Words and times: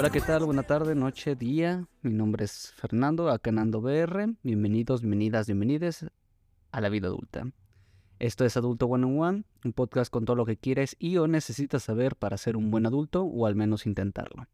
Hola, 0.00 0.08
¿qué 0.08 0.22
tal? 0.22 0.46
Buena 0.46 0.62
tarde, 0.62 0.94
noche, 0.94 1.36
día. 1.36 1.86
Mi 2.00 2.14
nombre 2.14 2.46
es 2.46 2.72
Fernando, 2.72 3.28
acá 3.28 3.50
en 3.50 3.58
Ando 3.58 3.82
BR. 3.82 4.34
Bienvenidos, 4.42 5.02
bienvenidas, 5.02 5.46
bienvenides 5.46 6.06
a 6.72 6.80
la 6.80 6.88
vida 6.88 7.08
adulta. 7.08 7.52
Esto 8.18 8.46
es 8.46 8.56
Adulto 8.56 8.86
One 8.86 9.04
on 9.04 9.20
One, 9.20 9.44
un 9.62 9.74
podcast 9.74 10.10
con 10.10 10.24
todo 10.24 10.36
lo 10.36 10.46
que 10.46 10.56
quieres 10.56 10.96
y 10.98 11.18
o 11.18 11.28
necesitas 11.28 11.82
saber 11.82 12.16
para 12.16 12.38
ser 12.38 12.56
un 12.56 12.70
buen 12.70 12.86
adulto 12.86 13.24
o 13.24 13.44
al 13.44 13.56
menos 13.56 13.84
intentarlo. 13.84 14.46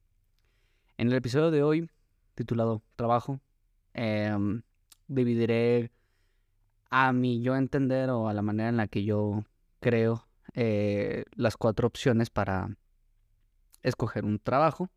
En 0.99 1.07
el 1.07 1.15
episodio 1.15 1.53
de 1.53 1.63
hoy, 1.63 1.91
titulado 2.35 2.83
Trabajo, 2.97 3.39
em, 3.95 4.63
dividiré 5.07 5.93
a 6.91 7.13
mi 7.13 7.41
yo 7.41 7.55
entender 7.55 8.11
o 8.11 8.29
a 8.29 8.35
la 8.35 8.43
manera 8.43 8.69
en 8.69 8.79
la 8.79 8.89
que 8.89 9.05
yo 9.05 9.45
creo 9.79 10.27
eh, 10.55 11.23
las 11.37 11.57
cuatro 11.57 11.87
opciones 11.87 12.31
para 12.31 12.77
escoger 13.85 14.25
un 14.25 14.41
trabajo. 14.41 14.91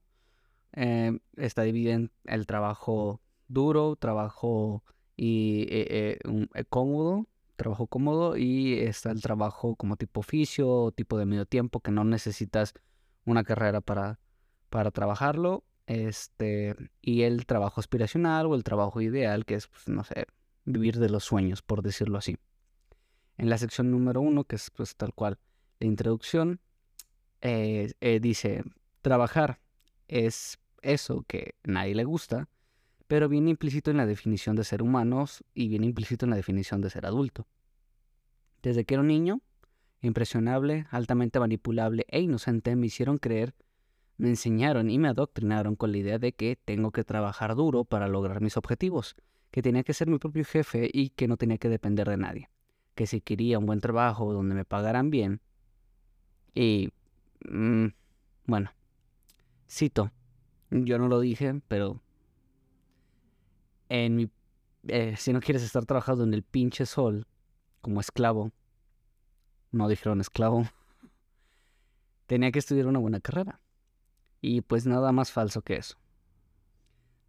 Em, 0.74 1.20
está 1.36 1.64
dividido 1.64 1.94
en 1.94 2.12
el 2.26 2.46
trabajo 2.46 3.22
duro, 3.48 3.96
trabajo 3.96 4.84
y, 5.18 5.64
eh, 5.70 6.20
eh, 6.24 6.66
cómodo, 6.70 7.28
trabajo 7.56 7.88
cómodo 7.88 8.38
y 8.38 8.80
está 8.80 9.12
el 9.12 9.22
trabajo 9.22 9.76
como 9.76 9.98
tipo 9.98 10.22
oficio, 10.22 10.92
tipo 10.96 11.18
de 11.18 11.26
medio 11.26 11.46
tiempo 11.46 11.82
que 11.82 11.92
no 11.92 12.04
necesitas 12.04 12.74
una 13.26 13.44
carrera 13.44 13.82
para, 13.82 14.20
para 14.70 14.92
trabajarlo. 14.92 15.64
Este, 15.88 16.76
y 17.02 17.24
el 17.24 17.48
trabajo 17.48 17.82
aspiracional 17.82 18.46
o 18.46 18.56
el 18.56 18.64
trabajo 18.64 19.02
ideal, 19.02 19.46
que 19.46 19.56
es, 19.56 19.68
pues, 19.68 19.90
no 19.90 20.04
sé, 20.04 20.28
vivir 20.66 21.00
de 21.00 21.10
los 21.10 21.24
sueños, 21.24 21.62
por 21.64 21.82
decirlo 21.82 22.18
así. 22.20 22.38
En 23.38 23.50
la 23.50 23.58
sección 23.58 23.90
número 23.90 24.22
uno, 24.22 24.44
que 24.44 24.56
es 24.56 24.70
pues 24.70 24.96
tal 24.96 25.14
cual 25.14 25.40
la 25.80 25.88
introducción, 25.88 26.60
eh, 27.42 27.94
eh, 28.02 28.20
dice, 28.20 28.64
trabajar 29.02 29.60
es 30.10 30.60
eso 30.82 31.24
que 31.28 31.56
nadie 31.64 31.96
le 31.96 32.04
gusta, 32.04 32.50
pero 33.08 33.30
viene 33.30 33.52
implícito 33.52 33.92
en 33.92 33.98
la 33.98 34.06
definición 34.06 34.56
de 34.56 34.64
ser 34.64 34.82
humanos 34.82 35.44
y 35.54 35.68
viene 35.68 35.86
implícito 35.86 36.26
en 36.26 36.32
la 36.32 36.36
definición 36.36 36.82
de 36.82 36.90
ser 36.90 37.06
adulto. 37.06 37.48
Desde 38.62 38.86
que 38.86 38.96
era 38.96 39.02
un 39.02 39.08
niño, 39.08 39.42
impresionable, 40.02 40.86
altamente 40.92 41.40
manipulable 41.40 42.06
e 42.10 42.22
inocente, 42.22 42.76
me 42.76 42.88
hicieron 42.88 43.18
creer, 43.18 43.56
me 44.18 44.30
enseñaron 44.30 44.90
y 44.90 44.98
me 44.98 45.08
adoctrinaron 45.08 45.76
con 45.76 45.92
la 45.92 45.98
idea 46.00 46.20
de 46.20 46.34
que 46.34 46.58
tengo 46.58 46.92
que 46.92 47.04
trabajar 47.04 47.56
duro 47.56 47.86
para 47.86 48.08
lograr 48.08 48.42
mis 48.42 48.58
objetivos, 48.58 49.16
que 49.52 49.62
tenía 49.62 49.84
que 49.84 49.94
ser 49.94 50.08
mi 50.08 50.18
propio 50.18 50.44
jefe 50.44 50.90
y 50.92 51.10
que 51.10 51.28
no 51.28 51.38
tenía 51.38 51.58
que 51.58 51.70
depender 51.70 52.10
de 52.10 52.18
nadie, 52.18 52.50
que 52.96 53.08
si 53.08 53.22
quería 53.22 53.60
un 53.60 53.66
buen 53.66 53.80
trabajo 53.80 54.34
donde 54.34 54.56
me 54.56 54.66
pagaran 54.66 55.10
bien, 55.10 55.42
y... 56.54 56.90
Mm, 57.50 57.88
bueno, 58.46 58.72
cito, 59.70 60.12
yo 60.72 60.98
no 60.98 61.08
lo 61.08 61.20
dije, 61.20 61.62
pero... 61.68 62.02
En 63.90 64.16
mi, 64.16 64.30
eh, 64.88 65.16
si 65.18 65.34
no 65.34 65.40
quieres 65.40 65.64
estar 65.64 65.86
trabajando 65.86 66.24
en 66.24 66.34
el 66.34 66.44
pinche 66.44 66.86
sol 66.86 67.26
como 67.82 68.00
esclavo, 68.00 68.52
no 69.72 69.88
dijeron 69.88 70.22
esclavo, 70.22 70.64
tenía 72.28 72.52
que 72.52 72.60
estudiar 72.60 72.88
una 72.88 73.00
buena 73.00 73.20
carrera. 73.20 73.60
Y 74.42 74.62
pues 74.62 74.86
nada 74.86 75.12
más 75.12 75.32
falso 75.32 75.62
que 75.62 75.76
eso. 75.76 75.98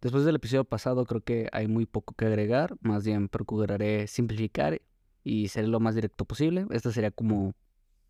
Después 0.01 0.23
del 0.23 0.37
episodio 0.37 0.63
pasado 0.63 1.05
creo 1.05 1.21
que 1.21 1.47
hay 1.51 1.67
muy 1.67 1.85
poco 1.85 2.13
que 2.13 2.25
agregar, 2.25 2.75
más 2.81 3.05
bien 3.05 3.27
procuraré 3.27 4.07
simplificar 4.07 4.81
y 5.23 5.47
ser 5.49 5.67
lo 5.67 5.79
más 5.79 5.95
directo 5.95 6.25
posible. 6.25 6.65
Esta 6.71 6.91
sería 6.91 7.11
como, 7.11 7.53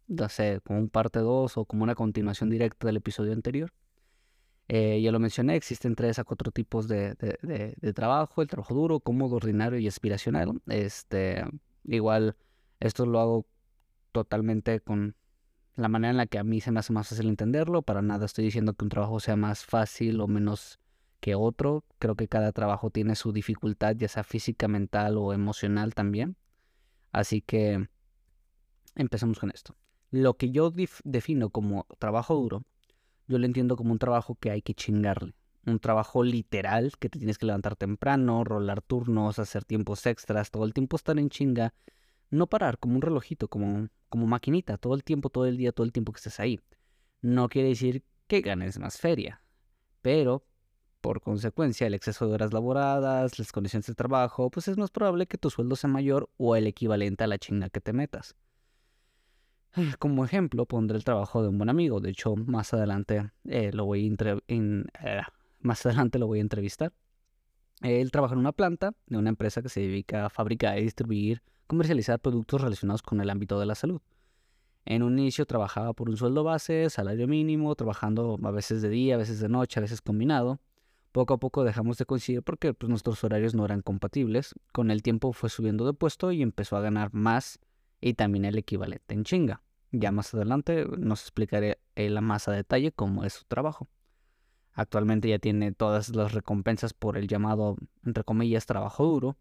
no 0.08 0.30
sé, 0.30 0.62
como 0.64 0.80
un 0.80 0.90
parte 0.90 1.20
2 1.20 1.58
o 1.58 1.66
como 1.66 1.84
una 1.84 1.96
continuación 1.96 2.50
directa 2.50 2.88
del 2.88 2.98
episodio 2.98 3.34
anterior. 3.34 3.74
Eh, 4.68 5.02
ya 5.02 5.12
lo 5.12 5.20
mencioné, 5.20 5.56
existen 5.56 5.96
tres 5.96 6.18
a 6.20 6.24
cuatro 6.24 6.52
tipos 6.52 6.88
de, 6.88 7.16
de, 7.16 7.94
trabajo, 7.94 8.42
el 8.42 8.48
trabajo 8.48 8.74
duro, 8.74 9.00
cómodo, 9.02 9.36
ordinario 9.36 9.80
y 9.80 9.88
aspiracional. 9.88 10.62
Este, 10.68 11.44
igual, 11.84 12.38
esto 12.80 13.06
lo 13.06 13.20
hago 13.20 13.46
totalmente 14.12 14.80
con 14.80 15.16
la 15.76 15.88
manera 15.88 16.12
en 16.12 16.18
la 16.18 16.26
que 16.26 16.38
a 16.38 16.44
mí 16.44 16.62
se 16.62 16.72
me 16.72 16.80
hace 16.80 16.94
más 16.94 17.10
fácil 17.10 17.28
entenderlo. 17.28 17.82
Para 17.82 18.02
nada 18.02 18.26
estoy 18.26 18.46
diciendo 18.46 18.74
que 18.74 18.86
un 18.86 18.90
trabajo 18.90 19.20
sea 19.20 19.36
más 19.36 19.66
fácil 19.66 20.22
o 20.22 20.28
menos 20.28 20.80
que 21.20 21.36
otro. 21.36 21.84
Creo 22.00 22.16
que 22.16 22.28
cada 22.28 22.52
trabajo 22.52 22.90
tiene 22.90 23.16
su 23.16 23.32
dificultad, 23.32 23.96
ya 23.96 24.08
sea 24.08 24.24
física, 24.24 24.68
mental 24.68 25.18
o 25.18 25.34
emocional 25.34 25.94
también. 25.94 26.36
Así 27.12 27.42
que 27.42 27.88
empecemos 28.96 29.40
con 29.40 29.52
esto. 29.52 29.76
Lo 30.12 30.36
que 30.36 30.52
yo 30.52 30.72
defino 31.04 31.50
como 31.50 31.88
trabajo 32.00 32.36
duro, 32.36 32.64
yo 33.32 33.40
lo 33.40 33.46
entiendo 33.46 33.78
como 33.78 33.94
un 33.94 33.98
trabajo 33.98 34.36
que 34.36 34.52
hay 34.52 34.62
que 34.62 34.74
chingarle. 34.74 35.34
Un 35.66 35.80
trabajo 35.80 36.24
literal, 36.24 36.92
que 37.00 37.08
te 37.08 37.18
tienes 37.18 37.38
que 37.38 37.46
levantar 37.46 37.78
temprano, 37.78 38.44
rolar 38.44 38.82
turnos, 38.82 39.40
hacer 39.40 39.64
tiempos 39.64 40.06
extras, 40.06 40.52
todo 40.52 40.66
el 40.66 40.74
tiempo 40.74 40.98
estar 40.98 41.18
en 41.18 41.30
chinga. 41.30 41.74
No 42.30 42.48
parar, 42.48 42.78
como 42.78 42.96
un 42.96 43.02
relojito, 43.02 43.48
como, 43.48 43.88
como 44.10 44.28
maquinita, 44.28 44.78
todo 44.78 44.96
el 44.96 45.04
tiempo, 45.04 45.30
todo 45.30 45.46
el 45.46 45.56
día, 45.56 45.72
todo 45.72 45.86
el 45.86 45.94
tiempo 45.94 46.12
que 46.12 46.18
estés 46.18 46.40
ahí. 46.40 46.60
No 47.22 47.48
quiere 47.48 47.70
decir 47.70 48.04
que 48.28 48.42
ganes 48.42 48.80
más 48.80 48.98
feria, 48.98 49.42
pero 50.02 50.44
por 51.00 51.22
consecuencia, 51.22 51.88
el 51.88 51.94
exceso 51.94 52.28
de 52.28 52.34
horas 52.34 52.54
laboradas, 52.54 53.40
las 53.40 53.52
condiciones 53.52 53.88
de 53.88 53.96
trabajo, 53.96 54.50
pues 54.52 54.68
es 54.68 54.78
más 54.78 54.92
probable 54.92 55.26
que 55.26 55.38
tu 55.38 55.50
sueldo 55.50 55.76
sea 55.76 55.90
mayor 55.90 56.30
o 56.38 56.56
el 56.56 56.68
equivalente 56.68 57.24
a 57.24 57.28
la 57.28 57.40
chinga 57.40 57.70
que 57.70 57.82
te 57.82 57.94
metas. 57.94 58.36
Como 60.00 60.26
ejemplo, 60.26 60.66
pondré 60.66 60.98
el 60.98 61.04
trabajo 61.04 61.42
de 61.42 61.50
un 61.50 61.58
buen 61.58 61.70
amigo. 61.70 62.00
De 62.00 62.10
hecho, 62.10 62.36
más 62.36 62.74
adelante 62.74 63.32
eh, 63.46 63.72
lo 63.74 63.86
voy 63.86 64.16
a 64.20 64.38
eh, 64.48 65.22
más 65.60 65.86
adelante 65.86 66.20
lo 66.20 66.28
voy 66.28 66.40
a 66.40 66.42
entrevistar. 66.42 66.94
Él 67.82 68.12
trabaja 68.12 68.34
en 68.34 68.40
una 68.40 68.52
planta 68.52 68.94
de 69.08 69.18
una 69.18 69.30
empresa 69.30 69.62
que 69.62 69.70
se 69.70 69.80
dedica 69.80 70.26
a 70.26 70.30
fabricar 70.30 70.78
y 70.78 70.84
distribuir, 70.84 71.42
comercializar 71.66 72.20
productos 72.20 72.62
relacionados 72.62 73.02
con 73.02 73.22
el 73.22 73.30
ámbito 73.30 73.60
de 73.60 73.66
la 73.66 73.76
salud. 73.76 74.02
En 74.86 75.04
un 75.04 75.18
inicio 75.18 75.46
trabajaba 75.46 75.94
por 75.94 76.10
un 76.10 76.18
sueldo 76.18 76.44
base, 76.44 76.90
salario 76.90 77.28
mínimo, 77.28 77.74
trabajando 77.76 78.40
a 78.44 78.52
veces 78.52 78.82
de 78.82 78.90
día, 78.90 79.16
a 79.16 79.18
veces 79.18 79.40
de 79.40 79.50
noche, 79.50 79.80
a 79.80 79.82
veces 79.82 80.02
combinado. 80.02 80.60
Poco 81.12 81.34
a 81.34 81.40
poco 81.40 81.64
dejamos 81.64 81.98
de 81.98 82.06
coincidir 82.06 82.42
porque 82.44 82.74
pues, 82.74 82.90
nuestros 82.90 83.24
horarios 83.24 83.54
no 83.54 83.66
eran 83.66 83.82
compatibles. 83.82 84.56
Con 84.72 84.92
el 84.92 85.02
tiempo 85.02 85.34
fue 85.34 85.50
subiendo 85.50 85.86
de 85.86 85.94
puesto 85.94 86.32
y 86.32 86.42
empezó 86.42 86.78
a 86.78 86.82
ganar 86.82 87.14
más 87.14 87.60
y 88.02 88.16
también 88.16 88.46
el 88.46 88.58
equivalente 88.58 89.14
en 89.14 89.24
chinga. 89.24 89.62
Ya 89.92 90.12
más 90.12 90.34
adelante 90.34 90.86
nos 90.98 91.22
explicaré 91.22 91.80
la 91.96 92.22
más 92.22 92.48
a 92.48 92.52
detalle 92.52 92.92
cómo 92.92 93.24
es 93.24 93.34
su 93.34 93.46
trabajo. 93.46 93.88
Actualmente 94.74 95.30
ya 95.30 95.40
tiene 95.40 95.74
todas 95.74 96.16
las 96.16 96.34
recompensas 96.34 96.94
por 96.94 97.18
el 97.18 97.28
llamado, 97.28 97.78
entre 98.06 98.24
comillas, 98.24 98.66
trabajo 98.66 99.06
duro. 99.06 99.38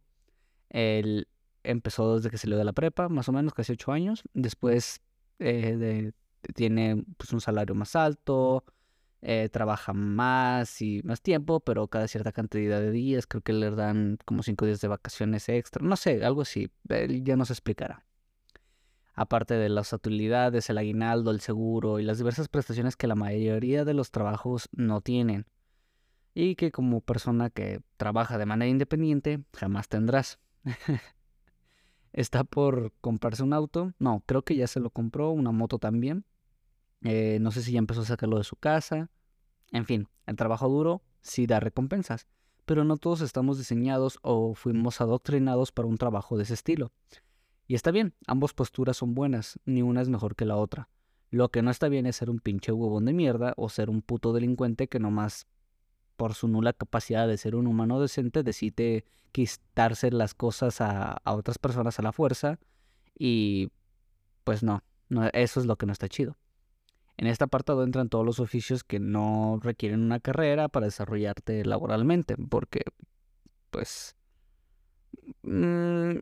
Él 0.68 1.28
empezó 1.62 2.16
desde 2.16 2.30
que 2.30 2.38
salió 2.38 2.58
de 2.58 2.64
la 2.64 2.72
prepa, 2.72 3.08
más 3.08 3.28
o 3.28 3.32
menos, 3.32 3.54
casi 3.54 3.72
ocho 3.72 3.92
años. 3.92 4.24
Después 4.34 5.00
eh, 5.38 6.12
tiene 6.54 7.04
pues, 7.16 7.32
un 7.32 7.40
salario 7.40 7.74
más 7.76 7.94
alto, 7.94 8.64
eh, 9.22 9.48
trabaja 9.50 9.92
más 9.92 10.80
y 10.82 11.02
más 11.04 11.20
tiempo, 11.20 11.60
pero 11.60 11.86
cada 11.88 12.08
cierta 12.08 12.32
cantidad 12.32 12.80
de 12.80 12.90
días, 12.90 13.26
creo 13.26 13.42
que 13.42 13.52
le 13.52 13.70
dan 13.70 14.18
como 14.24 14.42
cinco 14.42 14.66
días 14.66 14.80
de 14.80 14.88
vacaciones 14.88 15.48
extra, 15.48 15.86
no 15.86 15.96
sé, 15.96 16.24
algo 16.24 16.42
así, 16.42 16.70
él 16.88 17.22
ya 17.22 17.36
nos 17.36 17.50
explicará. 17.50 18.04
Aparte 19.20 19.52
de 19.52 19.68
las 19.68 19.92
utilidades, 19.92 20.70
el 20.70 20.78
aguinaldo, 20.78 21.30
el 21.30 21.40
seguro 21.42 21.98
y 21.98 22.04
las 22.04 22.16
diversas 22.16 22.48
prestaciones 22.48 22.96
que 22.96 23.06
la 23.06 23.14
mayoría 23.14 23.84
de 23.84 23.92
los 23.92 24.10
trabajos 24.10 24.70
no 24.72 25.02
tienen. 25.02 25.44
Y 26.32 26.54
que 26.54 26.72
como 26.72 27.02
persona 27.02 27.50
que 27.50 27.82
trabaja 27.98 28.38
de 28.38 28.46
manera 28.46 28.70
independiente 28.70 29.44
jamás 29.52 29.88
tendrás. 29.88 30.38
Está 32.14 32.44
por 32.44 32.94
comprarse 33.02 33.42
un 33.42 33.52
auto. 33.52 33.92
No, 33.98 34.22
creo 34.24 34.40
que 34.40 34.56
ya 34.56 34.66
se 34.66 34.80
lo 34.80 34.88
compró, 34.88 35.32
una 35.32 35.52
moto 35.52 35.78
también. 35.78 36.24
Eh, 37.02 37.36
no 37.42 37.50
sé 37.50 37.60
si 37.60 37.72
ya 37.72 37.78
empezó 37.78 38.00
a 38.00 38.06
sacarlo 38.06 38.38
de 38.38 38.44
su 38.44 38.56
casa. 38.56 39.10
En 39.70 39.84
fin, 39.84 40.08
el 40.24 40.36
trabajo 40.36 40.66
duro 40.70 41.02
sí 41.20 41.46
da 41.46 41.60
recompensas, 41.60 42.26
pero 42.64 42.84
no 42.84 42.96
todos 42.96 43.20
estamos 43.20 43.58
diseñados 43.58 44.18
o 44.22 44.54
fuimos 44.54 45.02
adoctrinados 45.02 45.72
para 45.72 45.88
un 45.88 45.98
trabajo 45.98 46.38
de 46.38 46.44
ese 46.44 46.54
estilo. 46.54 46.90
Y 47.70 47.76
está 47.76 47.92
bien, 47.92 48.14
ambas 48.26 48.52
posturas 48.52 48.96
son 48.96 49.14
buenas, 49.14 49.60
ni 49.64 49.80
una 49.80 50.02
es 50.02 50.08
mejor 50.08 50.34
que 50.34 50.44
la 50.44 50.56
otra. 50.56 50.88
Lo 51.30 51.50
que 51.50 51.62
no 51.62 51.70
está 51.70 51.88
bien 51.88 52.04
es 52.04 52.16
ser 52.16 52.28
un 52.28 52.40
pinche 52.40 52.72
huevón 52.72 53.04
de 53.04 53.12
mierda 53.12 53.54
o 53.56 53.68
ser 53.68 53.90
un 53.90 54.02
puto 54.02 54.32
delincuente 54.32 54.88
que 54.88 54.98
nomás 54.98 55.46
por 56.16 56.34
su 56.34 56.48
nula 56.48 56.72
capacidad 56.72 57.28
de 57.28 57.38
ser 57.38 57.54
un 57.54 57.68
humano 57.68 58.00
decente 58.00 58.42
decide 58.42 59.04
quitarse 59.30 60.10
las 60.10 60.34
cosas 60.34 60.80
a, 60.80 61.12
a 61.12 61.32
otras 61.32 61.58
personas 61.58 61.96
a 62.00 62.02
la 62.02 62.10
fuerza 62.10 62.58
y 63.16 63.70
pues 64.42 64.64
no, 64.64 64.82
no, 65.08 65.28
eso 65.32 65.60
es 65.60 65.66
lo 65.66 65.76
que 65.76 65.86
no 65.86 65.92
está 65.92 66.08
chido. 66.08 66.36
En 67.18 67.28
este 67.28 67.44
apartado 67.44 67.84
entran 67.84 68.08
todos 68.08 68.26
los 68.26 68.40
oficios 68.40 68.82
que 68.82 68.98
no 68.98 69.60
requieren 69.62 70.00
una 70.02 70.18
carrera 70.18 70.66
para 70.66 70.86
desarrollarte 70.86 71.64
laboralmente, 71.64 72.34
porque, 72.36 72.82
pues, 73.70 74.16
mm, 75.44 76.16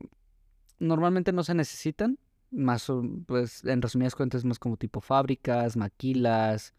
normalmente 0.79 1.33
no 1.33 1.43
se 1.45 1.55
necesitan, 1.55 2.19
más, 2.51 2.87
pues, 3.27 3.65
en 3.65 3.83
resumidas 3.83 4.15
cuentas, 4.15 4.45
más 4.45 4.59
como 4.59 4.77
tipo 4.77 5.01
fábricas, 5.01 5.77
maquilas, 5.77 6.75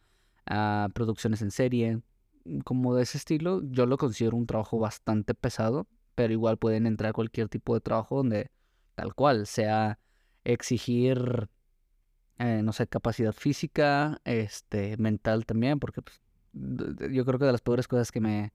ah, 0.45 0.89
producciones 0.93 1.41
en 1.41 1.51
serie, 1.51 2.01
como 2.63 2.95
de 2.95 3.03
ese 3.03 3.17
estilo, 3.17 3.61
yo 3.63 3.85
lo 3.85 3.97
considero 3.97 4.37
un 4.37 4.47
trabajo 4.47 4.79
bastante 4.79 5.33
pesado, 5.35 5.87
pero 6.15 6.33
igual 6.33 6.57
pueden 6.57 6.87
entrar 6.87 7.13
cualquier 7.13 7.49
tipo 7.49 7.73
de 7.73 7.81
trabajo 7.81 8.17
donde 8.17 8.49
tal 8.95 9.13
cual 9.13 9.45
sea 9.45 9.99
exigir, 10.43 11.49
eh, 12.39 12.61
no 12.63 12.73
sé, 12.73 12.87
capacidad 12.87 13.33
física, 13.33 14.19
este, 14.23 14.97
mental 14.97 15.45
también, 15.45 15.79
porque 15.79 16.01
pues, 16.01 16.21
yo 16.53 17.25
creo 17.25 17.39
que 17.39 17.45
de 17.45 17.51
las 17.51 17.61
peores 17.61 17.87
cosas 17.87 18.11
que 18.11 18.21
me 18.21 18.51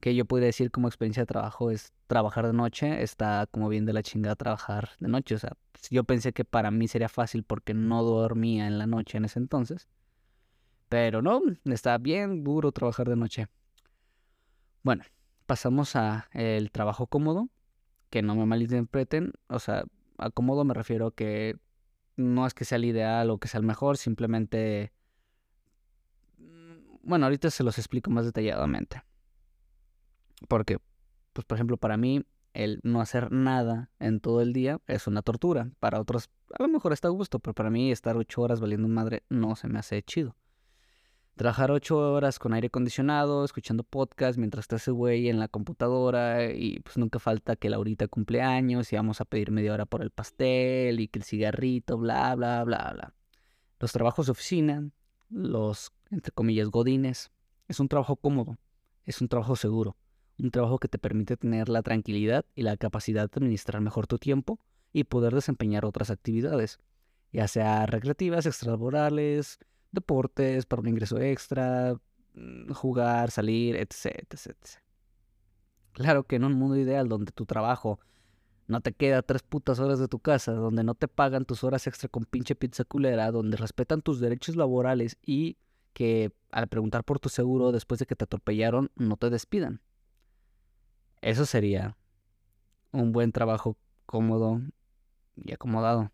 que 0.00 0.14
yo 0.14 0.24
podría 0.24 0.46
decir 0.46 0.70
como 0.70 0.88
experiencia 0.88 1.22
de 1.22 1.26
trabajo 1.26 1.70
es 1.70 1.92
trabajar 2.06 2.46
de 2.46 2.52
noche, 2.52 3.02
está 3.02 3.46
como 3.50 3.68
bien 3.68 3.86
de 3.86 3.92
la 3.92 4.02
chingada 4.02 4.36
trabajar 4.36 4.90
de 5.00 5.08
noche, 5.08 5.34
o 5.34 5.38
sea, 5.38 5.52
yo 5.90 6.04
pensé 6.04 6.32
que 6.32 6.44
para 6.44 6.70
mí 6.70 6.88
sería 6.88 7.08
fácil 7.08 7.42
porque 7.42 7.74
no 7.74 8.02
dormía 8.02 8.66
en 8.66 8.78
la 8.78 8.86
noche 8.86 9.18
en 9.18 9.24
ese 9.24 9.38
entonces. 9.38 9.88
Pero 10.88 11.22
no, 11.22 11.42
está 11.64 11.98
bien 11.98 12.44
duro 12.44 12.72
trabajar 12.72 13.08
de 13.08 13.16
noche. 13.16 13.48
Bueno, 14.82 15.04
pasamos 15.46 15.96
a 15.96 16.28
el 16.32 16.70
trabajo 16.70 17.06
cómodo, 17.06 17.48
que 18.10 18.22
no 18.22 18.36
me 18.36 18.46
malinterpreten, 18.46 19.32
o 19.48 19.58
sea, 19.58 19.84
a 20.18 20.30
cómodo 20.30 20.64
me 20.64 20.74
refiero 20.74 21.10
que 21.10 21.58
no 22.16 22.46
es 22.46 22.54
que 22.54 22.64
sea 22.64 22.76
el 22.76 22.84
ideal 22.84 23.30
o 23.30 23.38
que 23.38 23.48
sea 23.48 23.58
el 23.58 23.66
mejor, 23.66 23.96
simplemente 23.96 24.92
mm, 26.38 26.98
bueno, 27.02 27.26
ahorita 27.26 27.50
se 27.50 27.64
los 27.64 27.78
explico 27.78 28.10
más 28.10 28.24
detalladamente. 28.24 29.02
Porque 30.48 30.78
pues 31.36 31.44
por 31.44 31.56
ejemplo, 31.56 31.76
para 31.76 31.98
mí 31.98 32.24
el 32.54 32.80
no 32.82 33.02
hacer 33.02 33.30
nada 33.30 33.90
en 33.98 34.20
todo 34.20 34.40
el 34.40 34.54
día 34.54 34.80
es 34.86 35.06
una 35.06 35.20
tortura. 35.20 35.70
Para 35.80 36.00
otros 36.00 36.30
a 36.58 36.62
lo 36.62 36.68
mejor 36.70 36.94
está 36.94 37.08
a 37.08 37.10
gusto, 37.10 37.40
pero 37.40 37.52
para 37.52 37.68
mí 37.68 37.92
estar 37.92 38.16
ocho 38.16 38.40
horas 38.40 38.58
valiendo 38.58 38.88
madre 38.88 39.22
no 39.28 39.54
se 39.54 39.68
me 39.68 39.78
hace 39.78 40.02
chido. 40.02 40.34
Trabajar 41.34 41.70
ocho 41.70 41.98
horas 41.98 42.38
con 42.38 42.54
aire 42.54 42.68
acondicionado, 42.68 43.44
escuchando 43.44 43.84
podcast 43.84 44.38
mientras 44.38 44.62
estás 44.64 44.88
güey 44.88 45.28
en 45.28 45.38
la 45.38 45.48
computadora 45.48 46.50
y 46.50 46.80
pues 46.80 46.96
nunca 46.96 47.18
falta 47.18 47.56
que 47.56 47.68
Laurita 47.68 48.08
cumpleaños 48.08 48.90
y 48.90 48.96
vamos 48.96 49.20
a 49.20 49.26
pedir 49.26 49.50
media 49.50 49.74
hora 49.74 49.84
por 49.84 50.00
el 50.00 50.10
pastel 50.10 50.98
y 51.00 51.08
que 51.08 51.18
el 51.18 51.24
cigarrito, 51.26 51.98
bla, 51.98 52.34
bla, 52.34 52.64
bla, 52.64 52.92
bla. 52.94 53.14
Los 53.78 53.92
trabajos 53.92 54.24
de 54.24 54.32
oficina, 54.32 54.88
los, 55.28 55.92
entre 56.10 56.32
comillas, 56.32 56.70
godines, 56.70 57.30
es 57.68 57.78
un 57.78 57.88
trabajo 57.88 58.16
cómodo, 58.16 58.56
es 59.04 59.20
un 59.20 59.28
trabajo 59.28 59.54
seguro, 59.56 59.98
un 60.38 60.50
trabajo 60.50 60.78
que 60.78 60.88
te 60.88 60.98
permite 60.98 61.36
tener 61.36 61.68
la 61.68 61.82
tranquilidad 61.82 62.44
y 62.54 62.62
la 62.62 62.76
capacidad 62.76 63.30
de 63.30 63.36
administrar 63.36 63.80
mejor 63.80 64.06
tu 64.06 64.18
tiempo 64.18 64.58
y 64.92 65.04
poder 65.04 65.34
desempeñar 65.34 65.84
otras 65.84 66.10
actividades, 66.10 66.78
ya 67.32 67.48
sea 67.48 67.86
recreativas, 67.86 68.46
extralaborales, 68.46 69.58
deportes, 69.92 70.66
para 70.66 70.80
un 70.82 70.88
ingreso 70.88 71.18
extra, 71.18 71.94
mm, 72.34 72.72
jugar, 72.72 73.30
salir, 73.30 73.76
etc, 73.76 74.24
etc, 74.30 74.56
Claro 75.92 76.24
que 76.24 76.36
en 76.36 76.44
un 76.44 76.52
mundo 76.52 76.76
ideal 76.76 77.08
donde 77.08 77.32
tu 77.32 77.46
trabajo 77.46 77.98
no 78.68 78.80
te 78.80 78.92
queda 78.92 79.22
tres 79.22 79.42
putas 79.42 79.78
horas 79.78 79.98
de 79.98 80.08
tu 80.08 80.18
casa, 80.18 80.52
donde 80.52 80.84
no 80.84 80.94
te 80.94 81.08
pagan 81.08 81.44
tus 81.44 81.64
horas 81.64 81.86
extra 81.86 82.08
con 82.08 82.24
pinche 82.24 82.54
pizza 82.54 82.84
culera, 82.84 83.30
donde 83.30 83.56
respetan 83.56 84.02
tus 84.02 84.20
derechos 84.20 84.56
laborales 84.56 85.16
y 85.24 85.56
que 85.92 86.32
al 86.50 86.68
preguntar 86.68 87.04
por 87.04 87.18
tu 87.18 87.28
seguro 87.28 87.72
después 87.72 87.98
de 87.98 88.06
que 88.06 88.16
te 88.16 88.24
atropellaron 88.24 88.90
no 88.96 89.16
te 89.16 89.30
despidan. 89.30 89.80
Eso 91.20 91.46
sería 91.46 91.96
un 92.92 93.12
buen 93.12 93.32
trabajo 93.32 93.76
cómodo 94.06 94.60
y 95.36 95.52
acomodado. 95.52 96.12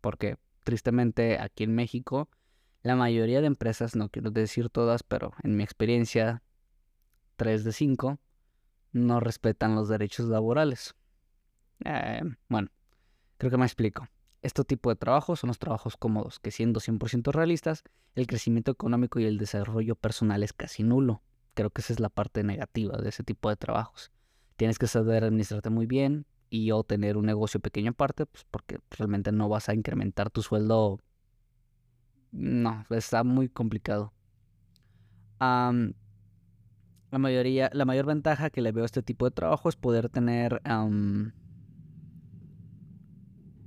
Porque 0.00 0.36
tristemente 0.64 1.38
aquí 1.38 1.64
en 1.64 1.74
México 1.74 2.28
la 2.82 2.96
mayoría 2.96 3.40
de 3.40 3.46
empresas, 3.46 3.94
no 3.94 4.08
quiero 4.08 4.32
decir 4.32 4.68
todas, 4.68 5.04
pero 5.04 5.32
en 5.44 5.56
mi 5.56 5.62
experiencia, 5.62 6.42
3 7.36 7.62
de 7.62 7.72
5, 7.72 8.18
no 8.90 9.20
respetan 9.20 9.76
los 9.76 9.88
derechos 9.88 10.26
laborales. 10.26 10.96
Eh, 11.84 12.22
bueno, 12.48 12.70
creo 13.38 13.52
que 13.52 13.56
me 13.56 13.66
explico. 13.66 14.08
Este 14.42 14.64
tipo 14.64 14.90
de 14.90 14.96
trabajos 14.96 15.38
son 15.38 15.48
los 15.48 15.60
trabajos 15.60 15.96
cómodos, 15.96 16.40
que 16.40 16.50
siendo 16.50 16.80
100% 16.80 17.30
realistas, 17.30 17.84
el 18.16 18.26
crecimiento 18.26 18.72
económico 18.72 19.20
y 19.20 19.26
el 19.26 19.38
desarrollo 19.38 19.94
personal 19.94 20.42
es 20.42 20.52
casi 20.52 20.82
nulo. 20.82 21.22
Creo 21.54 21.70
que 21.70 21.82
esa 21.82 21.92
es 21.92 22.00
la 22.00 22.08
parte 22.08 22.42
negativa 22.42 22.98
de 22.98 23.10
ese 23.10 23.22
tipo 23.22 23.48
de 23.48 23.56
trabajos. 23.56 24.10
Tienes 24.62 24.78
que 24.78 24.86
saber 24.86 25.24
administrarte 25.24 25.70
muy 25.70 25.86
bien 25.86 26.24
y 26.48 26.70
o 26.70 26.84
tener 26.84 27.16
un 27.16 27.26
negocio 27.26 27.58
pequeño 27.58 27.90
aparte, 27.90 28.26
pues 28.26 28.46
porque 28.48 28.78
realmente 28.90 29.32
no 29.32 29.48
vas 29.48 29.68
a 29.68 29.74
incrementar 29.74 30.30
tu 30.30 30.40
sueldo 30.40 31.00
no, 32.30 32.86
está 32.90 33.24
muy 33.24 33.48
complicado. 33.48 34.12
la 35.40 35.72
mayoría, 37.10 37.70
la 37.72 37.84
mayor 37.84 38.06
ventaja 38.06 38.50
que 38.50 38.62
le 38.62 38.70
veo 38.70 38.84
a 38.84 38.86
este 38.86 39.02
tipo 39.02 39.24
de 39.24 39.32
trabajo 39.32 39.68
es 39.68 39.74
poder 39.74 40.08
tener 40.10 40.62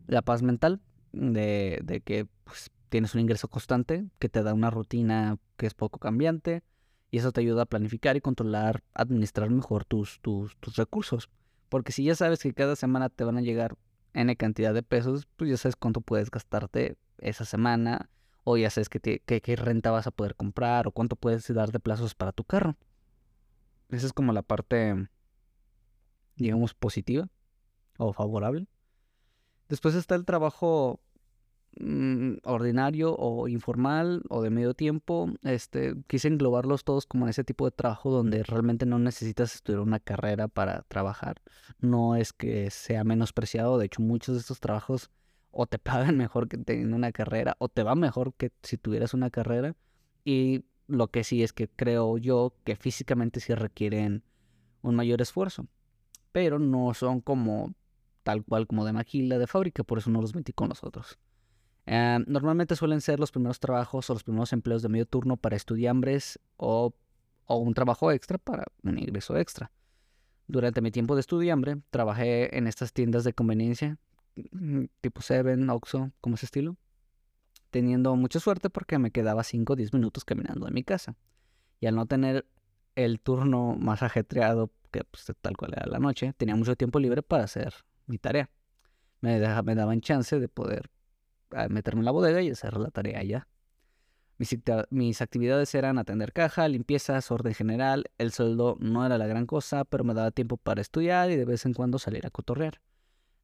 la 0.08 0.22
paz 0.22 0.44
mental 0.44 0.80
de, 1.12 1.82
de 1.84 2.00
que 2.00 2.26
pues, 2.46 2.72
tienes 2.88 3.14
un 3.16 3.20
ingreso 3.20 3.50
constante, 3.50 4.08
que 4.18 4.30
te 4.30 4.44
da 4.44 4.54
una 4.54 4.70
rutina 4.70 5.40
que 5.58 5.66
es 5.66 5.74
poco 5.74 6.00
cambiante, 6.00 6.64
y 7.16 7.20
eso 7.20 7.32
te 7.32 7.40
ayuda 7.40 7.62
a 7.62 7.66
planificar 7.66 8.18
y 8.18 8.20
controlar, 8.20 8.84
administrar 8.94 9.50
mejor 9.50 9.86
tus, 9.86 10.20
tus, 10.20 10.58
tus 10.58 10.76
recursos. 10.76 11.30
Porque 11.70 11.94
si 11.94 12.04
ya 12.04 12.14
sabes 12.14 12.40
que 12.40 12.54
cada 12.54 12.76
semana 12.76 13.08
te 13.08 13.24
van 13.24 13.38
a 13.38 13.42
llegar 13.42 13.78
N 14.14 14.36
cantidad 14.36 14.74
de 14.74 14.84
pesos, 14.84 15.26
pues 15.38 15.50
ya 15.50 15.56
sabes 15.56 15.78
cuánto 15.78 16.02
puedes 16.02 16.30
gastarte 16.30 16.98
esa 17.20 17.46
semana 17.46 18.10
o 18.44 18.58
ya 18.58 18.70
sabes 18.70 18.90
qué, 18.90 19.00
qué, 19.00 19.56
renta 19.56 19.92
vas 19.92 20.08
a 20.08 20.12
poder 20.12 20.36
comprar 20.36 20.88
o 20.88 20.92
cuánto 20.92 21.16
puedes 21.16 21.48
dar 21.54 21.72
de 21.72 21.80
plazos 21.80 22.16
para 22.16 22.34
tu 22.34 22.44
carro. 22.44 22.76
Esa 23.88 24.08
es 24.08 24.12
como 24.12 24.34
la 24.34 24.42
parte, 24.42 25.08
digamos, 26.36 26.74
positiva 26.74 27.30
o 27.98 28.12
favorable. 28.12 28.68
Después 29.70 29.96
está 29.96 30.16
el 30.16 30.26
trabajo 30.26 31.00
mm, 31.80 32.38
ordinario 32.44 33.16
o 33.16 33.48
informal 33.48 34.24
o 34.30 34.42
de 34.42 34.50
medio 34.50 34.74
tiempo. 34.74 35.30
Este, 35.44 35.96
quise 36.08 36.28
englobarlos 36.28 36.84
todos 36.84 37.06
como 37.06 37.26
en 37.26 37.30
ese 37.30 37.44
tipo 37.44 37.66
de 37.66 37.72
trabajo 37.72 38.12
donde 38.12 38.44
realmente 38.44 38.86
no 38.86 39.00
necesitas 39.00 39.56
estudiar 39.56 39.82
una 39.82 40.00
carrera 40.00 40.48
para 40.48 40.84
trabajar. 40.84 41.42
No 41.80 42.16
es 42.16 42.34
que 42.34 42.70
sea 42.72 43.04
menospreciado, 43.04 43.78
de 43.78 43.86
hecho 43.88 44.02
muchos 44.02 44.36
de 44.36 44.42
estos 44.42 44.60
trabajos 44.60 45.10
o 45.52 45.66
te 45.68 45.80
pagan 45.80 46.18
mejor 46.18 46.48
que 46.48 46.58
teniendo 46.58 46.96
una 46.96 47.12
carrera, 47.12 47.56
o 47.60 47.70
te 47.70 47.84
va 47.84 47.96
mejor 47.96 48.34
que 48.34 48.52
si 48.62 48.78
tuvieras 48.78 49.14
una 49.14 49.30
carrera. 49.30 49.76
Y 50.24 50.66
lo 50.88 51.08
que 51.08 51.24
sí 51.24 51.44
es 51.44 51.54
que 51.54 51.68
creo 51.68 52.18
yo 52.18 52.54
que 52.64 52.76
físicamente 52.76 53.40
sí 53.40 53.54
requieren 53.56 54.24
un 54.82 54.96
mayor 54.96 55.22
esfuerzo. 55.22 55.68
Pero 56.32 56.60
no 56.60 56.94
son 56.94 57.22
como 57.22 57.74
tal 58.24 58.44
cual 58.44 58.68
como 58.68 58.86
de 58.86 58.92
maquila 58.92 59.38
de 59.38 59.48
fábrica, 59.48 59.84
por 59.84 60.00
eso 60.00 60.10
no 60.10 60.22
los 60.22 60.36
metí 60.36 60.52
con 60.52 60.70
nosotros. 60.70 61.18
Eh, 61.86 62.20
normalmente 62.26 62.76
suelen 62.76 63.02
ser 63.02 63.20
los 63.20 63.32
primeros 63.32 63.60
trabajos 63.60 64.10
o 64.10 64.14
los 64.14 64.24
primeros 64.24 64.54
empleos 64.54 64.82
de 64.82 64.90
medio 64.90 65.06
turno 65.06 65.38
para 65.38 65.56
estudiambres 65.56 66.40
o, 66.58 66.94
un 67.48 67.74
trabajo 67.76 68.12
extra 68.12 68.38
para 68.38 68.66
un 68.84 68.98
ingreso 68.98 69.38
extra. 69.38 69.72
Durante 70.48 70.82
mi 70.82 70.92
tiempo 70.92 71.16
de 71.16 71.22
estudiambre 71.22 71.78
trabajé 71.92 72.58
en 72.58 72.68
estas 72.68 72.92
tiendas 72.92 73.24
de 73.24 73.34
conveniencia 73.34 73.98
tipo 75.02 75.22
Seven, 75.22 75.70
Oxxo, 75.70 76.12
como 76.22 76.36
ese 76.36 76.46
estilo. 76.46 76.76
Teniendo 77.70 78.16
mucha 78.16 78.40
suerte 78.40 78.70
porque 78.70 79.00
me 79.00 79.12
quedaba 79.12 79.44
5 79.44 79.74
o 79.74 79.76
10 79.76 79.94
minutos 79.94 80.26
caminando 80.26 80.66
de 80.66 80.72
mi 80.72 80.84
casa. 80.84 81.16
Y 81.80 81.88
al 81.88 81.96
no 81.96 82.06
tener 82.06 82.46
el 82.96 83.20
turno 83.20 83.76
más 83.78 84.02
ajetreado, 84.04 84.72
que 84.92 85.04
pues, 85.04 85.26
tal 85.42 85.58
cual 85.58 85.74
era 85.76 85.86
la 85.88 86.00
noche, 86.00 86.34
tenía 86.38 86.56
mucho 86.56 86.76
tiempo 86.76 87.00
libre 87.00 87.22
para 87.22 87.44
hacer 87.44 87.74
mi 88.08 88.18
tarea. 88.18 88.50
Me 89.22 89.40
daban 89.40 90.02
chance 90.02 90.40
de 90.40 90.48
poder 90.48 90.90
ah, 91.52 91.68
meterme 91.70 92.02
en 92.02 92.06
la 92.06 92.12
bodega 92.12 92.42
y 92.42 92.50
hacer 92.50 92.78
la 92.78 92.92
tarea 92.92 93.20
allá. 93.20 93.48
Mis, 94.38 94.58
mis, 94.90 95.22
actividades 95.22 95.74
eran 95.76 95.98
atender 95.98 96.34
caja, 96.34 96.68
limpiezas, 96.68 97.32
orden 97.32 97.54
general. 97.54 98.06
El 98.18 98.32
sueldo 98.32 98.76
no 98.80 99.06
era 99.06 99.18
la 99.18 99.28
gran 99.28 99.46
cosa, 99.46 99.86
pero 99.86 100.04
me 100.04 100.14
daba 100.14 100.32
tiempo 100.32 100.58
para 100.58 100.82
estudiar 100.82 101.32
y 101.32 101.38
de 101.38 101.46
vez 101.46 101.66
en 101.66 101.74
cuando 101.74 102.00
salir 102.00 102.26
a 102.26 102.30
cotorrear. 102.30 102.82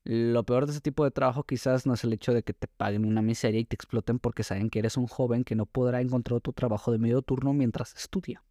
Lo 0.04 0.44
peor 0.44 0.66
de 0.66 0.72
ese 0.72 0.82
tipo 0.82 1.04
de 1.04 1.12
trabajo 1.12 1.44
quizás 1.44 1.86
no 1.86 1.94
es 1.94 2.04
el 2.04 2.12
hecho 2.14 2.34
de 2.34 2.44
que 2.44 2.54
te 2.54 2.68
paguen 2.68 3.06
una 3.06 3.22
miseria 3.22 3.60
y 3.60 3.66
te 3.66 3.76
exploten 3.76 4.18
porque 4.18 4.44
saben 4.44 4.70
que 4.70 4.80
eres 4.80 4.98
un 4.98 5.08
joven 5.08 5.44
que 5.44 5.56
no 5.56 5.68
podrá 5.68 6.02
encontrar 6.02 6.38
otro 6.38 6.54
trabajo 6.54 6.92
de 6.92 6.98
medio 6.98 7.22
turno 7.22 7.54
mientras 7.54 7.96
estudia. 7.96 8.44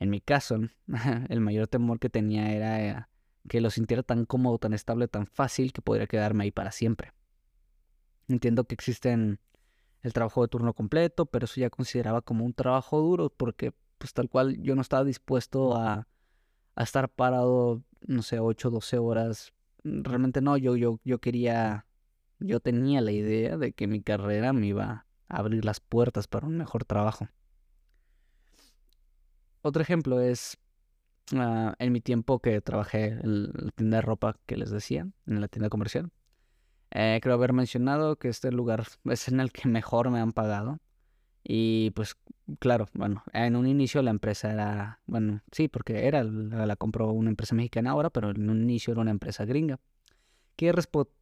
En 0.00 0.10
mi 0.10 0.20
caso, 0.20 0.58
el 1.28 1.40
mayor 1.40 1.68
temor 1.68 2.00
que 2.00 2.10
tenía 2.10 2.52
era 2.52 2.84
eh, 2.84 3.06
que 3.48 3.60
lo 3.60 3.70
sintiera 3.70 4.02
tan 4.02 4.24
cómodo, 4.24 4.58
tan 4.58 4.72
estable, 4.72 5.06
tan 5.06 5.26
fácil 5.26 5.72
que 5.72 5.80
podría 5.80 6.08
quedarme 6.08 6.44
ahí 6.44 6.50
para 6.50 6.72
siempre. 6.72 7.12
Entiendo 8.28 8.64
que 8.64 8.74
existen 8.74 9.40
el 10.02 10.12
trabajo 10.12 10.42
de 10.42 10.48
turno 10.48 10.74
completo, 10.74 11.26
pero 11.26 11.44
eso 11.44 11.60
ya 11.60 11.70
consideraba 11.70 12.22
como 12.22 12.44
un 12.44 12.54
trabajo 12.54 13.00
duro 13.00 13.30
porque 13.30 13.72
pues 13.98 14.12
tal 14.12 14.28
cual 14.28 14.60
yo 14.62 14.74
no 14.74 14.82
estaba 14.82 15.04
dispuesto 15.04 15.76
a, 15.76 16.08
a 16.74 16.82
estar 16.82 17.08
parado, 17.08 17.82
no 18.06 18.22
sé, 18.22 18.40
8 18.40 18.68
o 18.68 18.70
12 18.72 18.98
horas 18.98 19.52
realmente 19.84 20.40
no, 20.40 20.56
yo, 20.56 20.76
yo, 20.76 21.00
yo 21.04 21.18
quería, 21.18 21.86
yo 22.38 22.60
tenía 22.60 23.00
la 23.00 23.12
idea 23.12 23.56
de 23.56 23.72
que 23.72 23.86
mi 23.86 24.02
carrera 24.02 24.52
me 24.52 24.66
iba 24.66 25.06
a 25.28 25.36
abrir 25.36 25.64
las 25.64 25.80
puertas 25.80 26.26
para 26.26 26.46
un 26.46 26.56
mejor 26.56 26.84
trabajo. 26.84 27.28
otro 29.62 29.82
ejemplo 29.82 30.20
es 30.20 30.58
ah, 31.34 31.74
en 31.78 31.92
mi 31.92 32.00
tiempo 32.00 32.40
que 32.40 32.60
trabajé 32.60 33.06
en 33.06 33.44
la 33.52 33.70
tienda 33.72 33.98
de 33.98 34.02
ropa 34.02 34.36
que 34.46 34.56
les 34.56 34.70
decía, 34.70 35.08
en 35.26 35.40
la 35.40 35.48
tienda 35.48 35.68
comercial. 35.68 36.10
Eh, 36.94 37.20
creo 37.22 37.34
haber 37.34 37.54
mencionado 37.54 38.16
que 38.16 38.28
este 38.28 38.52
lugar 38.52 38.86
es 39.04 39.28
en 39.28 39.40
el 39.40 39.50
que 39.50 39.68
mejor 39.68 40.10
me 40.10 40.20
han 40.20 40.32
pagado. 40.32 40.78
Y 41.44 41.90
pues 41.92 42.16
claro, 42.58 42.86
bueno, 42.94 43.24
en 43.32 43.56
un 43.56 43.66
inicio 43.66 44.02
la 44.02 44.10
empresa 44.10 44.52
era, 44.52 45.00
bueno, 45.06 45.40
sí, 45.50 45.68
porque 45.68 46.06
era, 46.06 46.22
la, 46.22 46.76
compró 46.76 47.10
una 47.10 47.30
empresa 47.30 47.54
mexicana 47.54 47.90
ahora, 47.90 48.10
pero 48.10 48.30
en 48.30 48.48
un 48.48 48.62
inicio 48.62 48.92
era 48.92 49.00
una 49.00 49.10
empresa 49.10 49.44
gringa, 49.44 49.80
que 50.56 50.72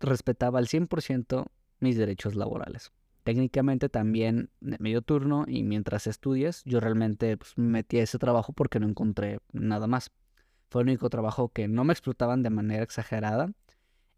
respetaba 0.00 0.58
al 0.58 0.66
100% 0.66 1.46
mis 1.78 1.96
derechos 1.96 2.34
laborales. 2.34 2.92
Técnicamente 3.22 3.88
también 3.88 4.50
de 4.60 4.76
medio 4.78 5.02
turno 5.02 5.44
y 5.46 5.62
mientras 5.62 6.06
estudias, 6.06 6.62
yo 6.64 6.80
realmente 6.80 7.36
pues, 7.36 7.56
me 7.56 7.68
metí 7.68 7.98
a 7.98 8.02
ese 8.02 8.18
trabajo 8.18 8.52
porque 8.52 8.80
no 8.80 8.88
encontré 8.88 9.40
nada 9.52 9.86
más. 9.86 10.10
Fue 10.68 10.82
el 10.82 10.88
único 10.88 11.10
trabajo 11.10 11.48
que 11.48 11.68
no 11.68 11.84
me 11.84 11.92
explotaban 11.92 12.42
de 12.42 12.50
manera 12.50 12.82
exagerada 12.82 13.52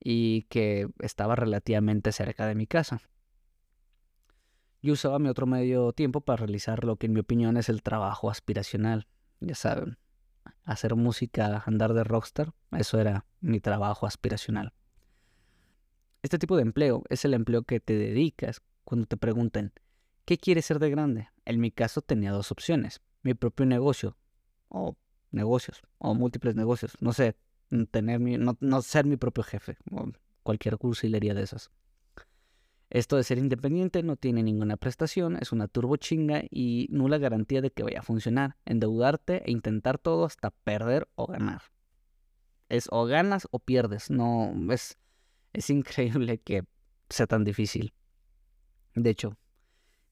y 0.02 0.42
que 0.44 0.88
estaba 0.98 1.36
relativamente 1.36 2.12
cerca 2.12 2.46
de 2.46 2.54
mi 2.54 2.66
casa. 2.66 3.00
Yo 4.82 4.94
usaba 4.94 5.20
mi 5.20 5.28
otro 5.28 5.46
medio 5.46 5.92
tiempo 5.92 6.20
para 6.20 6.38
realizar 6.38 6.84
lo 6.84 6.96
que 6.96 7.06
en 7.06 7.12
mi 7.12 7.20
opinión 7.20 7.56
es 7.56 7.68
el 7.68 7.82
trabajo 7.82 8.30
aspiracional. 8.30 9.06
Ya 9.38 9.54
saben, 9.54 9.96
hacer 10.64 10.96
música, 10.96 11.62
andar 11.66 11.94
de 11.94 12.02
rockstar, 12.02 12.52
eso 12.72 12.98
era 12.98 13.26
mi 13.40 13.60
trabajo 13.60 14.06
aspiracional. 14.06 14.72
Este 16.22 16.38
tipo 16.38 16.56
de 16.56 16.62
empleo 16.62 17.04
es 17.08 17.24
el 17.24 17.34
empleo 17.34 17.62
que 17.62 17.78
te 17.78 17.94
dedicas 17.94 18.62
cuando 18.84 19.06
te 19.06 19.16
preguntan, 19.16 19.72
¿qué 20.24 20.36
quieres 20.38 20.66
ser 20.66 20.80
de 20.80 20.90
grande? 20.90 21.28
En 21.44 21.60
mi 21.60 21.70
caso 21.70 22.02
tenía 22.02 22.32
dos 22.32 22.50
opciones, 22.50 23.00
mi 23.22 23.34
propio 23.34 23.66
negocio, 23.66 24.16
o 24.68 24.96
negocios, 25.30 25.82
o 25.98 26.14
múltiples 26.14 26.56
negocios, 26.56 26.96
no 27.00 27.12
sé, 27.12 27.36
tener 27.90 28.20
mi, 28.20 28.38
no, 28.38 28.56
no 28.60 28.82
ser 28.82 29.06
mi 29.06 29.16
propio 29.16 29.44
jefe, 29.44 29.76
o 29.90 30.10
cualquier 30.42 30.76
cursilería 30.78 31.34
de 31.34 31.42
esas. 31.42 31.70
Esto 32.90 33.16
de 33.16 33.24
ser 33.24 33.38
independiente 33.38 34.02
no 34.02 34.16
tiene 34.16 34.42
ninguna 34.42 34.76
prestación, 34.76 35.38
es 35.40 35.50
una 35.50 35.66
turbo 35.66 35.96
chinga 35.96 36.42
y 36.50 36.88
nula 36.90 37.16
garantía 37.16 37.62
de 37.62 37.70
que 37.70 37.82
vaya 37.82 38.00
a 38.00 38.02
funcionar. 38.02 38.56
Endeudarte 38.66 39.42
e 39.46 39.50
intentar 39.50 39.96
todo 39.96 40.26
hasta 40.26 40.50
perder 40.50 41.08
o 41.14 41.26
ganar. 41.26 41.62
Es 42.68 42.88
o 42.90 43.06
ganas 43.06 43.48
o 43.50 43.60
pierdes. 43.60 44.10
No, 44.10 44.52
es, 44.70 44.98
es 45.54 45.70
increíble 45.70 46.36
que 46.36 46.64
sea 47.08 47.26
tan 47.26 47.44
difícil. 47.44 47.94
De 48.94 49.08
hecho, 49.08 49.38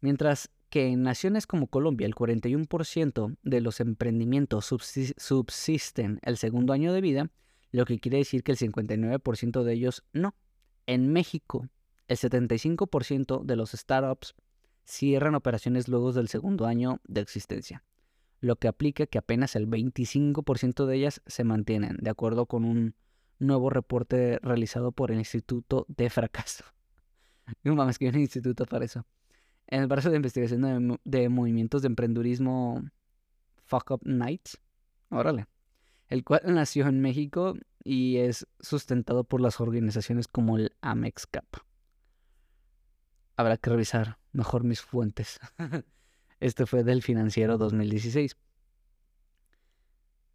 mientras 0.00 0.50
que 0.70 0.86
en 0.86 1.02
naciones 1.02 1.46
como 1.46 1.66
Colombia 1.66 2.06
el 2.06 2.14
41% 2.14 3.36
de 3.42 3.60
los 3.60 3.80
emprendimientos 3.80 4.72
subsisten 5.18 6.18
el 6.22 6.38
segundo 6.38 6.72
año 6.72 6.94
de 6.94 7.00
vida, 7.02 7.30
lo 7.72 7.84
que 7.84 7.98
quiere 7.98 8.18
decir 8.18 8.42
que 8.42 8.52
el 8.52 8.58
59% 8.58 9.62
de 9.62 9.72
ellos 9.72 10.04
no. 10.12 10.34
En 10.86 11.12
México, 11.12 11.68
el 12.08 12.16
75% 12.16 13.44
de 13.44 13.56
los 13.56 13.70
startups 13.72 14.34
cierran 14.84 15.34
operaciones 15.34 15.88
luego 15.88 16.12
del 16.12 16.28
segundo 16.28 16.66
año 16.66 17.00
de 17.04 17.20
existencia, 17.20 17.84
lo 18.40 18.56
que 18.56 18.68
aplica 18.68 19.06
que 19.06 19.18
apenas 19.18 19.54
el 19.54 19.68
25% 19.68 20.86
de 20.86 20.96
ellas 20.96 21.22
se 21.26 21.44
mantienen, 21.44 21.96
de 22.00 22.10
acuerdo 22.10 22.46
con 22.46 22.64
un 22.64 22.94
nuevo 23.38 23.70
reporte 23.70 24.38
realizado 24.42 24.92
por 24.92 25.12
el 25.12 25.18
Instituto 25.18 25.86
de 25.88 26.10
Fracaso. 26.10 26.64
No 27.64 27.74
que 27.98 28.06
hay 28.06 28.14
un 28.14 28.20
instituto 28.20 28.64
para 28.64 28.84
eso. 28.84 29.04
En 29.66 29.80
el 29.80 29.88
brazo 29.88 30.10
de 30.10 30.16
investigación 30.16 30.98
de, 31.04 31.28
movimientos 31.28 31.82
de 31.82 31.88
emprendurismo 31.88 32.84
Fuck 33.64 33.90
Up 33.90 34.00
Nights, 34.04 34.60
órale, 35.08 35.46
el 36.10 36.22
cual 36.24 36.42
nació 36.44 36.86
en 36.86 37.00
México 37.00 37.54
y 37.82 38.18
es 38.18 38.46
sustentado 38.60 39.24
por 39.24 39.40
las 39.40 39.60
organizaciones 39.60 40.28
como 40.28 40.58
el 40.58 40.74
Amex 40.82 41.26
Cap 41.26 41.46
habrá 43.40 43.56
que 43.56 43.70
revisar 43.70 44.18
mejor 44.32 44.64
mis 44.64 44.80
fuentes. 44.80 45.40
este 46.40 46.66
fue 46.66 46.84
del 46.84 47.02
financiero 47.02 47.58
2016. 47.58 48.36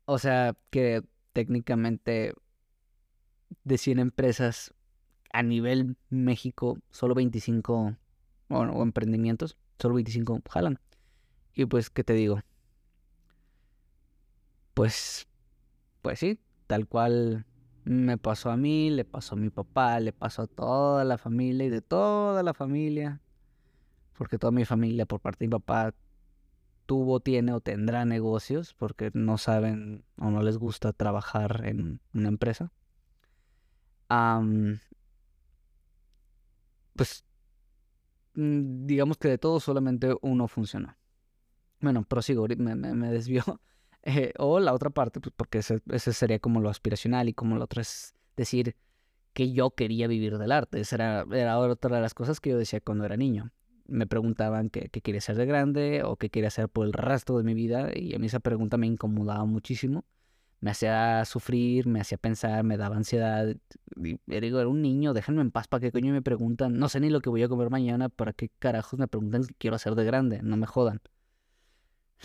O 0.05 0.19
sea 0.19 0.55
que 0.69 1.03
técnicamente 1.33 2.33
de 3.63 3.77
100 3.77 3.99
empresas 3.99 4.73
a 5.31 5.43
nivel 5.43 5.97
México, 6.09 6.79
solo 6.89 7.13
25 7.15 7.95
o 8.49 8.83
emprendimientos, 8.83 9.57
solo 9.79 9.95
25 9.95 10.41
jalan. 10.49 10.79
Y 11.53 11.65
pues, 11.65 11.89
¿qué 11.89 12.03
te 12.03 12.13
digo? 12.13 12.41
Pues, 14.73 15.27
pues 16.05 16.19
sí, 16.19 16.37
tal 16.67 16.87
cual 16.87 17.47
me 17.83 18.19
pasó 18.19 18.51
a 18.51 18.57
mí, 18.57 18.91
le 18.91 19.05
pasó 19.05 19.33
a 19.33 19.39
mi 19.39 19.49
papá, 19.49 19.99
le 19.99 20.13
pasó 20.13 20.43
a 20.43 20.47
toda 20.47 21.03
la 21.03 21.17
familia 21.17 21.65
y 21.65 21.69
de 21.71 21.81
toda 21.81 22.43
la 22.43 22.53
familia. 22.53 23.21
Porque 24.15 24.37
toda 24.37 24.51
mi 24.51 24.65
familia 24.65 25.07
por 25.07 25.19
parte 25.19 25.39
de 25.39 25.47
mi 25.47 25.53
papá 25.53 25.95
tuvo, 26.85 27.21
tiene 27.21 27.53
o 27.53 27.59
tendrá 27.59 28.05
negocios 28.05 28.75
porque 28.75 29.09
no 29.15 29.39
saben 29.39 30.03
o 30.19 30.29
no 30.29 30.43
les 30.43 30.59
gusta 30.59 30.93
trabajar 30.93 31.63
en 31.65 31.99
una 32.13 32.27
empresa. 32.29 32.71
pues 36.95 37.25
mm, 38.35 38.85
digamos 38.85 39.17
que 39.17 39.29
de 39.29 39.39
todo 39.39 39.59
solamente 39.59 40.15
uno 40.21 40.47
funcionó. 40.47 40.95
Bueno, 41.81 42.03
prosigo, 42.03 42.45
me, 42.57 42.75
me, 42.75 42.93
me 42.93 43.09
desvió. 43.11 43.43
Eh, 44.05 44.33
o 44.37 44.59
la 44.59 44.73
otra 44.73 44.91
parte, 44.91 45.19
pues 45.19 45.33
porque 45.35 45.57
ese, 45.57 46.13
sería 46.13 46.37
como 46.39 46.61
lo 46.61 46.69
aspiracional 46.69 47.27
y 47.27 47.33
como 47.33 47.55
lo 47.55 47.63
otro 47.63 47.81
es 47.81 48.13
decir 48.37 48.75
que 49.33 49.51
yo 49.51 49.71
quería 49.71 50.07
vivir 50.07 50.37
del 50.37 50.51
arte. 50.51 50.79
Esa 50.79 50.95
era, 50.95 51.25
era 51.33 51.57
otra 51.59 51.95
de 51.95 52.01
las 52.01 52.13
cosas 52.13 52.39
que 52.39 52.51
yo 52.51 52.57
decía 52.57 52.79
cuando 52.81 53.03
era 53.05 53.17
niño. 53.17 53.51
Me 53.87 54.05
preguntaban 54.07 54.69
qué, 54.69 54.89
qué 54.89 55.01
quería 55.01 55.21
ser 55.21 55.37
de 55.37 55.45
grande 55.47 56.03
o 56.03 56.17
qué 56.17 56.29
quería 56.29 56.49
hacer 56.49 56.69
por 56.69 56.85
el 56.85 56.93
resto 56.93 57.37
de 57.37 57.43
mi 57.43 57.55
vida 57.55 57.89
y 57.95 58.15
a 58.15 58.19
mí 58.19 58.27
esa 58.27 58.39
pregunta 58.39 58.77
me 58.77 58.87
incomodaba 58.87 59.45
muchísimo. 59.45 60.05
Me 60.61 60.71
hacía 60.71 61.25
sufrir, 61.25 61.87
me 61.87 61.99
hacía 61.99 62.17
pensar, 62.17 62.63
me 62.63 62.77
daba 62.77 62.95
ansiedad. 62.95 63.55
Y, 63.97 64.19
digo, 64.39 64.59
era 64.59 64.69
un 64.69 64.81
niño, 64.81 65.13
déjenme 65.13 65.41
en 65.41 65.51
paz, 65.51 65.67
¿para 65.67 65.81
qué 65.81 65.91
coño 65.91 66.13
me 66.13 66.21
preguntan? 66.21 66.77
No 66.79 66.89
sé 66.89 66.99
ni 66.99 67.09
lo 67.09 67.21
que 67.21 67.29
voy 67.29 67.43
a 67.43 67.49
comer 67.49 67.69
mañana, 67.69 68.09
¿para 68.09 68.33
qué 68.33 68.49
carajos 68.59 68.99
me 68.99 69.07
preguntan 69.07 69.43
qué 69.45 69.53
quiero 69.57 69.75
hacer 69.75 69.95
de 69.95 70.05
grande? 70.05 70.41
No 70.43 70.57
me 70.57 70.67
jodan. 70.67 71.01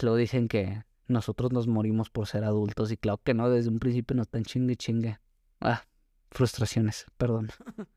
Luego 0.00 0.16
dicen 0.16 0.48
que 0.48 0.84
nosotros 1.10 1.52
nos 1.52 1.66
morimos 1.66 2.10
por 2.10 2.26
ser 2.26 2.44
adultos 2.44 2.90
y 2.92 2.96
claro 2.96 3.20
que 3.22 3.34
no, 3.34 3.50
desde 3.50 3.70
un 3.70 3.78
principio 3.78 4.16
no 4.16 4.24
tan 4.24 4.44
chingue 4.44 4.76
chingue. 4.76 5.18
Ah, 5.60 5.84
frustraciones, 6.30 7.06
perdón. 7.16 7.50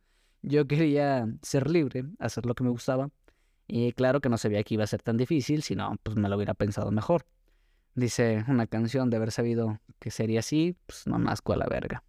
Yo 0.41 0.67
quería 0.67 1.27
ser 1.41 1.70
libre, 1.70 2.05
hacer 2.20 2.46
lo 2.46 2.55
que 2.55 2.63
me 2.63 2.70
gustaba 2.70 3.10
y 3.67 3.93
claro 3.93 4.20
que 4.20 4.29
no 4.29 4.38
sabía 4.38 4.63
que 4.63 4.74
iba 4.74 4.84
a 4.84 4.88
ser 4.88 5.01
tan 5.01 5.17
difícil, 5.17 5.63
si 5.63 5.75
no, 5.75 5.98
pues 6.03 6.17
me 6.17 6.27
lo 6.27 6.36
hubiera 6.36 6.53
pensado 6.53 6.91
mejor. 6.91 7.25
Dice 7.96 8.43
una 8.48 8.67
canción 8.67 9.10
de 9.10 9.17
haber 9.17 9.32
sabido 9.32 9.79
que 10.00 10.12
sería 10.12 10.39
así, 10.39 10.75
pues 10.86 11.08
no 11.08 11.17
nazco 11.20 11.53
a 11.53 11.58
la 11.58 11.67
verga. 11.67 12.03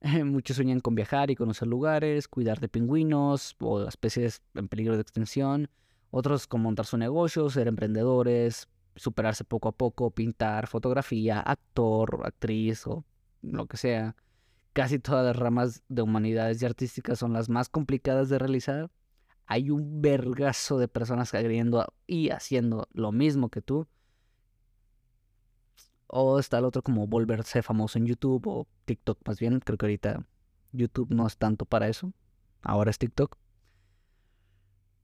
Muchos 0.24 0.56
sueñan 0.56 0.80
con 0.80 0.94
viajar 0.94 1.30
y 1.30 1.36
conocer 1.36 1.68
lugares, 1.68 2.28
cuidar 2.28 2.60
de 2.60 2.68
pingüinos 2.68 3.56
o 3.60 3.86
especies 3.86 4.42
en 4.54 4.68
peligro 4.68 4.94
de 4.96 5.02
extinción. 5.02 5.70
Otros 6.10 6.46
con 6.46 6.62
montar 6.62 6.86
su 6.86 6.96
negocio, 6.96 7.48
ser 7.50 7.68
emprendedores, 7.68 8.68
superarse 8.96 9.44
poco 9.44 9.68
a 9.68 9.72
poco, 9.72 10.10
pintar, 10.10 10.66
fotografía, 10.66 11.40
actor, 11.40 12.22
actriz 12.24 12.86
o 12.86 13.04
lo 13.42 13.66
que 13.66 13.76
sea. 13.76 14.16
Casi 14.72 14.98
todas 14.98 15.24
las 15.24 15.36
ramas 15.36 15.82
de 15.88 16.02
humanidades 16.02 16.60
y 16.60 16.66
artísticas 16.66 17.18
son 17.18 17.32
las 17.32 17.48
más 17.48 17.68
complicadas 17.68 18.28
de 18.28 18.38
realizar. 18.38 18.90
Hay 19.46 19.70
un 19.70 20.02
vergazo 20.02 20.78
de 20.78 20.88
personas 20.88 21.32
agrediendo 21.34 21.86
y 22.06 22.30
haciendo 22.30 22.88
lo 22.92 23.12
mismo 23.12 23.48
que 23.48 23.62
tú. 23.62 23.86
O 26.08 26.38
está 26.38 26.58
el 26.58 26.64
otro 26.64 26.82
como 26.82 27.06
volverse 27.06 27.62
famoso 27.62 27.98
en 27.98 28.06
YouTube 28.06 28.46
o 28.46 28.66
TikTok 28.84 29.18
más 29.26 29.38
bien. 29.38 29.60
Creo 29.60 29.78
que 29.78 29.86
ahorita 29.86 30.26
YouTube 30.72 31.10
no 31.10 31.26
es 31.26 31.36
tanto 31.36 31.64
para 31.64 31.88
eso. 31.88 32.12
Ahora 32.62 32.90
es 32.90 32.98
TikTok. 32.98 33.36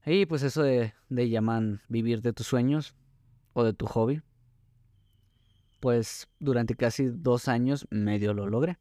Y 0.05 0.25
pues 0.25 0.43
eso 0.43 0.63
de, 0.63 0.93
de 1.09 1.29
llaman 1.29 1.81
vivir 1.87 2.21
de 2.21 2.33
tus 2.33 2.47
sueños 2.47 2.95
o 3.53 3.63
de 3.63 3.73
tu 3.73 3.85
hobby, 3.85 4.21
pues 5.79 6.27
durante 6.39 6.75
casi 6.75 7.05
dos 7.05 7.47
años 7.47 7.87
medio 7.89 8.33
lo 8.33 8.47
logré. 8.47 8.79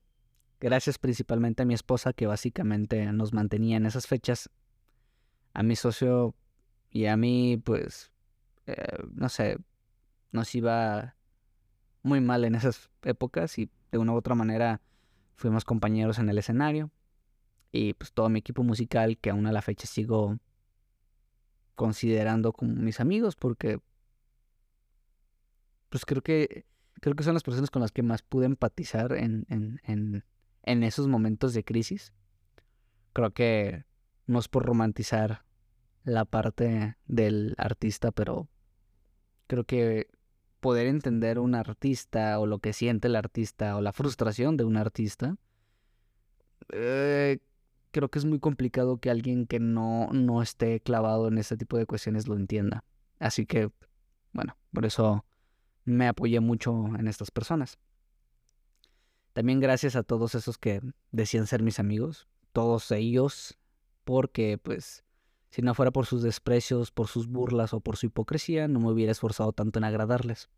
Gracias 0.61 0.99
principalmente 0.99 1.63
a 1.63 1.67
mi 1.67 1.75
esposa 1.75 2.13
que 2.13 2.27
básicamente 2.27 3.13
nos 3.13 3.33
mantenía 3.33 3.77
en 3.77 3.87
esas 3.87 4.07
fechas. 4.07 4.49
A 5.55 5.63
mi 5.63 5.77
socio 5.77 6.35
y 6.91 7.07
a 7.07 7.17
mí, 7.17 7.61
pues, 7.63 8.13
eh, 8.67 8.99
no 9.13 9.29
sé, 9.29 9.59
nos 10.31 10.55
iba 10.55 11.17
muy 12.03 12.21
mal 12.21 12.45
en 12.45 12.55
esas 12.55 12.91
épocas 13.03 13.59
y 13.59 13.69
de 13.91 13.99
una 13.99 14.13
u 14.13 14.17
otra 14.17 14.35
manera 14.35 14.81
fuimos 15.35 15.65
compañeros 15.65 16.19
en 16.19 16.29
el 16.29 16.39
escenario. 16.39 16.91
Y 17.73 17.95
pues 17.95 18.13
todo 18.13 18.29
mi 18.29 18.39
equipo 18.39 18.63
musical 18.63 19.19
que 19.19 19.31
aún 19.31 19.47
a 19.47 19.53
la 19.53 19.63
fecha 19.63 19.87
sigo 19.87 20.39
considerando 21.75 22.53
como 22.53 22.75
mis 22.75 23.01
amigos 23.01 23.35
porque 23.35 23.81
pues 25.93 26.07
creo 26.07 26.23
que, 26.23 26.65
creo 27.03 27.15
que 27.15 27.23
son 27.23 27.35
las 27.35 27.43
personas 27.43 27.71
con 27.71 27.83
las 27.83 27.93
que 27.93 28.03
más 28.03 28.23
pude 28.23 28.47
empatizar 28.47 29.13
en, 29.13 29.45
en, 29.51 29.79
en, 29.85 30.25
en 30.63 30.83
esos 30.83 31.07
momentos 31.07 31.53
de 31.53 31.65
crisis. 31.65 32.15
Creo 33.13 33.33
que 33.33 33.85
no 34.27 34.39
es 34.39 34.49
por 34.49 34.65
romantizar 34.65 35.45
la 36.03 36.25
parte 36.25 36.97
del 37.05 37.55
artista, 37.59 38.11
pero 38.11 38.49
creo 39.49 39.65
que 39.65 40.09
poder 40.61 40.87
entender 40.87 41.39
un 41.39 41.55
artista 41.55 42.39
o 42.39 42.47
lo 42.47 42.59
que 42.61 42.73
siente 42.73 43.09
el 43.09 43.17
artista 43.17 43.77
o 43.77 43.83
la 43.83 43.93
frustración 43.93 44.57
de 44.57 44.65
un 44.65 44.79
artista, 44.79 45.37
eh, 46.73 47.41
creo 47.91 48.09
que 48.09 48.19
es 48.19 48.25
muy 48.25 48.41
complicado 48.41 48.97
que 48.97 49.11
alguien 49.11 49.47
que 49.47 49.61
no, 49.61 50.09
no 50.15 50.41
esté 50.41 50.81
clavado 50.81 51.29
en 51.29 51.37
este 51.37 51.59
tipo 51.59 51.77
de 51.77 51.85
cuestiones 51.85 52.29
lo 52.29 52.35
entienda. 52.35 52.83
Así 53.19 53.45
que, 53.45 53.71
bueno, 54.33 54.57
por 54.73 54.87
eso 54.87 55.27
me 55.85 56.09
apoyé 56.09 56.41
mucho 56.41 56.87
en 56.99 57.09
estas 57.09 57.31
personas. 57.31 57.79
También 59.33 59.61
gracias 59.61 59.97
a 59.97 60.03
todos 60.03 60.35
esos 60.35 60.59
que 60.59 60.81
decían 61.11 61.47
ser 61.47 61.63
mis 61.63 61.79
amigos, 61.79 62.29
todos 62.53 62.91
ellos, 62.91 63.59
porque 64.05 64.59
pues 64.59 65.05
si 65.49 65.63
no 65.63 65.75
fuera 65.75 65.91
por 65.91 66.07
sus 66.07 66.23
desprecios, 66.23 66.91
por 66.91 67.09
sus 67.09 67.29
burlas 67.29 67.73
o 67.73 67.81
por 67.81 67.97
su 67.97 68.07
hipocresía, 68.07 68.69
no 68.69 68.81
me 68.81 68.91
hubiera 68.91 69.13
esforzado 69.13 69.53
tanto 69.53 69.79
en 69.79 69.85
agradarles, 69.85 70.51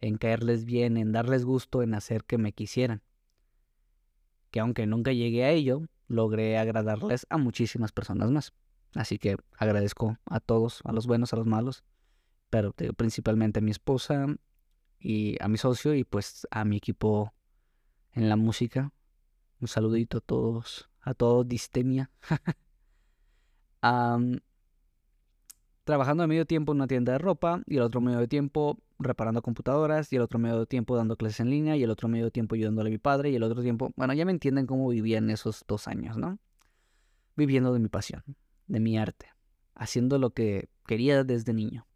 en 0.00 0.18
caerles 0.18 0.64
bien, 0.64 0.96
en 0.96 1.12
darles 1.12 1.44
gusto, 1.44 1.82
en 1.82 1.94
hacer 1.94 2.24
que 2.24 2.38
me 2.38 2.52
quisieran. 2.52 3.02
Que 4.50 4.60
aunque 4.60 4.86
nunca 4.86 5.12
llegué 5.12 5.44
a 5.44 5.50
ello, 5.50 5.82
logré 6.06 6.58
agradarles 6.58 7.26
a 7.28 7.38
muchísimas 7.38 7.92
personas 7.92 8.30
más. 8.30 8.52
Así 8.94 9.18
que 9.18 9.36
agradezco 9.58 10.18
a 10.24 10.40
todos, 10.40 10.80
a 10.84 10.92
los 10.92 11.06
buenos, 11.06 11.32
a 11.32 11.36
los 11.36 11.46
malos, 11.46 11.84
pero 12.50 12.72
principalmente 12.72 13.58
a 13.58 13.62
mi 13.62 13.70
esposa 13.70 14.26
y 15.06 15.36
a 15.40 15.46
mi 15.46 15.56
socio 15.56 15.94
y 15.94 16.02
pues 16.02 16.48
a 16.50 16.64
mi 16.64 16.78
equipo 16.78 17.32
en 18.12 18.28
la 18.28 18.34
música. 18.34 18.92
Un 19.60 19.68
saludito 19.68 20.18
a 20.18 20.20
todos, 20.20 20.90
a 21.00 21.14
todos 21.14 21.46
Distemia. 21.46 22.10
trabajando 25.84 26.22
de 26.22 26.26
medio 26.26 26.44
tiempo 26.44 26.72
en 26.72 26.78
una 26.78 26.88
tienda 26.88 27.12
de 27.12 27.18
ropa 27.18 27.62
y 27.66 27.76
el 27.76 27.82
otro 27.82 28.00
medio 28.00 28.26
tiempo 28.26 28.80
reparando 28.98 29.42
computadoras 29.42 30.12
y 30.12 30.16
el 30.16 30.22
otro 30.22 30.40
medio 30.40 30.66
tiempo 30.66 30.96
dando 30.96 31.16
clases 31.16 31.38
en 31.38 31.50
línea 31.50 31.76
y 31.76 31.84
el 31.84 31.90
otro 31.90 32.08
medio 32.08 32.32
tiempo 32.32 32.56
ayudándole 32.56 32.88
a 32.88 32.90
mi 32.90 32.98
padre 32.98 33.30
y 33.30 33.36
el 33.36 33.44
otro 33.44 33.62
tiempo, 33.62 33.92
bueno, 33.94 34.12
ya 34.12 34.24
me 34.24 34.32
entienden 34.32 34.66
cómo 34.66 34.88
vivía 34.88 35.18
en 35.18 35.30
esos 35.30 35.64
dos 35.68 35.86
años, 35.86 36.16
¿no? 36.16 36.40
Viviendo 37.36 37.72
de 37.72 37.78
mi 37.78 37.88
pasión, 37.88 38.24
de 38.66 38.80
mi 38.80 38.98
arte, 38.98 39.28
haciendo 39.76 40.18
lo 40.18 40.30
que 40.30 40.68
quería 40.84 41.22
desde 41.22 41.52
niño. 41.52 41.86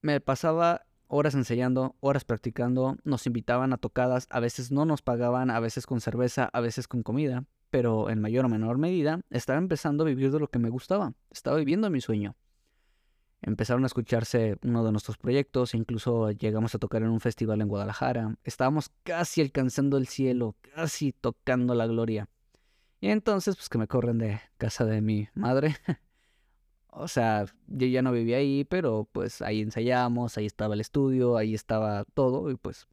Me 0.00 0.20
pasaba 0.20 0.82
horas 1.12 1.34
enseñando, 1.34 1.94
horas 2.00 2.24
practicando, 2.24 2.96
nos 3.04 3.26
invitaban 3.26 3.74
a 3.74 3.76
tocadas, 3.76 4.26
a 4.30 4.40
veces 4.40 4.72
no 4.72 4.86
nos 4.86 5.02
pagaban, 5.02 5.50
a 5.50 5.60
veces 5.60 5.86
con 5.86 6.00
cerveza, 6.00 6.48
a 6.50 6.60
veces 6.60 6.88
con 6.88 7.02
comida, 7.02 7.44
pero 7.68 8.08
en 8.08 8.18
mayor 8.18 8.46
o 8.46 8.48
menor 8.48 8.78
medida 8.78 9.20
estaba 9.28 9.58
empezando 9.58 10.04
a 10.04 10.06
vivir 10.06 10.32
de 10.32 10.40
lo 10.40 10.48
que 10.48 10.58
me 10.58 10.70
gustaba, 10.70 11.12
estaba 11.30 11.58
viviendo 11.58 11.90
mi 11.90 12.00
sueño. 12.00 12.34
Empezaron 13.42 13.82
a 13.84 13.88
escucharse 13.88 14.56
uno 14.62 14.84
de 14.84 14.92
nuestros 14.92 15.18
proyectos, 15.18 15.74
incluso 15.74 16.30
llegamos 16.30 16.74
a 16.74 16.78
tocar 16.78 17.02
en 17.02 17.10
un 17.10 17.20
festival 17.20 17.60
en 17.60 17.68
Guadalajara. 17.68 18.36
Estábamos 18.42 18.90
casi 19.02 19.42
alcanzando 19.42 19.98
el 19.98 20.06
cielo, 20.06 20.56
casi 20.74 21.12
tocando 21.12 21.74
la 21.74 21.86
gloria. 21.86 22.30
Y 23.00 23.08
entonces, 23.08 23.56
pues 23.56 23.68
que 23.68 23.78
me 23.78 23.88
corren 23.88 24.16
de 24.16 24.40
casa 24.56 24.86
de 24.86 25.02
mi 25.02 25.28
madre. 25.34 25.76
o 26.94 27.08
sea, 27.08 27.46
yo 27.68 27.86
ya 27.86 28.02
no 28.02 28.12
vivía 28.12 28.36
ahí, 28.36 28.64
pero 28.64 29.08
pues 29.12 29.40
ahí 29.40 29.62
ensayamos, 29.62 30.36
ahí 30.36 30.46
estaba 30.46 30.74
el 30.74 30.80
estudio, 30.80 31.38
ahí 31.38 31.54
estaba 31.54 32.04
todo 32.14 32.50
y 32.50 32.56
pues 32.56 32.86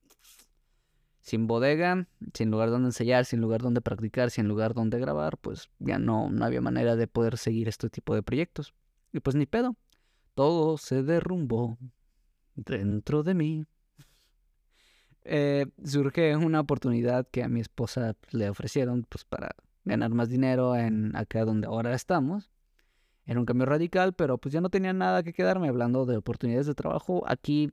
sin 1.21 1.47
bodega, 1.47 2.07
sin 2.33 2.49
lugar 2.49 2.69
donde 2.69 2.88
ensayar, 2.88 3.25
sin 3.25 3.41
lugar 3.41 3.62
donde 3.62 3.81
practicar, 3.81 4.31
sin 4.31 4.47
lugar 4.47 4.73
donde 4.73 4.99
grabar, 4.99 5.38
pues 5.38 5.69
ya 5.79 5.99
no, 5.99 6.29
no 6.29 6.45
había 6.45 6.62
manera 6.62 6.95
de 6.95 7.07
poder 7.07 7.38
seguir 7.38 7.67
este 7.67 7.89
tipo 7.89 8.15
de 8.15 8.23
proyectos. 8.23 8.73
Y 9.12 9.19
pues 9.19 9.35
ni 9.35 9.45
pedo, 9.45 9.75
todo 10.33 10.77
se 10.77 11.03
derrumbó 11.03 11.77
dentro 12.55 13.21
de 13.23 13.33
mí. 13.33 13.65
Eh, 15.25 15.65
surge 15.83 16.35
una 16.38 16.62
oportunidad 16.62 17.27
que 17.27 17.43
a 17.43 17.49
mi 17.49 17.59
esposa 17.59 18.15
le 18.31 18.49
ofrecieron 18.49 19.05
pues 19.07 19.25
para 19.25 19.55
ganar 19.83 20.12
más 20.12 20.29
dinero 20.29 20.75
en 20.75 21.15
acá 21.17 21.43
donde 21.43 21.67
ahora 21.67 21.93
estamos. 21.93 22.49
Era 23.29 23.39
un 23.39 23.45
cambio 23.45 23.67
radical, 23.67 24.13
pero 24.13 24.39
pues 24.39 24.51
ya 24.51 24.59
no 24.59 24.71
tenía 24.71 24.91
nada 24.91 25.21
que 25.21 25.33
quedarme 25.33 25.67
hablando 25.67 26.07
de 26.07 26.17
oportunidades 26.17 26.65
de 26.65 26.73
trabajo 26.73 27.23
aquí, 27.27 27.71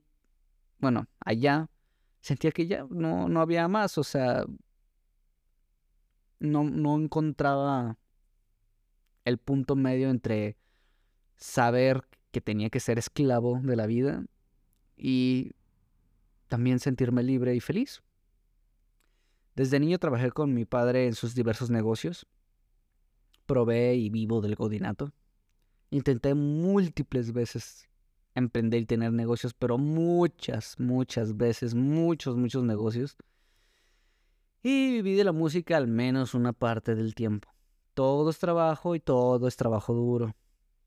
bueno, 0.77 1.07
allá 1.19 1.67
sentía 2.21 2.51
que 2.51 2.67
ya 2.67 2.85
no, 2.91 3.27
no 3.27 3.41
había 3.41 3.67
más, 3.67 3.97
o 3.97 4.03
sea, 4.03 4.45
no, 6.37 6.63
no 6.63 6.95
encontraba 6.99 7.97
el 9.25 9.39
punto 9.39 9.75
medio 9.75 10.11
entre 10.11 10.57
saber 11.37 12.07
que 12.29 12.39
tenía 12.39 12.69
que 12.69 12.79
ser 12.79 12.99
esclavo 12.99 13.59
de 13.63 13.75
la 13.75 13.87
vida 13.87 14.25
y 14.95 15.53
también 16.49 16.77
sentirme 16.77 17.23
libre 17.23 17.55
y 17.55 17.61
feliz. 17.61 18.03
Desde 19.55 19.79
niño 19.79 19.97
trabajé 19.97 20.29
con 20.29 20.53
mi 20.53 20.65
padre 20.65 21.07
en 21.07 21.15
sus 21.15 21.33
diversos 21.33 21.71
negocios. 21.71 22.27
Probé 23.47 23.95
y 23.95 24.11
vivo 24.11 24.39
del 24.41 24.53
godinato. 24.53 25.13
Intenté 25.89 26.33
múltiples 26.33 27.31
veces 27.31 27.87
emprender 28.35 28.81
y 28.81 28.85
tener 28.85 29.11
negocios, 29.13 29.53
pero 29.53 29.77
muchas, 29.77 30.79
muchas 30.79 31.35
veces, 31.37 31.73
muchos, 31.73 32.35
muchos 32.35 32.63
negocios. 32.63 33.17
Y 34.61 34.91
viví 34.91 35.15
de 35.15 35.23
la 35.23 35.31
música 35.31 35.77
al 35.77 35.87
menos 35.87 36.33
una 36.33 36.53
parte 36.53 36.95
del 36.95 37.15
tiempo. 37.15 37.49
Todo 37.93 38.29
es 38.29 38.37
trabajo 38.37 38.95
y 38.95 38.99
todo 38.99 39.47
es 39.47 39.55
trabajo 39.55 39.93
duro. 39.93 40.35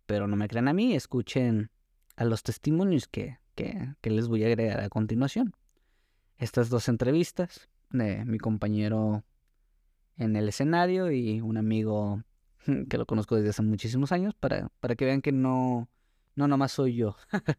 Pero 0.06 0.28
no 0.28 0.36
me 0.36 0.48
crean 0.48 0.68
a 0.68 0.72
mí, 0.72 0.94
escuchen 0.94 1.70
a 2.16 2.24
los 2.24 2.42
testimonios 2.42 3.08
que, 3.08 3.38
que, 3.54 4.10
les 4.10 4.28
voy 4.28 4.44
a 4.44 4.46
agregar 4.46 4.80
a 4.80 4.88
continuación. 4.88 5.54
Estas 6.36 6.68
dos 6.68 6.88
entrevistas 6.88 7.68
de 7.90 8.24
mi 8.24 8.38
compañero 8.38 9.24
en 10.16 10.36
el 10.36 10.48
escenario 10.48 11.10
y 11.10 11.40
un 11.40 11.56
amigo 11.56 12.22
que 12.88 12.98
lo 12.98 13.06
conozco 13.06 13.36
desde 13.36 13.50
hace 13.50 13.62
muchísimos 13.62 14.12
años 14.12 14.34
para, 14.34 14.70
para 14.80 14.94
que 14.94 15.04
vean 15.04 15.22
que 15.22 15.32
no, 15.32 15.88
no 16.34 16.48
nomás 16.48 16.72
soy 16.72 16.96
yo. 16.96 17.16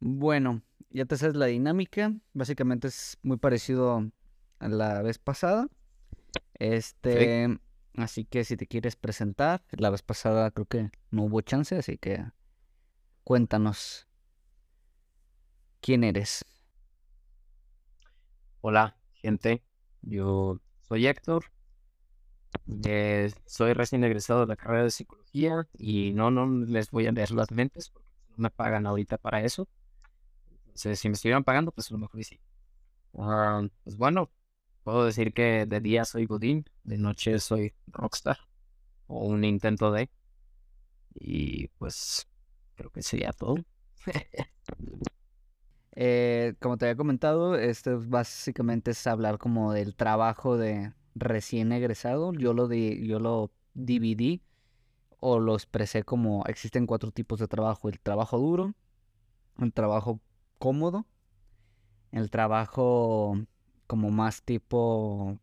bueno, 0.00 0.62
ya 0.90 1.04
te 1.04 1.16
sabes 1.16 1.36
la 1.36 1.46
dinámica. 1.46 2.14
Básicamente 2.32 2.88
es 2.88 3.18
muy 3.22 3.36
parecido 3.36 4.10
a 4.58 4.68
la 4.68 5.02
vez 5.02 5.18
pasada. 5.18 5.68
Este, 6.54 7.58
así 7.96 8.24
que 8.24 8.44
si 8.44 8.56
te 8.56 8.66
quieres 8.66 8.96
presentar, 8.96 9.64
la 9.70 9.90
vez 9.90 10.02
pasada 10.02 10.50
creo 10.50 10.66
que 10.66 10.90
no 11.10 11.24
hubo 11.24 11.40
chance, 11.40 11.76
así 11.76 11.98
que 11.98 12.24
cuéntanos 13.24 14.08
quién 15.80 16.04
eres. 16.04 16.44
Hola, 18.60 18.96
gente. 19.14 19.62
Yo 20.02 20.60
soy 20.88 21.06
Héctor. 21.06 21.44
Eh, 22.84 23.30
soy 23.46 23.72
recién 23.72 24.04
egresado 24.04 24.40
de 24.40 24.46
la 24.46 24.56
carrera 24.56 24.84
de 24.84 24.90
psicología 24.90 25.66
y 25.78 26.12
no, 26.12 26.30
no 26.30 26.46
les 26.66 26.90
voy 26.90 27.06
a 27.06 27.12
leer 27.12 27.30
las 27.32 27.50
mentes 27.50 27.90
porque 27.90 28.08
no 28.30 28.36
me 28.38 28.50
pagan 28.50 28.86
ahorita 28.86 29.18
para 29.18 29.42
eso. 29.42 29.68
Entonces, 30.66 30.98
si 31.00 31.08
me 31.08 31.14
estuvieran 31.14 31.44
pagando, 31.44 31.72
pues 31.72 31.90
a 31.90 31.94
lo 31.94 31.98
mejor 32.00 32.22
sí. 32.24 32.38
Ah, 33.18 33.62
pues 33.84 33.96
bueno, 33.96 34.30
puedo 34.84 35.04
decir 35.06 35.32
que 35.34 35.66
de 35.66 35.80
día 35.80 36.04
soy 36.04 36.26
Godín, 36.26 36.64
de 36.84 36.98
noche 36.98 37.38
soy 37.40 37.74
Rockstar 37.88 38.38
o 39.08 39.26
un 39.26 39.44
intento 39.44 39.92
de. 39.92 40.10
Y 41.14 41.68
pues 41.78 42.28
creo 42.76 42.90
que 42.90 43.02
sería 43.02 43.32
todo. 43.32 43.56
Eh, 46.00 46.54
como 46.60 46.76
te 46.78 46.86
había 46.86 46.96
comentado, 46.96 47.56
esto 47.56 48.00
básicamente 48.06 48.92
es 48.92 49.06
hablar 49.06 49.38
como 49.38 49.72
del 49.72 49.96
trabajo 49.96 50.56
de, 50.56 50.92
recién 51.18 51.72
egresado, 51.72 52.32
yo 52.32 52.54
lo, 52.54 52.68
di, 52.68 53.06
yo 53.06 53.18
lo 53.20 53.50
dividí 53.74 54.42
o 55.20 55.40
lo 55.40 55.54
expresé 55.54 56.02
como 56.04 56.44
existen 56.46 56.86
cuatro 56.86 57.10
tipos 57.10 57.40
de 57.40 57.48
trabajo. 57.48 57.88
El 57.88 58.00
trabajo 58.00 58.38
duro, 58.38 58.74
el 59.58 59.72
trabajo 59.72 60.20
cómodo, 60.58 61.06
el 62.12 62.30
trabajo 62.30 63.38
como 63.86 64.10
más 64.10 64.42
tipo 64.42 65.38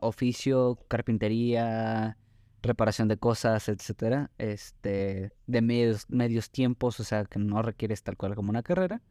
oficio, 0.00 0.78
carpintería, 0.88 2.16
reparación 2.62 3.08
de 3.08 3.16
cosas, 3.16 3.68
etcétera, 3.68 4.30
este, 4.38 5.32
de 5.46 5.62
medios, 5.62 6.08
medios 6.08 6.50
tiempos, 6.50 7.00
o 7.00 7.04
sea, 7.04 7.24
que 7.24 7.38
no 7.38 7.62
requieres 7.62 8.02
tal 8.02 8.16
cual 8.16 8.34
como 8.34 8.50
una 8.50 8.62
carrera, 8.62 9.02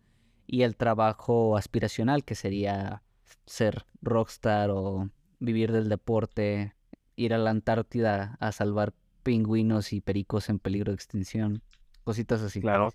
y 0.47 0.63
el 0.63 0.75
trabajo 0.75 1.57
aspiracional, 1.57 2.23
que 2.23 2.35
sería 2.35 3.03
ser 3.45 3.85
rockstar 4.01 4.69
o 4.71 5.09
vivir 5.41 5.73
del 5.73 5.89
deporte, 5.89 6.75
ir 7.17 7.33
a 7.33 7.37
la 7.37 7.49
Antártida 7.49 8.37
a 8.39 8.51
salvar 8.53 8.93
pingüinos 9.23 9.91
y 9.91 9.99
pericos 9.99 10.49
en 10.49 10.59
peligro 10.59 10.91
de 10.91 10.95
extinción, 10.95 11.61
cositas 12.03 12.41
así. 12.41 12.61
Claro. 12.61 12.93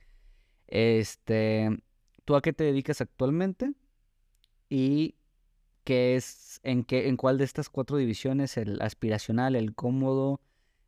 Este, 0.68 1.68
¿tú 2.24 2.36
a 2.36 2.40
qué 2.40 2.52
te 2.52 2.64
dedicas 2.64 3.00
actualmente? 3.00 3.74
Y 4.68 5.16
qué 5.84 6.16
es, 6.16 6.60
en 6.62 6.84
qué, 6.84 7.08
en 7.08 7.16
cuál 7.16 7.36
de 7.38 7.44
estas 7.44 7.68
cuatro 7.68 7.96
divisiones, 7.96 8.56
el 8.56 8.80
aspiracional, 8.80 9.54
el 9.54 9.74
cómodo, 9.74 10.40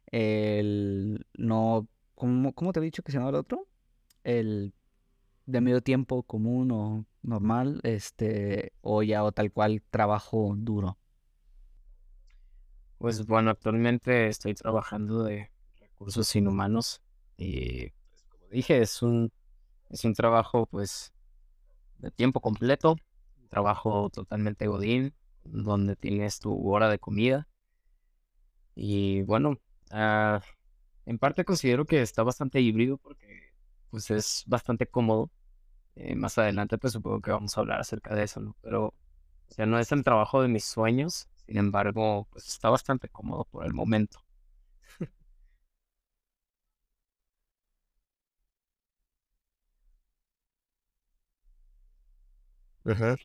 el 0.06 1.26
no, 1.36 1.88
¿cómo, 2.14 2.52
cómo 2.52 2.72
te 2.72 2.80
he 2.80 2.82
dicho 2.82 3.02
que 3.02 3.12
se 3.12 3.18
llama 3.18 3.30
el 3.30 3.36
otro? 3.36 3.66
El 4.24 4.72
de 5.46 5.60
medio 5.60 5.80
tiempo 5.80 6.22
común 6.22 6.70
o 6.70 7.04
normal, 7.22 7.80
este, 7.82 8.72
o 8.80 9.02
ya 9.02 9.24
o 9.24 9.32
tal 9.32 9.50
cual 9.52 9.82
trabajo 9.90 10.54
duro. 10.56 10.98
Pues 12.98 13.26
bueno, 13.26 13.50
actualmente 13.50 14.26
estoy 14.26 14.54
trabajando 14.54 15.22
de 15.22 15.50
recursos 15.78 16.34
inhumanos 16.34 17.00
y 17.36 17.90
pues, 17.90 18.24
como 18.28 18.44
dije, 18.50 18.82
es 18.82 19.02
un, 19.02 19.32
es 19.88 20.04
un 20.04 20.14
trabajo 20.14 20.66
pues 20.66 21.12
de 21.98 22.10
tiempo 22.10 22.40
completo, 22.40 22.96
trabajo 23.50 24.10
totalmente 24.10 24.66
godín, 24.66 25.14
donde 25.44 25.94
tienes 25.94 26.40
tu 26.40 26.68
hora 26.68 26.88
de 26.88 26.98
comida. 26.98 27.48
Y 28.74 29.22
bueno, 29.22 29.58
ah, 29.90 30.40
en 31.06 31.18
parte 31.18 31.44
considero 31.44 31.84
que 31.84 32.02
está 32.02 32.24
bastante 32.24 32.60
híbrido 32.60 32.98
porque 32.98 33.52
pues 33.90 34.10
es 34.10 34.42
bastante 34.46 34.86
cómodo. 34.86 35.30
Eh, 35.96 36.16
más 36.16 36.38
adelante 36.38 36.78
pues 36.78 36.92
supongo 36.94 37.20
que 37.20 37.30
vamos 37.30 37.56
a 37.56 37.60
hablar 37.60 37.80
acerca 37.80 38.14
de 38.14 38.24
eso, 38.24 38.40
¿no? 38.40 38.56
Pero, 38.60 38.86
o 38.86 38.94
sea, 39.54 39.66
no 39.66 39.78
es 39.78 39.92
el 39.92 40.04
trabajo 40.04 40.42
de 40.42 40.48
mis 40.48 40.64
sueños, 40.64 41.28
sin 41.48 41.58
embargo, 41.58 42.28
pues 42.32 42.46
está 42.48 42.70
bastante 42.70 43.10
cómodo 43.10 43.46
por 43.46 43.66
el 43.66 43.74
momento. 43.74 44.20
Ajá. 52.84 53.16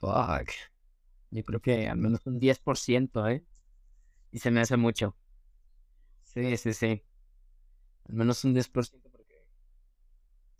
Fuck. 0.00 0.50
Yo 1.32 1.44
creo 1.44 1.60
que 1.60 1.88
al 1.88 1.98
menos 1.98 2.26
un 2.26 2.38
10%, 2.40 3.28
¿eh? 3.28 3.44
Y 4.32 4.40
se 4.40 4.50
me 4.52 4.60
hace 4.60 4.76
mucho. 4.78 5.16
Sí, 6.24 6.56
sí, 6.56 6.72
sí. 6.74 7.02
Al 8.08 8.14
menos 8.14 8.44
un 8.44 8.52
10% 8.54 9.00
porque 9.02 9.11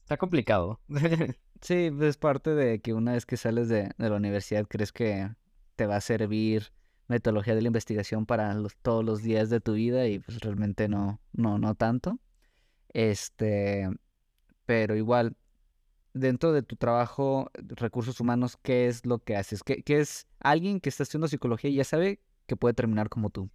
está 0.02 0.16
complicado. 0.16 0.80
Sí, 1.62 1.90
es 2.00 2.16
parte 2.16 2.50
de 2.56 2.80
que 2.80 2.92
una 2.92 3.12
vez 3.12 3.24
que 3.24 3.36
sales 3.36 3.68
de, 3.68 3.92
de 3.96 4.10
la 4.10 4.16
universidad 4.16 4.66
crees 4.68 4.90
que 4.90 5.30
te 5.76 5.86
va 5.86 5.94
a 5.94 6.00
servir 6.00 6.72
metodología 7.06 7.54
de 7.54 7.62
la 7.62 7.68
investigación 7.68 8.26
para 8.26 8.52
los- 8.54 8.76
todos 8.78 9.04
los 9.04 9.22
días 9.22 9.48
de 9.48 9.60
tu 9.60 9.74
vida 9.74 10.08
y 10.08 10.18
pues 10.18 10.40
realmente 10.40 10.88
no, 10.88 11.20
no, 11.32 11.58
no 11.58 11.76
tanto. 11.76 12.18
Este, 12.94 13.88
pero 14.66 14.96
igual, 14.96 15.36
dentro 16.14 16.52
de 16.52 16.62
tu 16.62 16.76
trabajo, 16.76 17.50
recursos 17.54 18.20
humanos, 18.20 18.58
¿qué 18.62 18.88
es 18.88 19.06
lo 19.06 19.20
que 19.20 19.36
haces? 19.36 19.62
¿Qué, 19.64 19.82
qué 19.82 20.00
es 20.00 20.26
alguien 20.40 20.80
que 20.80 20.90
está 20.90 21.04
estudiando 21.04 21.28
psicología 21.28 21.70
y 21.70 21.76
ya 21.76 21.84
sabe 21.84 22.20
que 22.46 22.56
puede 22.56 22.74
terminar 22.74 23.08
como 23.08 23.30
tú? 23.30 23.50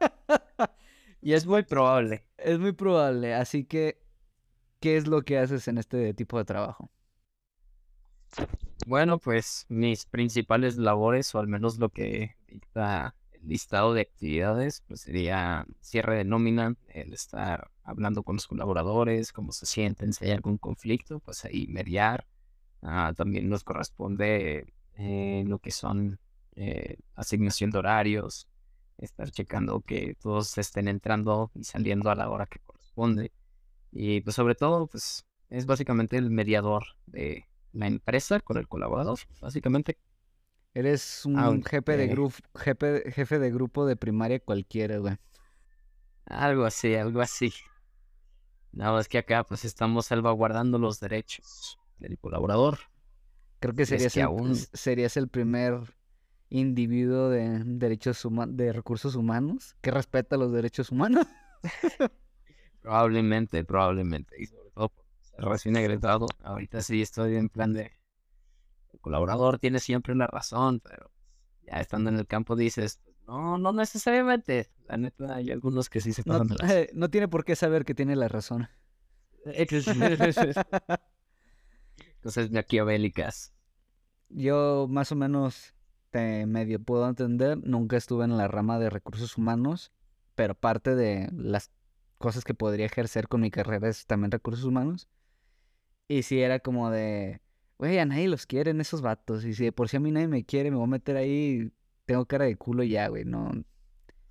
Y 1.22 1.34
es 1.34 1.46
muy 1.46 1.62
probable. 1.62 2.24
Es 2.38 2.58
muy 2.58 2.72
probable, 2.72 3.34
así 3.34 3.64
que, 3.64 4.00
¿qué 4.80 4.96
es 4.96 5.06
lo 5.06 5.22
que 5.22 5.38
haces 5.38 5.68
en 5.68 5.78
este 5.78 6.14
tipo 6.14 6.38
de 6.38 6.44
trabajo? 6.44 6.90
Bueno, 8.86 9.18
pues 9.18 9.66
mis 9.68 10.06
principales 10.06 10.76
labores, 10.76 11.34
o 11.34 11.38
al 11.38 11.48
menos 11.48 11.78
lo 11.78 11.90
que 11.90 12.36
dicta 12.48 13.14
el 13.32 13.48
listado 13.48 13.94
de 13.94 14.00
actividades, 14.02 14.82
pues 14.88 15.02
sería 15.02 15.66
cierre 15.80 16.16
de 16.16 16.24
nómina, 16.24 16.76
el 16.88 17.12
estar 17.12 17.70
hablando 17.84 18.22
con 18.22 18.36
los 18.36 18.46
colaboradores, 18.46 19.32
cómo 19.32 19.52
se 19.52 19.66
sienten, 19.66 20.12
si 20.12 20.24
hay 20.24 20.32
algún 20.32 20.58
conflicto, 20.58 21.20
pues 21.20 21.44
ahí 21.44 21.66
mediar. 21.68 22.26
Ah, 22.82 23.12
también 23.16 23.48
nos 23.48 23.64
corresponde 23.64 24.72
eh, 24.94 25.44
lo 25.46 25.58
que 25.58 25.70
son 25.70 26.18
eh, 26.56 26.96
asignación 27.14 27.70
de 27.70 27.78
horarios, 27.78 28.48
estar 28.98 29.30
checando 29.30 29.80
que 29.82 30.14
todos 30.20 30.56
estén 30.58 30.88
entrando 30.88 31.50
y 31.54 31.64
saliendo 31.64 32.10
a 32.10 32.14
la 32.14 32.30
hora 32.30 32.46
que 32.46 32.60
corresponde. 32.60 33.32
Y 33.92 34.20
pues 34.20 34.36
sobre 34.36 34.54
todo, 34.54 34.86
pues 34.86 35.24
es 35.48 35.66
básicamente 35.66 36.16
el 36.16 36.30
mediador 36.30 36.84
de 37.06 37.46
la 37.72 37.86
empresa 37.86 38.40
con 38.40 38.56
el 38.56 38.68
colaborador, 38.68 39.18
básicamente. 39.40 39.98
Eres 40.72 41.26
un 41.26 41.64
jefe 41.64 41.96
de 41.96 42.06
grupo, 42.06 42.36
jefe, 42.56 43.10
jefe 43.10 43.38
de 43.40 43.50
grupo 43.50 43.86
de 43.86 43.96
primaria 43.96 44.38
cualquiera, 44.38 44.98
güey. 44.98 45.16
algo 46.26 46.64
así, 46.64 46.94
algo 46.94 47.20
así. 47.20 47.52
Nada 48.72 48.92
más 48.92 49.08
que 49.08 49.18
acá 49.18 49.42
pues 49.42 49.64
estamos 49.64 50.06
salvaguardando 50.06 50.78
los 50.78 51.00
derechos 51.00 51.78
del 51.98 52.18
colaborador. 52.18 52.78
Creo 53.58 53.74
que 53.74 53.82
es 53.82 53.88
serías 53.88 54.14
que 54.14 54.20
el, 54.20 54.26
aún, 54.26 54.54
serías 54.54 55.16
el 55.16 55.28
primer 55.28 55.96
individuo 56.50 57.28
de 57.28 57.62
derechos 57.64 58.26
de 58.48 58.72
recursos 58.72 59.16
humanos 59.16 59.76
que 59.80 59.90
respeta 59.90 60.36
los 60.36 60.52
derechos 60.52 60.90
humanos. 60.90 61.26
probablemente, 62.80 63.64
probablemente, 63.64 64.36
y 64.40 64.46
sobre 64.46 64.70
todo 64.70 64.92
recién 65.38 65.76
egresado, 65.76 66.26
ahorita 66.42 66.82
sí 66.82 67.02
estoy 67.02 67.36
en 67.36 67.48
plan 67.48 67.72
de, 67.72 67.92
el 68.92 69.00
colaborador 69.00 69.58
tiene 69.58 69.78
siempre 69.80 70.14
la 70.14 70.26
razón, 70.26 70.80
pero 70.80 71.10
ya 71.62 71.80
estando 71.80 72.10
en 72.10 72.18
el 72.18 72.26
campo 72.26 72.56
dices, 72.56 73.00
pues, 73.04 73.16
no, 73.26 73.58
no 73.58 73.72
necesariamente. 73.72 74.68
La 74.86 74.96
neta, 74.96 75.36
hay 75.36 75.50
algunos 75.50 75.88
que 75.88 76.00
sí 76.00 76.12
se 76.12 76.22
No, 76.26 76.38
pasan 76.38 76.56
lanza. 76.58 76.86
no 76.94 77.10
tiene 77.10 77.28
por 77.28 77.44
qué 77.44 77.54
saber 77.54 77.84
que 77.84 77.94
tiene 77.94 78.16
la 78.16 78.28
razón. 78.28 78.68
Cosas 82.22 82.50
maquiavélicas. 82.50 83.52
Yo 84.28 84.86
más 84.88 85.12
o 85.12 85.16
menos 85.16 85.74
te 86.10 86.46
medio 86.46 86.82
puedo 86.82 87.08
entender. 87.08 87.58
Nunca 87.62 87.96
estuve 87.96 88.24
en 88.24 88.36
la 88.36 88.48
rama 88.48 88.78
de 88.78 88.90
recursos 88.90 89.36
humanos, 89.38 89.92
pero 90.34 90.54
parte 90.54 90.94
de 90.94 91.28
las 91.32 91.70
cosas 92.20 92.44
que 92.44 92.54
podría 92.54 92.86
ejercer 92.86 93.28
con 93.28 93.40
mi 93.40 93.50
carrera 93.50 93.88
es 93.88 94.06
también 94.06 94.30
recursos 94.30 94.64
humanos. 94.64 95.08
Y 96.06 96.22
si 96.22 96.42
era 96.42 96.60
como 96.60 96.90
de, 96.90 97.40
güey, 97.78 97.98
a 97.98 98.04
nadie 98.04 98.28
los 98.28 98.44
quieren 98.46 98.80
esos 98.80 99.00
vatos. 99.00 99.44
Y 99.44 99.54
si 99.54 99.70
por 99.70 99.88
si 99.88 99.96
a 99.96 100.00
mí 100.00 100.12
nadie 100.12 100.28
me 100.28 100.44
quiere, 100.44 100.70
me 100.70 100.76
voy 100.76 100.84
a 100.84 100.88
meter 100.88 101.16
ahí, 101.16 101.72
tengo 102.04 102.26
cara 102.26 102.44
de 102.44 102.56
culo 102.56 102.82
ya, 102.82 103.08
güey. 103.08 103.24
No, 103.24 103.50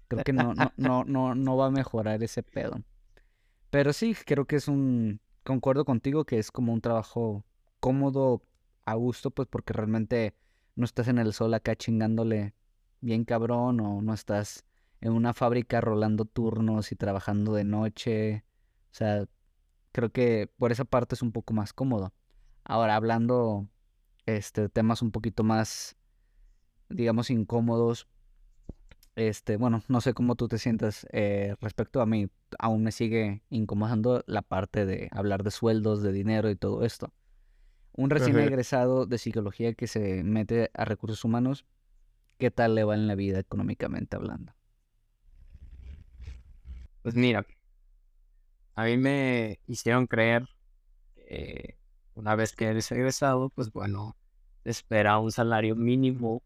creo 0.08 0.24
que 0.24 0.34
no, 0.34 0.54
no, 0.54 0.72
no, 0.78 1.04
no, 1.04 1.34
no 1.34 1.58
va 1.58 1.66
a 1.66 1.72
mejorar 1.72 2.22
ese 2.24 2.44
pedo. 2.44 2.84
Pero 3.72 3.92
sí, 3.92 4.16
creo 4.26 4.46
que 4.46 4.58
es 4.58 4.68
un, 4.68 5.20
concuerdo 5.44 5.84
contigo 5.84 6.26
que 6.26 6.38
es 6.38 6.52
como 6.52 6.74
un 6.74 6.82
trabajo 6.82 7.44
cómodo, 7.80 8.44
a 8.86 8.94
gusto, 8.94 9.32
pues 9.32 9.48
porque 9.48 9.74
realmente 9.74 10.36
no 10.76 10.86
estás 10.86 11.08
en 11.08 11.18
el 11.18 11.34
sol 11.34 11.54
acá 11.56 11.76
chingándole 11.76 12.54
bien 13.02 13.26
cabrón 13.26 13.80
o 13.80 14.02
no 14.02 14.14
estás 14.14 14.66
en 15.02 15.14
una 15.14 15.34
fábrica 15.34 15.82
rolando 15.82 16.26
turnos 16.26 16.92
y 16.92 16.96
trabajando 16.96 17.54
de 17.54 17.64
noche. 17.64 18.44
O 18.92 18.96
sea, 18.96 19.26
creo 19.92 20.12
que 20.12 20.50
por 20.58 20.72
esa 20.72 20.86
parte 20.86 21.16
es 21.16 21.22
un 21.22 21.32
poco 21.32 21.54
más 21.54 21.74
cómodo. 21.74 22.14
Ahora, 22.64 22.96
hablando 22.96 23.68
este 24.26 24.70
temas 24.70 25.02
un 25.02 25.12
poquito 25.12 25.44
más, 25.44 25.96
digamos, 26.90 27.30
incómodos, 27.30 28.08
este, 29.16 29.58
bueno, 29.58 29.84
no 29.88 30.02
sé 30.02 30.14
cómo 30.14 30.36
tú 30.36 30.48
te 30.48 30.58
sientas 30.58 31.06
eh, 31.12 31.56
respecto 31.60 32.02
a 32.02 32.06
mí. 32.06 32.30
Aún 32.58 32.84
me 32.84 32.92
sigue 32.92 33.44
incomodando 33.50 34.24
la 34.28 34.42
parte 34.42 34.86
de 34.86 35.10
hablar 35.12 35.44
de 35.44 35.52
sueldos, 35.52 36.02
de 36.02 36.12
dinero 36.12 36.50
y 36.50 36.56
todo 36.56 36.86
esto. 36.86 37.14
Un 37.92 38.10
recién 38.10 38.38
Ajá. 38.38 38.46
egresado 38.46 39.06
de 39.06 39.18
psicología 39.18 39.74
que 39.74 39.88
se 39.88 40.24
mete 40.24 40.72
a 40.74 40.86
recursos 40.86 41.26
humanos, 41.26 41.66
¿qué 42.38 42.50
tal 42.50 42.76
le 42.76 42.86
va 42.86 42.96
en 42.96 43.08
la 43.08 43.16
vida 43.16 43.40
económicamente 43.40 44.16
hablando? 44.16 44.54
Pues 47.02 47.16
mira, 47.16 47.46
a 48.76 48.84
mí 48.86 48.98
me 48.98 49.60
hicieron 49.68 50.08
creer 50.08 50.48
que 51.16 51.78
una 52.16 52.36
vez 52.36 52.56
que 52.56 52.66
eres 52.66 52.92
egresado, 52.92 53.50
pues 53.50 53.72
bueno, 53.72 54.18
te 54.64 54.72
espera 54.72 55.20
un 55.20 55.32
salario 55.32 55.76
mínimo 55.76 56.44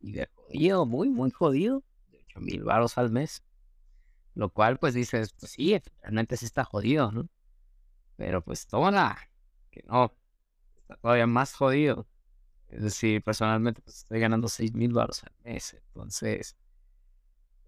y 0.00 0.12
de 0.12 0.28
jodido, 0.34 0.86
muy, 0.86 1.08
muy 1.10 1.30
jodido, 1.30 1.82
de 2.10 2.18
8 2.24 2.40
mil 2.40 2.64
baros 2.64 2.98
al 2.98 3.10
mes. 3.10 3.42
Lo 4.34 4.50
cual, 4.50 4.78
pues 4.78 4.94
dices, 4.94 5.32
pues 5.38 5.52
sí, 5.52 5.80
realmente 6.02 6.36
sí 6.36 6.46
está 6.46 6.64
jodido, 6.64 7.12
¿no? 7.12 7.28
Pero 8.16 8.42
pues 8.42 8.66
tómala, 8.66 9.16
que 9.70 9.82
no, 9.86 10.12
está 10.76 10.96
todavía 10.96 11.26
más 11.26 11.54
jodido. 11.54 12.06
Es 12.68 12.82
decir, 12.82 13.22
personalmente, 13.22 13.82
pues 13.82 13.98
estoy 13.98 14.20
ganando 14.20 14.48
6 14.48 14.74
mil 14.74 14.92
baros 14.92 15.22
al 15.24 15.32
mes. 15.44 15.74
Entonces, 15.74 16.56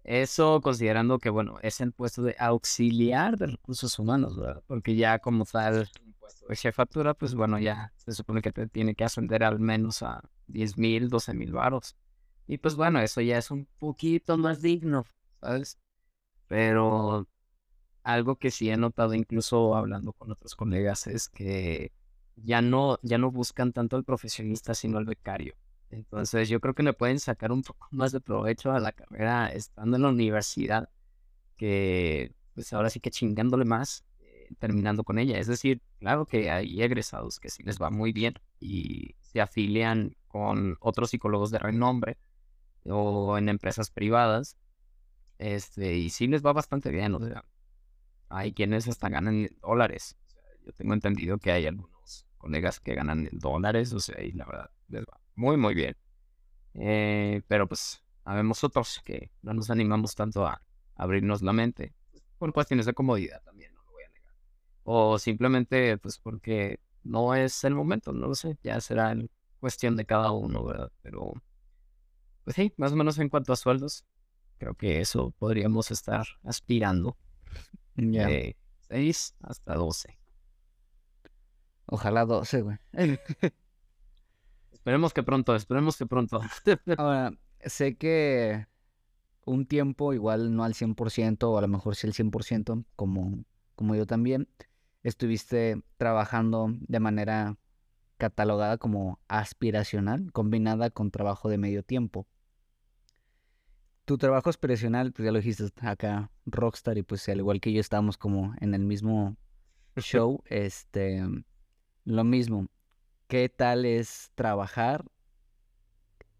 eso 0.07 0.61
considerando 0.61 1.19
que, 1.19 1.29
bueno, 1.29 1.57
es 1.61 1.81
el 1.81 1.91
puesto 1.91 2.23
de 2.23 2.35
auxiliar 2.39 3.37
de 3.37 3.47
recursos 3.47 3.99
humanos, 3.99 4.37
¿verdad? 4.37 4.63
Porque 4.65 4.95
ya 4.95 5.19
como 5.19 5.45
tal, 5.45 5.89
de 6.47 6.55
jefatura, 6.55 7.13
pues 7.13 7.35
bueno, 7.35 7.59
ya 7.59 7.91
se 7.97 8.13
supone 8.13 8.41
que 8.41 8.53
te 8.53 8.67
tiene 8.67 8.95
que 8.95 9.03
ascender 9.03 9.43
al 9.43 9.59
menos 9.59 10.01
a 10.03 10.23
10 10.47 10.77
mil, 10.77 11.09
12 11.09 11.33
mil 11.33 11.51
varos. 11.51 11.97
Y 12.47 12.57
pues 12.57 12.75
bueno, 12.75 13.01
eso 13.01 13.19
ya 13.19 13.37
es 13.37 13.51
un 13.51 13.67
poquito 13.79 14.37
más 14.37 14.61
digno, 14.61 15.05
¿sabes? 15.41 15.77
Pero 16.47 17.27
algo 18.03 18.37
que 18.37 18.49
sí 18.49 18.69
he 18.69 18.77
notado 18.77 19.13
incluso 19.13 19.75
hablando 19.75 20.13
con 20.13 20.31
otros 20.31 20.55
colegas 20.55 21.07
es 21.07 21.27
que 21.27 21.91
ya 22.37 22.61
no, 22.61 22.97
ya 23.01 23.17
no 23.17 23.29
buscan 23.29 23.73
tanto 23.73 23.97
al 23.97 24.05
profesionista, 24.05 24.73
sino 24.73 24.97
al 24.97 25.05
becario. 25.05 25.55
Entonces 25.89 26.49
yo 26.49 26.59
creo 26.59 26.73
que 26.73 26.83
le 26.83 26.93
pueden 26.93 27.19
sacar 27.19 27.51
un 27.51 27.61
poco 27.63 27.87
más 27.91 28.11
de 28.11 28.21
provecho 28.21 28.71
a 28.71 28.79
la 28.79 28.91
carrera 28.91 29.47
estando 29.49 29.97
en 29.97 30.03
la 30.03 30.09
universidad 30.09 30.89
que 31.57 32.33
pues 32.53 32.73
ahora 32.73 32.89
sí 32.89 32.99
que 32.99 33.11
chingándole 33.11 33.65
más 33.65 34.05
eh, 34.19 34.49
terminando 34.59 35.03
con 35.03 35.19
ella. 35.19 35.39
Es 35.39 35.47
decir, 35.47 35.81
claro 35.99 36.25
que 36.25 36.49
hay 36.51 36.81
egresados 36.81 37.39
que 37.39 37.49
sí 37.49 37.63
les 37.63 37.81
va 37.81 37.89
muy 37.89 38.11
bien 38.13 38.35
y 38.59 39.15
se 39.21 39.41
afilian 39.41 40.15
con 40.27 40.77
otros 40.79 41.11
psicólogos 41.11 41.51
de 41.51 41.59
renombre 41.59 42.17
o 42.85 43.37
en 43.37 43.49
empresas 43.49 43.91
privadas. 43.91 44.57
Este, 45.39 45.95
y 45.97 46.09
sí 46.09 46.27
les 46.27 46.43
va 46.45 46.53
bastante 46.53 46.89
bien, 46.89 47.13
o 47.13 47.19
sea, 47.19 47.43
hay 48.29 48.53
quienes 48.53 48.87
hasta 48.87 49.09
ganan 49.09 49.49
dólares. 49.61 50.17
yo 50.65 50.73
tengo 50.73 50.93
entendido 50.93 51.37
que 51.37 51.51
hay 51.51 51.67
algunos 51.67 52.25
colegas 52.39 52.79
que 52.79 52.95
ganan 52.95 53.29
dólares, 53.33 53.93
o 53.93 53.99
sea, 53.99 54.21
y 54.23 54.31
la 54.31 54.45
verdad 54.45 54.71
les 54.89 55.03
va 55.03 55.19
muy, 55.37 55.55
muy 55.55 55.75
bien. 55.75 55.95
Eh, 56.73 57.41
pero 57.47 57.67
pues, 57.67 58.03
habemos 58.25 58.63
otros 58.63 59.01
que 59.05 59.31
no 59.43 59.53
nos 59.53 59.69
animamos 59.69 60.15
tanto 60.15 60.45
a 60.45 60.61
abrirnos 60.95 61.41
la 61.43 61.53
mente, 61.53 61.93
por 62.39 62.51
cuestiones 62.51 62.85
de 62.87 62.93
comodidad 62.93 63.41
también, 63.43 63.71
no 63.73 63.83
lo 63.83 63.91
voy 63.91 64.03
a 64.03 64.09
negar. 64.09 64.33
O 64.83 65.19
simplemente, 65.19 65.97
pues, 65.99 66.17
porque 66.17 66.79
no 67.03 67.35
es 67.35 67.63
el 67.63 67.75
momento, 67.75 68.11
no 68.11 68.27
lo 68.27 68.35
sé, 68.35 68.57
ya 68.63 68.81
será 68.81 69.15
cuestión 69.59 69.95
de 69.95 70.05
cada 70.05 70.31
uno, 70.31 70.63
¿verdad? 70.65 70.91
Pero, 71.03 71.33
pues 72.43 72.55
sí, 72.55 72.73
más 72.77 72.91
o 72.91 72.95
menos 72.95 73.19
en 73.19 73.29
cuanto 73.29 73.53
a 73.53 73.55
sueldos, 73.55 74.05
creo 74.57 74.73
que 74.73 74.99
eso 75.01 75.31
podríamos 75.37 75.91
estar 75.91 76.25
aspirando. 76.43 77.15
De 77.95 78.55
6 78.89 79.35
hasta 79.41 79.75
12. 79.75 80.19
Ojalá 81.85 82.25
12, 82.25 82.61
güey. 82.61 82.77
esperemos 84.87 85.13
que 85.13 85.21
pronto, 85.21 85.53
esperemos 85.53 85.97
que 85.97 86.05
pronto. 86.05 86.39
Ahora, 86.97 87.33
sé 87.59 87.97
que 87.97 88.67
un 89.45 89.65
tiempo, 89.65 90.13
igual 90.13 90.55
no 90.55 90.63
al 90.63 90.75
100%, 90.75 91.43
o 91.43 91.57
a 91.57 91.61
lo 91.61 91.67
mejor 91.67 91.97
sí 91.97 92.07
al 92.07 92.13
100%, 92.13 92.85
como, 92.95 93.43
como 93.75 93.95
yo 93.95 94.05
también, 94.05 94.47
estuviste 95.03 95.81
trabajando 95.97 96.69
de 96.79 97.01
manera 97.01 97.57
catalogada 98.17 98.77
como 98.77 99.19
aspiracional, 99.27 100.31
combinada 100.31 100.89
con 100.89 101.11
trabajo 101.11 101.49
de 101.49 101.57
medio 101.57 101.83
tiempo. 101.83 102.25
Tu 104.05 104.17
trabajo 104.17 104.49
aspiracional, 104.49 105.11
pues 105.11 105.25
ya 105.25 105.33
lo 105.33 105.39
dijiste 105.39 105.65
acá, 105.85 106.31
Rockstar, 106.45 106.97
y 106.97 107.03
pues 107.03 107.27
al 107.27 107.39
igual 107.39 107.59
que 107.59 107.73
yo 107.73 107.81
estábamos 107.81 108.17
como 108.17 108.55
en 108.61 108.73
el 108.73 108.85
mismo 108.85 109.35
show, 109.97 110.41
este, 110.45 111.25
lo 112.05 112.23
mismo. 112.23 112.69
¿Qué 113.27 113.49
tal 113.49 113.83
es 113.85 114.31
trabajar 114.35 115.03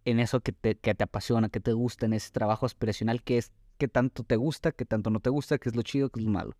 en 0.06 0.22
eso 0.22 0.40
que 0.40 0.54
te, 0.54 0.78
que 0.78 0.96
te 0.96 1.04
apasiona, 1.04 1.50
que 1.50 1.60
te 1.60 1.74
gusta, 1.74 2.06
en 2.06 2.14
ese 2.14 2.32
trabajo 2.32 2.66
aspiracional, 2.66 3.24
que 3.24 3.38
es 3.38 3.52
qué 3.78 3.90
tanto 3.90 4.24
te 4.24 4.38
gusta, 4.38 4.72
qué 4.72 4.86
tanto 4.86 5.10
no 5.10 5.20
te 5.20 5.30
gusta, 5.30 5.58
qué 5.58 5.68
es 5.68 5.76
lo 5.76 5.82
chido, 5.82 6.10
qué 6.10 6.22
es 6.22 6.26
lo 6.26 6.32
malo. 6.32 6.56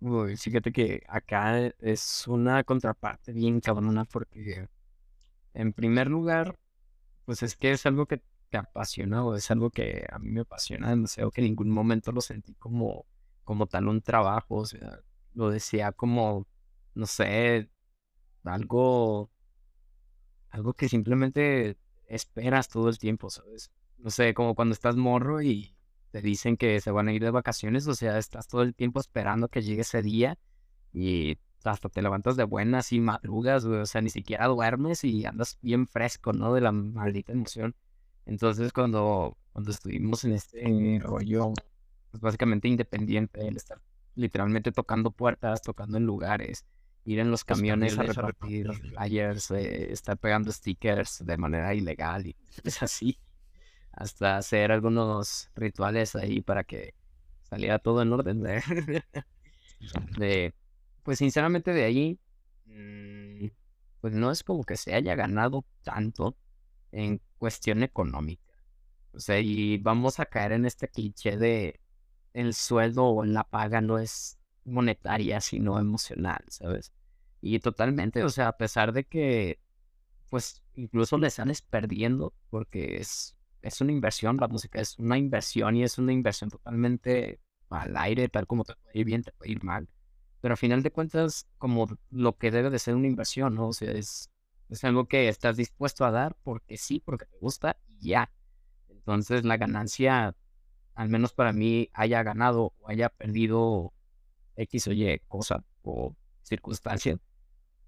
Uy, 0.00 0.36
fíjate 0.36 0.72
que 0.72 1.02
acá 1.08 1.72
es 1.78 2.26
una 2.26 2.64
contraparte 2.64 3.32
bien 3.32 3.60
cabrona 3.60 4.04
porque 4.04 4.68
en 5.54 5.72
primer 5.72 6.08
lugar, 6.08 6.58
pues 7.24 7.42
es 7.44 7.56
que 7.56 7.72
es 7.72 7.86
algo 7.86 8.06
que 8.06 8.22
te 8.50 8.56
apasiona 8.56 9.24
o 9.24 9.36
es 9.36 9.50
algo 9.52 9.70
que 9.70 10.06
a 10.10 10.18
mí 10.18 10.30
me 10.30 10.40
apasiona 10.40 10.90
demasiado 10.90 11.30
que 11.30 11.40
en 11.40 11.48
ningún 11.48 11.70
momento 11.70 12.10
lo 12.12 12.20
sentí 12.20 12.54
como, 12.54 13.06
como 13.44 13.66
tal 13.66 13.88
un 13.88 14.02
trabajo, 14.02 14.56
o 14.56 14.66
sea, 14.66 15.00
lo 15.34 15.50
decía 15.50 15.92
como, 15.92 16.46
no 16.94 17.06
sé, 17.06 17.70
algo 18.48 19.30
algo 20.50 20.74
que 20.74 20.88
simplemente 20.88 21.76
esperas 22.06 22.68
todo 22.68 22.88
el 22.88 22.98
tiempo, 22.98 23.30
¿sabes? 23.30 23.70
No 23.98 24.10
sé, 24.10 24.34
como 24.34 24.54
cuando 24.54 24.72
estás 24.72 24.96
morro 24.96 25.42
y 25.42 25.74
te 26.10 26.22
dicen 26.22 26.56
que 26.56 26.80
se 26.80 26.90
van 26.90 27.08
a 27.08 27.12
ir 27.12 27.22
de 27.22 27.30
vacaciones, 27.30 27.86
o 27.86 27.94
sea, 27.94 28.18
estás 28.18 28.48
todo 28.48 28.62
el 28.62 28.74
tiempo 28.74 29.00
esperando 29.00 29.48
que 29.48 29.62
llegue 29.62 29.82
ese 29.82 30.02
día 30.02 30.38
y 30.92 31.38
hasta 31.64 31.88
te 31.88 32.02
levantas 32.02 32.36
de 32.36 32.44
buenas 32.44 32.92
y 32.92 33.00
madrugas, 33.00 33.64
o 33.64 33.84
sea, 33.86 34.00
ni 34.00 34.10
siquiera 34.10 34.46
duermes 34.46 35.04
y 35.04 35.26
andas 35.26 35.58
bien 35.60 35.86
fresco, 35.86 36.32
¿no? 36.32 36.54
De 36.54 36.60
la 36.60 36.72
maldita 36.72 37.32
emoción. 37.32 37.74
Entonces, 38.26 38.72
cuando, 38.72 39.36
cuando 39.52 39.70
estuvimos 39.70 40.24
en 40.24 40.32
este 40.32 40.98
rollo, 41.02 41.52
pues 42.10 42.20
básicamente 42.20 42.68
independiente, 42.68 43.46
el 43.46 43.56
estar 43.56 43.80
literalmente 44.14 44.72
tocando 44.72 45.10
puertas, 45.10 45.62
tocando 45.62 45.98
en 45.98 46.04
lugares, 46.04 46.64
ir 47.08 47.20
en 47.20 47.30
los 47.30 47.42
camiones, 47.42 47.98
a 47.98 48.02
repartir 48.02 48.70
flyers, 48.70 49.50
eh, 49.52 49.92
estar 49.92 50.18
pegando 50.18 50.52
stickers 50.52 51.24
de 51.24 51.38
manera 51.38 51.74
ilegal 51.74 52.26
y 52.26 52.36
es 52.64 52.82
así. 52.82 53.18
Hasta 53.92 54.36
hacer 54.36 54.70
algunos 54.70 55.50
rituales 55.56 56.14
ahí 56.14 56.42
para 56.42 56.64
que 56.64 56.94
saliera 57.42 57.78
todo 57.78 58.02
en 58.02 58.12
orden. 58.12 58.42
De, 60.18 60.54
pues 61.02 61.18
sinceramente 61.18 61.72
de 61.72 61.84
ahí, 61.84 62.18
mm, 62.66 63.46
pues 64.00 64.12
no 64.12 64.30
es 64.30 64.42
como 64.42 64.64
que 64.64 64.76
se 64.76 64.92
haya 64.92 65.14
ganado 65.14 65.64
tanto 65.82 66.36
en 66.92 67.20
cuestión 67.38 67.82
económica. 67.82 68.42
O 69.12 69.20
sea, 69.20 69.38
y 69.38 69.78
vamos 69.78 70.20
a 70.20 70.26
caer 70.26 70.52
en 70.52 70.66
este 70.66 70.88
cliché 70.88 71.36
de 71.36 71.80
el 72.34 72.54
sueldo 72.54 73.04
o 73.06 73.24
la 73.24 73.44
paga 73.44 73.80
no 73.80 73.98
es 73.98 74.38
monetaria, 74.64 75.40
sino 75.40 75.78
emocional, 75.78 76.44
¿sabes? 76.48 76.92
Y 77.40 77.60
totalmente, 77.60 78.24
o 78.24 78.28
sea, 78.28 78.48
a 78.48 78.56
pesar 78.56 78.92
de 78.92 79.04
que, 79.04 79.60
pues, 80.30 80.62
incluso 80.74 81.18
le 81.18 81.30
sales 81.30 81.62
perdiendo, 81.62 82.34
porque 82.50 82.96
es, 82.96 83.36
es 83.62 83.80
una 83.80 83.92
inversión, 83.92 84.36
la 84.38 84.48
música 84.48 84.80
es 84.80 84.98
una 84.98 85.18
inversión 85.18 85.76
y 85.76 85.84
es 85.84 85.98
una 85.98 86.12
inversión 86.12 86.50
totalmente 86.50 87.40
al 87.70 87.96
aire, 87.96 88.28
tal 88.28 88.46
como 88.46 88.64
te 88.64 88.74
puede 88.74 88.98
ir 88.98 89.06
bien, 89.06 89.22
te 89.22 89.32
puede 89.32 89.52
ir 89.52 89.62
mal. 89.62 89.88
Pero 90.40 90.54
a 90.54 90.56
final 90.56 90.82
de 90.82 90.90
cuentas, 90.90 91.46
como 91.58 91.86
lo 92.10 92.36
que 92.36 92.50
debe 92.50 92.70
de 92.70 92.78
ser 92.78 92.94
una 92.94 93.08
inversión, 93.08 93.54
¿no? 93.54 93.68
O 93.68 93.72
sea, 93.72 93.92
es, 93.92 94.30
es 94.68 94.84
algo 94.84 95.06
que 95.06 95.28
estás 95.28 95.56
dispuesto 95.56 96.04
a 96.04 96.10
dar 96.10 96.36
porque 96.42 96.76
sí, 96.76 97.00
porque 97.00 97.26
te 97.26 97.36
gusta 97.38 97.76
y 97.86 98.10
ya. 98.10 98.30
Entonces 98.88 99.44
la 99.44 99.56
ganancia, 99.56 100.36
al 100.94 101.08
menos 101.08 101.32
para 101.32 101.52
mí, 101.52 101.90
haya 101.92 102.22
ganado 102.22 102.74
o 102.78 102.88
haya 102.88 103.08
perdido 103.08 103.92
X 104.56 104.88
o 104.88 104.92
Y 104.92 105.20
cosa 105.28 105.64
o 105.82 106.14
circunstancia, 106.48 107.18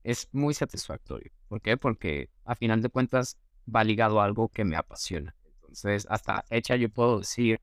es 0.02 0.28
muy 0.32 0.54
satisfactorio. 0.54 1.32
¿Por 1.48 1.60
qué? 1.60 1.76
Porque 1.76 2.30
a 2.44 2.54
final 2.54 2.82
de 2.82 2.90
cuentas 2.90 3.38
va 3.74 3.84
ligado 3.84 4.20
a 4.20 4.24
algo 4.24 4.48
que 4.48 4.64
me 4.64 4.76
apasiona. 4.76 5.34
Entonces, 5.44 6.06
hasta 6.10 6.42
fecha 6.42 6.76
yo 6.76 6.88
puedo 6.88 7.18
decir, 7.18 7.60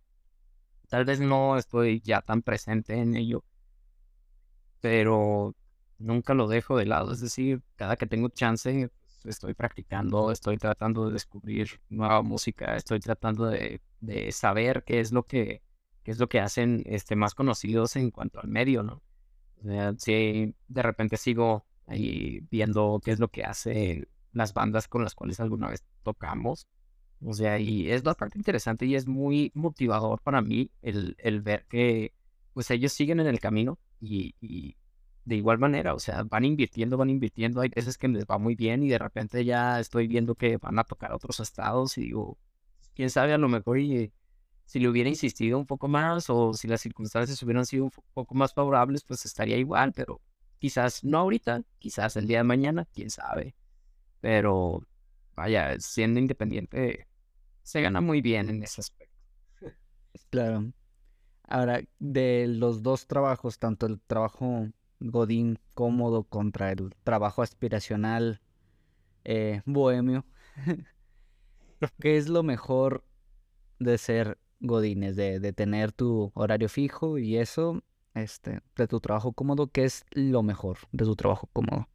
tal 0.88 1.05
vez 1.05 1.19
no 1.19 1.57
estoy 1.57 2.01
ya 2.01 2.21
tan 2.21 2.41
presente 2.41 2.95
en 2.95 3.15
ello, 3.15 3.43
pero 4.81 5.55
nunca 5.97 6.33
lo 6.33 6.47
dejo 6.47 6.77
de 6.77 6.86
lado. 6.86 7.13
Es 7.13 7.21
decir, 7.21 7.62
cada 7.75 7.95
que 7.97 8.07
tengo 8.07 8.29
chance, 8.29 8.89
pues, 9.23 9.25
estoy 9.25 9.53
practicando, 9.53 10.31
estoy 10.31 10.57
tratando 10.57 11.07
de 11.07 11.13
descubrir 11.13 11.81
nueva 11.89 12.21
música, 12.21 12.75
estoy 12.75 12.99
tratando 12.99 13.45
de, 13.45 13.81
de 13.99 14.31
saber 14.31 14.83
qué 14.86 14.99
es 14.99 15.12
lo 15.12 15.23
que 15.23 15.62
qué 16.07 16.12
es 16.12 16.19
lo 16.19 16.29
que 16.29 16.39
hacen 16.39 16.83
este, 16.86 17.17
más 17.17 17.36
conocidos 17.36 17.97
en 17.97 18.12
cuanto 18.12 18.39
al 18.39 18.47
medio, 18.47 18.81
¿no? 18.81 19.03
Si 19.98 20.56
de 20.67 20.82
repente 20.82 21.17
sigo 21.17 21.65
ahí 21.88 22.41
viendo 22.52 23.02
qué 23.04 23.12
es 23.12 23.20
lo 23.20 23.30
que 23.30 23.43
hacen 23.43 24.08
las 24.34 24.54
bandas 24.54 24.88
con 24.88 25.04
las 25.04 25.15
cuales 25.15 25.39
alguna 25.39 25.70
vez 25.70 25.84
tocamos. 26.04 26.67
O 27.26 27.34
sea, 27.34 27.60
y 27.60 27.89
es 27.89 28.04
bastante 28.04 28.38
interesante 28.38 28.86
y 28.86 28.96
es 28.96 29.08
muy 29.08 29.52
motivador 29.56 30.22
para 30.22 30.41
mí 30.41 30.70
el, 30.82 31.15
el 31.20 31.41
ver 31.41 31.65
que 31.67 32.13
pues 32.54 32.70
ellos 32.72 32.93
siguen 32.93 33.20
en 33.20 33.28
el 33.28 33.39
camino 33.39 33.80
y, 34.00 34.36
y, 34.39 34.78
de 35.28 35.36
igual 35.36 35.60
manera, 35.60 35.93
o 35.93 36.00
sea, 36.00 36.24
van 36.24 36.46
invirtiendo, 36.46 36.96
van 36.96 37.10
invirtiendo, 37.10 37.60
hay 37.60 37.67
veces 37.67 37.98
que 37.98 38.08
les 38.08 38.26
va 38.26 38.38
muy 38.38 38.56
bien 38.56 38.82
y 38.84 38.88
de 38.88 38.98
repente 38.98 39.43
ya 39.43 39.78
estoy 39.80 40.08
viendo 40.08 40.36
que 40.36 40.56
van 40.58 40.80
a 40.80 40.86
tocar 40.86 41.12
otros 41.12 41.41
estados 41.41 41.98
y 41.98 42.02
digo, 42.02 42.38
quién 42.96 43.10
sabe, 43.10 43.34
a 43.34 43.38
lo 43.38 43.50
mejor 43.50 43.78
y 43.78 44.13
si 44.67 44.80
le 44.80 44.88
hubiera 44.89 45.10
insistido 45.10 45.58
un 45.58 45.65
poco 45.65 45.88
más 45.88 46.30
o 46.30 46.53
si 46.53 46.67
las 46.67 46.82
circunstancias 46.82 47.41
hubieran 47.41 47.65
sido 47.65 47.86
un 47.86 47.91
poco 48.13 48.36
más 48.36 48.53
favorables, 48.53 49.03
pues 49.03 49.25
estaría 49.25 49.58
igual, 49.58 49.93
pero 49.93 50.21
Quizás 50.60 51.03
no 51.03 51.19
ahorita, 51.19 51.62
quizás 51.77 52.15
el 52.17 52.27
día 52.27 52.39
de 52.39 52.43
mañana, 52.43 52.88
quién 52.93 53.10
sabe. 53.10 53.56
Pero 54.21 54.82
vaya, 55.36 55.80
siendo 55.80 56.19
independiente, 56.19 57.08
se 57.62 57.82
gana 57.82 58.01
muy 58.01 58.21
bien 58.21 58.49
en 58.49 58.63
ese 58.63 58.82
aspecto. 58.82 59.15
Claro. 60.32 60.71
Ahora, 61.43 61.82
de 61.99 62.47
los 62.47 62.82
dos 62.82 63.08
trabajos, 63.08 63.60
tanto 63.60 63.86
el 63.86 64.01
trabajo 64.01 64.67
Godín 64.99 65.60
cómodo 65.75 66.23
contra 66.23 66.71
el 66.71 66.93
trabajo 67.03 67.43
aspiracional 67.43 68.41
eh, 69.23 69.62
bohemio, 69.65 70.25
¿qué 72.01 72.17
es 72.17 72.27
lo 72.30 72.41
mejor 72.41 73.06
de 73.80 73.99
ser 73.99 74.39
godines, 74.60 75.15
de, 75.15 75.54
tener 75.54 75.91
tu 75.91 76.32
horario 76.36 76.70
fijo 76.70 77.17
y 77.17 77.38
eso, 77.38 77.84
este, 78.13 78.62
de 78.76 78.88
tu 78.88 79.00
trabajo 79.00 79.34
cómodo, 79.34 79.67
¿qué 79.67 79.86
es 79.86 80.06
lo 80.12 80.43
mejor 80.43 80.78
de 80.91 81.06
tu 81.06 81.15
trabajo 81.15 81.50
cómodo? 81.54 81.88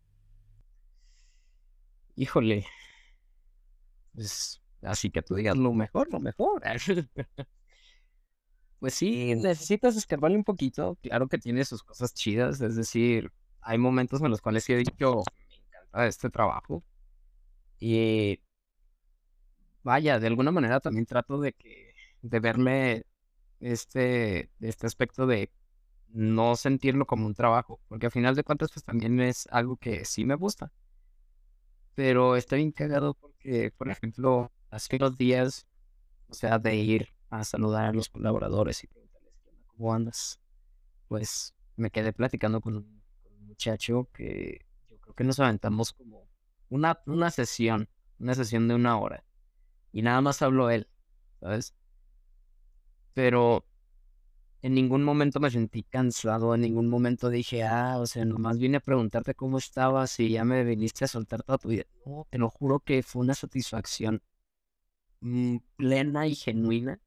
Híjole, 2.15 2.67
pues 4.15 4.61
así 4.83 5.11
que 5.11 5.23
tú 5.23 5.35
digas 5.35 5.57
lo 5.57 5.73
mejor, 5.73 6.11
lo 6.11 6.21
mejor. 6.21 6.63
Pues 8.83 8.95
sí, 8.95 9.37
necesitas 9.37 9.97
escarbarle 9.97 10.37
un 10.37 10.43
poquito. 10.43 10.99
Claro 11.03 11.29
que 11.29 11.39
tiene 11.39 11.65
sus 11.65 11.85
cosas 11.85 12.15
chidas, 12.15 12.61
es 12.61 12.75
decir, 12.75 13.31
hay 13.61 13.79
momentos 13.79 14.21
en 14.21 14.31
los 14.31 14.41
cuales 14.41 14.69
he 14.71 14.77
dicho, 14.77 15.23
me 15.49 15.55
encanta 15.55 16.07
este 16.09 16.31
trabajo. 16.31 16.83
Y 17.79 18.41
vaya, 19.85 20.19
de 20.19 20.27
alguna 20.27 20.51
manera 20.51 20.81
también 20.81 21.07
trato 21.07 21.41
de 21.41 21.53
que, 21.53 21.92
de 22.23 22.41
verme 22.41 23.05
este, 23.61 24.51
este 24.61 24.87
aspecto 24.87 25.27
de 25.27 25.51
no 26.09 26.57
sentirlo 26.57 27.07
como 27.07 27.27
un 27.27 27.35
trabajo, 27.35 27.81
porque 27.89 28.07
al 28.07 28.13
final 28.13 28.35
de 28.35 28.45
cuentas 28.45 28.71
pues 28.73 28.85
también 28.85 29.21
es 29.21 29.47
algo 29.51 29.77
que 29.77 30.05
sí 30.05 30.25
me 30.25 30.35
gusta. 30.35 30.73
Pero 31.95 32.37
estoy 32.37 32.59
bien 32.61 32.73
cagado 32.73 33.15
porque, 33.15 33.73
por 33.77 33.91
ejemplo, 33.91 34.51
hace 34.71 34.97
unos 34.97 35.17
días, 35.17 35.67
o 36.29 36.35
sea, 36.35 36.59
de 36.59 36.75
ir 36.77 37.09
a 37.31 37.45
saludar 37.45 37.87
a 37.87 37.93
los 37.93 38.09
colaboradores 38.09 38.83
y 38.85 38.87
preguntarles 38.87 39.35
cómo 39.67 39.95
andas, 39.95 40.41
pues 41.09 41.55
me 41.77 41.91
quedé 41.91 42.13
platicando 42.13 42.61
con 42.61 42.77
un, 42.77 43.03
muchacho 43.47 44.09
que 44.15 44.65
yo 44.89 44.99
creo 44.99 45.15
que 45.15 45.25
nos 45.25 45.39
aventamos 45.39 45.93
como 45.93 46.27
una, 46.71 46.99
una 47.05 47.31
sesión, 47.31 47.87
una 48.19 48.35
sesión 48.35 48.67
de 48.67 48.75
una 48.75 48.99
hora. 48.99 49.25
Y 49.93 50.01
nada 50.01 50.23
más 50.23 50.41
habló 50.41 50.71
él, 50.71 50.89
¿sabes? 51.39 51.75
Pero 53.15 53.65
en 54.63 54.75
ningún 54.75 55.03
momento 55.03 55.41
me 55.41 55.51
sentí 55.51 55.83
cansado, 55.83 56.55
en 56.55 56.61
ningún 56.63 56.89
momento 56.89 57.29
dije, 57.31 57.65
ah, 57.65 57.99
o 57.99 58.07
sea, 58.07 58.25
nomás 58.25 58.59
vine 58.59 58.77
a 58.77 58.81
preguntarte 58.81 59.35
cómo 59.35 59.59
estabas 59.59 60.19
y 60.21 60.31
ya 60.31 60.45
me 60.45 60.63
viniste 60.65 61.05
a 61.05 61.09
soltar 61.09 61.43
toda 61.43 61.59
tu 61.59 61.69
vida. 61.69 61.85
No, 62.07 62.27
te 62.31 62.39
lo 62.39 62.49
juro 62.49 62.81
que 62.81 63.03
fue 63.03 63.23
una 63.23 63.35
satisfacción 63.35 64.23
mm, 65.21 65.57
plena 65.77 66.27
y 66.29 66.37
genuina, 66.37 67.01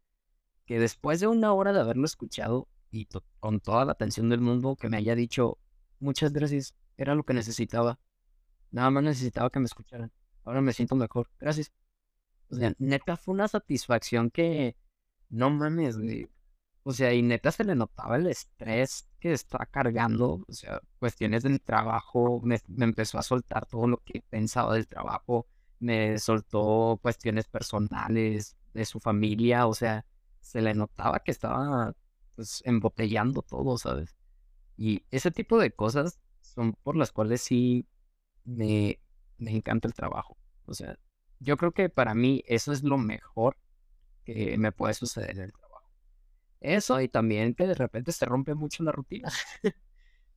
que 0.65 0.79
después 0.79 1.21
de 1.21 1.27
una 1.27 1.53
hora 1.53 1.71
de 1.71 1.79
haberlo 1.79 2.05
escuchado 2.05 2.67
y 2.91 3.07
con 3.39 3.61
toda 3.61 3.85
la 3.85 3.93
atención 3.93 4.29
del 4.29 4.41
mundo, 4.41 4.75
que 4.75 4.89
me 4.89 4.97
haya 4.97 5.15
dicho, 5.15 5.57
muchas 5.99 6.33
gracias, 6.33 6.75
era 6.97 7.15
lo 7.15 7.23
que 7.23 7.33
necesitaba. 7.33 7.99
Nada 8.71 8.89
más 8.89 9.03
necesitaba 9.03 9.49
que 9.49 9.59
me 9.59 9.65
escucharan. 9.65 10.11
Ahora 10.43 10.61
me 10.61 10.73
siento 10.73 10.95
mejor. 10.95 11.29
Gracias. 11.39 11.71
O 12.49 12.55
sea, 12.55 12.73
neta 12.77 13.15
fue 13.17 13.33
una 13.33 13.47
satisfacción 13.47 14.29
que 14.29 14.75
no 15.29 15.49
mames, 15.49 15.97
güey. 15.97 16.29
O 16.83 16.93
sea, 16.93 17.13
y 17.13 17.23
neta 17.23 17.51
se 17.51 17.63
le 17.63 17.75
notaba 17.75 18.15
el 18.17 18.27
estrés 18.27 19.09
que 19.19 19.33
estaba 19.33 19.65
cargando, 19.65 20.45
o 20.47 20.53
sea, 20.53 20.81
cuestiones 20.99 21.41
del 21.43 21.59
trabajo, 21.59 22.41
me, 22.43 22.59
empezó 22.79 23.17
a 23.17 23.23
soltar 23.23 23.65
todo 23.65 23.87
lo 23.87 23.97
que 24.03 24.21
pensaba 24.29 24.75
del 24.75 24.87
trabajo, 24.87 25.47
me 25.79 26.19
soltó 26.19 26.99
cuestiones 27.01 27.47
personales 27.47 28.55
de 28.73 28.85
su 28.85 28.99
familia, 28.99 29.65
o 29.67 29.73
sea, 29.73 30.05
se 30.41 30.61
le 30.61 30.75
notaba 30.75 31.21
que 31.21 31.31
estaba 31.31 31.93
pues 32.35 32.61
embotellando 32.65 33.41
todo, 33.41 33.77
¿sabes? 33.79 34.15
Y 34.77 35.03
ese 35.09 35.31
tipo 35.31 35.57
de 35.57 35.71
cosas 35.71 36.19
son 36.41 36.73
por 36.83 36.95
las 36.97 37.11
cuales 37.11 37.41
sí 37.41 37.87
me, 38.43 38.99
me 39.39 39.51
encanta 39.55 39.87
el 39.87 39.95
trabajo. 39.95 40.37
O 40.65 40.73
sea, 40.75 40.99
yo 41.39 41.57
creo 41.57 41.71
que 41.71 41.89
para 41.89 42.13
mí 42.13 42.43
eso 42.47 42.71
es 42.73 42.83
lo 42.83 42.97
mejor 42.99 43.57
que 44.25 44.57
me 44.57 44.71
puede 44.71 44.93
suceder 44.93 45.31
en 45.31 45.43
el 45.43 45.53
trabajo. 45.53 45.89
Eso 46.59 46.99
y 46.99 47.07
también 47.07 47.53
que 47.53 47.67
de 47.67 47.75
repente 47.75 48.11
se 48.11 48.25
rompe 48.25 48.55
mucho 48.55 48.83
la 48.83 48.91
rutina. 48.91 49.29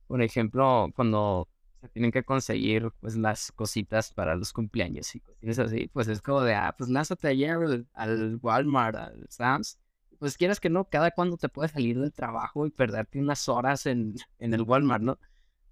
Por 0.07 0.21
ejemplo, 0.21 0.91
cuando 0.95 1.49
se 1.81 1.89
tienen 1.89 2.11
que 2.11 2.23
conseguir 2.23 2.91
pues 2.99 3.15
las 3.15 3.51
cositas 3.51 4.13
para 4.13 4.35
los 4.35 4.53
cumpleaños 4.53 5.13
y 5.15 5.21
cuestiones 5.21 5.59
así, 5.59 5.89
pues 5.93 6.07
es 6.07 6.21
como 6.21 6.41
de, 6.41 6.53
ah, 6.55 6.75
pues 6.77 6.89
lánzate 6.89 7.27
ayer 7.27 7.85
al, 7.93 8.39
Walmart, 8.41 8.95
al 8.95 9.25
Sam's. 9.29 9.79
Pues 10.19 10.37
quieras 10.37 10.59
que 10.59 10.69
no, 10.69 10.85
cada 10.89 11.11
cuando 11.11 11.37
te 11.37 11.47
puedes 11.49 11.71
salir 11.71 11.99
del 11.99 12.11
trabajo 12.11 12.65
y 12.65 12.71
perderte 12.71 13.19
unas 13.19 13.47
horas 13.47 13.85
en, 13.85 14.15
en 14.39 14.53
el 14.53 14.63
Walmart, 14.63 15.01
¿no? 15.01 15.19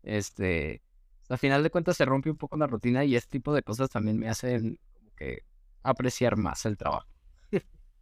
Este, 0.03 0.81
al 1.29 1.37
final 1.37 1.63
de 1.63 1.69
cuentas 1.69 1.97
se 1.97 2.05
rompe 2.05 2.29
un 2.31 2.37
poco 2.37 2.57
la 2.57 2.67
rutina 2.67 3.03
y 3.03 3.15
este 3.15 3.31
tipo 3.31 3.53
de 3.53 3.63
cosas 3.63 3.89
también 3.89 4.17
me 4.17 4.29
hacen 4.29 4.79
como 4.93 5.13
que 5.15 5.43
apreciar 5.83 6.37
más 6.37 6.65
el 6.65 6.77
trabajo. 6.77 7.07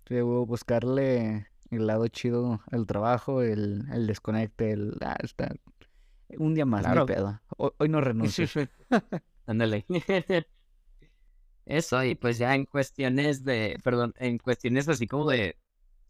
Debo 0.07 0.45
buscarle 0.45 1.47
el 1.71 1.87
lado 1.87 2.07
chido 2.07 2.61
el 2.71 2.85
trabajo, 2.85 3.41
el, 3.41 3.85
el 3.91 4.07
desconecte, 4.07 4.71
el... 4.71 4.93
Ah, 5.01 5.17
está... 5.21 5.55
Un 6.37 6.53
día 6.53 6.65
más, 6.65 6.83
claro. 6.83 7.05
pedo. 7.05 7.41
Hoy, 7.57 7.89
no 7.89 8.01
renuncio. 8.01 8.47
Ándale. 9.45 9.85
Eso, 11.65 12.03
y 12.03 12.15
pues 12.15 12.37
ya 12.37 12.53
en 12.53 12.65
cuestiones 12.65 13.43
de, 13.43 13.79
perdón, 13.83 14.13
en 14.17 14.37
cuestiones 14.37 14.87
así 14.87 15.07
como 15.07 15.29
de, 15.29 15.57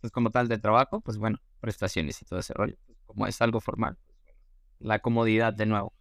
pues 0.02 0.12
como 0.12 0.30
tal 0.30 0.50
de 0.50 0.58
trabajo, 0.58 1.00
pues 1.00 1.18
bueno, 1.18 1.38
prestaciones 1.62 2.22
y 2.22 2.26
todo 2.26 2.40
ese 2.40 2.54
rollo, 2.54 2.76
pues 2.86 3.00
como 3.06 3.26
es 3.26 3.42
algo 3.42 3.62
formal, 3.62 3.98
la 4.80 5.00
comodidad 5.00 5.54
de 5.54 5.66
nuevo. 5.66 5.94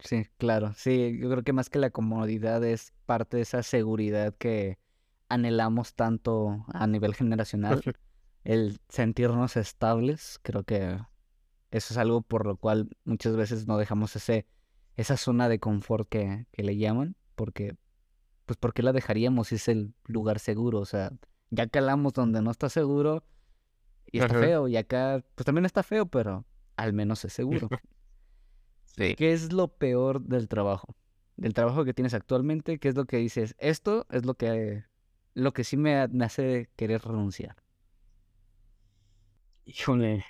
Sí, 0.00 0.26
claro, 0.38 0.72
sí, 0.76 1.16
yo 1.20 1.30
creo 1.30 1.44
que 1.44 1.52
más 1.52 1.70
que 1.70 1.78
la 1.78 1.90
comodidad 1.90 2.64
es 2.64 2.92
parte 3.06 3.36
de 3.36 3.44
esa 3.44 3.62
seguridad 3.62 4.34
que 4.36 4.78
anhelamos 5.28 5.94
tanto 5.94 6.64
a 6.72 6.86
nivel 6.86 7.14
generacional 7.14 7.82
el 8.44 8.78
sentirnos 8.88 9.56
estables, 9.56 10.38
creo 10.42 10.64
que 10.64 10.98
eso 11.70 11.94
es 11.94 11.96
algo 11.98 12.22
por 12.22 12.46
lo 12.46 12.56
cual 12.56 12.88
muchas 13.04 13.36
veces 13.36 13.66
no 13.66 13.78
dejamos 13.78 14.14
ese, 14.16 14.46
esa 14.96 15.16
zona 15.16 15.48
de 15.48 15.58
confort 15.58 16.08
que, 16.08 16.46
que 16.52 16.62
le 16.62 16.76
llaman, 16.76 17.16
porque, 17.34 17.76
pues, 18.46 18.58
¿por 18.58 18.74
qué 18.74 18.82
la 18.82 18.92
dejaríamos 18.92 19.48
si 19.48 19.56
es 19.56 19.68
el 19.68 19.94
lugar 20.04 20.38
seguro? 20.38 20.78
O 20.78 20.84
sea, 20.84 21.10
ya 21.50 21.66
calamos 21.66 22.12
donde 22.12 22.42
no 22.42 22.50
está 22.50 22.68
seguro 22.68 23.24
y 24.12 24.20
está 24.20 24.38
feo, 24.38 24.68
y 24.68 24.76
acá, 24.76 25.24
pues 25.34 25.46
también 25.46 25.64
está 25.64 25.82
feo, 25.82 26.06
pero 26.06 26.44
al 26.76 26.92
menos 26.92 27.24
es 27.24 27.32
seguro. 27.32 27.68
sí. 28.84 29.14
¿Qué 29.16 29.32
es 29.32 29.52
lo 29.52 29.68
peor 29.68 30.20
del 30.20 30.48
trabajo? 30.48 30.94
Del 31.36 31.54
trabajo 31.54 31.84
que 31.84 31.94
tienes 31.94 32.14
actualmente, 32.14 32.78
¿qué 32.78 32.88
es 32.88 32.94
lo 32.94 33.06
que 33.06 33.16
dices? 33.16 33.56
Esto 33.58 34.06
es 34.10 34.24
lo 34.24 34.34
que, 34.34 34.84
lo 35.34 35.52
que 35.52 35.64
sí 35.64 35.76
me 35.76 36.08
hace 36.22 36.70
querer 36.76 37.02
renunciar. 37.02 37.56
Híjole. 39.64 40.24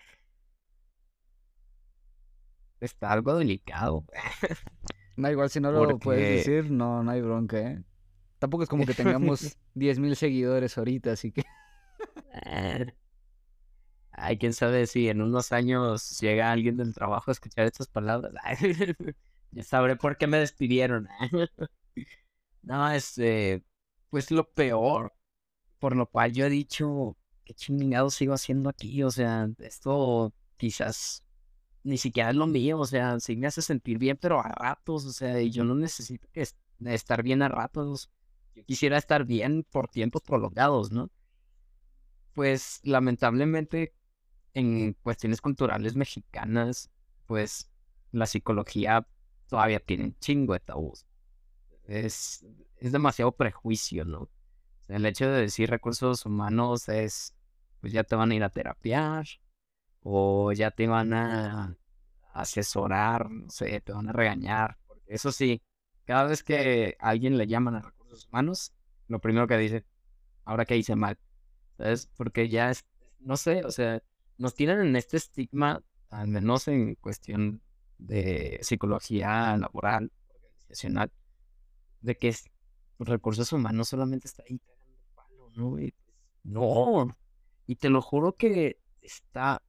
Está 2.81 3.12
algo 3.12 3.37
delicado. 3.37 4.05
No, 5.17 5.31
igual 5.31 5.49
si 5.49 5.61
no 5.61 5.71
lo 5.71 5.97
puedes 6.01 6.45
decir, 6.45 6.73
no, 6.73 7.05
no 7.05 7.11
hay 7.12 7.21
bronca, 7.21 7.57
¿eh? 7.61 7.85
Tampoco 8.40 8.64
es 8.64 8.69
como 8.69 8.85
que 8.85 8.95
tengamos 8.95 9.57
10.000 9.77 10.17
seguidores 10.17 10.77
ahorita, 10.77 11.12
así 11.12 11.31
que... 11.31 11.45
Ay, 14.11 14.38
quién 14.38 14.53
sabe 14.53 14.87
si 14.87 15.09
en 15.09 15.23
unos 15.23 15.53
años 15.53 16.19
llega 16.21 16.51
alguien 16.51 16.77
del 16.77 16.95
trabajo 16.95 17.31
a 17.31 17.33
escuchar 17.33 17.64
estas 17.67 17.87
palabras. 17.87 18.35
ya 19.53 19.62
sabré 19.62 19.95
por 19.95 20.17
qué 20.17 20.27
me 20.27 20.38
despidieron. 20.38 21.09
no, 22.62 22.90
este, 22.90 23.62
pues 24.14 24.31
lo 24.31 24.48
peor, 24.48 25.12
por 25.81 25.96
lo 25.96 26.07
cual 26.07 26.33
yo 26.33 26.46
he 26.46 26.48
dicho, 26.48 27.16
¿qué 27.44 27.53
chingados 27.53 28.14
sigo 28.14 28.33
haciendo 28.33 28.70
aquí? 28.70 29.03
O 29.03 29.11
sea, 29.11 29.49
esto 29.59 30.32
quizás 30.57 31.24
ni 31.82 31.99
siquiera 31.99 32.30
es 32.30 32.36
lo 32.36 32.47
mío, 32.47 32.78
o 32.78 32.86
sea, 32.86 33.18
sí 33.18 33.34
me 33.34 33.49
hace 33.49 33.61
sentir 33.61 33.99
bien, 33.99 34.16
pero 34.16 34.39
a 34.39 34.51
ratos, 34.51 35.05
o 35.05 35.12
sea, 35.12 35.41
y 35.41 35.51
yo 35.51 35.64
no 35.64 35.74
necesito 35.74 36.28
estar 36.84 37.24
bien 37.24 37.43
a 37.43 37.49
ratos. 37.49 38.09
Yo 38.55 38.64
quisiera 38.64 38.99
estar 38.99 39.24
bien 39.24 39.66
por 39.68 39.89
tiempos 39.89 40.22
prolongados, 40.22 40.93
¿no? 40.93 41.11
Pues 42.34 42.78
lamentablemente 42.84 43.97
en 44.53 44.93
cuestiones 44.93 45.41
culturales 45.41 45.97
mexicanas, 45.97 46.89
pues 47.26 47.68
la 48.12 48.26
psicología 48.26 49.09
todavía 49.49 49.80
tiene 49.80 50.05
un 50.05 50.18
chingo 50.20 50.53
de 50.53 50.61
tabús. 50.61 51.05
Es, 51.87 52.45
es 52.78 52.93
demasiado 52.93 53.32
prejuicio, 53.32 54.05
¿no? 54.05 54.30
el 54.89 55.07
hecho 55.07 55.28
de 55.28 55.43
decir 55.43 55.70
recursos 55.70 56.26
humanos 56.26 56.89
es, 56.89 57.35
pues 57.80 57.93
ya 57.93 58.05
te 58.05 58.16
van 58.16 58.30
a 58.30 58.35
ir 58.35 58.45
a 58.45 58.51
terapiar 58.51 59.26
o 60.01 60.53
ya 60.53 60.70
te 60.70 60.87
van 60.87 61.14
a 61.14 61.76
asesorar, 62.32 63.30
no 63.30 63.49
sé, 63.51 63.80
te 63.80 63.93
van 63.93 64.09
a 64.09 64.12
regañar. 64.12 64.76
Eso 65.07 65.32
sí, 65.32 65.62
cada 66.05 66.24
vez 66.24 66.43
que 66.43 66.97
alguien 66.99 67.39
le 67.39 67.47
llaman 67.47 67.76
a 67.76 67.80
recursos 67.80 68.26
humanos, 68.26 68.74
lo 69.09 69.20
primero 69.20 69.47
que 69.47 69.57
dice, 69.57 69.87
ahora 70.45 70.64
que 70.64 70.76
hice 70.76 70.97
mal, 70.97 71.18
¿sabes? 71.78 72.11
Porque 72.16 72.49
ya 72.49 72.70
es, 72.70 72.85
no 73.20 73.37
sé, 73.37 73.64
o 73.64 73.70
sea, 73.70 74.03
nos 74.37 74.55
tienen 74.55 74.80
en 74.80 74.97
este 74.97 75.16
estigma, 75.16 75.82
al 76.11 76.28
menos 76.28 76.68
en 76.68 76.97
cuestión 76.97 77.62
de 77.99 78.59
psicología 78.62 79.57
laboral, 79.57 80.12
organizacional, 80.62 81.11
de 82.05 82.16
que 82.16 82.34
recursos 82.98 83.52
humanos 83.52 83.88
solamente 83.88 84.28
está 84.28 84.44
ahí 84.48 84.61
¿no? 85.55 85.76
no. 86.42 87.16
Y 87.66 87.76
te 87.76 87.88
lo 87.88 88.02
juro 88.02 88.36
que 88.36 88.78
está 89.00 89.62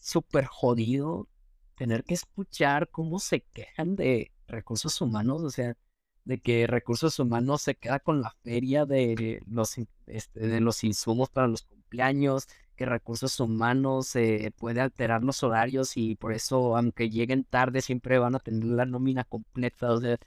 súper 0.00 0.46
jodido 0.46 1.28
tener 1.76 2.02
que 2.04 2.14
escuchar 2.14 2.88
cómo 2.90 3.20
se 3.20 3.42
quejan 3.42 3.94
de 3.94 4.32
recursos 4.48 5.00
humanos, 5.00 5.42
o 5.42 5.50
sea, 5.50 5.76
de 6.24 6.40
que 6.40 6.66
recursos 6.66 7.18
humanos 7.20 7.62
se 7.62 7.76
queda 7.76 8.00
con 8.00 8.20
la 8.20 8.30
feria 8.42 8.84
de 8.84 9.40
los, 9.46 9.76
este, 10.06 10.40
de 10.40 10.60
los 10.60 10.82
insumos 10.82 11.30
para 11.30 11.46
los 11.46 11.62
cumpleaños, 11.62 12.48
que 12.74 12.86
recursos 12.86 13.38
humanos 13.38 14.14
eh, 14.16 14.52
puede 14.56 14.80
alterar 14.80 15.22
los 15.22 15.42
horarios 15.42 15.96
y 15.96 16.16
por 16.16 16.32
eso, 16.32 16.76
aunque 16.76 17.10
lleguen 17.10 17.44
tarde, 17.44 17.82
siempre 17.82 18.18
van 18.18 18.34
a 18.34 18.40
tener 18.40 18.64
la 18.64 18.86
nómina 18.86 19.24
completa, 19.24 19.92
o 19.92 20.00
sea, 20.00 20.18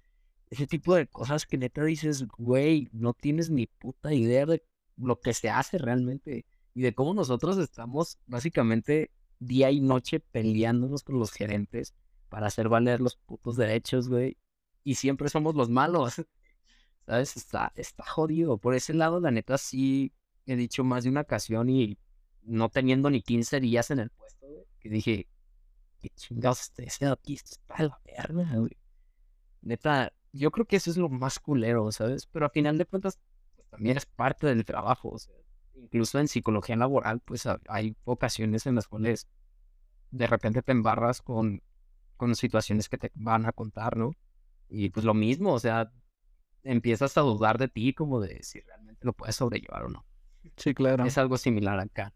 ese 0.51 0.67
tipo 0.67 0.93
de 0.95 1.07
cosas 1.07 1.45
que 1.45 1.57
neta 1.57 1.83
dices, 1.83 2.27
güey, 2.37 2.89
no 2.91 3.13
tienes 3.13 3.49
ni 3.49 3.67
puta 3.67 4.13
idea 4.13 4.45
de 4.45 4.61
lo 4.97 5.19
que 5.19 5.33
se 5.33 5.49
hace 5.49 5.77
realmente 5.77 6.45
y 6.73 6.81
de 6.81 6.93
cómo 6.93 7.13
nosotros 7.13 7.57
estamos 7.57 8.19
básicamente 8.27 9.11
día 9.39 9.71
y 9.71 9.79
noche 9.79 10.19
peleándonos 10.19 11.03
con 11.03 11.17
los 11.17 11.31
gerentes 11.31 11.95
para 12.27 12.47
hacer 12.47 12.67
valer 12.67 12.99
los 12.99 13.15
putos 13.15 13.55
derechos, 13.55 14.09
güey. 14.09 14.37
Y 14.83 14.95
siempre 14.95 15.29
somos 15.29 15.55
los 15.55 15.69
malos. 15.69 16.15
¿Sabes? 17.05 17.37
Está, 17.37 17.71
está 17.75 18.05
jodido. 18.05 18.57
Por 18.57 18.75
ese 18.75 18.93
lado, 18.93 19.21
la 19.21 19.31
neta, 19.31 19.57
sí 19.57 20.13
he 20.45 20.57
dicho 20.57 20.83
más 20.83 21.05
de 21.05 21.11
una 21.11 21.21
ocasión 21.21 21.69
y 21.69 21.97
no 22.41 22.69
teniendo 22.69 23.09
ni 23.09 23.21
15 23.21 23.61
días 23.61 23.89
en 23.91 23.99
el 23.99 24.09
puesto, 24.09 24.47
güey, 24.47 24.65
que 24.79 24.89
dije, 24.89 25.27
qué 25.99 26.09
chingados 26.09 26.71
haciendo 26.77 27.13
aquí, 27.13 27.35
está 27.35 27.83
la 27.83 28.01
verga, 28.05 28.57
güey. 28.57 28.77
Neta, 29.61 30.11
yo 30.31 30.51
creo 30.51 30.65
que 30.65 30.77
eso 30.77 30.89
es 30.91 30.97
lo 30.97 31.09
más 31.09 31.39
culero, 31.39 31.91
¿sabes? 31.91 32.25
Pero 32.27 32.45
a 32.45 32.49
final 32.49 32.77
de 32.77 32.85
cuentas, 32.85 33.19
pues, 33.55 33.67
también 33.69 33.97
es 33.97 34.05
parte 34.05 34.47
del 34.47 34.65
trabajo, 34.65 35.09
o 35.09 35.17
sea, 35.17 35.35
incluso 35.75 36.19
en 36.19 36.27
psicología 36.27 36.75
laboral, 36.75 37.19
pues 37.19 37.47
hay 37.67 37.95
ocasiones 38.03 38.65
en 38.65 38.75
las 38.75 38.87
cuales 38.87 39.27
de 40.11 40.27
repente 40.27 40.61
te 40.61 40.71
embarras 40.71 41.21
con, 41.21 41.61
con 42.17 42.35
situaciones 42.35 42.89
que 42.89 42.97
te 42.97 43.11
van 43.15 43.45
a 43.45 43.51
contar, 43.51 43.97
¿no? 43.97 44.11
Y 44.69 44.89
pues 44.89 45.05
lo 45.05 45.13
mismo, 45.13 45.53
o 45.53 45.59
sea, 45.59 45.91
empiezas 46.63 47.17
a 47.17 47.21
dudar 47.21 47.57
de 47.57 47.67
ti 47.67 47.93
como 47.93 48.19
de 48.21 48.41
si 48.43 48.59
realmente 48.61 49.05
lo 49.05 49.13
puedes 49.13 49.35
sobrellevar 49.35 49.83
o 49.83 49.89
no. 49.89 50.05
Sí, 50.57 50.73
claro. 50.73 51.05
Es 51.05 51.17
algo 51.17 51.37
similar 51.37 51.79
acá. 51.79 52.13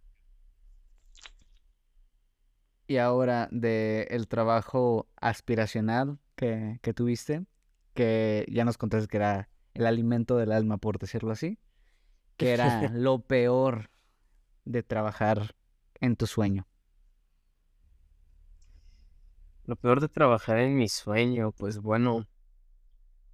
Y 2.88 2.97
ahora 2.97 3.49
de 3.51 4.03
el 4.11 4.28
trabajo 4.28 5.07
aspiracional 5.16 6.20
que, 6.36 6.80
que 6.84 6.93
tuviste, 6.93 7.45
que 7.96 8.46
ya 8.50 8.64
nos 8.66 8.78
contaste 8.78 9.08
que 9.08 9.18
era 9.18 9.50
el 9.74 9.88
alimento 9.88 10.38
del 10.38 10.52
alma, 10.52 10.78
por 10.78 11.00
decirlo 11.00 11.32
así, 11.32 11.58
que 12.38 12.54
era 12.54 12.89
lo 12.93 13.20
peor 13.20 13.89
de 14.66 14.84
trabajar 14.84 15.56
en 16.00 16.16
tu 16.16 16.28
sueño. 16.28 16.68
Lo 19.64 19.76
peor 19.76 20.00
de 20.00 20.10
trabajar 20.10 20.60
en 20.60 20.76
mi 20.76 20.88
sueño, 20.88 21.52
pues 21.52 21.80
bueno, 21.80 22.28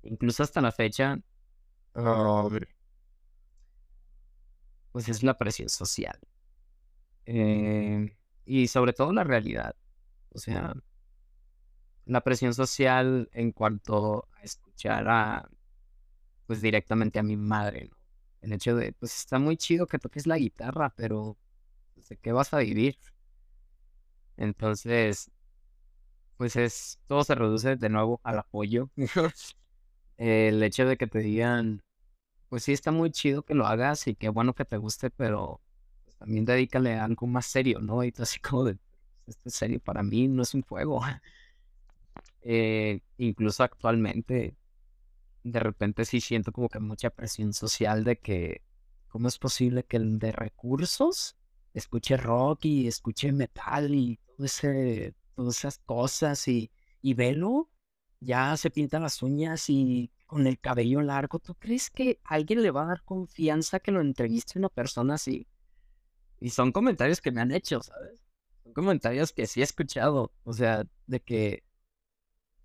incluso 0.03 0.43
hasta 0.43 0.61
la 0.61 0.71
fecha, 0.71 1.19
um, 1.93 2.59
pues 4.93 5.09
es 5.09 5.23
la 5.23 5.37
presión 5.37 5.67
social. 5.67 6.17
Eh, 7.25 8.15
y 8.45 8.67
sobre 8.67 8.93
todo 8.93 9.11
la 9.11 9.23
realidad. 9.23 9.75
O 10.33 10.39
sea, 10.39 10.73
la 12.05 12.21
presión 12.21 12.53
social 12.53 13.29
en 13.33 13.51
cuanto 13.51 14.27
a 14.33 14.43
escuchar 14.43 15.07
a, 15.09 15.49
pues 16.47 16.61
directamente 16.61 17.19
a 17.19 17.23
mi 17.23 17.37
madre, 17.37 17.89
¿no? 17.89 17.97
El 18.41 18.53
hecho 18.53 18.75
de, 18.75 18.93
pues 18.93 19.15
está 19.17 19.37
muy 19.39 19.55
chido 19.55 19.85
que 19.87 19.99
toques 19.99 20.25
la 20.25 20.37
guitarra, 20.37 20.93
pero 20.95 21.37
pues, 21.93 22.09
¿de 22.09 22.17
qué 22.17 22.31
vas 22.31 22.53
a 22.53 22.59
vivir? 22.59 22.97
Entonces, 24.35 25.31
pues 26.37 26.55
es, 26.55 26.99
todo 27.05 27.23
se 27.23 27.35
reduce 27.35 27.75
de 27.75 27.89
nuevo 27.89 28.19
al 28.23 28.39
apoyo. 28.39 28.89
el 30.17 30.63
hecho 30.63 30.85
de 30.85 30.97
que 30.97 31.07
te 31.07 31.19
digan, 31.19 31.83
pues 32.49 32.63
sí 32.63 32.73
está 32.73 32.91
muy 32.91 33.11
chido 33.11 33.43
que 33.43 33.53
lo 33.53 33.67
hagas 33.67 34.07
y 34.07 34.15
qué 34.15 34.29
bueno 34.29 34.55
que 34.55 34.65
te 34.65 34.77
guste, 34.77 35.11
pero 35.11 35.61
pues, 36.03 36.17
también 36.17 36.45
dedícale 36.45 36.95
a 36.95 37.05
algo 37.05 37.27
más 37.27 37.45
serio, 37.45 37.79
¿no? 37.79 38.03
Y 38.03 38.11
tú 38.11 38.23
así 38.23 38.39
como 38.39 38.63
de, 38.65 38.77
esto 39.27 39.49
es 39.49 39.55
serio 39.55 39.79
para 39.79 40.03
mí, 40.03 40.27
no 40.27 40.43
es 40.43 40.53
un 40.53 40.63
juego. 40.63 41.01
Eh, 42.41 43.01
incluso 43.17 43.63
actualmente, 43.63 44.57
de 45.43 45.59
repente 45.59 46.05
sí 46.05 46.21
siento 46.21 46.51
como 46.51 46.69
que 46.69 46.79
mucha 46.79 47.09
presión 47.09 47.53
social 47.53 48.03
de 48.03 48.17
que, 48.17 48.63
¿cómo 49.07 49.27
es 49.27 49.37
posible 49.37 49.83
que 49.83 49.97
el 49.97 50.19
de 50.19 50.31
recursos 50.31 51.35
escuche 51.73 52.17
rock 52.17 52.65
y 52.65 52.87
escuche 52.87 53.31
metal 53.31 53.93
y 53.93 54.19
todo 54.25 54.45
ese, 54.45 55.15
todas 55.35 55.57
esas 55.57 55.79
cosas 55.79 56.47
y, 56.47 56.71
y 57.01 57.13
velo? 57.13 57.69
Ya 58.19 58.55
se 58.57 58.69
pinta 58.69 58.99
las 58.99 59.23
uñas 59.23 59.69
y 59.69 60.11
con 60.27 60.45
el 60.47 60.59
cabello 60.59 61.01
largo. 61.01 61.39
¿Tú 61.39 61.55
crees 61.55 61.89
que 61.89 62.19
alguien 62.23 62.61
le 62.61 62.71
va 62.71 62.83
a 62.83 62.87
dar 62.87 63.03
confianza 63.03 63.79
que 63.79 63.91
lo 63.91 64.01
entreviste 64.01 64.59
una 64.59 64.69
persona 64.69 65.15
así? 65.15 65.47
Y 66.39 66.49
son 66.49 66.71
comentarios 66.71 67.19
que 67.19 67.31
me 67.31 67.41
han 67.41 67.51
hecho, 67.51 67.81
¿sabes? 67.81 68.23
Son 68.63 68.73
comentarios 68.73 69.33
que 69.33 69.47
sí 69.47 69.61
he 69.61 69.63
escuchado. 69.63 70.31
O 70.43 70.53
sea, 70.53 70.85
de 71.07 71.19
que 71.19 71.63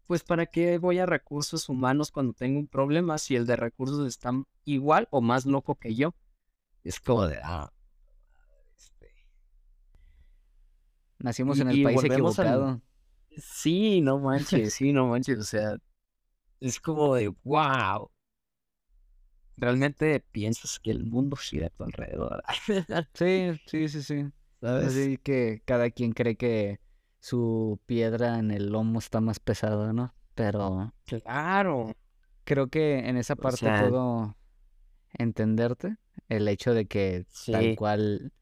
pues 0.06 0.22
¿para 0.22 0.46
qué 0.46 0.78
voy 0.78 0.98
a 0.98 1.06
recursos 1.06 1.68
humanos 1.68 2.10
cuando 2.10 2.32
tengo 2.32 2.58
un 2.58 2.68
problema 2.68 3.18
si 3.18 3.36
el 3.36 3.46
de 3.46 3.56
recursos 3.56 4.06
está 4.06 4.32
igual 4.64 5.08
o 5.10 5.20
más 5.20 5.46
loco 5.46 5.74
que 5.74 5.94
yo? 5.94 6.14
Es 6.84 7.00
como 7.00 7.26
de, 7.26 7.38
ah, 7.42 7.72
este... 8.76 9.12
Nacimos 11.18 11.58
en 11.58 11.68
el 11.68 11.82
país 11.82 12.04
equivocado. 12.04 12.80
Sí, 13.36 14.00
no 14.00 14.18
manches, 14.18 14.74
sí, 14.74 14.92
no 14.92 15.08
manches, 15.08 15.38
o 15.38 15.42
sea, 15.42 15.76
es 16.60 16.80
como 16.80 17.14
de, 17.14 17.28
wow. 17.42 18.10
Realmente 19.56 20.20
piensas 20.32 20.78
que 20.78 20.90
el 20.90 21.04
mundo 21.04 21.36
gira 21.36 21.66
a 21.66 21.70
tu 21.70 21.84
alrededor. 21.84 22.42
sí, 23.14 23.52
sí, 23.66 23.88
sí, 23.88 24.02
sí. 24.02 24.26
¿Sabes? 24.60 24.86
Así 24.86 25.18
que 25.18 25.62
cada 25.64 25.90
quien 25.90 26.12
cree 26.12 26.36
que 26.36 26.80
su 27.26 27.80
piedra 27.86 28.38
en 28.38 28.52
el 28.52 28.70
lomo 28.70 29.00
está 29.00 29.20
más 29.20 29.40
pesada, 29.40 29.92
¿no? 29.92 30.14
Pero... 30.36 30.94
Claro. 31.06 31.92
Creo 32.44 32.68
que 32.68 33.00
en 33.00 33.16
esa 33.16 33.34
parte 33.34 33.68
puedo 33.80 34.36
entenderte. 35.12 35.96
El 36.28 36.46
hecho 36.46 36.72
de 36.72 36.86
que 36.86 37.26
tal 37.46 37.74
cual 37.74 38.32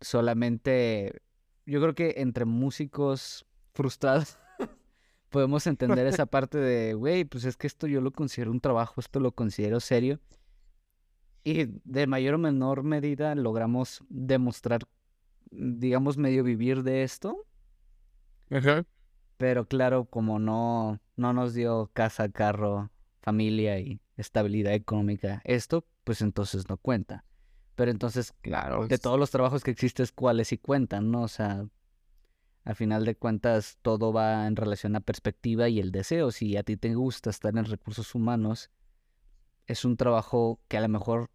solamente... 0.00 1.22
Yo 1.66 1.80
creo 1.80 1.94
que 1.94 2.14
entre 2.16 2.46
músicos 2.46 3.46
frustrados 3.74 4.38
podemos 5.28 5.64
entender 5.68 6.08
esa 6.08 6.26
parte 6.34 6.58
de, 6.58 6.94
güey, 6.94 7.24
pues 7.26 7.44
es 7.44 7.56
que 7.56 7.68
esto 7.68 7.86
yo 7.86 8.00
lo 8.00 8.10
considero 8.10 8.50
un 8.50 8.60
trabajo, 8.60 9.00
esto 9.00 9.20
lo 9.20 9.30
considero 9.30 9.78
serio. 9.78 10.18
Y 11.44 11.66
de 11.84 12.08
mayor 12.08 12.34
o 12.34 12.38
menor 12.38 12.82
medida 12.82 13.36
logramos 13.36 14.02
demostrar, 14.08 14.80
digamos, 15.52 16.18
medio 16.18 16.42
vivir 16.42 16.82
de 16.82 17.04
esto. 17.04 17.44
Pero 19.36 19.66
claro, 19.66 20.04
como 20.06 20.38
no, 20.38 21.00
no 21.16 21.32
nos 21.32 21.54
dio 21.54 21.90
casa, 21.92 22.28
carro, 22.28 22.90
familia 23.20 23.78
y 23.78 24.00
estabilidad 24.16 24.74
económica 24.74 25.40
esto, 25.44 25.86
pues 26.04 26.22
entonces 26.22 26.68
no 26.68 26.76
cuenta. 26.76 27.24
Pero 27.74 27.90
entonces, 27.90 28.34
claro, 28.40 28.88
de 28.88 28.98
todos 28.98 29.18
los 29.18 29.30
trabajos 29.30 29.62
que 29.62 29.70
existen, 29.70 30.06
¿cuáles 30.14 30.48
sí 30.48 30.58
cuentan, 30.58 31.12
no? 31.12 31.22
O 31.22 31.28
sea, 31.28 31.68
al 32.64 32.74
final 32.74 33.04
de 33.04 33.14
cuentas, 33.14 33.78
todo 33.82 34.12
va 34.12 34.46
en 34.46 34.56
relación 34.56 34.96
a 34.96 35.00
perspectiva 35.00 35.68
y 35.68 35.78
el 35.78 35.92
deseo. 35.92 36.32
Si 36.32 36.56
a 36.56 36.64
ti 36.64 36.76
te 36.76 36.94
gusta 36.94 37.30
estar 37.30 37.56
en 37.56 37.64
recursos 37.64 38.14
humanos, 38.14 38.70
es 39.66 39.84
un 39.84 39.96
trabajo 39.96 40.60
que 40.66 40.76
a 40.76 40.80
lo 40.80 40.88
mejor 40.88 41.30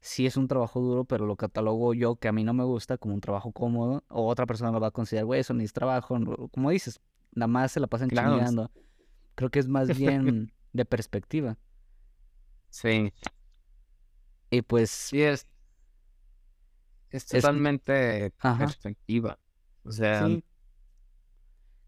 sí 0.00 0.26
es 0.26 0.36
un 0.36 0.48
trabajo 0.48 0.80
duro, 0.80 1.04
pero 1.04 1.26
lo 1.26 1.36
catalogo 1.36 1.94
yo 1.94 2.16
que 2.16 2.28
a 2.28 2.32
mí 2.32 2.42
no 2.42 2.54
me 2.54 2.64
gusta 2.64 2.98
como 2.98 3.14
un 3.14 3.20
trabajo 3.20 3.52
cómodo, 3.52 4.04
o 4.08 4.26
otra 4.26 4.46
persona 4.46 4.72
lo 4.72 4.80
va 4.80 4.88
a 4.88 4.92
considerar, 4.92 5.26
güey, 5.26 5.40
eso 5.40 5.54
ni 5.54 5.64
es 5.64 5.72
trabajo, 5.72 6.18
como 6.50 6.70
dices, 6.70 7.00
nada 7.32 7.48
más 7.48 7.72
se 7.72 7.80
la 7.80 7.86
pasan 7.86 8.08
claro. 8.08 8.70
Creo 9.34 9.50
que 9.50 9.58
es 9.58 9.68
más 9.68 9.88
bien 9.98 10.52
de 10.72 10.84
perspectiva. 10.84 11.58
Sí. 12.70 13.12
Y 14.50 14.62
pues... 14.62 14.90
Sí, 14.90 15.22
es... 15.22 15.46
Es 17.10 17.26
totalmente 17.26 18.32
perspectiva. 18.58 19.38
O 19.84 19.92
sea... 19.92 20.28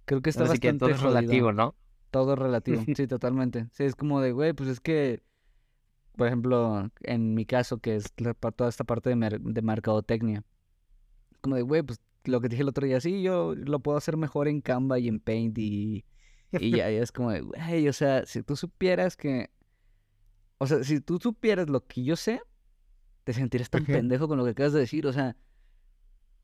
Creo 0.04 0.20
que 0.20 0.30
está 0.30 0.42
bastante 0.42 0.78
todo 0.78 0.90
es 0.90 1.00
relativo, 1.00 1.52
¿no? 1.52 1.76
Todo 2.10 2.34
es 2.34 2.38
relativo, 2.38 2.82
sí, 2.96 3.06
totalmente. 3.06 3.68
Sí, 3.72 3.84
es 3.84 3.94
como 3.94 4.20
de, 4.20 4.32
güey, 4.32 4.52
pues 4.52 4.68
es 4.68 4.80
que 4.80 5.22
por 6.16 6.26
ejemplo, 6.26 6.90
en 7.02 7.34
mi 7.34 7.44
caso, 7.46 7.78
que 7.78 7.96
es 7.96 8.12
toda 8.56 8.68
esta 8.68 8.84
parte 8.84 9.14
de, 9.14 9.38
de 9.40 9.62
mercadotecnia, 9.62 10.44
como 11.40 11.56
de, 11.56 11.62
güey, 11.62 11.82
pues 11.82 12.00
lo 12.24 12.40
que 12.40 12.48
dije 12.48 12.62
el 12.62 12.68
otro 12.68 12.86
día, 12.86 13.00
sí, 13.00 13.22
yo 13.22 13.54
lo 13.54 13.80
puedo 13.80 13.98
hacer 13.98 14.16
mejor 14.16 14.46
en 14.48 14.60
Canva 14.60 14.98
y 14.98 15.08
en 15.08 15.18
Paint 15.20 15.58
y, 15.58 16.04
y 16.52 16.70
ya, 16.76 16.88
es 16.90 17.10
como 17.12 17.30
de, 17.32 17.40
güey, 17.40 17.88
o 17.88 17.92
sea, 17.92 18.24
si 18.26 18.42
tú 18.42 18.54
supieras 18.56 19.16
que, 19.16 19.50
o 20.58 20.66
sea, 20.66 20.84
si 20.84 21.00
tú 21.00 21.18
supieras 21.18 21.68
lo 21.68 21.84
que 21.86 22.04
yo 22.04 22.14
sé, 22.16 22.40
te 23.24 23.32
sentirías 23.32 23.70
tan 23.70 23.86
pendejo 23.86 24.28
con 24.28 24.38
lo 24.38 24.44
que 24.44 24.50
acabas 24.50 24.72
de 24.72 24.80
decir, 24.80 25.06
o 25.06 25.12
sea, 25.12 25.36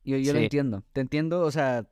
Yo, 0.04 0.16
yo 0.16 0.32
lo 0.32 0.38
Sí. 0.38 0.44
entiendo. 0.44 0.82
Te 0.92 1.00
entiendo, 1.00 1.42
o 1.42 1.50
sea, 1.50 1.86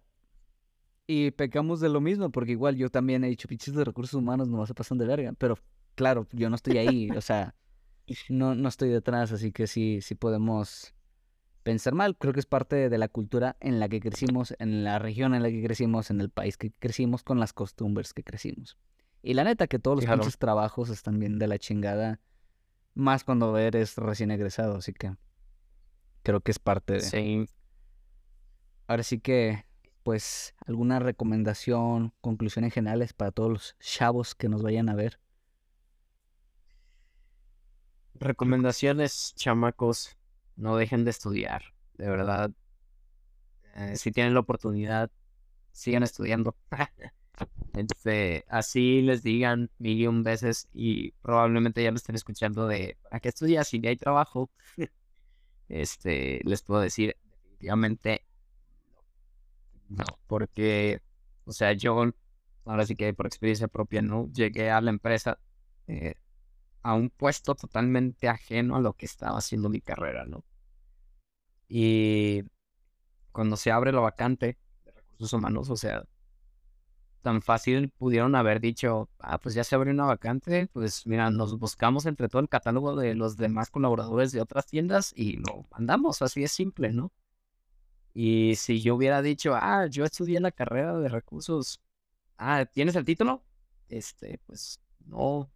y 1.06 1.30
pecamos 1.32 1.80
de 1.80 1.88
lo 1.88 2.00
mismo, 2.00 2.30
porque 2.30 2.52
igual 2.52 2.76
yo 2.76 2.88
también 2.90 3.22
he 3.24 3.28
dicho, 3.28 3.46
pinches 3.48 3.74
de 3.74 3.84
recursos 3.84 4.14
humanos 4.14 4.48
no 4.48 4.66
se 4.66 4.74
pasan 4.74 4.98
de 4.98 5.06
verga. 5.06 5.32
Pero 5.38 5.56
claro, 5.94 6.26
yo 6.32 6.50
no 6.50 6.56
estoy 6.56 6.78
ahí, 6.78 7.14
o 7.16 7.20
sea, 7.20 7.54
no, 8.28 8.54
no 8.54 8.68
estoy 8.68 8.88
detrás, 8.90 9.32
así 9.32 9.52
que 9.52 9.66
sí, 9.66 10.00
sí 10.02 10.14
podemos 10.14 10.94
pensar 11.62 11.94
mal. 11.94 12.16
Creo 12.16 12.32
que 12.32 12.40
es 12.40 12.46
parte 12.46 12.88
de 12.88 12.98
la 12.98 13.08
cultura 13.08 13.56
en 13.60 13.80
la 13.80 13.88
que 13.88 14.00
crecimos, 14.00 14.54
en 14.58 14.84
la 14.84 14.98
región 14.98 15.34
en 15.34 15.42
la 15.42 15.50
que 15.50 15.62
crecimos, 15.62 16.10
en 16.10 16.20
el 16.20 16.30
país 16.30 16.56
que 16.56 16.70
crecimos, 16.72 17.22
con 17.22 17.40
las 17.40 17.52
costumbres 17.52 18.14
que 18.14 18.22
crecimos. 18.22 18.76
Y 19.22 19.34
la 19.34 19.42
neta 19.44 19.66
que 19.66 19.78
todos 19.78 19.96
los 19.96 20.04
Claro. 20.04 20.20
pinches 20.20 20.38
trabajos 20.38 20.88
están 20.90 21.18
bien 21.18 21.38
de 21.38 21.48
la 21.48 21.58
chingada, 21.58 22.20
más 22.94 23.24
cuando 23.24 23.58
eres 23.58 23.96
recién 23.96 24.30
egresado, 24.30 24.76
así 24.76 24.92
que 24.92 25.16
creo 26.22 26.40
que 26.40 26.52
es 26.52 26.58
parte 26.58 26.94
de... 26.94 27.00
Sí. 27.00 27.46
Ahora 28.86 29.02
sí 29.02 29.18
que, 29.18 29.66
pues, 30.04 30.54
alguna 30.64 31.00
recomendación, 31.00 32.14
conclusiones 32.20 32.72
generales 32.72 33.12
para 33.12 33.32
todos 33.32 33.50
los 33.50 33.76
chavos 33.80 34.36
que 34.36 34.48
nos 34.48 34.62
vayan 34.62 34.88
a 34.88 34.94
ver. 34.94 35.18
Recomendaciones, 38.18 39.34
chamacos, 39.36 40.16
no 40.56 40.76
dejen 40.76 41.04
de 41.04 41.10
estudiar, 41.10 41.62
de 41.94 42.08
verdad. 42.08 42.50
Eh, 43.74 43.96
si 43.96 44.10
tienen 44.12 44.34
la 44.34 44.40
oportunidad, 44.40 45.10
sigan 45.72 46.02
estudiando. 46.02 46.56
Este, 47.74 48.46
así 48.48 49.02
les 49.02 49.22
digan 49.22 49.70
mil 49.76 50.22
veces 50.22 50.68
y 50.72 51.12
probablemente 51.20 51.82
ya 51.82 51.90
lo 51.90 51.98
estén 51.98 52.14
escuchando 52.16 52.66
de 52.66 52.96
¿para 53.02 53.20
qué 53.20 53.28
estudias 53.28 53.68
si 53.68 53.78
ni 53.78 53.88
hay 53.88 53.96
trabajo? 53.96 54.50
Este, 55.68 56.40
les 56.44 56.62
puedo 56.62 56.80
decir 56.80 57.14
definitivamente 57.22 58.24
no, 59.88 60.04
porque, 60.26 61.00
o 61.44 61.52
sea, 61.52 61.72
yo, 61.72 62.10
ahora 62.64 62.86
sí 62.86 62.96
que 62.96 63.14
por 63.14 63.26
experiencia 63.26 63.68
propia, 63.68 64.02
¿no? 64.02 64.30
Llegué 64.32 64.70
a 64.70 64.80
la 64.80 64.90
empresa 64.90 65.38
eh, 65.86 66.14
a 66.86 66.94
un 66.94 67.10
puesto 67.10 67.56
totalmente 67.56 68.28
ajeno 68.28 68.76
a 68.76 68.80
lo 68.80 68.92
que 68.92 69.06
estaba 69.06 69.38
haciendo 69.38 69.68
mi 69.68 69.80
carrera, 69.80 70.24
¿no? 70.24 70.44
Y 71.68 72.44
cuando 73.32 73.56
se 73.56 73.72
abre 73.72 73.90
la 73.90 73.98
vacante 73.98 74.56
de 74.84 74.92
recursos 74.92 75.32
humanos, 75.32 75.68
o 75.68 75.76
sea, 75.76 76.04
tan 77.22 77.42
fácil 77.42 77.90
pudieron 77.90 78.36
haber 78.36 78.60
dicho, 78.60 79.10
ah, 79.18 79.38
pues 79.38 79.56
ya 79.56 79.64
se 79.64 79.74
abrió 79.74 79.92
una 79.92 80.04
vacante, 80.04 80.68
pues 80.72 81.08
mira, 81.08 81.28
nos 81.30 81.58
buscamos 81.58 82.06
entre 82.06 82.28
todo 82.28 82.40
el 82.40 82.48
catálogo 82.48 82.94
de 82.94 83.16
los 83.16 83.36
demás 83.36 83.68
colaboradores 83.68 84.30
de 84.30 84.40
otras 84.40 84.66
tiendas 84.66 85.12
y 85.16 85.38
lo 85.38 85.66
mandamos, 85.72 86.22
así 86.22 86.44
es 86.44 86.52
simple, 86.52 86.92
¿no? 86.92 87.12
Y 88.14 88.54
si 88.54 88.80
yo 88.80 88.94
hubiera 88.94 89.22
dicho, 89.22 89.56
ah, 89.56 89.86
yo 89.86 90.04
estudié 90.04 90.38
la 90.38 90.52
carrera 90.52 90.96
de 90.98 91.08
recursos, 91.08 91.80
ah, 92.38 92.64
¿tienes 92.64 92.94
el 92.94 93.04
título? 93.04 93.42
Este, 93.88 94.38
pues 94.46 94.80
no, 95.04 95.50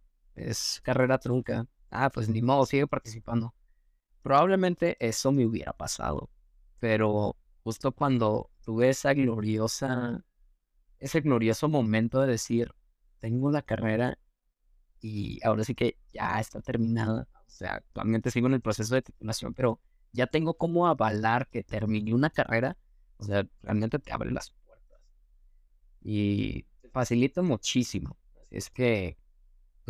es 0.49 0.81
carrera 0.83 1.17
trunca. 1.19 1.67
Ah, 1.89 2.09
pues 2.09 2.29
ni 2.29 2.41
modo, 2.41 2.65
sigue 2.65 2.87
participando. 2.87 3.53
Probablemente 4.21 4.97
eso 4.99 5.31
me 5.31 5.45
hubiera 5.45 5.73
pasado, 5.73 6.29
pero 6.79 7.37
justo 7.63 7.91
cuando 7.91 8.51
tuve 8.63 8.89
esa 8.89 9.13
gloriosa, 9.13 10.23
ese 10.99 11.21
glorioso 11.21 11.69
momento 11.69 12.21
de 12.21 12.27
decir, 12.27 12.73
tengo 13.19 13.51
la 13.51 13.61
carrera 13.61 14.19
y 14.99 15.39
ahora 15.43 15.63
sí 15.63 15.75
que 15.75 15.97
ya 16.13 16.39
está 16.39 16.61
terminada. 16.61 17.27
O 17.33 17.49
sea, 17.49 17.75
actualmente 17.75 18.31
sigo 18.31 18.47
en 18.47 18.53
el 18.53 18.61
proceso 18.61 18.95
de 18.95 19.01
titulación, 19.01 19.53
pero 19.53 19.79
ya 20.13 20.27
tengo 20.27 20.55
como 20.55 20.87
avalar 20.87 21.47
que 21.49 21.63
terminé 21.63 22.13
una 22.13 22.29
carrera. 22.29 22.77
O 23.17 23.23
sea, 23.23 23.47
realmente 23.61 23.99
te 23.99 24.11
abre 24.11 24.31
las 24.31 24.51
puertas 24.51 24.61
y 26.01 26.65
facilita 26.91 27.41
muchísimo. 27.41 28.17
Es 28.49 28.69
que, 28.69 29.17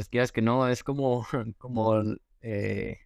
pues 0.02 0.10
quieras 0.10 0.32
que 0.32 0.42
no, 0.42 0.68
es 0.68 0.84
como, 0.84 1.28
como 1.60 2.02
eh, 2.42 2.98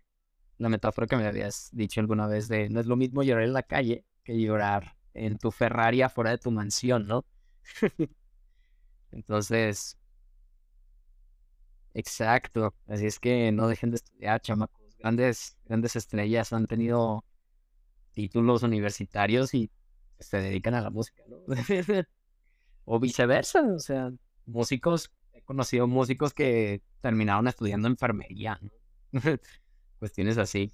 la 0.58 0.70
metáfora 0.70 1.08
que 1.08 1.18
me 1.18 1.28
habías 1.28 1.70
dicho 1.74 2.00
alguna 2.00 2.26
vez 2.26 2.48
de 2.48 2.70
no 2.70 2.80
es 2.80 2.86
lo 2.86 2.96
mismo 2.96 3.22
llorar 3.22 3.44
en 3.44 3.52
la 3.52 3.64
calle 3.64 4.06
que 4.24 4.40
llorar 4.40 4.96
en 5.14 5.38
tu 5.38 5.52
Ferrari 5.52 6.02
afuera 6.02 6.32
de 6.32 6.38
tu 6.38 6.52
mansión, 6.52 7.06
¿no? 7.06 7.26
Entonces, 9.12 9.98
exacto. 11.94 12.74
Así 12.88 13.08
es 13.08 13.20
que 13.20 13.52
no 13.52 13.68
dejen 13.68 13.92
de 13.92 13.98
estudiar, 13.98 14.40
chamacos. 14.40 14.96
Grandes, 14.98 15.58
grandes 15.66 15.98
estrellas 15.98 16.54
han 16.54 16.66
tenido 16.66 17.26
títulos 18.14 18.64
universitarios 18.64 19.54
y 19.54 19.70
se 20.20 20.38
dedican 20.38 20.76
a 20.76 20.82
la 20.82 20.92
música, 20.92 21.24
¿no? 21.28 21.40
o 22.86 23.00
viceversa, 23.02 23.64
o 23.64 23.80
sea, 23.80 24.14
músicos, 24.46 25.12
conocido 25.46 25.88
músicos 25.88 26.34
que 26.34 26.82
terminaron 27.02 27.48
estudiando 27.48 27.88
enfermería, 27.88 28.60
¿no? 28.62 28.72
Cuestiones 30.00 30.38
así. 30.38 30.74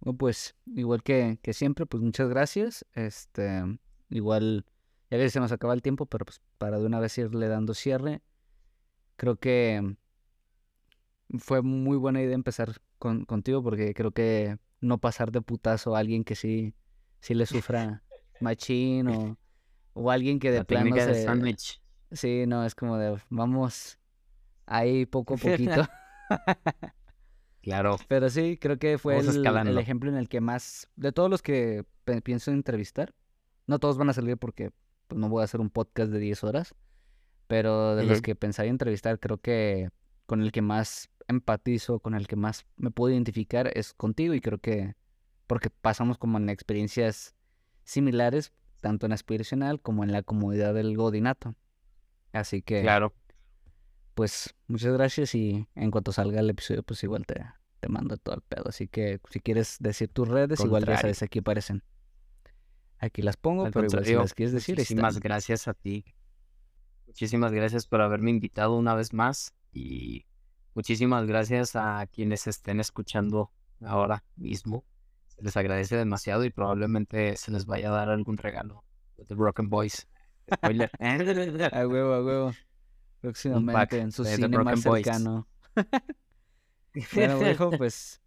Bueno, 0.00 0.18
pues, 0.18 0.54
igual 0.74 1.02
que, 1.02 1.38
que 1.42 1.52
siempre, 1.52 1.86
pues 1.86 2.02
muchas 2.02 2.28
gracias. 2.28 2.84
Este, 2.92 3.62
igual, 4.10 4.66
ya 5.10 5.18
que 5.18 5.30
se 5.30 5.40
nos 5.40 5.52
acaba 5.52 5.74
el 5.74 5.82
tiempo, 5.82 6.06
pero 6.06 6.24
pues 6.24 6.40
para 6.58 6.78
de 6.78 6.86
una 6.86 7.00
vez 7.00 7.16
irle 7.18 7.48
dando 7.48 7.74
cierre, 7.74 8.22
creo 9.16 9.36
que 9.36 9.96
fue 11.38 11.62
muy 11.62 11.96
buena 11.96 12.22
idea 12.22 12.34
empezar 12.34 12.80
con, 12.98 13.24
contigo 13.24 13.62
porque 13.62 13.94
creo 13.94 14.10
que 14.10 14.58
no 14.80 14.98
pasar 14.98 15.32
de 15.32 15.40
putazo 15.40 15.96
a 15.96 15.98
alguien 15.98 16.24
que 16.24 16.34
sí, 16.34 16.74
sí 17.20 17.34
le 17.34 17.46
sufra 17.46 18.02
machín 18.40 19.08
o, 19.08 19.38
o 19.94 20.10
alguien 20.10 20.38
que 20.38 20.50
de 20.50 20.58
La 20.58 20.64
plano 20.64 20.94
se... 20.96 21.26
Sí, 22.14 22.46
no, 22.46 22.64
es 22.64 22.74
como 22.74 22.96
de 22.96 23.18
vamos 23.28 23.98
ahí 24.66 25.06
poco 25.06 25.34
a 25.34 25.36
poquito. 25.36 25.86
Claro, 27.64 27.96
Pero 28.08 28.28
sí, 28.28 28.58
creo 28.60 28.78
que 28.78 28.98
fue 28.98 29.18
el, 29.18 29.46
el 29.46 29.78
ejemplo 29.78 30.10
en 30.10 30.18
el 30.18 30.28
que 30.28 30.42
más, 30.42 30.90
de 30.96 31.12
todos 31.12 31.30
los 31.30 31.40
que 31.40 31.86
pienso 32.22 32.50
entrevistar, 32.50 33.14
no 33.66 33.78
todos 33.78 33.96
van 33.96 34.10
a 34.10 34.12
salir 34.12 34.36
porque 34.36 34.70
pues, 35.08 35.18
no 35.18 35.30
voy 35.30 35.40
a 35.40 35.44
hacer 35.44 35.62
un 35.62 35.70
podcast 35.70 36.12
de 36.12 36.18
10 36.18 36.44
horas, 36.44 36.74
pero 37.46 37.96
de 37.96 38.04
los 38.04 38.20
que 38.20 38.34
pensaría 38.34 38.70
entrevistar, 38.70 39.18
creo 39.18 39.38
que 39.38 39.88
con 40.26 40.42
el 40.42 40.52
que 40.52 40.60
más 40.60 41.08
empatizo, 41.26 42.00
con 42.00 42.14
el 42.14 42.26
que 42.26 42.36
más 42.36 42.66
me 42.76 42.90
puedo 42.90 43.14
identificar 43.14 43.70
es 43.74 43.94
contigo 43.94 44.34
y 44.34 44.42
creo 44.42 44.58
que 44.58 44.94
porque 45.46 45.70
pasamos 45.70 46.18
como 46.18 46.36
en 46.36 46.50
experiencias 46.50 47.34
similares, 47.84 48.52
tanto 48.82 49.06
en 49.06 49.12
aspiracional 49.12 49.80
como 49.80 50.04
en 50.04 50.12
la 50.12 50.22
comodidad 50.22 50.74
del 50.74 50.96
godinato. 50.98 51.54
Así 52.34 52.62
que, 52.62 52.82
claro. 52.82 53.14
pues, 54.14 54.54
muchas 54.66 54.92
gracias 54.92 55.34
y 55.36 55.68
en 55.76 55.90
cuanto 55.92 56.10
salga 56.10 56.40
el 56.40 56.50
episodio, 56.50 56.82
pues 56.82 57.02
igual 57.04 57.24
te, 57.26 57.46
te 57.78 57.88
mando 57.88 58.16
todo 58.16 58.34
el 58.34 58.42
pedo. 58.42 58.64
Así 58.66 58.88
que 58.88 59.20
si 59.30 59.38
quieres 59.38 59.76
decir 59.78 60.08
tus 60.08 60.26
redes, 60.26 60.58
igual 60.60 60.84
ya 60.84 60.98
sabes, 60.98 61.22
aquí 61.22 61.38
aparecen. 61.38 61.84
Aquí 62.98 63.22
las 63.22 63.36
pongo, 63.36 63.66
Al 63.66 63.72
pero 63.72 63.86
igual 63.86 64.04
si 64.04 64.14
las 64.14 64.34
quieres 64.34 64.52
decir, 64.52 64.76
muchísimas 64.76 65.20
gracias 65.20 65.68
a 65.68 65.74
ti. 65.74 66.04
Muchísimas 67.06 67.52
gracias 67.52 67.86
por 67.86 68.00
haberme 68.00 68.30
invitado 68.30 68.76
una 68.76 68.96
vez 68.96 69.12
más 69.12 69.54
y 69.72 70.26
muchísimas 70.74 71.26
gracias 71.26 71.76
a 71.76 72.04
quienes 72.10 72.48
estén 72.48 72.80
escuchando 72.80 73.52
ahora 73.80 74.24
mismo. 74.34 74.84
Se 75.28 75.42
les 75.42 75.56
agradece 75.56 75.96
demasiado 75.96 76.44
y 76.44 76.50
probablemente 76.50 77.36
se 77.36 77.52
les 77.52 77.64
vaya 77.64 77.90
a 77.90 77.92
dar 77.92 78.10
algún 78.10 78.38
regalo 78.38 78.82
de 79.16 79.24
The 79.24 79.34
Broken 79.34 79.68
Boys. 79.68 80.08
Spoiler. 80.52 80.90
A 81.72 81.86
huevo, 81.86 82.14
a 82.14 82.22
huevo. 82.22 82.52
Próximamente 83.20 83.98
en 83.98 84.12
su 84.12 84.24
cine 84.24 84.48
más 84.58 84.80
cercano. 84.80 85.48
Bueno, 87.12 87.40
viejo, 87.40 87.70
pues 87.78 88.20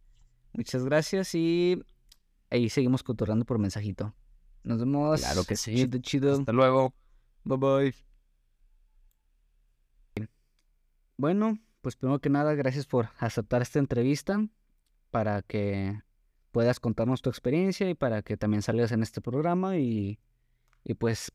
muchas 0.51 0.83
gracias 0.83 1.33
y 1.35 1.81
ahí 2.49 2.69
seguimos 2.69 3.01
cotorrando 3.01 3.45
por 3.45 3.59
mensajito. 3.59 4.13
Nos 4.63 4.79
vemos. 4.79 5.21
Claro 5.21 5.45
que 5.45 5.55
sí. 5.55 5.73
Chido, 5.75 5.99
chido. 5.99 6.33
Hasta 6.33 6.51
luego. 6.51 6.93
Bye 7.45 7.57
bye. 7.57 7.95
Bueno, 11.15 11.57
pues 11.81 11.95
primero 11.95 12.19
que 12.19 12.29
nada, 12.29 12.53
gracias 12.55 12.85
por 12.85 13.09
aceptar 13.19 13.61
esta 13.61 13.79
entrevista 13.79 14.45
para 15.09 15.41
que 15.41 16.01
puedas 16.51 16.79
contarnos 16.79 17.21
tu 17.21 17.29
experiencia 17.29 17.89
y 17.89 17.93
para 17.93 18.21
que 18.21 18.35
también 18.35 18.61
salgas 18.61 18.91
en 18.91 19.01
este 19.01 19.21
programa 19.21 19.77
y, 19.77 20.19
y 20.83 20.93
pues 20.95 21.31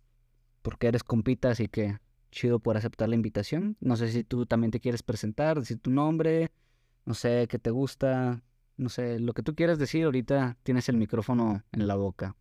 porque 0.63 0.87
eres 0.89 1.05
compita, 1.05 1.51
así 1.51 1.69
que 1.69 1.99
chido 2.31 2.59
por 2.59 2.77
aceptar 2.77 3.09
la 3.09 3.15
invitación. 3.15 3.77
No 3.81 3.97
sé 3.97 4.11
si 4.11 4.25
tú 4.25 4.47
también 4.47 4.71
te 4.71 4.81
quieres 4.81 5.03
presentar, 5.03 5.61
decir 5.61 5.79
tu 5.79 5.91
nombre, 5.91 6.51
no 7.05 7.15
sé 7.15 7.47
qué 7.49 7.59
te 7.59 7.71
gusta, 7.71 8.43
no 8.77 8.89
sé, 8.89 9.19
lo 9.21 9.35
que 9.35 9.43
tú 9.43 9.55
quieras 9.55 9.79
decir, 9.79 10.05
ahorita 10.05 10.57
tienes 10.63 10.89
el 10.89 10.97
micrófono 10.97 11.63
en 11.73 11.87
la 11.87 11.95
boca. 11.95 12.37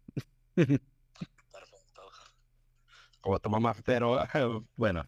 Perfecto. 0.56 0.92
Como 3.22 3.40
tu 3.40 3.50
mamá, 3.50 3.76
pero 3.86 4.18
bueno, 4.76 5.06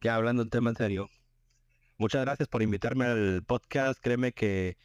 que 0.00 0.10
hablando 0.10 0.42
un 0.42 0.50
tema 0.50 0.70
en 0.70 0.76
serio. 0.76 1.08
Muchas 1.96 2.22
gracias 2.22 2.48
por 2.48 2.62
invitarme 2.62 3.04
al 3.06 3.44
podcast. 3.44 4.00
Créeme 4.00 4.32
que 4.32 4.76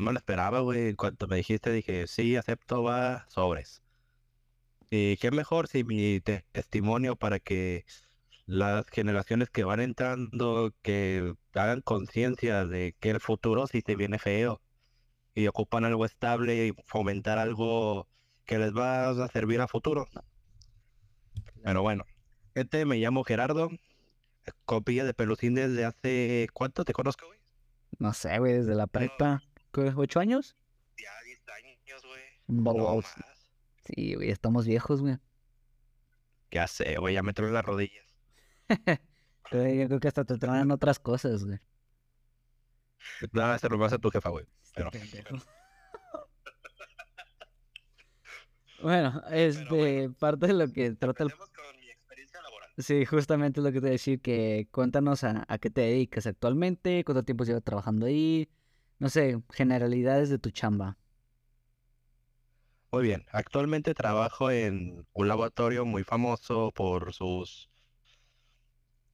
no 0.00 0.12
lo 0.12 0.18
esperaba, 0.18 0.60
güey. 0.60 0.94
Cuando 0.94 1.26
me 1.26 1.36
dijiste, 1.36 1.72
dije, 1.72 2.06
sí, 2.06 2.36
acepto, 2.36 2.82
va, 2.82 3.26
sobres. 3.28 3.83
Y 4.96 5.16
qué 5.16 5.32
mejor 5.32 5.66
si 5.66 5.82
mi 5.82 6.20
te- 6.20 6.44
testimonio 6.52 7.16
para 7.16 7.40
que 7.40 7.84
las 8.46 8.86
generaciones 8.86 9.50
que 9.50 9.64
van 9.64 9.80
entrando, 9.80 10.72
que 10.82 11.34
hagan 11.52 11.80
conciencia 11.80 12.64
de 12.64 12.94
que 13.00 13.10
el 13.10 13.18
futuro 13.18 13.66
sí 13.66 13.82
se 13.84 13.96
viene 13.96 14.20
feo 14.20 14.62
y 15.34 15.48
ocupan 15.48 15.84
algo 15.84 16.04
estable 16.04 16.68
y 16.68 16.72
fomentar 16.86 17.40
algo 17.40 18.06
que 18.44 18.56
les 18.60 18.72
va 18.72 19.08
a 19.08 19.28
servir 19.30 19.60
a 19.60 19.66
futuro. 19.66 20.06
Pero 21.64 21.82
bueno, 21.82 22.04
este 22.54 22.84
me 22.84 22.98
llamo 22.98 23.24
Gerardo, 23.24 23.70
copia 24.64 25.04
de 25.04 25.12
Pelucín 25.12 25.56
desde 25.56 25.86
hace... 25.86 26.46
¿Cuánto 26.52 26.84
te 26.84 26.92
conozco, 26.92 27.26
güey? 27.26 27.40
No 27.98 28.12
sé, 28.12 28.38
güey, 28.38 28.52
desde 28.52 28.76
la 28.76 28.86
prepa. 28.86 29.42
¿Qué, 29.72 29.92
¿Ocho 29.96 30.20
años? 30.20 30.54
Ya 30.96 31.10
10 31.24 31.42
años, 31.48 32.04
güey. 32.06 32.22
No. 32.46 33.02
Sí, 33.84 34.14
güey, 34.14 34.30
estamos 34.30 34.66
viejos, 34.66 35.00
güey. 35.02 35.18
Ya 36.50 36.66
sé, 36.66 36.96
güey, 36.98 37.14
ya 37.14 37.22
me 37.22 37.32
traen 37.32 37.52
las 37.52 37.64
rodillas. 37.64 38.04
Yo 39.52 39.60
creo 39.60 40.00
que 40.00 40.08
hasta 40.08 40.24
te 40.24 40.38
traen 40.38 40.70
otras 40.70 40.98
cosas, 40.98 41.44
güey. 41.44 41.58
Nada, 43.32 43.58
se 43.58 43.68
lo 43.68 43.76
vas 43.78 43.92
a 43.92 43.98
tu 43.98 44.10
jefa, 44.10 44.30
güey. 44.30 44.46
Este 44.62 44.82
Pero-. 45.24 45.42
Bueno, 48.82 49.22
este, 49.30 50.10
parte 50.18 50.46
de 50.46 50.52
lo 50.54 50.68
que 50.70 50.92
trata 50.92 51.24
el... 51.24 51.32
con 51.32 51.48
mi 51.80 51.90
experiencia 51.90 52.40
laboral. 52.42 52.70
Sí, 52.78 53.04
justamente 53.04 53.60
es 53.60 53.64
lo 53.64 53.70
que 53.72 53.78
te 53.78 53.80
voy 53.80 53.88
a 53.90 53.92
decir, 53.92 54.20
que 54.20 54.68
cuéntanos 54.70 55.24
a, 55.24 55.44
a 55.48 55.58
qué 55.58 55.70
te 55.70 55.82
dedicas 55.82 56.26
actualmente, 56.26 57.04
cuánto 57.04 57.22
tiempo 57.22 57.44
llevas 57.44 57.62
trabajando 57.62 58.06
ahí, 58.06 58.50
no 58.98 59.08
sé, 59.08 59.42
generalidades 59.52 60.28
de 60.30 60.38
tu 60.38 60.50
chamba. 60.50 60.98
Muy 62.94 63.02
bien, 63.02 63.26
actualmente 63.32 63.92
trabajo 63.92 64.52
en 64.52 65.04
un 65.14 65.26
laboratorio 65.26 65.84
muy 65.84 66.04
famoso 66.04 66.70
por 66.70 67.12
sus 67.12 67.68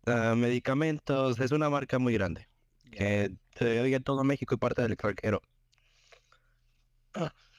ah, 0.05 0.35
medicamentos. 0.37 1.41
Es 1.41 1.51
una 1.51 1.71
marca 1.71 1.99
muy 1.99 2.13
grande 2.13 2.47
que 2.93 3.35
se 3.57 3.81
oye 3.81 3.97
en 3.97 4.03
todo 4.03 4.23
México 4.23 4.55
y 4.55 4.59
parte 4.59 4.83
del 4.83 4.93
extranjero. 4.93 5.41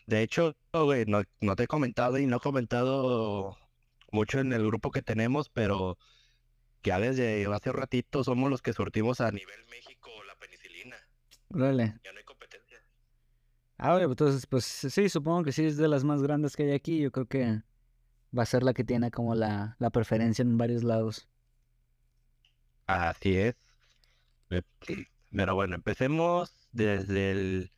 De 0.06 0.22
hecho, 0.22 0.56
no, 0.74 1.24
no 1.40 1.56
te 1.56 1.64
he 1.64 1.68
comentado 1.68 2.20
y 2.20 2.28
no 2.28 2.38
he 2.38 2.40
comentado 2.40 3.58
mucho 4.12 4.40
en 4.42 4.54
el 4.54 4.64
grupo 4.68 4.92
que 4.92 5.02
tenemos, 5.02 5.50
pero 5.50 5.98
ya 6.84 7.00
desde 7.00 7.52
hace 7.52 7.72
un 7.72 7.78
ratito 7.78 8.24
somos 8.24 8.48
los 8.52 8.62
que 8.62 8.74
surtimos 8.74 9.22
a 9.22 9.32
nivel 9.32 9.66
México 9.72 10.12
la 10.28 10.36
penicilina. 10.36 10.98
Órale. 11.50 12.00
Ya 12.04 12.12
no 12.12 12.20
hay 12.20 12.26
competencia. 12.26 12.31
Ah, 13.84 13.94
bueno, 13.94 14.10
entonces, 14.12 14.46
pues 14.48 14.64
sí, 14.66 15.10
supongo 15.10 15.44
que 15.44 15.52
sí 15.52 15.66
es 15.66 15.76
de 15.78 15.88
las 15.88 16.04
más 16.04 16.22
grandes 16.22 16.56
que 16.56 16.64
hay 16.64 16.72
aquí. 16.74 17.00
Yo 17.02 17.12
creo 17.12 17.26
que 17.28 17.64
va 18.38 18.44
a 18.44 18.46
ser 18.46 18.64
la 18.64 18.74
que 18.74 18.84
tiene 18.84 19.12
como 19.12 19.36
la, 19.36 19.76
la 19.80 19.90
preferencia 19.92 20.44
en 20.44 20.58
varios 20.58 20.84
lados. 20.84 21.30
Así 22.86 23.38
es. 23.38 23.56
Eh, 24.52 24.64
Pero 25.32 25.56
bueno, 25.56 25.76
empecemos 25.76 26.54
desde 26.72 27.32
el 27.32 27.72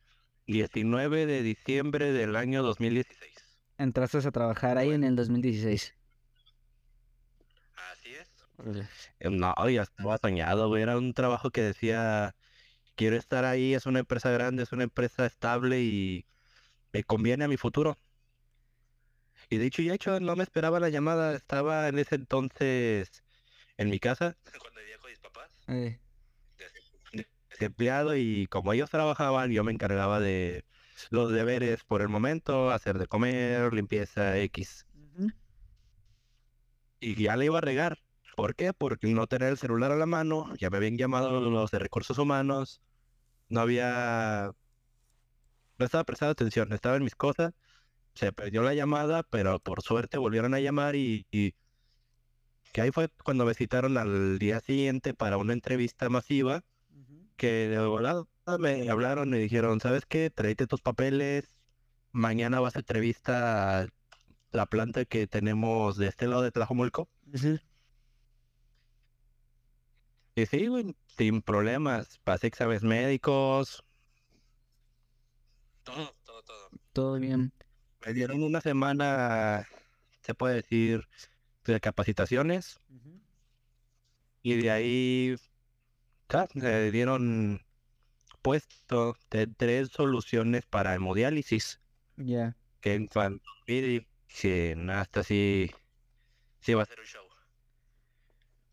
19 0.46 1.26
de 1.26 1.42
diciembre 1.42 2.12
del 2.12 2.36
año 2.36 2.62
2016. 2.62 3.58
Entraste 3.78 4.18
a 4.18 4.32
trabajar 4.32 4.78
ahí 4.78 4.90
en 4.92 5.04
el 5.04 5.14
2016. 5.16 5.94
Así 7.76 8.14
es. 8.14 8.28
Eh, 9.20 9.30
No, 9.30 9.54
ya 9.68 9.82
estaba 9.82 10.18
soñado, 10.18 10.68
güey. 10.68 10.82
Era 10.82 10.96
un 10.98 11.12
trabajo 11.14 11.50
que 11.50 11.62
decía, 11.62 12.34
quiero 12.96 13.16
estar 13.16 13.44
ahí, 13.44 13.74
es 13.74 13.86
una 13.86 14.00
empresa 14.00 14.30
grande, 14.30 14.62
es 14.62 14.72
una 14.72 14.84
empresa 14.84 15.26
estable 15.26 15.80
y 15.82 16.26
me 16.92 17.04
conviene 17.04 17.44
a 17.44 17.48
mi 17.48 17.56
futuro. 17.56 17.98
Y 19.50 19.58
dicho 19.58 19.82
y 19.82 19.90
hecho, 19.90 20.20
no 20.20 20.36
me 20.36 20.42
esperaba 20.42 20.80
la 20.80 20.88
llamada. 20.88 21.34
Estaba 21.34 21.88
en 21.88 21.98
ese 21.98 22.14
entonces 22.14 23.22
en 23.76 23.90
mi 23.90 23.98
casa, 23.98 24.36
cuando 24.60 24.80
vivía 24.80 24.98
con 24.98 25.10
mis 25.10 25.20
papás. 25.20 25.50
Eh, 25.68 25.98
empleado 27.60 28.16
y 28.16 28.46
como 28.46 28.72
ellos 28.72 28.90
trabajaban, 28.90 29.50
yo 29.50 29.64
me 29.64 29.72
encargaba 29.72 30.20
de 30.20 30.64
los 31.10 31.32
deberes 31.32 31.84
por 31.84 32.02
el 32.02 32.08
momento, 32.08 32.70
hacer 32.70 32.98
de 32.98 33.06
comer, 33.06 33.72
limpieza 33.72 34.38
X. 34.38 34.86
Y 37.00 37.22
ya 37.22 37.36
le 37.36 37.46
iba 37.46 37.58
a 37.58 37.60
regar. 37.60 37.98
¿Por 38.36 38.54
qué? 38.54 38.72
Porque 38.72 39.06
no 39.08 39.26
tener 39.26 39.50
el 39.50 39.58
celular 39.58 39.92
a 39.92 39.96
la 39.96 40.06
mano, 40.06 40.54
ya 40.56 40.70
me 40.70 40.78
habían 40.78 40.96
llamado 40.98 41.40
los 41.40 41.70
de 41.70 41.78
recursos 41.78 42.18
humanos, 42.18 42.80
no 43.48 43.60
había... 43.60 44.52
No 45.78 45.84
estaba 45.84 46.04
prestando 46.04 46.32
atención, 46.32 46.72
estaba 46.72 46.96
en 46.96 47.04
mis 47.04 47.16
cosas, 47.16 47.52
se 48.14 48.32
perdió 48.32 48.62
la 48.62 48.74
llamada, 48.74 49.24
pero 49.24 49.58
por 49.58 49.82
suerte 49.82 50.18
volvieron 50.18 50.54
a 50.54 50.60
llamar 50.60 50.94
y, 50.94 51.26
y 51.32 51.54
que 52.72 52.80
ahí 52.80 52.90
fue 52.90 53.08
cuando 53.24 53.44
me 53.44 53.54
citaron 53.54 53.96
al 53.98 54.38
día 54.38 54.60
siguiente 54.60 55.14
para 55.14 55.36
una 55.36 55.52
entrevista 55.52 56.08
masiva 56.08 56.62
que 57.36 57.68
de 57.68 57.78
volada 57.84 58.24
me 58.58 58.88
hablaron 58.88 59.34
y 59.34 59.38
dijeron, 59.38 59.80
¿sabes 59.80 60.06
qué? 60.06 60.30
Tráete 60.30 60.66
tus 60.66 60.80
papeles, 60.80 61.48
mañana 62.12 62.60
vas 62.60 62.76
a 62.76 62.80
entrevista 62.80 63.82
a 63.82 63.86
la 64.52 64.66
planta 64.66 65.04
que 65.04 65.26
tenemos 65.26 65.96
de 65.96 66.08
este 66.08 66.26
lado 66.26 66.42
de 66.42 66.52
Tlajomulco. 66.52 67.08
Ujú. 67.32 67.58
Y 70.34 70.46
sí, 70.46 70.66
güey, 70.66 70.96
sin 71.16 71.42
problemas, 71.42 72.18
pasé 72.24 72.48
exámenes 72.48 72.82
médicos. 72.82 73.84
Todo, 75.84 76.14
todo, 76.24 76.42
todo. 76.42 76.70
Todo 76.92 77.18
bien. 77.20 77.52
Me 78.04 78.12
dieron 78.12 78.42
una 78.42 78.60
semana, 78.60 79.66
se 80.22 80.34
puede 80.34 80.56
decir, 80.56 81.06
de 81.64 81.80
capacitaciones 81.80 82.80
y 84.42 84.56
de 84.56 84.70
ahí 84.70 85.36
ya, 86.28 86.46
me 86.54 86.90
dieron 86.90 87.64
puesto 88.42 89.16
de 89.30 89.46
tres 89.46 89.88
soluciones 89.88 90.66
para 90.66 90.94
hemodiálisis. 90.94 91.80
Ya. 92.16 92.54
que 92.80 92.94
en 92.94 93.06
cuanto 93.06 93.48
vi 93.66 94.06
que 94.28 94.76
hasta 94.90 95.22
sí, 95.22 95.70
sí 96.60 96.74
va 96.74 96.82
a 96.82 96.86
ser 96.86 97.00
un 97.00 97.06
show. 97.06 97.23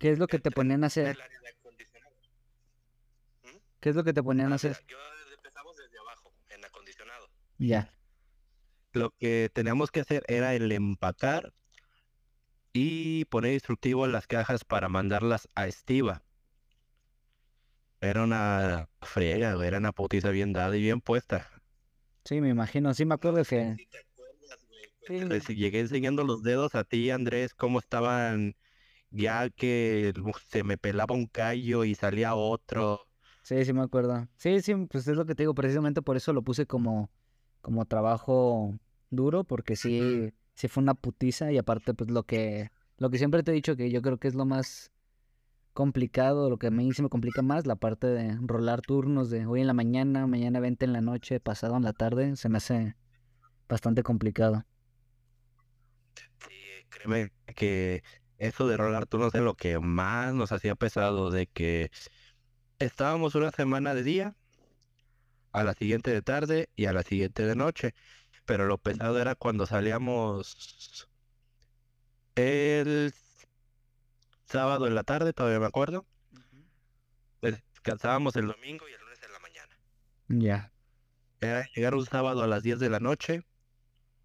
¿Qué 0.01 0.09
es 0.09 0.17
lo 0.17 0.25
que 0.25 0.39
te 0.39 0.49
ponían 0.49 0.83
a 0.83 0.87
hacer? 0.87 1.09
El 1.09 1.21
área 1.21 1.39
de 1.39 1.49
acondicionado. 1.49 2.15
¿Qué 3.79 3.89
es 3.89 3.95
lo 3.95 4.03
que 4.03 4.13
te 4.13 4.23
ponían 4.23 4.51
a 4.51 4.55
hacer? 4.55 4.75
yo 4.87 4.97
empezamos 5.37 5.77
desde 5.77 5.99
abajo, 5.99 6.33
en 6.49 6.65
acondicionado. 6.65 7.29
Ya. 7.59 7.93
Lo 8.93 9.11
que 9.11 9.51
teníamos 9.53 9.91
que 9.91 9.99
hacer 9.99 10.23
era 10.27 10.55
el 10.55 10.71
empacar 10.71 11.53
y 12.73 13.25
poner 13.25 13.53
instructivo 13.53 14.05
en 14.07 14.13
las 14.13 14.25
cajas 14.25 14.65
para 14.65 14.89
mandarlas 14.89 15.47
a 15.53 15.67
Estiva. 15.67 16.23
Era 17.99 18.23
una 18.23 18.89
friega, 19.03 19.55
era 19.63 19.77
una 19.77 19.91
putiza 19.91 20.31
bien 20.31 20.51
dada 20.51 20.75
y 20.75 20.81
bien 20.81 20.99
puesta. 20.99 21.47
Sí, 22.25 22.41
me 22.41 22.49
imagino. 22.49 22.95
Sí, 22.95 23.05
me 23.05 23.13
acuerdo 23.13 23.43
que... 23.45 23.75
Si 23.77 23.85
te 23.85 23.99
acuerdas, 23.99 24.65
güey, 24.67 24.81
Sí. 25.05 25.25
les 25.25 25.47
llegué 25.47 25.79
enseñando 25.79 26.23
los 26.23 26.41
dedos 26.41 26.73
a 26.73 26.85
ti, 26.85 27.11
Andrés, 27.11 27.53
cómo 27.53 27.77
estaban 27.77 28.55
ya 29.11 29.49
que 29.49 30.13
se 30.47 30.63
me 30.63 30.77
pelaba 30.77 31.15
un 31.15 31.27
callo 31.27 31.83
y 31.83 31.95
salía 31.95 32.35
otro. 32.35 33.01
Sí, 33.43 33.65
sí 33.65 33.73
me 33.73 33.81
acuerdo. 33.81 34.27
Sí, 34.37 34.61
sí, 34.61 34.73
pues 34.89 35.07
es 35.07 35.17
lo 35.17 35.25
que 35.25 35.35
te 35.35 35.43
digo, 35.43 35.53
precisamente 35.55 36.01
por 36.01 36.15
eso 36.15 36.33
lo 36.33 36.41
puse 36.43 36.65
como, 36.65 37.09
como 37.61 37.85
trabajo 37.85 38.77
duro, 39.09 39.43
porque 39.43 39.75
sí, 39.75 40.31
sí 40.55 40.67
fue 40.67 40.83
una 40.83 40.93
putiza 40.93 41.51
y 41.51 41.57
aparte 41.57 41.93
pues 41.93 42.11
lo 42.11 42.23
que, 42.23 42.71
lo 42.97 43.09
que 43.09 43.17
siempre 43.17 43.43
te 43.43 43.51
he 43.51 43.53
dicho 43.53 43.75
que 43.75 43.89
yo 43.91 44.01
creo 44.01 44.17
que 44.17 44.27
es 44.27 44.35
lo 44.35 44.45
más 44.45 44.91
complicado, 45.73 46.49
lo 46.49 46.57
que 46.57 46.67
a 46.67 46.71
mí 46.71 46.91
sí 46.93 47.01
me 47.01 47.09
complica 47.09 47.41
más, 47.41 47.65
la 47.65 47.75
parte 47.75 48.07
de 48.07 48.37
rolar 48.41 48.81
turnos 48.81 49.29
de 49.29 49.45
hoy 49.45 49.61
en 49.61 49.67
la 49.67 49.73
mañana, 49.73 50.27
mañana 50.27 50.59
20 50.59 50.85
en 50.85 50.93
la 50.93 51.01
noche, 51.01 51.39
pasado 51.39 51.77
en 51.77 51.83
la 51.83 51.93
tarde, 51.93 52.35
se 52.35 52.49
me 52.49 52.57
hace 52.57 52.95
bastante 53.69 54.03
complicado. 54.03 54.65
Sí, 56.39 56.85
créeme 56.89 57.31
que 57.55 58.03
eso 58.41 58.67
de 58.67 58.75
rolar 58.75 59.05
turnos 59.05 59.35
es 59.35 59.41
lo 59.41 59.53
que 59.53 59.77
más 59.77 60.33
nos 60.33 60.51
hacía 60.51 60.73
pesado, 60.73 61.29
de 61.29 61.45
que 61.45 61.91
estábamos 62.79 63.35
una 63.35 63.51
semana 63.51 63.93
de 63.93 64.01
día, 64.01 64.35
a 65.51 65.63
la 65.63 65.75
siguiente 65.75 66.09
de 66.11 66.23
tarde 66.23 66.67
y 66.75 66.85
a 66.85 66.93
la 66.93 67.03
siguiente 67.03 67.45
de 67.45 67.55
noche. 67.55 67.93
Pero 68.45 68.65
lo 68.65 68.79
pesado 68.79 69.19
era 69.21 69.35
cuando 69.35 69.67
salíamos 69.67 71.07
el 72.33 73.13
sábado 74.45 74.87
en 74.87 74.95
la 74.95 75.03
tarde, 75.03 75.33
todavía 75.33 75.59
me 75.59 75.67
acuerdo. 75.67 76.07
Descansábamos 77.41 78.35
el 78.37 78.47
domingo 78.47 78.89
y 78.89 78.93
el 78.93 79.01
lunes 79.01 79.19
en 79.21 79.33
la 79.33 79.39
mañana. 79.39 79.77
Ya. 80.29 80.71
Era 81.41 81.67
llegar 81.75 81.93
un 81.93 82.07
sábado 82.07 82.41
a 82.41 82.47
las 82.47 82.63
10 82.63 82.79
de 82.79 82.89
la 82.89 82.99
noche, 82.99 83.43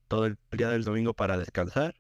todo 0.08 0.24
el 0.24 0.38
día 0.52 0.70
del 0.70 0.84
domingo 0.84 1.12
para 1.12 1.36
descansar. 1.36 1.94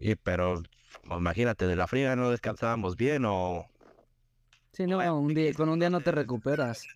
Y 0.00 0.16
pero 0.16 0.62
pues, 1.06 1.18
imagínate, 1.18 1.66
de 1.66 1.76
la 1.76 1.86
fría 1.86 2.16
no 2.16 2.30
descansábamos 2.30 2.96
bien 2.96 3.24
o 3.26 3.66
Sí, 4.72 4.86
no, 4.86 4.98
un 5.18 5.34
día, 5.34 5.52
con 5.52 5.68
un 5.68 5.80
día 5.80 5.90
no 5.90 6.00
te 6.00 6.12
recuperas. 6.12 6.86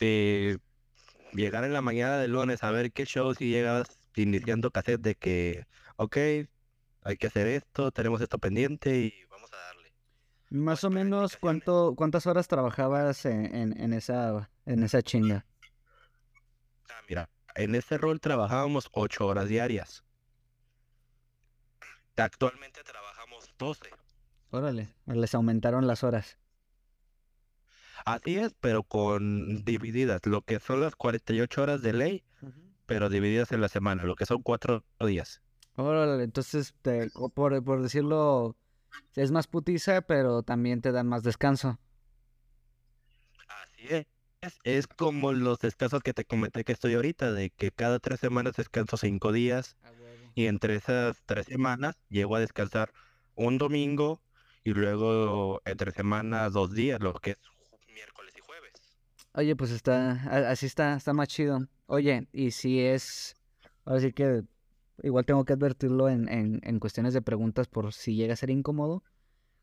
Eh, 0.00 0.58
llegar 1.32 1.64
en 1.64 1.72
la 1.72 1.82
mañana 1.82 2.18
del 2.18 2.32
lunes 2.32 2.62
a 2.64 2.70
ver 2.70 2.92
qué 2.92 3.04
show 3.04 3.34
si 3.34 3.50
llegabas 3.50 3.88
iniciando 4.16 4.70
cassette 4.70 5.00
de 5.00 5.14
que, 5.14 5.66
ok, 5.96 6.16
hay 7.02 7.16
que 7.16 7.26
hacer 7.26 7.46
esto, 7.46 7.92
tenemos 7.92 8.20
esto 8.20 8.38
pendiente 8.38 8.96
y 8.96 9.24
vamos 9.30 9.52
a 9.52 9.56
darle. 9.56 9.92
Más 10.50 10.82
o 10.84 10.90
menos. 10.90 11.36
¿cuánto, 11.36 11.94
¿cuántas 11.96 12.26
horas 12.26 12.48
trabajabas 12.48 13.24
en, 13.24 13.54
en, 13.54 13.80
en 13.80 13.92
esa, 13.92 14.50
en 14.66 14.82
esa 14.82 15.02
chinga? 15.02 15.46
Ah, 16.88 17.00
mira, 17.08 17.28
en 17.62 17.74
ese 17.74 17.98
rol 17.98 18.20
trabajábamos 18.20 18.88
ocho 18.92 19.26
horas 19.26 19.48
diarias. 19.48 20.04
Actualmente 22.16 22.82
trabajamos 22.82 23.48
12. 23.58 23.90
Órale, 24.50 24.94
les 25.06 25.34
aumentaron 25.34 25.86
las 25.86 26.02
horas. 26.02 26.38
Así 28.04 28.36
es, 28.36 28.54
pero 28.60 28.82
con 28.82 29.64
divididas, 29.64 30.24
lo 30.26 30.42
que 30.42 30.58
son 30.58 30.80
las 30.80 30.96
48 30.96 31.62
horas 31.62 31.82
de 31.82 31.92
ley, 31.92 32.24
pero 32.86 33.08
divididas 33.08 33.52
en 33.52 33.60
la 33.60 33.68
semana, 33.68 34.04
lo 34.04 34.16
que 34.16 34.26
son 34.26 34.42
cuatro 34.42 34.84
días. 34.98 35.42
Órale, 35.76 36.24
entonces, 36.24 36.74
te, 36.82 37.10
por, 37.34 37.62
por 37.62 37.82
decirlo, 37.82 38.56
es 39.14 39.30
más 39.30 39.46
putiza, 39.46 40.02
pero 40.02 40.42
también 40.42 40.80
te 40.80 40.92
dan 40.92 41.06
más 41.06 41.22
descanso. 41.22 41.78
Así 43.48 43.86
es. 43.88 44.06
Es 44.64 44.86
como 44.86 45.32
los 45.32 45.58
descansos 45.58 46.02
que 46.02 46.14
te 46.14 46.24
comenté 46.24 46.64
que 46.64 46.72
estoy 46.72 46.94
ahorita, 46.94 47.32
de 47.32 47.50
que 47.50 47.70
cada 47.70 47.98
tres 47.98 48.20
semanas 48.20 48.56
descanso 48.56 48.96
cinco 48.96 49.32
días 49.32 49.76
y 50.34 50.46
entre 50.46 50.76
esas 50.76 51.22
tres 51.26 51.46
semanas 51.46 51.96
llego 52.08 52.36
a 52.36 52.40
descansar 52.40 52.92
un 53.34 53.58
domingo 53.58 54.20
y 54.64 54.72
luego 54.72 55.60
entre 55.64 55.92
semanas 55.92 56.52
dos 56.52 56.72
días, 56.72 57.00
lo 57.00 57.14
que 57.14 57.30
es 57.32 57.38
miércoles 57.92 58.34
y 58.36 58.40
jueves. 58.40 58.72
Oye, 59.34 59.56
pues 59.56 59.70
está, 59.70 60.12
así 60.50 60.66
está, 60.66 60.96
está 60.96 61.12
más 61.12 61.28
chido. 61.28 61.66
Oye, 61.86 62.28
y 62.32 62.50
si 62.50 62.80
es, 62.80 63.36
ahora 63.84 64.00
sí 64.00 64.12
que 64.12 64.42
igual 65.02 65.24
tengo 65.24 65.44
que 65.44 65.54
advertirlo 65.54 66.08
en, 66.08 66.28
en, 66.28 66.60
en 66.62 66.78
cuestiones 66.78 67.14
de 67.14 67.22
preguntas 67.22 67.68
por 67.68 67.92
si 67.92 68.14
llega 68.14 68.34
a 68.34 68.36
ser 68.36 68.50
incómodo. 68.50 69.02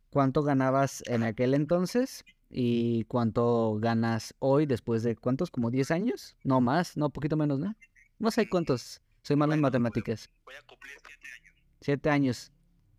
¿Cuánto 0.09 0.41
ganabas 0.41 1.03
en 1.05 1.23
aquel 1.23 1.53
entonces 1.53 2.23
y 2.49 3.03
cuánto 3.05 3.77
ganas 3.79 4.35
hoy 4.39 4.65
después 4.65 5.03
de 5.03 5.15
cuántos, 5.15 5.51
como 5.51 5.71
10 5.71 5.91
años? 5.91 6.35
No 6.43 6.61
más, 6.61 6.97
no, 6.97 7.09
poquito 7.09 7.37
menos, 7.37 7.59
¿no? 7.59 7.75
No 8.19 8.31
sé 8.31 8.47
cuántos, 8.49 9.01
soy 9.23 9.35
malo 9.35 9.53
en 9.53 9.61
matemáticas. 9.61 10.29
Voy 10.45 10.55
a 10.55 10.61
cumplir 10.63 10.93
siete 11.05 11.27
años. 11.39 11.55
Siete 11.81 12.09
años. 12.09 12.51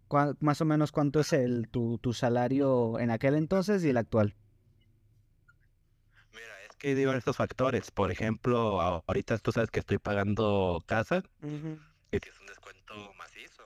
¿Cuá- 0.09 0.37
más 0.41 0.61
o 0.61 0.65
menos 0.65 0.93
cuánto 0.93 1.21
es 1.21 1.33
el 1.33 1.69
tu, 1.69 1.99
tu 1.99 2.13
salario 2.13 2.99
en 2.99 3.11
aquel 3.11 3.35
entonces 3.35 3.85
y 3.85 3.91
el 3.91 3.97
actual? 3.97 4.35
Mira, 6.33 6.63
es 6.69 6.77
que 6.77 6.89
hay 6.89 6.95
diversos 6.95 7.37
factores. 7.37 7.91
Por 7.91 8.11
ejemplo, 8.11 8.81
ahorita 8.81 9.39
tú 9.39 9.53
sabes 9.53 9.71
que 9.71 9.81
estoy 9.81 9.99
pagando 9.99 10.83
casa 10.87 11.23
y 12.11 12.17
es 12.17 12.41
un 12.41 12.47
descuento 12.47 12.95
macizo. 13.15 13.63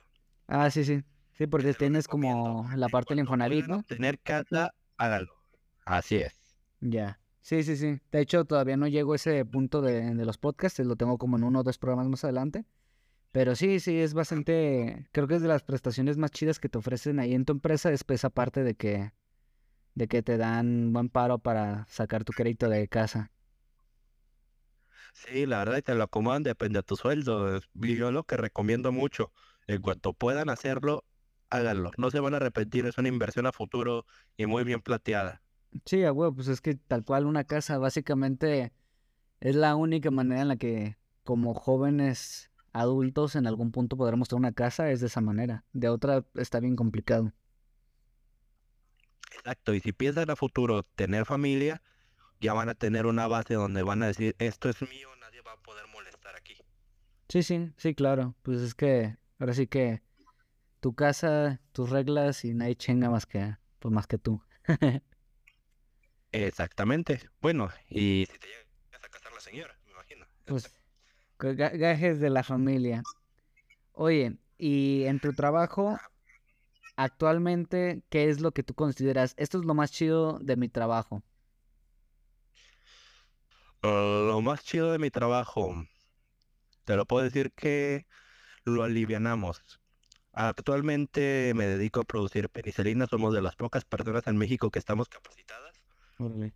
Ah, 0.48 0.70
sí, 0.70 0.84
sí. 0.84 1.02
Sí, 1.38 1.46
porque 1.46 1.74
tienes 1.74 2.08
como 2.08 2.68
la 2.76 2.88
parte 2.88 3.14
del 3.14 3.20
Infonavit, 3.20 3.66
¿no? 3.66 3.82
Tener 3.84 4.18
casa, 4.20 4.74
hágalo. 4.96 5.41
Así 5.84 6.16
es. 6.16 6.56
Ya. 6.80 7.18
Sí, 7.40 7.62
sí, 7.64 7.76
sí. 7.76 8.00
De 8.12 8.20
hecho, 8.20 8.44
todavía 8.44 8.76
no 8.76 8.86
llego 8.86 9.12
a 9.14 9.16
ese 9.16 9.44
punto 9.44 9.80
de, 9.82 10.14
de 10.14 10.24
los 10.24 10.38
podcasts, 10.38 10.78
lo 10.80 10.96
tengo 10.96 11.18
como 11.18 11.36
en 11.36 11.44
uno 11.44 11.60
o 11.60 11.62
dos 11.64 11.78
programas 11.78 12.08
más 12.08 12.24
adelante. 12.24 12.64
Pero 13.32 13.56
sí, 13.56 13.80
sí, 13.80 14.00
es 14.00 14.14
bastante, 14.14 15.08
creo 15.12 15.28
que 15.28 15.36
es 15.36 15.42
de 15.42 15.48
las 15.48 15.62
prestaciones 15.64 16.18
más 16.18 16.30
chidas 16.32 16.60
que 16.60 16.68
te 16.68 16.78
ofrecen 16.78 17.20
ahí 17.20 17.34
en 17.34 17.44
tu 17.46 17.52
empresa, 17.52 17.92
es 17.92 18.04
esa 18.08 18.30
parte 18.30 18.64
de 18.64 18.74
que, 18.76 19.12
de 19.94 20.08
que 20.08 20.22
te 20.22 20.38
dan 20.38 20.92
buen 20.92 21.08
paro 21.10 21.38
para 21.40 21.86
sacar 21.90 22.24
tu 22.24 22.32
crédito 22.34 22.68
de 22.70 22.88
casa. 22.88 23.32
Sí, 25.14 25.46
la 25.46 25.58
verdad, 25.58 25.78
y 25.78 25.82
te 25.82 25.94
lo 25.94 26.04
acomodan, 26.04 26.42
depende 26.42 26.78
de 26.78 26.82
tu 26.82 26.96
sueldo. 26.96 27.60
yo 27.74 28.12
lo 28.12 28.24
que 28.24 28.36
recomiendo 28.36 28.92
mucho, 28.92 29.32
en 29.66 29.80
cuanto 29.82 30.12
puedan 30.14 30.48
hacerlo, 30.50 31.04
háganlo. 31.50 31.90
No 31.96 32.10
se 32.10 32.20
van 32.20 32.34
a 32.34 32.36
arrepentir, 32.38 32.86
es 32.86 32.98
una 32.98 33.08
inversión 33.08 33.46
a 33.46 33.52
futuro 33.52 34.06
y 34.36 34.46
muy 34.46 34.64
bien 34.64 34.80
plateada. 34.82 35.42
Sí, 35.84 36.04
a 36.04 36.12
huevo, 36.12 36.34
pues 36.34 36.48
es 36.48 36.60
que 36.60 36.74
tal 36.74 37.04
cual 37.04 37.26
una 37.26 37.44
casa 37.44 37.78
básicamente 37.78 38.72
es 39.40 39.56
la 39.56 39.76
única 39.76 40.10
manera 40.10 40.42
en 40.42 40.48
la 40.48 40.56
que 40.56 40.98
como 41.24 41.54
jóvenes 41.54 42.50
adultos 42.72 43.36
en 43.36 43.46
algún 43.46 43.72
punto 43.72 43.96
podremos 43.96 44.28
tener 44.28 44.40
una 44.40 44.52
casa, 44.52 44.90
es 44.90 45.00
de 45.00 45.08
esa 45.08 45.20
manera. 45.20 45.64
De 45.72 45.88
otra 45.88 46.24
está 46.34 46.60
bien 46.60 46.76
complicado. 46.76 47.32
Exacto, 49.32 49.74
y 49.74 49.80
si 49.80 49.92
piensan 49.92 50.30
a 50.30 50.36
futuro 50.36 50.82
tener 50.84 51.24
familia, 51.26 51.82
ya 52.40 52.52
van 52.54 52.68
a 52.68 52.74
tener 52.74 53.06
una 53.06 53.26
base 53.26 53.54
donde 53.54 53.82
van 53.82 54.02
a 54.02 54.06
decir, 54.08 54.36
esto 54.38 54.68
es 54.68 54.80
mío, 54.82 55.08
nadie 55.20 55.40
va 55.42 55.52
a 55.52 55.56
poder 55.62 55.86
molestar 55.88 56.36
aquí. 56.36 56.56
Sí, 57.28 57.42
sí, 57.42 57.72
sí, 57.76 57.94
claro. 57.94 58.34
Pues 58.42 58.60
es 58.60 58.74
que 58.74 59.16
ahora 59.38 59.54
sí 59.54 59.66
que 59.66 60.02
tu 60.80 60.94
casa, 60.94 61.60
tus 61.72 61.90
reglas 61.90 62.44
y 62.44 62.54
nadie 62.54 62.76
chinga 62.76 63.10
más 63.10 63.26
que, 63.26 63.56
pues 63.78 63.92
más 63.92 64.06
que 64.06 64.18
tú. 64.18 64.42
Exactamente. 66.32 67.20
Bueno, 67.40 67.70
y 67.88 68.26
si 68.30 68.38
te 68.38 68.46
llegas 68.48 69.04
a 69.04 69.08
casar 69.08 69.32
la 69.32 69.40
señora, 69.40 69.78
me 69.86 69.92
imagino. 69.92 70.26
Pues 70.46 70.72
ga- 71.38 71.76
gajes 71.78 72.20
de 72.20 72.30
la 72.30 72.42
familia. 72.44 73.06
Oye, 73.92 74.38
y 74.58 75.04
en 75.06 75.20
tu 75.20 75.34
trabajo, 75.34 76.04
actualmente, 76.96 78.04
¿qué 78.10 78.30
es 78.30 78.40
lo 78.40 78.52
que 78.52 78.62
tú 78.64 78.74
consideras? 78.74 79.34
Esto 79.38 79.58
es 79.60 79.64
lo 79.66 79.74
más 79.74 79.92
chido 79.92 80.38
de 80.40 80.56
mi 80.56 80.68
trabajo. 80.68 81.24
Uh, 83.82 84.26
lo 84.28 84.40
más 84.40 84.64
chido 84.64 84.92
de 84.92 84.98
mi 84.98 85.10
trabajo, 85.10 85.74
te 86.84 86.96
lo 86.96 87.06
puedo 87.06 87.24
decir 87.24 87.52
que 87.54 88.06
lo 88.64 88.84
alivianamos. 88.84 89.62
Actualmente 90.32 91.52
me 91.56 91.66
dedico 91.66 92.00
a 92.02 92.04
producir 92.04 92.50
penicilina, 92.50 93.06
somos 93.08 93.34
de 93.34 93.42
las 93.42 93.56
pocas 93.56 93.84
personas 93.86 94.26
en 94.28 94.38
México 94.38 94.70
que 94.72 94.80
estamos 94.80 95.08
capacitadas 95.10 95.81
Órale. 96.22 96.54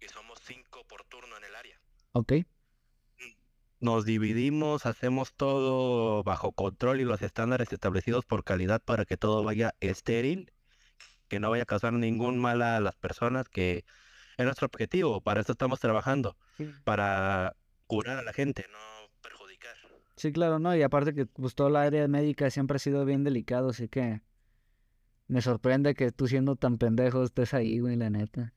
y 0.00 0.08
somos 0.08 0.40
cinco 0.42 0.84
por 0.88 1.04
turno 1.04 1.36
en 1.36 1.44
el 1.44 1.54
área. 1.54 1.80
Ok. 2.12 2.32
Nos 3.80 4.04
dividimos, 4.04 4.86
hacemos 4.86 5.34
todo 5.34 6.22
bajo 6.24 6.52
control 6.52 7.00
y 7.00 7.04
los 7.04 7.22
estándares 7.22 7.72
establecidos 7.72 8.24
por 8.24 8.42
calidad 8.42 8.82
para 8.82 9.04
que 9.04 9.16
todo 9.16 9.44
vaya 9.44 9.74
estéril, 9.80 10.52
que 11.28 11.38
no 11.38 11.50
vaya 11.50 11.62
a 11.62 11.66
causar 11.66 11.92
ningún 11.92 12.38
mal 12.38 12.62
a 12.62 12.80
las 12.80 12.96
personas, 12.96 13.48
que 13.48 13.84
es 14.36 14.44
nuestro 14.44 14.66
objetivo, 14.66 15.20
para 15.20 15.42
eso 15.42 15.52
estamos 15.52 15.80
trabajando, 15.80 16.36
para 16.84 17.56
curar 17.86 18.18
a 18.18 18.22
la 18.22 18.32
gente, 18.32 18.66
no 18.72 19.10
perjudicar. 19.22 19.76
Sí, 20.16 20.32
claro, 20.32 20.58
¿no? 20.58 20.74
Y 20.74 20.82
aparte 20.82 21.14
que 21.14 21.26
pues 21.26 21.54
todo 21.54 21.68
el 21.68 21.76
área 21.76 22.08
médica 22.08 22.50
siempre 22.50 22.76
ha 22.76 22.78
sido 22.80 23.04
bien 23.04 23.22
delicado, 23.22 23.70
así 23.70 23.88
que 23.88 24.22
me 25.26 25.40
sorprende 25.40 25.94
que 25.94 26.12
tú 26.12 26.28
siendo 26.28 26.56
tan 26.56 26.78
pendejo 26.78 27.24
estés 27.24 27.54
ahí, 27.54 27.78
güey, 27.78 27.96
la 27.96 28.10
neta. 28.10 28.54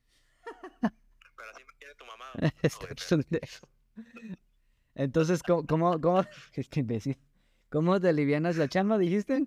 Pero 0.80 1.50
así 1.52 1.64
me 1.66 1.74
quiere 1.78 1.94
tu 1.94 2.04
mamá. 2.04 2.26
Este 2.62 2.86
pendejo. 3.08 3.68
Entonces, 4.94 5.42
¿cómo, 5.42 5.66
cómo, 5.66 6.00
cómo, 6.00 6.24
este 6.54 6.80
imbécil, 6.80 7.16
¿cómo 7.70 8.00
te 8.00 8.08
alivianas 8.08 8.56
la 8.56 8.68
chamba, 8.68 8.98
dijiste? 8.98 9.46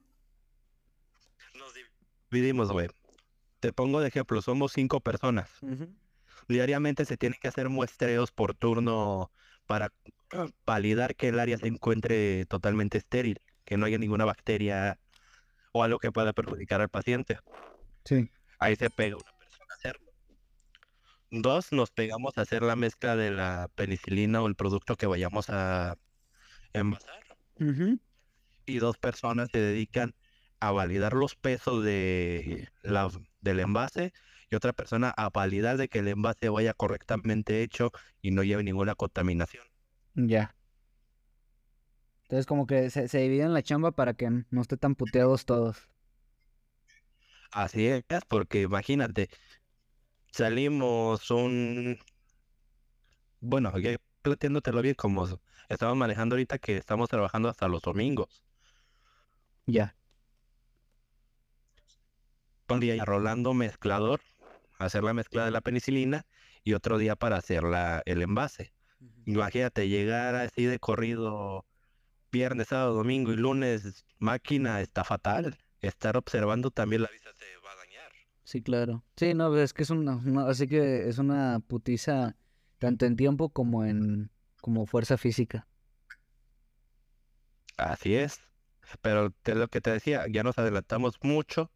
Nos 1.55 1.73
dividimos, 2.31 2.71
güey. 2.71 2.87
Te 3.59 3.73
pongo 3.73 3.99
de 3.99 4.07
ejemplo, 4.07 4.41
somos 4.41 4.71
cinco 4.71 5.01
personas. 5.01 5.51
Diariamente 6.47 7.05
se 7.05 7.17
tienen 7.17 7.37
que 7.39 7.49
hacer 7.49 7.69
muestreos 7.69 8.31
por 8.31 8.55
turno 8.55 9.31
para 9.67 9.93
validar 10.65 11.15
que 11.15 11.27
el 11.27 11.39
área 11.39 11.57
se 11.57 11.67
encuentre 11.67 12.45
totalmente 12.45 12.97
estéril, 12.97 13.41
que 13.65 13.77
no 13.77 13.85
haya 13.85 13.97
ninguna 13.97 14.25
bacteria 14.25 14.99
o 15.71 15.83
algo 15.83 15.99
que 15.99 16.11
pueda 16.11 16.33
perjudicar 16.33 16.81
al 16.81 16.89
paciente. 16.89 17.39
Sí. 18.05 18.29
Ahí 18.59 18.75
se 18.75 18.89
pega 18.89 19.15
una 19.15 19.37
persona 19.37 19.67
a 19.69 19.75
hacerlo. 19.75 20.11
Dos, 21.31 21.71
nos 21.71 21.91
pegamos 21.91 22.37
a 22.37 22.41
hacer 22.41 22.61
la 22.61 22.75
mezcla 22.75 23.15
de 23.15 23.31
la 23.31 23.69
penicilina 23.75 24.41
o 24.41 24.47
el 24.47 24.55
producto 24.55 24.95
que 24.95 25.07
vayamos 25.07 25.49
a 25.49 25.97
envasar. 26.73 27.23
Y 28.65 28.79
dos 28.79 28.97
personas 28.97 29.49
se 29.51 29.59
dedican 29.59 30.13
a 30.59 30.71
validar 30.71 31.13
los 31.13 31.35
pesos 31.35 31.83
de 31.83 32.69
la, 32.83 33.09
del 33.39 33.59
envase 33.59 34.13
y 34.49 34.55
otra 34.55 34.73
persona 34.73 35.13
a 35.15 35.29
validar 35.29 35.77
de 35.77 35.87
que 35.87 35.99
el 35.99 36.09
envase 36.09 36.49
vaya 36.49 36.73
correctamente 36.73 37.63
hecho 37.63 37.91
y 38.21 38.31
no 38.31 38.43
lleve 38.43 38.63
ninguna 38.63 38.95
contaminación. 38.95 39.65
Ya. 40.13 40.55
Entonces 42.31 42.45
como 42.45 42.65
que 42.65 42.89
se, 42.89 43.09
se 43.09 43.17
dividen 43.17 43.53
la 43.53 43.61
chamba 43.61 43.91
para 43.91 44.13
que 44.13 44.29
no 44.29 44.61
esté 44.61 44.77
tan 44.77 44.95
puteados 44.95 45.43
todos. 45.43 45.89
Así 47.51 47.87
es, 47.87 48.05
porque 48.29 48.61
imagínate, 48.61 49.27
salimos 50.31 51.29
un... 51.29 51.99
Bueno, 53.41 53.77
ya 53.79 53.97
planteándotelo 54.21 54.81
bien 54.81 54.95
como 54.95 55.27
estamos 55.67 55.97
manejando 55.97 56.35
ahorita 56.35 56.57
que 56.57 56.77
estamos 56.77 57.09
trabajando 57.09 57.49
hasta 57.49 57.67
los 57.67 57.81
domingos. 57.81 58.45
Ya. 59.65 59.93
Un 62.69 62.79
día 62.79 63.03
rolando 63.03 63.53
mezclador, 63.53 64.21
hacer 64.79 65.03
la 65.03 65.13
mezcla 65.13 65.43
de 65.43 65.51
la 65.51 65.59
penicilina 65.59 66.25
y 66.63 66.75
otro 66.75 66.97
día 66.97 67.17
para 67.17 67.35
hacer 67.35 67.63
la, 67.63 68.01
el 68.05 68.21
envase. 68.21 68.71
Imagínate 69.25 69.89
llegar 69.89 70.35
así 70.35 70.63
de 70.63 70.79
corrido 70.79 71.65
viernes, 72.31 72.67
sábado, 72.67 72.93
domingo 72.93 73.31
y 73.31 73.37
lunes, 73.37 74.05
máquina, 74.19 74.81
está 74.81 75.03
fatal. 75.03 75.57
Estar 75.81 76.17
observando 76.17 76.71
también 76.71 77.01
la 77.03 77.09
vista 77.09 77.31
se 77.33 77.45
va 77.65 77.71
a 77.71 77.75
dañar. 77.75 78.11
Sí, 78.43 78.61
claro. 78.61 79.03
Sí, 79.15 79.33
no, 79.33 79.55
es 79.57 79.73
que 79.73 79.83
es 79.83 79.89
una, 79.89 80.21
así 80.47 80.67
que 80.67 81.07
es 81.09 81.17
una 81.17 81.59
putiza 81.59 82.35
tanto 82.77 83.05
en 83.05 83.15
tiempo 83.15 83.49
como 83.49 83.85
en 83.85 84.31
como 84.61 84.85
fuerza 84.85 85.17
física. 85.17 85.67
Así 87.77 88.15
es. 88.15 88.39
Pero 89.01 89.33
es 89.43 89.55
lo 89.55 89.67
que 89.69 89.81
te 89.81 89.91
decía, 89.91 90.25
ya 90.29 90.43
nos 90.43 90.57
adelantamos 90.57 91.15
mucho 91.21 91.71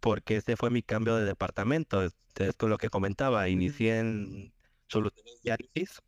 porque 0.00 0.36
ese 0.36 0.56
fue 0.56 0.70
mi 0.70 0.82
cambio 0.82 1.16
de 1.16 1.24
departamento. 1.24 2.02
Es 2.02 2.14
es 2.36 2.56
con 2.56 2.70
lo 2.70 2.78
que 2.78 2.88
comentaba. 2.88 3.48
Inicié 3.48 3.98
en 3.98 4.54
soluciones 4.88 5.42
de 5.42 5.52
análisis 5.52 6.02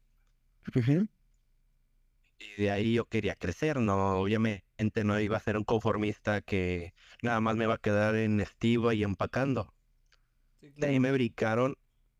y 2.39 2.63
de 2.63 2.71
ahí 2.71 2.95
yo 2.95 3.07
quería 3.07 3.35
crecer. 3.35 3.79
No, 3.79 4.19
obviamente 4.21 5.05
no 5.05 5.19
iba 5.21 5.37
a 5.37 5.41
ser 5.41 5.57
un 5.57 5.65
conformista 5.65 6.41
que 6.41 6.95
nada 7.23 7.41
más 7.41 7.57
me 7.57 7.65
iba 7.65 7.75
a 7.75 7.79
quedar 7.79 8.15
en 8.17 8.41
estiva 8.41 8.95
y 8.95 9.03
empacando. 9.03 9.75
De 10.61 10.87
ahí 10.87 11.01
me 11.01 11.13
brincaron 11.13 11.77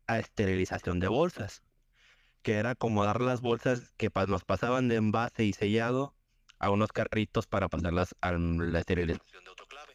a 0.07 0.19
esterilización 0.19 0.99
de 0.99 1.07
bolsas, 1.07 1.63
que 2.41 2.53
era 2.53 2.71
acomodar 2.71 3.21
las 3.21 3.41
bolsas 3.41 3.91
que 3.97 4.11
nos 4.27 4.43
pasaban 4.43 4.87
de 4.87 4.95
envase 4.95 5.45
y 5.45 5.53
sellado 5.53 6.15
a 6.59 6.69
unos 6.69 6.91
carritos 6.91 7.47
para 7.47 7.69
pasarlas 7.69 8.15
a 8.21 8.31
la 8.33 8.79
esterilización 8.79 9.43
de 9.43 9.49
autoclave. 9.49 9.93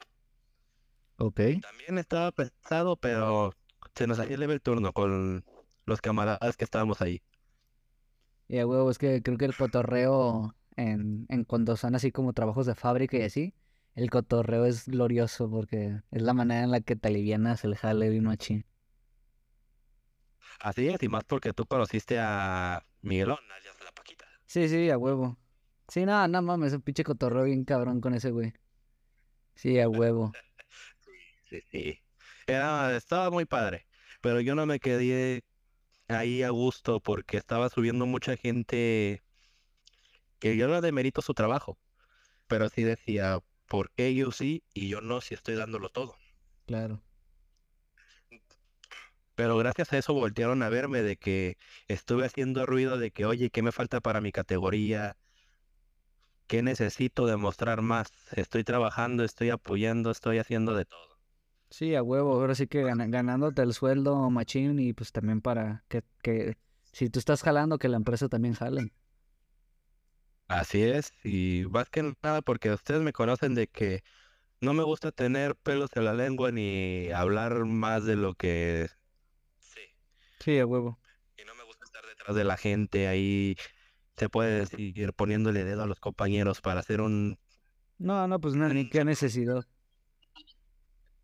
Ok. 1.17 1.41
También 1.63 1.99
estaba 1.99 2.33
pesado, 2.33 2.97
pero 2.97 3.55
se 3.95 4.07
nos 4.07 4.19
hacía 4.19 4.37
leve 4.37 4.55
el 4.55 4.61
turno 4.61 4.93
con 4.93 5.45
los 5.87 6.01
camaradas 6.01 6.57
que 6.57 6.65
estábamos 6.65 7.01
ahí. 7.03 7.23
Y 8.51 8.59
a 8.59 8.67
huevo, 8.67 8.91
es 8.91 8.99
que 8.99 9.23
creo 9.23 9.39
que 9.39 9.45
el 9.45 9.55
cotorreo 9.55 10.57
en, 10.75 11.25
en 11.29 11.45
cuando 11.45 11.77
son 11.77 11.95
así 11.95 12.11
como 12.11 12.33
trabajos 12.33 12.67
de 12.67 12.75
fábrica 12.75 13.17
y 13.17 13.23
así, 13.23 13.55
el 13.95 14.11
cotorreo 14.11 14.67
es 14.67 14.89
glorioso 14.89 15.49
porque 15.49 16.03
es 16.11 16.23
la 16.23 16.35
manera 16.35 16.65
en 16.65 16.73
la 16.73 16.81
que 16.81 16.97
te 16.97 17.07
alivianas 17.07 17.63
el 17.63 17.77
jale 17.77 18.09
bien 18.09 18.25
machín. 18.25 18.67
Así 20.59 20.89
es, 20.89 21.01
y 21.01 21.09
más 21.09 21.23
porque 21.23 21.53
tú 21.53 21.65
conociste 21.65 22.19
a 22.19 22.85
Miguelón, 23.03 23.39
alias 23.57 23.77
La 23.85 23.93
Paquita. 23.93 24.25
Sí, 24.47 24.69
sí, 24.69 24.91
a 24.91 24.99
huevo. 24.99 25.39
Sí, 25.87 26.05
no, 26.05 26.27
no 26.27 26.43
mames, 26.43 26.73
un 26.73 26.83
pinche 26.83 27.05
cotorreo 27.05 27.45
bien 27.45 27.65
cabrón 27.65 28.01
con 28.01 28.15
ese 28.15 28.33
güey. 28.33 28.53
Sí, 29.55 29.79
a 29.79 29.89
huevo. 29.89 30.33
Sí, 31.49 31.61
sí. 31.71 32.01
Era, 32.47 32.97
estaba 32.97 33.31
muy 33.31 33.45
padre, 33.45 33.87
pero 34.21 34.41
yo 34.41 34.55
no 34.55 34.67
me 34.67 34.79
quedé 34.79 35.43
ahí 36.11 36.43
a 36.43 36.51
gusto 36.51 37.01
porque 37.01 37.37
estaba 37.37 37.69
subiendo 37.69 38.07
mucha 38.07 38.37
gente 38.37 39.23
que 40.39 40.57
yo 40.57 40.69
no 40.69 40.81
demerito 40.81 41.23
su 41.23 41.35
trabajo, 41.35 41.79
pero 42.47 42.69
sí 42.69 42.83
decía, 42.83 43.41
¿por 43.67 43.91
qué 43.93 44.15
yo 44.15 44.33
sí 44.33 44.65
y 44.75 44.89
yo 44.89 45.01
no 45.01 45.21
si 45.21 45.35
estoy 45.35 45.55
dándolo 45.55 45.91
todo? 45.91 46.17
Claro. 46.67 47.03
Pero 49.35 49.57
gracias 49.57 49.93
a 49.93 49.99
eso 49.99 50.13
voltearon 50.13 50.63
a 50.63 50.69
verme 50.69 51.03
de 51.03 51.17
que 51.17 51.57
estuve 51.89 52.27
haciendo 52.27 52.67
ruido 52.67 52.99
de 52.99 53.11
que, 53.11 53.25
oye, 53.25 53.51
¿qué 53.51 53.63
me 53.63 53.73
falta 53.73 54.01
para 54.01 54.21
mi 54.21 54.33
categoría? 54.33 55.17
¿Qué 56.47 56.63
necesito 56.63 57.27
demostrar 57.27 57.81
más? 57.81 58.13
Estoy 58.33 58.65
trabajando, 58.65 59.25
estoy 59.25 59.51
apoyando, 59.51 60.11
estoy 60.11 60.39
haciendo 60.39 60.75
de 60.75 60.85
todo. 60.85 61.10
Sí, 61.71 61.95
a 61.95 62.03
huevo. 62.03 62.33
Ahora 62.35 62.55
sí 62.55 62.67
que 62.67 62.83
gana- 62.83 63.07
ganándote 63.07 63.63
el 63.63 63.73
sueldo 63.75 64.29
machín 64.31 64.79
y 64.81 64.93
pues 64.93 65.13
también 65.13 65.41
para 65.41 65.85
que, 65.89 66.03
que 66.23 66.57
si 66.93 67.09
tú 67.11 67.19
estás 67.21 67.43
jalando, 67.43 67.79
que 67.79 67.89
la 67.89 67.97
empresa 67.97 68.29
también 68.29 68.55
jale. 68.55 68.93
Así 70.49 70.83
es, 70.83 71.13
y 71.25 71.65
más 71.71 71.89
que 71.91 72.03
nada 72.23 72.43
porque 72.43 72.71
ustedes 72.73 73.03
me 73.03 73.13
conocen 73.13 73.55
de 73.55 73.69
que 73.69 74.03
no 74.61 74.75
me 74.75 74.85
gusta 74.85 75.13
tener 75.13 75.57
pelos 75.57 75.91
en 75.97 76.05
la 76.07 76.15
lengua 76.15 76.53
ni 76.53 77.11
hablar 77.13 77.65
más 77.67 78.05
de 78.07 78.17
lo 78.17 78.35
que 78.35 78.89
sí. 79.61 79.81
Sí, 80.41 80.59
a 80.59 80.67
huevo. 80.67 80.99
Y 81.37 81.45
no 81.45 81.55
me 81.55 81.65
gusta 81.65 81.85
estar 81.85 82.05
detrás 82.07 82.37
de 82.37 82.45
la 82.45 82.57
gente 82.57 83.09
ahí, 83.09 83.57
se 84.17 84.29
puede 84.29 84.61
decir, 84.61 85.13
poniéndole 85.15 85.65
dedo 85.65 85.83
a 85.85 85.87
los 85.87 86.01
compañeros 86.01 86.61
para 86.61 86.81
hacer 86.81 87.01
un... 87.01 87.39
No, 87.99 88.27
no, 88.27 88.41
pues 88.41 88.55
no, 88.57 88.69
ni 88.69 88.89
qué 88.89 89.05
necesidad. 89.05 89.65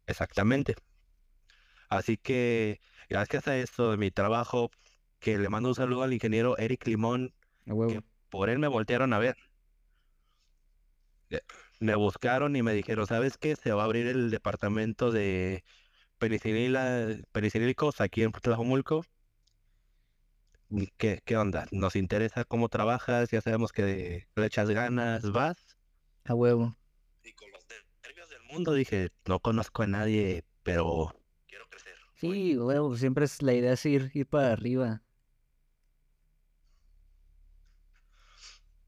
Exactamente. 0.07 0.75
Así 1.89 2.17
que 2.19 2.81
gracias 3.09 3.47
a 3.49 3.57
esto 3.59 3.91
de 3.91 3.97
mi 3.97 4.11
trabajo, 4.11 4.71
que 5.19 5.39
le 5.39 5.49
mando 5.49 5.69
un 5.71 5.75
saludo 5.75 6.03
al 6.03 6.13
ingeniero 6.13 6.59
Eric 6.59 6.87
Limón, 6.87 7.35
que 7.87 8.03
por 8.31 8.51
él 8.51 8.59
me 8.59 8.69
voltearon 8.69 9.13
a 9.13 9.19
ver. 9.19 9.37
Eh, 11.31 11.41
Me 11.81 11.95
buscaron 11.97 12.57
y 12.57 12.63
me 12.63 12.73
dijeron, 12.75 13.07
¿sabes 13.07 13.39
qué? 13.39 13.57
Se 13.57 13.73
va 13.73 13.83
a 13.83 13.85
abrir 13.87 14.07
el 14.07 14.31
departamento 14.31 15.11
de 15.11 15.65
penicilina, 16.19 17.09
penicilínicos 17.33 18.01
aquí 18.01 18.23
en 18.23 18.33
Tlajomulco. 18.33 19.05
¿Y 20.69 20.89
¿Qué, 20.97 21.21
qué 21.25 21.37
onda? 21.37 21.67
Nos 21.73 21.97
interesa 21.97 22.45
cómo 22.45 22.69
trabajas, 22.69 23.31
ya 23.31 23.41
sabemos 23.41 23.73
que 23.73 24.27
le 24.35 24.47
echas 24.47 24.69
ganas, 24.71 25.31
vas. 25.31 25.57
A 26.25 26.35
huevo. 26.35 26.77
Y 27.23 27.33
con 27.35 27.51
mundo 28.57 28.73
dije, 28.75 29.11
no 29.27 29.41
conozco 29.41 29.83
a 29.83 29.87
nadie, 29.87 30.45
pero 30.63 31.15
quiero 31.47 31.67
crecer. 31.69 31.95
Sí, 32.15 32.55
a 32.55 32.63
huevo. 32.65 32.97
Siempre 32.97 33.25
es 33.25 33.43
la 33.43 33.55
idea 33.55 33.73
es 33.73 33.87
ir, 33.87 34.11
ir 34.15 34.27
para 34.27 34.53
arriba. 34.53 35.03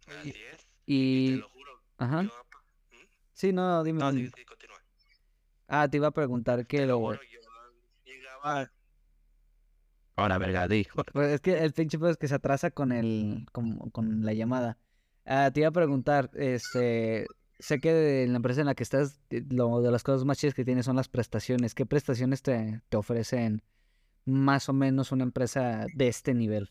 Así 0.07 0.31
es. 0.31 0.67
Y, 0.87 1.33
te 1.35 1.37
lo 1.41 1.49
juro. 1.51 1.73
ajá. 1.99 2.23
yo- 2.23 2.31
Sí, 3.33 3.53
no, 3.53 3.85
dime. 3.85 4.01
No, 4.01 4.13
dime. 4.13 4.29
sí, 4.29 4.33
sí, 4.37 4.45
continúa. 4.45 4.77
Ah, 5.69 5.89
te 5.89 5.99
iba 5.99 6.09
a 6.09 6.11
preguntar 6.11 6.67
que 6.67 6.79
Te 6.79 6.87
lo 6.87 6.95
lo... 6.95 6.99
juro, 7.01 7.21
yo 7.23 7.39
llegaba. 8.05 8.73
Ahora, 10.17 10.39
verga, 10.39 10.67
dijo. 10.67 11.03
Pues 11.13 11.29
es 11.35 11.41
que 11.41 11.59
el 11.59 11.73
pinche 11.73 11.99
pedo 11.99 12.11
es 12.11 12.17
que 12.17 12.27
se 12.27 12.35
atrasa 12.35 12.71
con 12.71 12.91
el, 12.91 13.47
con, 13.53 13.91
con 13.91 14.25
la 14.25 14.33
llamada. 14.33 14.79
Ah, 15.25 15.51
te 15.53 15.61
iba 15.61 15.69
a 15.69 15.73
preguntar, 15.73 16.31
este, 16.35 17.27
sé 17.59 17.81
que 17.81 18.25
en 18.25 18.33
la 18.33 18.37
empresa 18.37 18.61
en 18.61 18.67
la 18.67 18.75
que 18.75 18.83
estás, 18.83 19.21
eh, 19.31 19.45
lo 19.51 19.81
de 19.83 19.91
las 19.91 20.03
cosas 20.05 20.25
más 20.25 20.39
chidas 20.39 20.55
que 20.55 20.65
tienes 20.65 20.87
son 20.87 20.97
las 20.97 21.09
prestaciones. 21.09 21.75
¿Qué 21.75 21.87
prestaciones 21.87 22.43
te, 22.43 22.83
te 22.89 22.97
ofrecen 22.97 23.63
más 24.27 24.69
o 24.69 24.73
menos 24.75 25.13
una 25.13 25.25
empresa 25.25 25.87
de 25.95 26.09
este 26.09 26.35
nivel? 26.35 26.71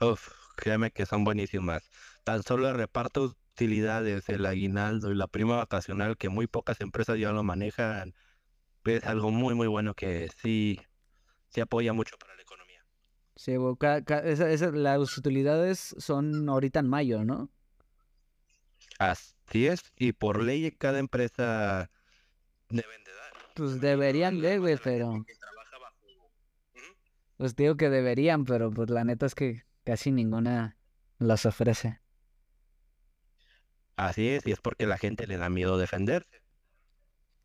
Uf, 0.00 0.28
créeme 0.56 0.90
que 0.92 1.06
son 1.06 1.24
buenísimas. 1.24 1.90
Tan 2.24 2.42
solo 2.42 2.68
el 2.68 2.76
reparto 2.76 3.28
de 3.28 3.34
utilidades, 3.54 4.28
el 4.28 4.46
aguinaldo 4.46 5.10
y 5.12 5.14
la 5.16 5.26
prima 5.28 5.56
vacacional, 5.56 6.16
que 6.16 6.28
muy 6.28 6.46
pocas 6.46 6.80
empresas 6.80 7.18
ya 7.18 7.32
lo 7.32 7.42
manejan, 7.42 8.14
es 8.84 9.04
algo 9.04 9.30
muy, 9.32 9.54
muy 9.54 9.68
bueno 9.68 9.94
que 9.94 10.28
sí, 10.42 10.80
sí 11.50 11.60
apoya 11.62 11.92
mucho 11.94 12.16
para 12.18 12.36
la 12.36 12.42
economía. 12.42 12.86
Sí, 13.36 13.56
güey, 13.56 13.76
ca- 13.76 14.04
ca- 14.04 14.20
esa- 14.20 14.50
esa- 14.50 14.70
las 14.70 15.18
utilidades 15.18 15.94
son 15.98 16.48
ahorita 16.48 16.80
en 16.80 16.88
mayo, 16.88 17.24
¿no? 17.24 17.50
Así 18.98 19.66
es, 19.66 19.92
y 19.96 20.12
por 20.12 20.42
ley 20.42 20.70
cada 20.72 20.98
empresa 20.98 21.90
deben 22.68 23.04
de 23.04 23.12
dar. 23.12 23.32
Pues 23.54 23.80
deberían 23.80 24.40
de, 24.40 24.58
güey, 24.58 24.78
pero... 24.82 25.24
Pues 27.36 27.56
digo 27.56 27.76
que 27.76 27.90
deberían, 27.90 28.44
pero 28.44 28.70
pues 28.70 28.90
la 28.90 29.04
neta 29.04 29.26
es 29.26 29.34
que 29.34 29.64
casi 29.82 30.12
ninguna 30.12 30.76
las 31.18 31.46
ofrece. 31.46 32.00
Así 33.96 34.28
es, 34.28 34.46
y 34.46 34.52
es 34.52 34.60
porque 34.60 34.86
la 34.86 34.98
gente 34.98 35.26
le 35.26 35.36
da 35.36 35.50
miedo 35.50 35.78
defenderse. 35.78 36.42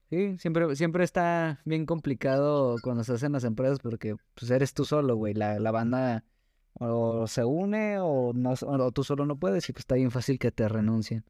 Sí, 0.09 0.37
siempre, 0.39 0.75
siempre 0.75 1.03
está 1.03 1.61
bien 1.65 1.85
complicado 1.85 2.77
cuando 2.81 3.03
se 3.03 3.13
hacen 3.13 3.31
las 3.31 3.43
empresas 3.43 3.79
porque 3.79 4.15
pues 4.33 4.49
eres 4.49 4.73
tú 4.73 4.83
solo, 4.83 5.15
güey. 5.15 5.35
La, 5.35 5.59
la 5.59 5.69
banda 5.69 6.25
o 6.73 7.27
se 7.27 7.43
une 7.43 7.99
o, 7.99 8.33
no, 8.33 8.53
o 8.61 8.91
tú 8.91 9.03
solo 9.03 9.25
no 9.27 9.37
puedes 9.37 9.69
y 9.69 9.73
pues 9.73 9.81
está 9.81 9.95
bien 9.95 10.09
fácil 10.09 10.39
que 10.39 10.51
te 10.51 10.67
renuncien. 10.67 11.23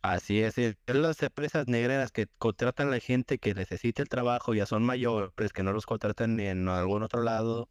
Así 0.00 0.40
es, 0.40 0.54
las 0.86 1.22
empresas 1.22 1.68
negreras 1.68 2.12
que 2.12 2.26
contratan 2.38 2.88
a 2.88 2.92
la 2.92 3.00
gente 3.00 3.38
que 3.38 3.54
necesita 3.54 4.02
el 4.02 4.08
trabajo, 4.08 4.54
ya 4.54 4.66
son 4.66 4.84
mayores, 4.84 5.52
que 5.52 5.62
no 5.62 5.72
los 5.72 5.86
contratan 5.86 6.36
ni 6.36 6.46
en 6.46 6.68
algún 6.68 7.02
otro 7.02 7.22
lado 7.22 7.68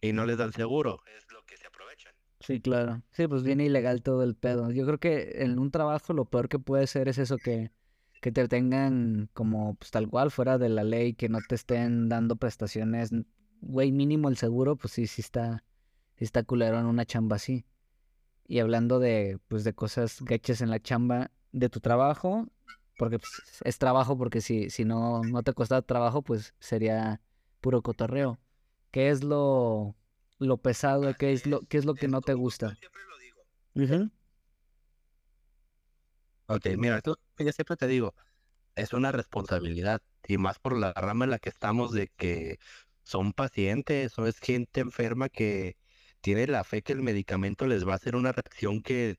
y 0.00 0.12
no 0.12 0.26
les 0.26 0.38
dan 0.38 0.52
seguro, 0.52 1.00
es 1.16 1.30
lo 1.32 1.44
que 1.44 1.56
se 1.56 1.66
aprovechan. 1.66 2.12
Sí, 2.40 2.60
claro. 2.60 3.02
Sí, 3.12 3.28
pues 3.28 3.42
viene 3.42 3.66
ilegal 3.66 4.02
todo 4.02 4.22
el 4.22 4.34
pedo. 4.34 4.70
Yo 4.70 4.86
creo 4.86 4.98
que 4.98 5.42
en 5.42 5.58
un 5.58 5.70
trabajo 5.70 6.12
lo 6.14 6.24
peor 6.24 6.48
que 6.48 6.58
puede 6.58 6.86
ser 6.86 7.08
es 7.08 7.18
eso 7.18 7.36
que, 7.36 7.70
que 8.22 8.32
te 8.32 8.48
tengan 8.48 9.28
como 9.34 9.74
pues 9.74 9.90
tal 9.90 10.08
cual 10.08 10.30
fuera 10.30 10.56
de 10.58 10.70
la 10.70 10.82
ley, 10.82 11.12
que 11.14 11.28
no 11.28 11.40
te 11.42 11.54
estén 11.54 12.08
dando 12.08 12.36
prestaciones. 12.36 13.10
Güey, 13.60 13.92
mínimo 13.92 14.28
el 14.30 14.38
seguro, 14.38 14.76
pues 14.76 14.94
sí, 14.94 15.06
sí 15.06 15.20
está, 15.20 15.64
sí 16.16 16.24
está 16.24 16.42
culero 16.42 16.78
en 16.80 16.86
una 16.86 17.04
chamba 17.04 17.36
así. 17.36 17.66
Y 18.50 18.58
hablando 18.58 18.98
de, 18.98 19.38
pues, 19.46 19.62
de 19.62 19.74
cosas 19.74 20.20
gachas 20.22 20.60
en 20.60 20.70
la 20.70 20.80
chamba 20.80 21.30
de 21.52 21.68
tu 21.68 21.78
trabajo, 21.78 22.48
porque 22.96 23.20
pues, 23.20 23.62
es 23.64 23.78
trabajo, 23.78 24.18
porque 24.18 24.40
si, 24.40 24.70
si 24.70 24.84
no, 24.84 25.22
no 25.22 25.44
te 25.44 25.52
costara 25.52 25.82
trabajo, 25.82 26.22
pues 26.22 26.52
sería 26.58 27.20
puro 27.60 27.80
cotorreo. 27.80 28.40
¿Qué 28.90 29.10
es 29.10 29.22
lo, 29.22 29.94
lo 30.40 30.56
pesado, 30.56 31.14
qué 31.14 31.32
es 31.32 31.46
lo, 31.46 31.60
qué 31.68 31.78
es 31.78 31.84
lo 31.84 31.94
que 31.94 32.08
no 32.08 32.22
te 32.22 32.34
gusta. 32.34 32.74
Siempre 32.74 33.02
lo 33.08 33.18
digo. 33.18 33.94
Ujú. 33.94 34.10
Ok, 36.48 36.66
mira, 36.76 36.96
esto 36.96 37.20
que 37.36 37.44
yo 37.44 37.52
siempre 37.52 37.76
te 37.76 37.86
digo, 37.86 38.16
es 38.74 38.92
una 38.92 39.12
responsabilidad, 39.12 40.02
y 40.26 40.38
más 40.38 40.58
por 40.58 40.76
la 40.76 40.92
rama 40.92 41.24
en 41.24 41.30
la 41.30 41.38
que 41.38 41.50
estamos 41.50 41.92
de 41.92 42.08
que 42.16 42.58
son 43.04 43.32
pacientes 43.32 44.18
o 44.18 44.26
es 44.26 44.40
gente 44.40 44.80
enferma 44.80 45.28
que 45.28 45.76
tiene 46.20 46.46
la 46.46 46.64
fe 46.64 46.82
que 46.82 46.92
el 46.92 47.02
medicamento 47.02 47.66
les 47.66 47.86
va 47.86 47.92
a 47.92 47.96
hacer 47.96 48.16
una 48.16 48.32
reacción 48.32 48.82
que 48.82 49.18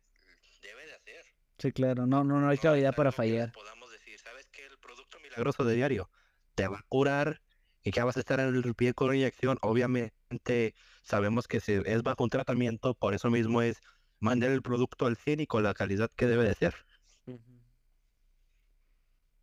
debe 0.61 0.85
de 0.85 0.93
hacer. 0.93 1.25
Sí, 1.57 1.71
claro, 1.71 2.07
no, 2.07 2.23
no, 2.23 2.39
no 2.39 2.49
hay 2.49 2.57
cabida 2.57 2.89
es 2.89 2.95
para 2.95 3.11
fallar. 3.11 3.51
Podamos 3.51 3.91
decir, 3.91 4.19
¿sabes 4.19 4.47
qué? 4.51 4.65
El 4.65 4.77
producto 4.77 5.19
milagroso 5.19 5.63
de 5.63 5.75
diario 5.75 6.09
te 6.55 6.67
va 6.67 6.79
a 6.79 6.85
curar 6.87 7.41
y 7.83 7.91
que 7.91 8.01
vas 8.03 8.17
a 8.17 8.19
estar 8.19 8.39
en 8.39 8.55
el 8.55 8.75
pie 8.75 8.93
con 8.93 9.15
inyección. 9.15 9.57
Obviamente 9.61 10.75
sabemos 11.03 11.47
que 11.47 11.59
se, 11.59 11.81
es 11.85 12.03
bajo 12.03 12.23
un 12.23 12.29
tratamiento, 12.29 12.93
por 12.93 13.13
eso 13.13 13.29
mismo 13.29 13.61
es 13.61 13.81
mandar 14.19 14.51
el 14.51 14.61
producto 14.61 15.05
al 15.07 15.17
100 15.17 15.39
y 15.39 15.47
con 15.47 15.63
la 15.63 15.73
calidad 15.73 16.09
que 16.15 16.27
debe 16.27 16.43
de 16.43 16.53
ser. 16.53 16.75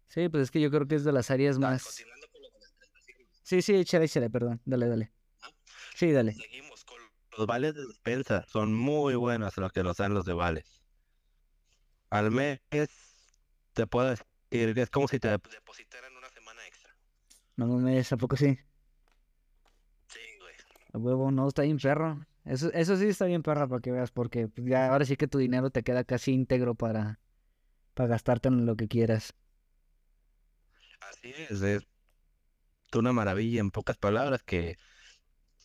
Sí, 0.09 0.29
pues 0.29 0.45
es 0.45 0.51
que 0.51 0.61
yo 0.61 0.71
creo 0.71 0.89
que 0.89 0.95
es 0.95 1.05
de 1.05 1.13
las 1.13 1.31
áreas 1.31 1.57
Ah, 1.57 1.61
más... 1.61 1.85
con 2.33 2.43
lo. 2.43 2.49
Sí, 3.43 3.63
sí, 3.63 3.75
échale, 3.77 4.05
échale, 4.05 4.29
perdón. 4.29 4.61
Dale, 4.65 4.89
dale. 4.89 5.13
Sí, 5.95 6.13
dale. 6.13 6.35
Seguimos 6.35 6.68
los 7.39 7.47
vales 7.47 7.75
de 7.75 7.87
despensa. 7.87 8.45
Son 8.49 8.75
muy 8.75 9.15
buenos 9.15 9.57
los 9.57 9.73
que 9.73 9.83
nos 9.83 9.97
dan 9.97 10.13
los 10.13 10.25
de 10.25 10.35
vales. 10.35 10.83
Al 12.11 12.31
mes 12.31 12.61
te 13.73 13.87
puedo 13.87 14.09
decir, 14.09 14.77
es 14.79 14.91
como 14.91 15.07
si 15.07 15.21
te 15.21 15.29
depositaran 15.29 16.17
una 16.17 16.29
semana 16.31 16.67
extra. 16.67 16.93
No 17.57 17.67
mames, 17.67 18.13
¿a 18.13 18.17
poco 18.17 18.37
sí? 18.37 18.59
Sí, 20.09 20.21
güey. 20.41 20.55
A 20.93 20.99
huevo, 20.99 21.31
no, 21.31 21.47
está 21.47 21.63
bien 21.63 21.79
perro. 21.79 22.27
Eso, 22.45 22.73
eso 22.73 22.97
sí 22.97 23.07
está 23.07 23.27
bien 23.27 23.43
perro 23.43 23.69
para 23.69 23.81
que 23.81 23.93
veas, 23.93 24.11
porque 24.11 24.49
pues, 24.49 24.67
ya 24.67 24.89
ahora 24.89 25.05
sí 25.05 25.17
que 25.17 25.29
tu 25.29 25.39
dinero 25.39 25.71
te 25.71 25.83
queda 25.83 26.03
casi 26.03 26.33
íntegro 26.33 26.75
para, 26.75 27.21
para 27.95 28.09
gastarte 28.09 28.49
en 28.49 28.67
lo 28.67 28.75
que 28.75 28.89
quieras. 28.89 29.35
Así 31.01 31.33
es, 31.37 31.63
es 31.63 31.87
una 32.95 33.13
maravilla 33.13 33.61
en 33.61 33.71
pocas 33.71 33.97
palabras 33.97 34.43
que 34.43 34.77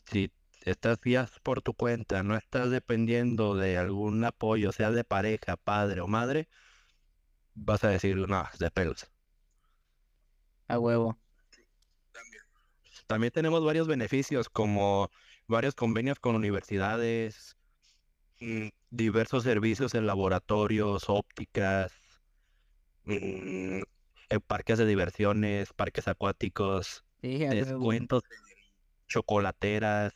si 0.06 0.32
estás 0.66 1.00
ya 1.04 1.30
por 1.44 1.62
tu 1.62 1.74
cuenta, 1.74 2.24
no 2.24 2.36
estás 2.36 2.70
dependiendo 2.70 3.56
de 3.56 3.78
algún 3.78 4.24
apoyo, 4.24 4.72
sea 4.72 4.92
de 4.92 5.04
pareja, 5.04 5.58
padre 5.58 6.02
o 6.02 6.08
madre, 6.08 6.48
vas 7.56 7.84
a 7.84 7.90
decir, 7.90 8.18
no, 8.18 8.46
de 8.60 8.72
pelos. 8.72 9.08
A 10.68 10.80
huevo. 10.80 11.18
También 13.08 13.32
tenemos 13.32 13.64
varios 13.64 13.88
beneficios 13.88 14.50
como 14.50 15.12
varios 15.48 15.76
convenios 15.76 16.20
con 16.20 16.36
universidades, 16.36 17.58
mm, 18.40 18.70
diversos 18.90 19.44
servicios 19.44 19.94
en 19.94 20.08
laboratorios, 20.08 21.10
ópticas, 21.10 21.92
mm, 23.04 23.82
en 24.30 24.42
parques 24.48 24.78
de 24.78 24.86
diversiones, 24.86 25.74
parques 25.74 26.08
acuáticos, 26.08 27.04
Sí, 27.22 27.38
descuentos 27.38 28.24
en 28.30 28.64
chocolateras, 29.08 30.14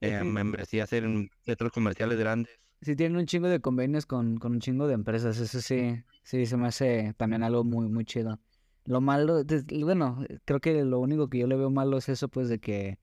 eh, 0.00 0.18
Sí. 0.20 0.24
membresías 0.24 0.92
en 0.92 1.30
centros 1.44 1.72
comerciales 1.72 2.18
grandes. 2.18 2.52
Sí, 2.80 2.94
tienen 2.94 3.18
un 3.18 3.26
chingo 3.26 3.48
de 3.48 3.60
convenios 3.60 4.06
con, 4.06 4.38
con 4.38 4.52
un 4.52 4.60
chingo 4.60 4.86
de 4.86 4.94
empresas. 4.94 5.38
Eso 5.38 5.60
sí, 5.60 6.02
sí, 6.22 6.46
se 6.46 6.56
me 6.56 6.68
hace 6.68 7.14
también 7.16 7.42
algo 7.42 7.64
muy, 7.64 7.88
muy 7.88 8.04
chido. 8.04 8.38
Lo 8.84 9.00
malo, 9.00 9.42
bueno, 9.84 10.24
creo 10.44 10.60
que 10.60 10.84
lo 10.84 11.00
único 11.00 11.28
que 11.28 11.38
yo 11.38 11.46
le 11.46 11.56
veo 11.56 11.70
malo 11.70 11.98
es 11.98 12.08
eso, 12.08 12.28
pues, 12.28 12.48
de 12.48 12.58
que 12.58 12.98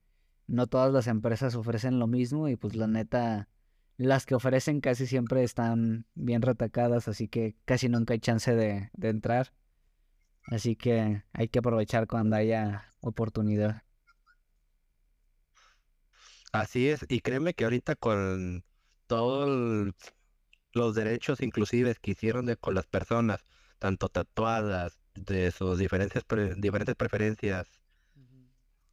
no 0.47 0.67
todas 0.67 0.93
las 0.93 1.07
empresas 1.07 1.55
ofrecen 1.55 1.99
lo 1.99 2.07
mismo 2.07 2.47
y 2.47 2.55
pues 2.55 2.75
la 2.75 2.87
neta, 2.87 3.49
las 3.97 4.25
que 4.25 4.35
ofrecen 4.35 4.79
casi 4.81 5.07
siempre 5.07 5.43
están 5.43 6.05
bien 6.15 6.41
retacadas, 6.41 7.07
así 7.07 7.27
que 7.27 7.55
casi 7.65 7.89
nunca 7.89 8.13
hay 8.13 8.19
chance 8.19 8.55
de, 8.55 8.89
de 8.93 9.09
entrar. 9.09 9.53
Así 10.47 10.75
que 10.75 11.23
hay 11.33 11.47
que 11.49 11.59
aprovechar 11.59 12.07
cuando 12.07 12.35
haya 12.35 12.93
oportunidad. 13.01 13.83
Así 16.55 16.89
es, 16.89 17.05
y 17.09 17.19
créeme 17.19 17.53
que 17.53 17.65
ahorita 17.65 17.95
con 17.95 18.63
todos 19.07 19.93
los 20.73 20.95
derechos 20.95 21.41
inclusive 21.41 21.95
que 22.01 22.11
hicieron 22.11 22.45
de, 22.45 22.57
con 22.57 22.75
las 22.75 22.87
personas, 22.87 23.43
tanto 23.79 24.09
tatuadas, 24.09 24.99
de 25.15 25.51
sus 25.51 25.77
diferentes, 25.77 26.23
pre- 26.23 26.55
diferentes 26.55 26.95
preferencias, 26.95 27.69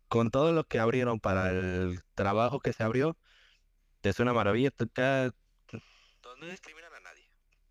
con 0.09 0.31
todo 0.31 0.53
lo 0.53 0.65
que 0.65 0.79
abrieron 0.79 1.21
para 1.21 1.51
el 1.51 2.01
trabajo 2.15 2.61
que 2.61 2.73
se 2.73 2.83
abrió, 2.83 3.17
es 4.03 4.21
una 4.21 4.33
maravilla. 4.33 4.71
No 6.41 6.47
discriminan 6.47 6.93
a 6.95 7.01
nadie. 7.01 7.29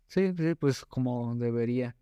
Sí, 0.08 0.32
sí, 0.36 0.54
pues 0.54 0.84
como 0.84 1.34
debería. 1.36 1.96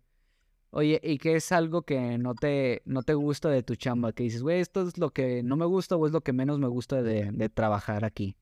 Oye, 0.71 0.99
¿y 1.03 1.17
qué 1.17 1.35
es 1.35 1.51
algo 1.51 1.83
que 1.83 2.17
no 2.17 2.33
te, 2.35 2.81
no 2.85 3.03
te 3.03 3.13
gusta 3.13 3.49
de 3.49 3.63
tu 3.63 3.75
chamba? 3.75 4.13
Que 4.13 4.23
dices, 4.23 4.41
güey, 4.43 4.61
esto 4.61 4.81
es 4.87 4.97
lo 4.97 5.11
que 5.11 5.43
no 5.43 5.57
me 5.57 5.65
gusta 5.65 5.97
o 5.97 6.05
es 6.07 6.13
lo 6.13 6.21
que 6.21 6.33
menos 6.33 6.59
me 6.59 6.67
gusta 6.67 7.01
de, 7.03 7.31
de 7.31 7.49
trabajar 7.49 8.05
aquí. 8.05 8.37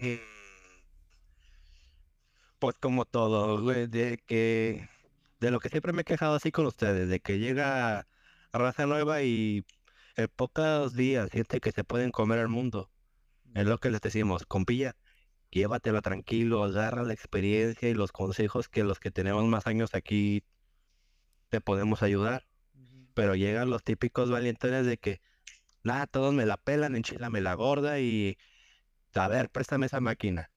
Mm, 0.00 0.18
Pues 2.58 2.76
como 2.78 3.04
todo, 3.04 3.60
güey, 3.62 3.86
de 3.88 4.18
que 4.26 4.88
de 5.40 5.50
lo 5.50 5.58
que 5.60 5.68
siempre 5.68 5.92
me 5.92 6.02
he 6.02 6.04
quejado 6.04 6.34
así 6.36 6.52
con 6.52 6.66
ustedes, 6.66 7.08
de 7.08 7.20
que 7.20 7.38
llega 7.38 8.06
raza 8.52 8.86
nueva 8.86 9.22
y 9.22 9.64
en 10.16 10.28
pocos 10.36 10.94
días 10.94 11.30
siente 11.32 11.60
que 11.60 11.72
se 11.72 11.82
pueden 11.84 12.10
comer 12.12 12.38
el 12.40 12.48
mundo. 12.48 12.90
Es 13.54 13.66
lo 13.66 13.78
que 13.78 13.90
les 13.90 14.00
decimos, 14.02 14.46
compilla, 14.46 14.96
llévatelo 15.52 16.00
tranquilo, 16.02 16.64
agarra 16.64 17.02
la 17.04 17.12
experiencia 17.12 17.88
y 17.88 17.94
los 17.94 18.10
consejos 18.10 18.68
que 18.68 18.82
los 18.82 18.98
que 18.98 19.10
tenemos 19.10 19.44
más 19.44 19.66
años 19.66 19.94
aquí 19.94 20.42
te 21.50 21.60
podemos 21.60 22.02
ayudar. 22.02 22.46
Pero 23.14 23.34
llegan 23.34 23.68
los 23.68 23.84
típicos 23.84 24.30
valientones 24.30 24.86
de 24.86 24.96
que, 24.96 25.20
nada, 25.82 26.06
todos 26.06 26.32
me 26.32 26.46
la 26.46 26.56
pelan, 26.56 26.96
enchilame 26.96 27.42
la 27.42 27.54
gorda 27.54 28.00
y, 28.00 28.38
a 29.14 29.28
ver, 29.28 29.50
préstame 29.50 29.86
esa 29.86 30.00
máquina. 30.00 30.50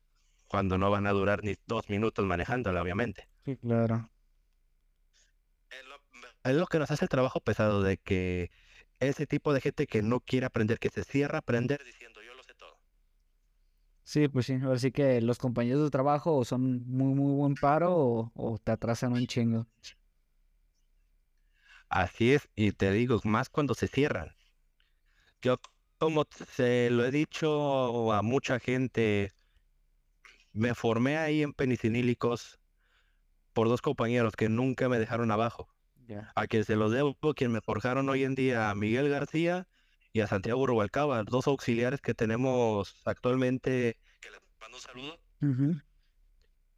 Cuando 0.47 0.77
no 0.77 0.89
van 0.89 1.05
a 1.05 1.11
durar 1.11 1.43
ni 1.43 1.55
dos 1.65 1.89
minutos 1.89 2.25
manejándola, 2.25 2.81
obviamente. 2.81 3.27
Sí, 3.43 3.57
claro. 3.57 4.09
Es 5.69 5.85
lo, 5.85 5.95
es 6.49 6.55
lo 6.55 6.67
que 6.67 6.79
nos 6.79 6.89
hace 6.91 7.03
el 7.03 7.09
trabajo 7.09 7.41
pesado, 7.41 7.83
de 7.83 7.97
que 7.97 8.51
ese 9.01 9.27
tipo 9.27 9.51
de 9.53 9.59
gente 9.59 9.87
que 9.87 10.01
no 10.01 10.21
quiere 10.21 10.45
aprender, 10.45 10.79
que 10.79 10.89
se 10.89 11.03
cierra 11.03 11.39
a 11.39 11.39
aprender 11.39 11.83
diciendo 11.83 12.21
yo. 12.21 12.34
Sí, 14.05 14.27
pues 14.29 14.45
sí, 14.45 14.53
ahora 14.63 14.77
sí 14.79 14.91
que 14.91 15.19
los 15.21 15.37
compañeros 15.39 15.83
de 15.83 15.89
trabajo 15.89 16.35
o 16.37 16.45
son 16.45 16.85
muy, 16.87 17.13
muy 17.15 17.33
buen 17.33 17.57
paro 17.57 17.95
o, 17.97 18.31
o 18.35 18.57
te 18.59 18.71
atrasan 18.71 19.13
un 19.13 19.25
chingo. 19.27 19.67
Así 21.89 22.31
es, 22.33 22.47
y 22.55 22.73
te 22.73 22.91
digo, 22.91 23.19
más 23.23 23.49
cuando 23.49 23.73
se 23.73 23.87
cierran. 23.87 24.35
Yo, 25.41 25.57
como 25.97 26.25
se 26.31 26.89
lo 26.89 27.05
he 27.05 27.11
dicho 27.11 28.11
a 28.13 28.21
mucha 28.21 28.59
gente, 28.59 29.33
me 30.53 30.73
formé 30.75 31.17
ahí 31.17 31.43
en 31.43 31.53
penicinílicos 31.53 32.59
por 33.53 33.69
dos 33.69 33.81
compañeros 33.81 34.35
que 34.35 34.49
nunca 34.49 34.89
me 34.89 34.99
dejaron 34.99 35.31
abajo. 35.31 35.69
A 36.35 36.47
quien 36.47 36.65
se 36.65 36.75
los 36.77 36.91
debo, 36.91 37.15
quien 37.35 37.51
me 37.51 37.61
forjaron 37.61 38.09
hoy 38.09 38.23
en 38.25 38.35
día, 38.35 38.69
a 38.71 38.75
Miguel 38.75 39.09
García 39.09 39.67
y 40.15 40.21
a 40.21 40.27
Santiago 40.27 40.65
Rubalcaba, 40.65 41.23
dos 41.23 41.45
auxiliares 41.45 41.99
que 41.99 42.13
tenemos 42.13 42.95
actualmente, 43.03 43.97
que 44.21 44.31
les 44.31 44.39
mando 44.61 44.77
un 44.77 44.81
saludo, 44.81 45.19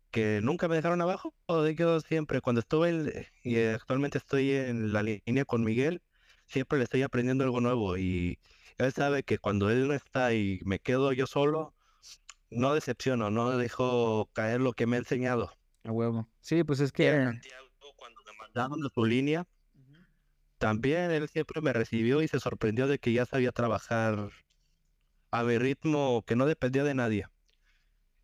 que 0.10 0.42
nunca 0.42 0.68
me 0.68 0.76
dejaron 0.76 1.00
abajo. 1.02 1.36
Lo 1.48 1.64
digo 1.64 2.00
siempre, 2.00 2.42
cuando 2.42 2.62
estuve 2.62 2.90
en- 2.90 3.28
y 3.44 3.60
actualmente 3.60 4.18
estoy 4.18 4.54
en 4.54 4.92
la 4.92 5.04
línea 5.04 5.46
con 5.46 5.64
Miguel, 5.64 6.02
siempre 6.48 6.80
le 6.80 6.86
estoy 6.86 7.04
aprendiendo 7.04 7.44
algo 7.44 7.62
nuevo 7.62 7.96
y 7.96 8.40
él 8.80 8.92
sabe 8.92 9.22
que 9.22 9.38
cuando 9.38 9.70
él 9.70 9.88
no 9.88 9.94
está 9.94 10.34
y 10.34 10.60
me 10.66 10.80
quedo 10.80 11.14
yo 11.14 11.28
solo, 11.28 11.76
no 12.50 12.74
decepciono, 12.74 13.30
no 13.30 13.56
dejo 13.56 14.32
caer 14.34 14.62
lo 14.62 14.74
que 14.74 14.88
me 14.88 14.96
ha 14.96 15.00
enseñado. 15.00 15.52
A 15.84 15.92
huevo. 15.92 16.28
Sí, 16.40 16.64
pues 16.64 16.80
es 16.80 16.92
que... 16.92 17.12
Santiago, 17.12 17.68
cuando 17.98 18.20
me 18.24 18.32
mandaron 18.36 18.84
a 18.84 18.90
su 18.90 19.06
línea, 19.06 19.46
también 20.58 21.12
él 21.12 21.28
siempre 21.30 21.62
me 21.62 21.74
recibió 21.74 22.22
y 22.22 22.28
se 22.28 22.40
sorprendió 22.40 22.88
de 22.88 23.00
que 23.00 23.14
ya 23.14 23.26
sabía 23.26 23.52
trabajar 23.52 24.30
a 25.32 25.44
mi 25.44 25.58
ritmo 25.58 26.24
que 26.26 26.36
no 26.36 26.46
dependía 26.46 26.84
de 26.84 26.94
nadie. 26.94 27.28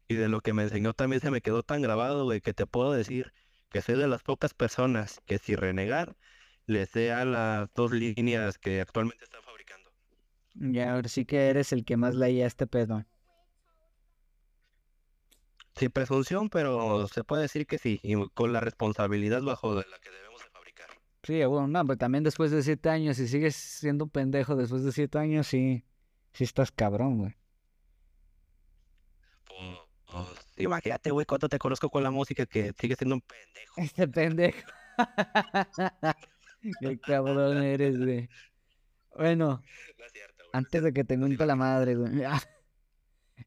Y 0.08 0.16
de 0.16 0.30
lo 0.30 0.42
que 0.42 0.54
me 0.54 0.64
enseñó 0.64 0.94
también 0.94 1.22
se 1.22 1.32
me 1.32 1.42
quedó 1.42 1.64
tan 1.64 1.82
grabado, 1.82 2.26
güey, 2.26 2.42
que 2.42 2.54
te 2.54 2.66
puedo 2.66 2.92
decir 2.92 3.34
que 3.70 3.82
soy 3.82 3.96
de 3.96 4.08
las 4.08 4.24
pocas 4.24 4.54
personas 4.54 5.20
que 5.26 5.38
si 5.38 5.56
renegar, 5.56 6.16
le 6.66 6.86
sé 6.86 7.12
a 7.12 7.26
las 7.26 7.74
dos 7.74 7.92
líneas 7.92 8.58
que 8.58 8.82
actualmente 8.82 9.24
están 9.24 9.42
fabricando. 9.44 9.92
Ya, 10.56 10.94
ahora 10.94 11.10
sí 11.10 11.26
que 11.26 11.48
eres 11.48 11.72
el 11.72 11.84
que 11.84 11.98
más 11.98 12.16
leía 12.16 12.46
este 12.46 12.68
pedo. 12.68 13.06
Sin 15.76 15.90
presunción, 15.90 16.50
pero 16.50 17.08
se 17.08 17.24
puede 17.24 17.44
decir 17.44 17.66
que 17.66 17.80
sí, 17.80 18.00
y 18.04 18.14
con 18.30 18.54
la 18.54 18.60
responsabilidad 18.60 19.42
bajo 19.42 19.76
de 19.76 19.86
la 19.90 19.98
que 19.98 20.12
debemos. 20.12 20.33
Sí, 21.24 21.44
bueno, 21.46 21.68
no, 21.68 21.86
pero 21.86 21.98
también 21.98 22.24
después 22.24 22.52
de 22.52 22.62
siete 22.64 22.90
años, 22.90 23.18
si 23.18 23.28
sigues 23.28 23.56
siendo 23.56 24.04
un 24.06 24.10
pendejo 24.10 24.56
después 24.56 24.84
de 24.84 24.92
siete 24.92 25.18
años, 25.20 25.48
sí, 25.48 25.86
sí 26.34 26.44
estás 26.44 26.72
cabrón, 26.72 27.18
güey. 27.20 27.36
pues, 30.06 30.28
imagínate, 30.58 31.12
güey, 31.12 31.26
cuánto 31.26 31.50
te 31.50 31.58
conozco 31.60 31.90
con 31.90 32.04
la 32.04 32.12
música 32.12 32.46
que 32.46 32.74
sigue 32.80 32.96
siendo 32.96 33.16
un 33.16 33.22
pendejo. 33.22 33.74
Este 33.78 34.08
pendejo. 34.08 34.60
Qué 36.80 37.00
cabrón 37.00 37.64
eres, 37.64 37.98
güey. 37.98 38.30
Bueno, 39.16 39.62
No 39.98 40.06
es 40.06 40.12
cierto, 40.12 40.44
güey. 40.44 40.50
antes 40.54 40.84
de 40.84 40.94
que 40.94 41.04
te 41.04 41.18
mienta 41.18 41.46
la 41.46 41.56
madre, 41.56 41.96
güey. 41.96 42.22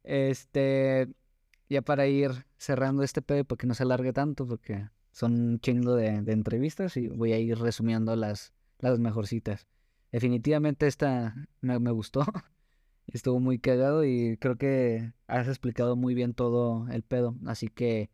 Este, 0.03 1.09
ya 1.69 1.83
para 1.83 2.07
ir 2.07 2.31
cerrando 2.59 3.03
este 3.03 3.23
pedo, 3.23 3.45
porque 3.45 3.67
no 3.67 3.75
se 3.75 3.83
alargue 3.85 4.13
tanto, 4.13 4.47
porque 4.47 4.89
son 5.17 5.33
un 5.33 5.61
chingo 5.61 5.95
de, 5.97 6.21
de 6.21 6.33
entrevistas 6.33 6.97
y 6.99 7.09
voy 7.09 7.33
a 7.33 7.39
ir 7.39 7.59
resumiendo 7.59 8.17
las, 8.17 8.53
las 8.81 8.99
mejorcitas. 8.99 9.67
Definitivamente 10.13 10.87
esta 10.87 11.35
me, 11.63 11.79
me 11.79 11.91
gustó. 11.91 12.21
Estuvo 13.07 13.41
muy 13.41 13.59
cagado 13.59 14.05
y 14.05 14.37
creo 14.39 14.57
que 14.57 15.13
has 15.27 15.49
explicado 15.49 15.97
muy 15.97 16.15
bien 16.15 16.35
todo 16.35 16.87
el 16.91 17.03
pedo. 17.03 17.35
Así 17.47 17.69
que, 17.69 18.11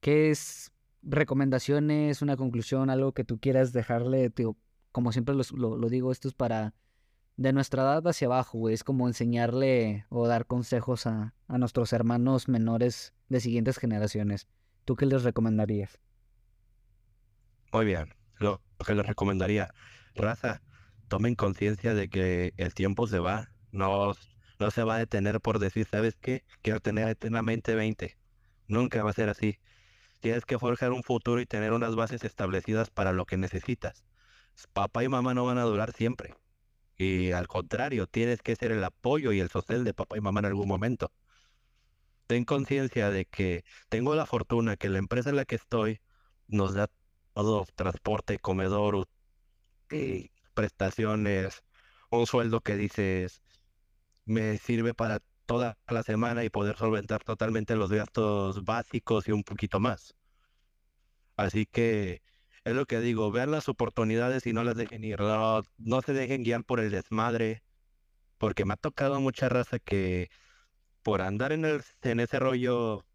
¿qué 0.00 0.30
es 0.30 0.72
recomendaciones, 1.02 2.22
una 2.22 2.36
conclusión, 2.38 2.90
algo 2.90 3.12
que 3.12 3.24
tú 3.24 3.38
quieras 3.38 3.72
dejarle? 3.74 4.30
Tío, 4.30 4.56
como 4.92 5.12
siempre 5.12 5.34
los- 5.34 5.52
lo, 5.52 5.76
lo 5.76 5.88
digo, 5.90 6.12
esto 6.12 6.28
es 6.28 6.34
para 6.34 6.74
de 7.36 7.52
nuestra 7.52 7.82
edad 7.82 8.08
hacia 8.08 8.26
abajo, 8.28 8.58
güey. 8.58 8.74
Es 8.74 8.84
como 8.84 9.08
enseñarle 9.08 10.06
o 10.10 10.26
dar 10.28 10.46
consejos 10.46 11.06
a, 11.06 11.34
a 11.48 11.58
nuestros 11.58 11.92
hermanos 11.92 12.48
menores 12.48 13.14
de 13.28 13.40
siguientes 13.40 13.78
generaciones. 13.78 14.48
¿Tú 14.86 14.96
qué 14.96 15.06
les 15.06 15.24
recomendarías? 15.24 16.00
Muy 17.72 17.84
bien, 17.84 18.14
lo 18.38 18.62
que 18.84 18.94
les 18.94 19.06
recomendaría, 19.06 19.68
raza, 20.14 20.62
tomen 21.08 21.34
conciencia 21.34 21.94
de 21.94 22.08
que 22.08 22.54
el 22.56 22.74
tiempo 22.74 23.06
se 23.06 23.18
va, 23.18 23.52
no, 23.72 24.14
no 24.58 24.70
se 24.70 24.84
va 24.84 24.96
a 24.96 24.98
detener 24.98 25.40
por 25.40 25.58
decir, 25.58 25.86
¿sabes 25.86 26.16
qué? 26.16 26.44
Quiero 26.62 26.80
tener 26.80 27.08
eternamente 27.08 27.74
20. 27.74 28.18
Nunca 28.68 29.02
va 29.02 29.10
a 29.10 29.12
ser 29.14 29.28
así. 29.28 29.60
Tienes 30.20 30.44
que 30.46 30.58
forjar 30.58 30.92
un 30.92 31.02
futuro 31.04 31.40
y 31.40 31.46
tener 31.46 31.72
unas 31.72 31.96
bases 31.96 32.24
establecidas 32.24 32.90
para 32.90 33.12
lo 33.12 33.26
que 33.26 33.36
necesitas. 33.36 34.04
Papá 34.72 35.04
y 35.04 35.08
mamá 35.08 35.34
no 35.34 35.44
van 35.46 35.58
a 35.58 35.62
durar 35.64 35.92
siempre. 35.92 36.34
Y 36.96 37.32
al 37.32 37.48
contrario, 37.48 38.06
tienes 38.06 38.42
que 38.42 38.56
ser 38.56 38.72
el 38.72 38.84
apoyo 38.84 39.32
y 39.32 39.40
el 39.40 39.50
sostén 39.50 39.84
de 39.84 39.94
papá 39.94 40.18
y 40.18 40.20
mamá 40.20 40.40
en 40.40 40.46
algún 40.46 40.68
momento. 40.68 41.12
Ten 42.26 42.44
conciencia 42.44 43.10
de 43.10 43.24
que 43.26 43.64
tengo 43.88 44.14
la 44.14 44.26
fortuna 44.26 44.76
que 44.76 44.88
la 44.88 44.98
empresa 44.98 45.30
en 45.30 45.36
la 45.36 45.44
que 45.46 45.54
estoy 45.56 46.00
nos 46.46 46.74
da 46.74 46.90
todo, 47.38 47.66
transporte, 47.76 48.40
comedor, 48.40 49.06
y 49.92 50.30
prestaciones, 50.54 51.62
un 52.10 52.26
sueldo 52.26 52.62
que 52.62 52.76
dices 52.76 53.42
me 54.24 54.58
sirve 54.58 54.92
para 54.92 55.20
toda 55.46 55.78
la 55.88 56.02
semana 56.02 56.42
y 56.42 56.50
poder 56.50 56.76
solventar 56.76 57.22
totalmente 57.22 57.76
los 57.76 57.92
gastos 57.92 58.64
básicos 58.64 59.28
y 59.28 59.32
un 59.32 59.44
poquito 59.44 59.78
más. 59.78 60.16
Así 61.36 61.64
que 61.64 62.22
es 62.64 62.74
lo 62.74 62.86
que 62.86 62.98
digo, 62.98 63.30
vean 63.30 63.52
las 63.52 63.68
oportunidades 63.68 64.44
y 64.46 64.52
no 64.52 64.64
las 64.64 64.76
dejen 64.76 65.04
ir, 65.04 65.20
no, 65.20 65.62
no 65.78 66.02
se 66.02 66.14
dejen 66.14 66.42
guiar 66.42 66.64
por 66.64 66.80
el 66.80 66.90
desmadre, 66.90 67.62
porque 68.38 68.64
me 68.64 68.74
ha 68.74 68.76
tocado 68.76 69.20
mucha 69.20 69.48
raza 69.48 69.78
que 69.78 70.28
por 71.04 71.22
andar 71.22 71.52
en, 71.52 71.64
el, 71.64 71.84
en 72.02 72.18
ese 72.18 72.40
rollo 72.40 73.06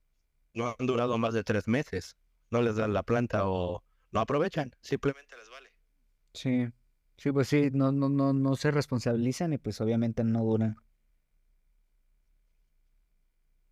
no 0.54 0.76
han 0.80 0.88
durado 0.88 1.18
más 1.18 1.34
de 1.34 1.44
tres 1.44 1.68
meses, 1.68 2.16
no 2.52 2.62
les 2.62 2.78
dan 2.78 2.94
la 2.94 3.04
planta 3.04 3.50
o 3.50 3.84
no 4.14 4.22
aprovechan, 4.22 4.72
simplemente 4.82 5.36
les 5.36 5.50
vale. 5.50 5.74
Sí, 6.34 6.68
sí, 7.18 7.32
pues 7.32 7.48
sí, 7.48 7.70
no, 7.74 7.92
no, 7.92 8.10
no, 8.10 8.34
no 8.34 8.56
se 8.56 8.72
responsabilizan 8.72 9.54
y 9.54 9.58
pues 9.58 9.82
obviamente 9.82 10.24
no 10.24 10.44
duran. 10.44 10.76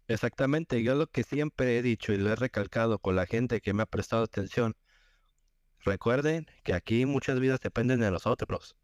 Exactamente, 0.07 0.83
yo 0.83 0.95
lo 0.95 1.07
que 1.07 1.23
siempre 1.23 1.77
he 1.77 1.81
dicho 1.81 2.11
y 2.11 2.17
lo 2.17 2.31
he 2.31 2.35
recalcado 2.35 2.99
con 2.99 3.15
la 3.15 3.25
gente 3.25 3.61
que 3.61 3.73
me 3.73 3.83
ha 3.83 3.85
prestado 3.85 4.23
atención, 4.23 4.75
recuerden 5.79 6.47
que 6.63 6.73
aquí 6.73 7.05
muchas 7.05 7.39
vidas 7.39 7.59
dependen 7.61 7.99
de 7.99 8.11
nosotros. 8.11 8.75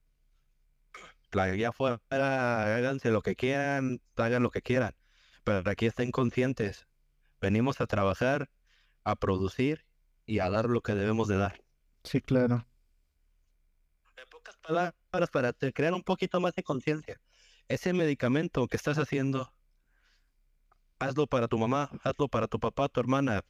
La 1.31 1.43
allá 1.43 1.69
afuera, 1.69 2.01
háganse 2.09 3.11
lo 3.11 3.21
que 3.21 3.35
quieran, 3.35 4.01
hagan 4.15 4.43
lo 4.43 4.51
que 4.51 4.61
quieran, 4.61 4.95
pero 5.43 5.69
aquí 5.69 5.85
estén 5.85 6.11
conscientes. 6.11 6.87
Venimos 7.41 7.81
a 7.81 7.87
trabajar, 7.87 8.49
a 9.03 9.15
producir 9.15 9.86
y 10.27 10.39
a 10.39 10.49
dar 10.51 10.65
lo 10.69 10.81
que 10.81 10.93
debemos 10.95 11.27
de 11.27 11.37
dar. 11.37 11.63
Sí, 12.03 12.21
claro. 12.21 12.67
En 14.15 14.27
pocas 14.29 14.57
palabras, 14.57 15.29
para 15.31 15.53
te- 15.53 15.73
crear 15.73 15.93
un 15.93 16.03
poquito 16.03 16.39
más 16.39 16.53
de 16.53 16.61
conciencia, 16.63 17.19
ese 17.67 17.93
medicamento 17.93 18.67
que 18.67 18.77
estás 18.77 18.97
haciendo, 18.99 19.51
hazlo 20.99 21.27
para 21.27 21.47
tu 21.47 21.57
mamá, 21.57 21.89
hazlo 22.03 22.27
para 22.27 22.47
tu 22.47 22.59
papá, 22.59 22.87
tu 22.89 22.99
hermana. 22.99 23.41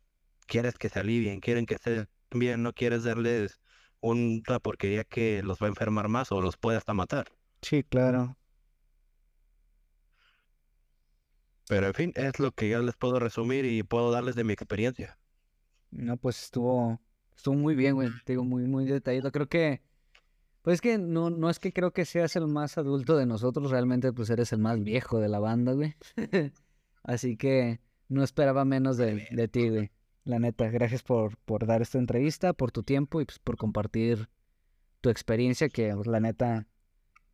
Quieres 0.48 0.78
que 0.78 0.90
se 0.90 1.00
alivien, 1.00 1.40
quieren 1.42 1.66
que 1.66 1.76
estén 1.76 2.10
bien, 2.32 2.64
no 2.64 2.74
quieres 2.74 3.04
darles 3.04 3.62
una 4.02 4.60
porquería 4.60 5.04
que 5.04 5.44
los 5.44 5.60
va 5.62 5.68
a 5.68 5.70
enfermar 5.70 6.08
más 6.10 6.32
o 6.32 6.42
los 6.42 6.58
puede 6.58 6.78
hasta 6.78 6.94
matar. 6.94 7.28
Sí, 7.62 7.84
claro. 7.84 8.38
Pero 11.70 11.88
en 11.88 11.94
fin, 11.94 12.12
es 12.16 12.40
lo 12.40 12.52
que 12.52 12.68
yo 12.70 12.82
les 12.82 12.96
puedo 12.98 13.20
resumir 13.20 13.64
y 13.66 13.82
puedo 13.84 14.12
darles 14.12 14.36
de 14.36 14.44
mi 14.44 14.52
experiencia. 14.54 15.17
No, 15.92 16.18
pues 16.18 16.44
estuvo, 16.44 17.00
estuvo 17.36 17.56
muy 17.56 17.76
bien, 17.76 17.96
güey. 17.96 18.10
Te 18.26 18.34
digo, 18.34 18.44
muy, 18.44 18.64
muy 18.64 18.86
detallado. 18.86 19.32
Creo 19.32 19.48
que, 19.48 19.82
pues 20.62 20.76
es 20.76 20.82
que 20.82 20.98
no, 20.98 21.30
no 21.30 21.50
es 21.50 21.60
que 21.60 21.72
creo 21.74 21.92
que 21.92 22.06
seas 22.06 22.36
el 22.36 22.48
más 22.48 22.78
adulto 22.78 23.18
de 23.18 23.26
nosotros, 23.26 23.72
realmente 23.72 24.12
pues 24.14 24.30
eres 24.30 24.52
el 24.54 24.60
más 24.60 24.84
viejo 24.84 25.20
de 25.20 25.30
la 25.30 25.40
banda, 25.40 25.74
güey. 25.74 25.96
Así 27.04 27.38
que 27.38 27.80
no 28.10 28.24
esperaba 28.24 28.66
menos 28.66 28.98
de, 28.98 29.28
de 29.32 29.48
ti, 29.48 29.70
güey. 29.70 29.92
La 30.24 30.40
neta, 30.40 30.70
gracias 30.70 31.04
por, 31.04 31.38
por 31.38 31.66
dar 31.66 31.82
esta 31.82 31.98
entrevista, 31.98 32.52
por 32.52 32.72
tu 32.72 32.84
tiempo 32.84 33.22
y 33.22 33.26
pues 33.26 33.40
por 33.40 33.56
compartir 33.56 34.28
tu 35.00 35.10
experiencia, 35.10 35.70
que 35.70 35.94
pues, 35.96 36.08
la 36.08 36.20
neta, 36.20 36.68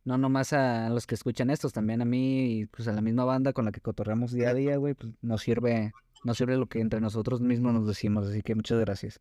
no 0.04 0.18
nomás 0.18 0.52
a 0.52 0.88
los 0.90 1.06
que 1.06 1.16
escuchan 1.16 1.50
estos, 1.50 1.72
también 1.72 2.02
a 2.02 2.04
mí 2.04 2.60
y 2.60 2.66
pues 2.66 2.86
a 2.88 2.92
la 2.92 3.00
misma 3.00 3.24
banda 3.24 3.52
con 3.52 3.64
la 3.64 3.72
que 3.72 3.80
cotorreamos 3.80 4.32
día 4.32 4.50
a 4.50 4.54
día, 4.54 4.76
güey, 4.76 4.94
pues 4.94 5.12
nos 5.22 5.42
sirve, 5.42 5.92
nos 6.24 6.38
sirve 6.38 6.56
lo 6.56 6.66
que 6.66 6.80
entre 6.80 7.00
nosotros 7.00 7.40
mismos 7.40 7.72
nos 7.74 7.86
decimos, 7.86 8.26
así 8.26 8.42
que 8.42 8.54
muchas 8.54 8.80
gracias. 8.80 9.20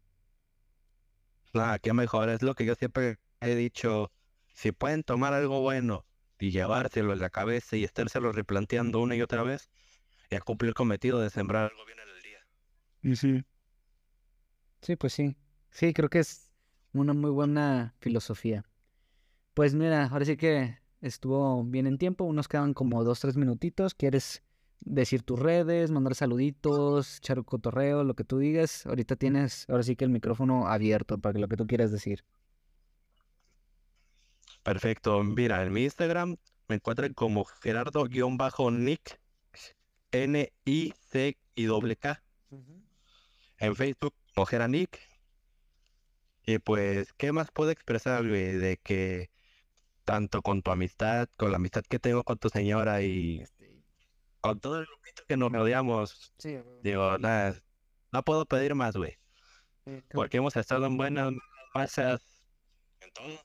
Nada, 1.54 1.78
qué 1.80 1.94
mejor, 1.94 2.30
es 2.30 2.42
lo 2.42 2.56
que 2.56 2.66
yo 2.66 2.76
siempre 2.76 3.20
he 3.42 3.56
dicho. 3.56 4.12
Si 4.54 4.72
pueden 4.72 5.04
tomar 5.04 5.34
algo 5.34 5.62
bueno 5.62 6.06
y 6.40 6.52
llevárselo 6.52 7.14
en 7.14 7.20
la 7.20 7.30
cabeza 7.30 7.76
y 7.76 7.84
estárselo 7.84 8.32
replanteando 8.32 9.02
una 9.02 9.16
y 9.16 9.22
otra 9.22 9.44
vez, 9.44 9.70
ya 10.30 10.42
cumplió 10.42 10.70
el 10.70 10.76
cometido 10.76 11.20
de 11.20 11.30
sembrar 11.30 11.72
algo 11.72 11.86
bien 11.86 12.00
en 12.00 12.16
el 12.16 12.24
día. 12.24 12.40
Sí, 14.82 14.96
pues 14.96 15.14
sí. 15.14 15.36
Sí, 15.70 15.94
creo 15.94 16.10
que 16.10 16.20
es 16.20 16.52
una 16.94 17.14
muy 17.14 17.32
buena 17.32 17.96
filosofía. 18.00 18.66
Pues 19.54 19.76
mira, 19.76 20.06
ahora 20.08 20.26
sí 20.26 20.38
que 20.38 20.80
estuvo 21.02 21.64
bien 21.64 21.88
en 21.88 21.98
tiempo, 21.98 22.32
nos 22.34 22.48
quedan 22.48 22.74
como 22.74 23.04
dos, 23.04 23.20
tres 23.20 23.38
minutitos. 23.38 23.94
¿Quieres 23.94 24.44
decir 24.82 25.24
tus 25.24 25.40
redes, 25.40 25.92
mandar 25.92 26.16
saluditos, 26.16 27.18
echar 27.18 27.40
un 27.40 27.46
cotorreo, 27.46 28.04
lo 28.04 28.16
que 28.16 28.24
tú 28.24 28.40
digas? 28.40 28.86
Ahorita 28.86 29.16
tienes, 29.16 29.66
ahora 29.70 29.84
sí 29.84 29.96
que 29.96 30.06
el 30.06 30.12
micrófono 30.12 30.68
abierto 30.68 31.18
para 31.18 31.34
que 31.34 31.40
lo 31.40 31.48
que 31.48 31.58
tú 31.58 31.68
quieras 31.68 31.92
decir. 31.92 32.24
Perfecto, 34.64 35.24
mira, 35.24 35.64
en 35.64 35.74
mi 35.74 35.84
Instagram 35.84 36.38
me 36.68 36.76
encuentran 36.76 37.14
como 37.14 37.44
Gerardo-Nick, 37.44 39.20
N-I-C 40.12 41.38
y 41.56 41.64
doble 41.66 41.96
K. 41.96 42.24
En 43.58 43.76
Facebook 43.76 44.14
como 44.34 44.46
Geranick. 44.46 45.00
Y 46.46 46.60
pues, 46.60 47.14
¿qué 47.14 47.32
más 47.32 47.52
puedo 47.52 47.72
expresar, 47.72 48.28
güey? 48.28 48.54
De 48.54 48.78
que 48.78 49.30
tanto 50.04 50.42
con 50.42 50.62
tu 50.62 50.72
amistad, 50.72 51.30
con 51.38 51.52
la 51.52 51.58
amistad 51.58 51.84
que 51.88 52.00
tengo 52.00 52.24
con 52.24 52.38
tu 52.38 52.50
señora 52.50 53.02
y 53.02 53.44
con 54.44 54.60
todo 54.60 54.80
el 54.80 54.86
grupito 54.86 55.24
que 55.26 55.38
nos 55.38 55.52
rodeamos, 55.52 56.34
Sí, 56.38 56.58
digo, 56.84 57.18
nada, 57.18 57.56
no 58.12 58.24
puedo 58.24 58.46
pedir 58.46 58.76
más, 58.76 58.96
güey. 58.96 59.18
creo, 59.86 60.04
Porque 60.12 60.38
hemos 60.38 60.56
estado 60.58 60.86
en 60.86 60.98
buenas 60.98 61.32
masas, 61.74 62.22
en 63.00 63.14
todo. 63.14 63.40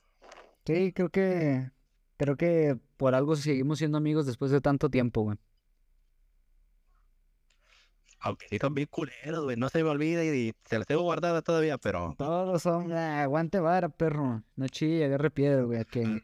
sí, 0.65 0.91
creo 0.91 1.09
que, 1.09 1.71
creo 2.17 2.35
que 2.35 2.77
por 2.97 3.15
algo 3.15 3.37
seguimos 3.37 3.79
siendo 3.79 3.97
amigos 3.97 4.25
después 4.25 4.51
de 4.51 4.59
tanto 4.59 4.89
tiempo, 4.89 5.21
güey. 5.21 5.37
Aunque 8.19 8.49
sí 8.49 8.57
son 8.59 8.73
bien 8.73 8.89
culeros, 8.91 9.45
güey, 9.45 9.55
no 9.55 9.69
se 9.69 9.81
me 9.81 9.89
olvida 9.89 10.25
y, 10.25 10.53
se 10.65 10.77
las 10.79 10.85
tengo 10.85 11.03
guardadas 11.03 11.45
todavía, 11.45 11.77
pero... 11.77 12.13
Todos 12.17 12.61
son, 12.61 12.91
ah, 12.91 13.23
aguante 13.23 13.61
vara, 13.61 13.87
perro. 13.87 14.43
No 14.57 14.67
chille, 14.67 15.05
agarre 15.05 15.31
piedra, 15.31 15.63
güey, 15.63 15.85
que... 15.85 16.01
En 16.01 16.09
el 16.11 16.21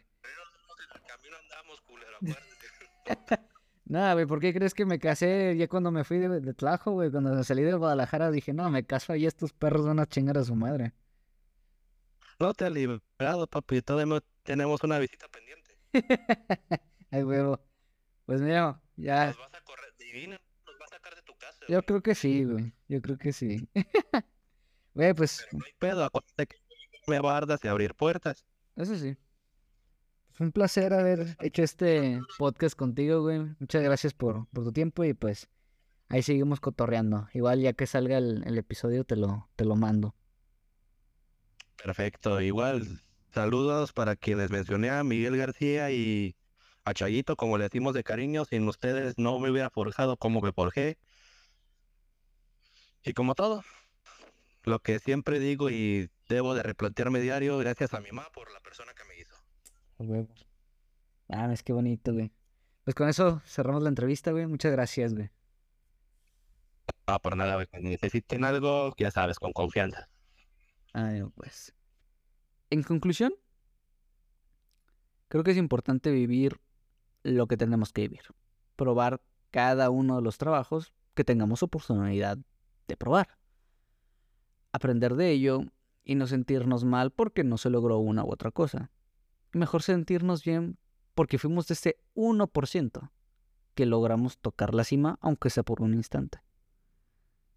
camino 1.08 1.38
andamos, 1.42 1.80
culero, 1.80 2.18
acuérdate. 2.18 3.48
Nada, 3.86 4.14
güey, 4.14 4.26
¿por 4.26 4.40
qué 4.40 4.54
crees 4.54 4.74
que 4.74 4.86
me 4.86 4.98
casé 5.00 5.56
ya 5.58 5.68
cuando 5.68 5.92
me 5.92 6.04
fui 6.04 6.18
de, 6.18 6.40
de 6.40 6.54
Tlajo, 6.54 6.92
güey? 6.92 7.12
Cuando 7.12 7.44
salí 7.44 7.62
de 7.62 7.74
Guadalajara 7.76 8.32
dije, 8.32 8.52
no, 8.52 8.70
me 8.72 8.86
caso 8.86 9.14
ahí, 9.14 9.26
estos 9.26 9.54
perros 9.54 9.86
van 9.86 10.00
a 10.00 10.08
chingar 10.08 10.38
a 10.38 10.44
su 10.44 10.56
madre. 10.56 10.94
No 12.40 12.54
te 12.54 12.66
has 12.66 12.72
liberado, 12.72 13.48
papi, 13.48 13.82
todavía 13.82 14.22
tenemos 14.44 14.84
una 14.84 15.00
visita 15.00 15.28
pendiente. 15.30 15.78
Ay, 17.12 17.24
huevo. 17.24 17.60
Pues 18.26 18.42
mira, 18.42 18.82
ya, 18.96 19.28
Nos 19.28 19.38
vas 19.38 19.54
a 19.54 19.62
correr, 19.62 19.94
divina, 20.00 20.40
nos 20.66 20.76
va 20.82 20.86
a 20.86 20.88
sacar 20.90 21.16
de 21.16 21.22
tu 21.22 21.34
casa. 21.36 21.66
Yo 21.70 21.84
creo 21.84 22.02
que 22.02 22.16
sí, 22.16 22.44
güey. 22.44 22.74
Yo 22.88 23.02
creo 23.02 23.18
que 23.18 23.32
sí. 23.34 23.70
Güey, 24.96 25.14
pues, 25.14 25.46
No 25.52 25.60
hay 25.66 25.74
pedo, 25.78 26.06
acuérdate 26.06 26.48
que 26.48 26.58
me 27.08 27.20
bardas 27.20 27.60
y 27.64 27.68
abrir 27.68 27.94
puertas. 27.96 28.46
eso 28.78 28.96
sí. 28.96 29.18
Un 30.40 30.52
placer 30.52 30.94
haber 30.94 31.38
hecho 31.40 31.64
este 31.64 32.20
podcast 32.38 32.76
contigo, 32.76 33.22
güey. 33.22 33.40
Muchas 33.60 33.84
gracias 33.84 34.14
por, 34.14 34.48
por 34.48 34.66
tu 34.66 34.74
tiempo 34.74 35.04
y 35.06 35.14
pues 35.14 35.50
ahí 36.10 36.22
seguimos 36.22 36.60
cotorreando. 36.60 37.30
Igual 37.34 37.62
ya 37.62 37.74
que 37.74 37.88
salga 37.88 38.18
el, 38.18 38.44
el 38.46 38.58
episodio 38.58 39.06
te 39.06 39.16
lo, 39.16 39.50
te 39.56 39.64
lo 39.64 39.76
mando. 39.76 40.14
Perfecto, 41.78 42.42
igual. 42.42 43.02
Saludos 43.34 43.94
para 43.94 44.16
quienes 44.16 44.50
mencioné 44.50 44.90
a 44.90 45.04
Miguel 45.04 45.38
García 45.38 45.92
y 45.92 46.36
a 46.84 46.94
Chayito, 46.94 47.36
como 47.36 47.58
le 47.58 47.66
decimos 47.66 47.94
de 47.94 48.04
cariño. 48.04 48.44
Sin 48.46 48.68
ustedes 48.68 49.18
no 49.18 49.40
me 49.40 49.50
hubiera 49.50 49.70
forjado 49.70 50.18
como 50.18 50.42
me 50.42 50.52
forjé. 50.52 50.98
Y 53.04 53.14
como 53.14 53.36
todo, 53.36 53.64
lo 54.64 54.80
que 54.80 55.00
siempre 55.00 55.40
digo 55.40 55.70
y 55.70 56.10
debo 56.28 56.56
de 56.56 56.64
replantearme 56.64 57.20
diario, 57.20 57.58
gracias 57.58 57.94
a 57.94 58.02
mi 58.02 58.10
mamá 58.12 58.28
por 58.34 58.52
la 58.52 58.60
persona 58.60 58.94
que 58.94 59.04
me 59.06 59.15
hizo. 60.00 60.04
A 60.04 60.12
huevo. 60.12 60.34
Ah, 61.30 61.52
es 61.52 61.64
que 61.64 61.74
bonito, 61.74 62.14
güey. 62.14 62.32
Pues 62.84 62.96
con 62.96 63.10
eso 63.10 63.42
cerramos 63.46 63.82
la 63.82 63.90
entrevista, 63.90 64.32
güey. 64.32 64.46
Muchas 64.46 64.72
gracias, 64.72 65.14
güey. 65.14 65.30
No, 67.08 67.20
por 67.20 67.36
nada, 67.36 67.56
güey. 67.56 67.68
Cuando 67.68 67.90
necesiten 67.90 68.44
algo, 68.44 68.94
ya 68.98 69.12
sabes, 69.12 69.40
con 69.40 69.54
confianza. 69.54 70.08
Ay, 70.94 71.20
no, 71.20 71.32
pues. 71.32 71.74
En 72.70 72.84
conclusión, 72.84 73.34
creo 75.28 75.44
que 75.44 75.52
es 75.52 75.58
importante 75.58 76.12
vivir 76.12 76.60
lo 77.24 77.48
que 77.48 77.58
tenemos 77.58 77.92
que 77.92 78.04
vivir. 78.04 78.22
Probar 78.76 79.22
cada 79.52 79.90
uno 79.90 80.18
de 80.18 80.22
los 80.22 80.38
trabajos 80.38 80.94
que 81.14 81.24
tengamos 81.24 81.64
oportunidad 81.64 82.38
de 82.88 82.98
probar. 82.98 83.38
Aprender 84.72 85.16
de 85.16 85.32
ello 85.32 85.62
y 86.04 86.16
no 86.16 86.28
sentirnos 86.28 86.84
mal 86.84 87.12
porque 87.12 87.44
no 87.44 87.58
se 87.58 87.70
logró 87.70 87.98
una 87.98 88.24
u 88.24 88.32
otra 88.32 88.52
cosa. 88.52 88.92
Mejor 89.56 89.82
sentirnos 89.84 90.44
bien 90.44 90.78
porque 91.14 91.38
fuimos 91.38 91.66
de 91.68 91.76
ese 91.76 91.98
1% 92.14 93.12
que 93.74 93.86
logramos 93.86 94.38
tocar 94.38 94.74
la 94.74 94.84
cima, 94.84 95.18
aunque 95.22 95.50
sea 95.50 95.64
por 95.64 95.82
un 95.82 95.94
instante. 95.94 96.42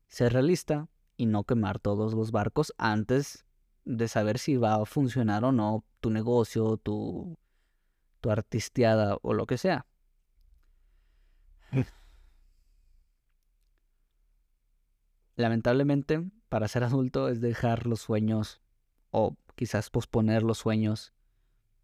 Ser 0.07 0.33
realista 0.33 0.89
y 1.17 1.27
no 1.27 1.43
quemar 1.43 1.81
todos 1.81 2.15
los 2.15 2.31
barcos 2.31 2.73
antes 2.79 3.45
de 3.85 4.07
saber 4.07 4.39
si 4.39 4.57
va 4.57 4.77
a 4.77 4.85
funcionar 4.87 5.45
o 5.45 5.51
no 5.51 5.85
tu 5.99 6.11
negocio, 6.11 6.77
tu, 6.77 7.37
tu 8.21 8.31
artisteada 8.31 9.19
o 9.23 9.35
lo 9.35 9.47
que 9.47 9.59
sea. 9.59 9.85
Lamentablemente, 15.35 16.31
para 16.49 16.69
ser 16.69 16.85
adulto 16.85 17.29
es 17.29 17.41
dejar 17.41 17.89
los 17.89 18.03
sueños 18.03 18.61
o 19.11 19.37
quizás 19.57 19.91
posponer 19.91 20.45
los 20.45 20.59
sueños 20.59 21.13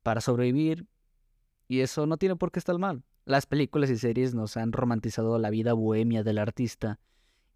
para 0.05 0.21
sobrevivir 0.21 0.87
y 1.67 1.81
eso 1.81 2.07
no 2.07 2.19
tiene 2.19 2.37
por 2.37 2.53
qué 2.53 2.61
estar 2.61 2.79
mal. 2.79 3.03
Las 3.25 3.47
películas 3.47 3.91
y 3.91 3.97
series 3.97 4.35
nos 4.35 4.57
han 4.57 4.71
romantizado 4.71 5.39
la 5.39 5.51
vida 5.51 5.73
bohemia 5.73 6.23
del 6.23 6.39
artista 6.39 7.01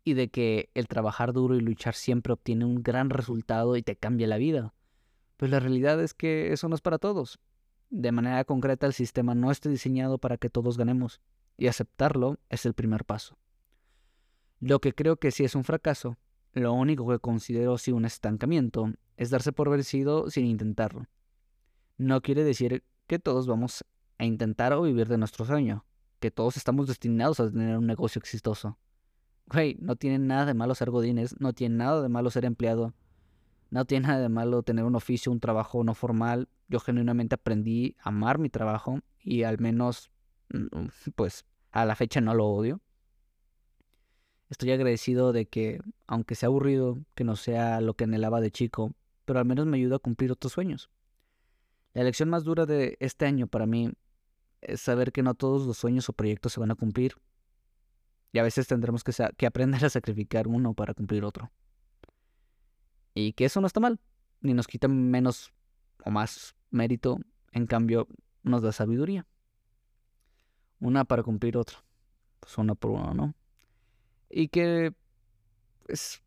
y 0.03 0.15
de 0.15 0.29
que 0.29 0.71
el 0.75 0.89
trabajar 0.89 1.35
duro 1.35 1.55
y 1.55 1.61
luchar 1.61 1.95
siempre 1.95 2.33
obtiene 2.33 2.65
un 2.65 2.83
gran 2.83 3.11
resultado 3.11 3.77
y 3.77 3.83
te 3.83 3.97
cambia 3.97 4.27
la 4.27 4.39
vida. 4.39 4.75
Pues 5.37 5.51
la 5.51 5.61
realidad 5.61 6.03
es 6.03 6.15
que 6.15 6.53
eso 6.53 6.69
no 6.69 6.75
es 6.75 6.81
para 6.81 6.99
todos. 6.99 7.39
De 7.91 8.13
manera 8.13 8.43
concreta, 8.45 8.87
el 8.87 8.95
sistema 8.95 9.35
no 9.35 9.51
está 9.51 9.69
diseñado 9.69 10.19
para 10.19 10.39
que 10.39 10.49
todos 10.49 10.79
ganemos, 10.79 11.21
y 11.59 11.67
aceptarlo 11.67 12.39
es 12.49 12.65
el 12.65 12.73
primer 12.73 13.05
paso. 13.05 13.39
Lo 14.61 14.81
que 14.81 14.95
creo 14.95 15.17
que 15.17 15.31
sí 15.31 15.45
es 15.45 15.55
un 15.55 15.65
fracaso, 15.65 16.17
lo 16.55 16.73
único 16.73 17.07
que 17.09 17.19
considero 17.19 17.77
sí 17.77 17.93
un 17.93 18.07
estancamiento, 18.07 18.93
es 19.17 19.31
darse 19.31 19.53
por 19.53 19.69
vencido 19.69 20.31
sin 20.31 20.47
intentarlo. 20.47 21.07
No 21.99 22.23
quiere 22.23 22.45
decir 22.45 22.85
que 23.09 23.19
todos 23.19 23.49
vamos 23.49 23.85
a 24.19 24.25
intentar 24.25 24.73
o 24.73 24.83
vivir 24.83 25.09
de 25.09 25.19
nuestro 25.19 25.45
sueño, 25.45 25.85
que 26.21 26.31
todos 26.31 26.57
estamos 26.57 26.87
destinados 26.87 27.41
a 27.41 27.51
tener 27.51 27.77
un 27.77 27.87
negocio 27.87 28.21
exitoso. 28.21 28.79
Güey, 29.47 29.77
no 29.81 29.97
tiene 29.97 30.21
nada 30.21 30.47
de 30.47 30.55
malo 30.55 30.77
ser 30.77 30.91
godines, 30.91 31.41
no 31.41 31.53
tiene 31.53 31.75
nada 31.77 32.01
de 32.01 32.09
malo 32.09 32.31
ser 32.31 32.45
empleado, 32.45 32.95
no 33.71 33.85
tiene 33.85 34.07
nada 34.07 34.21
de 34.21 34.29
malo 34.29 34.63
tener 34.63 34.85
un 34.85 34.95
oficio, 34.95 35.33
un 35.33 35.41
trabajo 35.41 35.83
no 35.83 35.95
formal. 35.95 36.49
Yo 36.69 36.79
genuinamente 36.79 37.35
aprendí 37.35 37.97
a 38.01 38.11
amar 38.11 38.39
mi 38.39 38.49
trabajo 38.49 39.01
y 39.21 39.43
al 39.43 39.59
menos, 39.59 40.11
mm, 40.51 41.11
pues, 41.17 41.47
a 41.73 41.85
la 41.85 41.97
fecha 41.97 42.21
no 42.21 42.33
lo 42.33 42.47
odio. 42.47 42.81
Estoy 44.51 44.71
agradecido 44.71 45.33
de 45.33 45.47
que, 45.47 45.81
aunque 46.07 46.37
sea 46.37 46.47
aburrido, 46.47 46.99
que 47.17 47.25
no 47.25 47.35
sea 47.35 47.81
lo 47.81 47.95
que 47.95 48.05
anhelaba 48.05 48.41
de 48.41 48.53
chico, 48.53 48.95
pero 49.25 49.41
al 49.41 49.45
menos 49.45 49.67
me 49.67 49.77
ayuda 49.79 49.97
a 49.97 49.99
cumplir 49.99 50.31
otros 50.31 50.53
sueños. 50.53 50.91
La 51.95 52.05
lección 52.05 52.29
más 52.29 52.45
dura 52.45 52.67
de 52.67 52.97
este 53.01 53.27
año 53.27 53.47
para 53.47 53.67
mí 53.67 53.93
es 54.61 54.81
saber 54.81 55.13
que 55.13 55.23
no 55.23 55.35
todos 55.35 55.67
los 55.67 55.79
sueños 55.79 56.09
o 56.09 56.13
proyectos 56.13 56.53
se 56.53 56.61
van 56.61 56.71
a 56.71 56.75
cumplir. 56.75 57.15
Y 58.33 58.39
a 58.39 58.43
veces 58.43 58.67
tendremos 58.67 59.05
que, 59.05 59.13
que 59.37 59.47
aprender 59.47 59.85
a 59.85 59.91
sacrificar 59.91 60.49
uno 60.49 60.75
para 60.75 60.95
cumplir 60.95 61.25
otro. 61.25 61.51
Y 63.15 63.33
que 63.33 63.47
eso 63.47 63.61
no 63.61 63.67
está 63.67 63.81
mal, 63.81 63.99
ni 64.41 64.55
nos 64.55 64.67
quita 64.67 64.87
menos 64.87 65.53
o 66.05 66.11
más 66.11 66.55
mérito, 66.71 67.19
en 67.53 67.67
cambio 67.67 68.07
nos 68.43 68.63
da 68.63 68.73
sabiduría. 68.73 69.27
Una 70.81 71.05
para 71.05 71.23
cumplir 71.23 71.57
otro. 71.57 71.79
Pues 72.41 72.57
uno 72.59 72.75
por 72.75 72.93
uno, 72.93 73.15
¿no? 73.15 73.35
Y 74.31 74.49
que, 74.49 74.95
pues, 75.87 76.23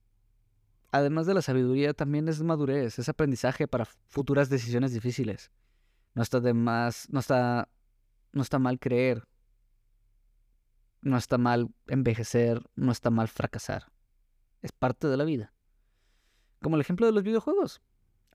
además 0.91 1.25
de 1.25 1.33
la 1.33 1.41
sabiduría, 1.41 1.93
también 1.93 2.27
es 2.27 2.41
madurez, 2.43 2.99
es 2.99 3.09
aprendizaje 3.09 3.67
para 3.67 3.85
futuras 3.85 4.49
decisiones 4.49 4.93
difíciles. 4.93 5.51
No 6.13 6.21
está 6.21 6.39
de 6.39 6.53
más, 6.53 7.07
no 7.09 7.19
está, 7.19 7.69
no 8.33 8.41
está 8.41 8.59
mal 8.59 8.79
creer, 8.79 9.27
no 11.01 11.17
está 11.17 11.37
mal 11.37 11.69
envejecer, 11.87 12.61
no 12.75 12.91
está 12.91 13.09
mal 13.09 13.27
fracasar. 13.27 13.91
Es 14.61 14.71
parte 14.71 15.07
de 15.07 15.17
la 15.17 15.23
vida. 15.23 15.53
Como 16.61 16.75
el 16.75 16.81
ejemplo 16.81 17.05
de 17.05 17.13
los 17.13 17.23
videojuegos. 17.23 17.81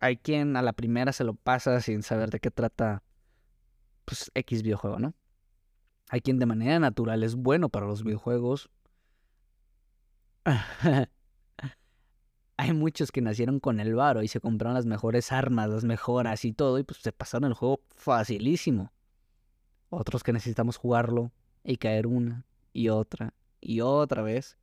Hay 0.01 0.16
quien 0.16 0.57
a 0.57 0.62
la 0.62 0.73
primera 0.73 1.12
se 1.12 1.24
lo 1.24 1.35
pasa 1.35 1.81
sin 1.81 2.03
saber 2.03 2.31
de 2.31 2.41
qué 2.41 2.51
trata 2.51 3.03
pues 4.05 4.31
X 4.35 4.62
videojuego, 4.62 4.99
¿no? 4.99 5.15
Hay 6.09 6.20
quien 6.20 6.39
de 6.39 6.47
manera 6.47 6.78
natural 6.78 7.23
es 7.23 7.35
bueno 7.35 7.69
para 7.69 7.87
los 7.87 8.03
videojuegos. 8.05 8.70
Hay 12.57 12.73
muchos 12.73 13.12
que 13.12 13.20
nacieron 13.20 13.61
con 13.61 13.81
el 13.81 13.95
varo 13.95 14.23
y 14.23 14.28
se 14.28 14.41
compraron 14.41 14.74
las 14.74 14.87
mejores 14.87 15.31
armas, 15.31 15.69
las 15.69 15.85
mejoras 15.85 16.45
y 16.45 16.53
todo, 16.53 16.78
y 16.78 16.85
pues 16.85 17.01
se 17.01 17.12
pasaron 17.12 17.49
el 17.49 17.55
juego 17.55 17.81
facilísimo. 17.95 18.93
Otros 19.91 20.23
que 20.23 20.33
necesitamos 20.33 20.77
jugarlo 20.77 21.33
y 21.65 21.77
caer 21.77 22.07
una 22.07 22.47
y 22.73 22.89
otra 22.89 23.35
y 23.61 23.81
otra 23.81 24.23
vez 24.23 24.59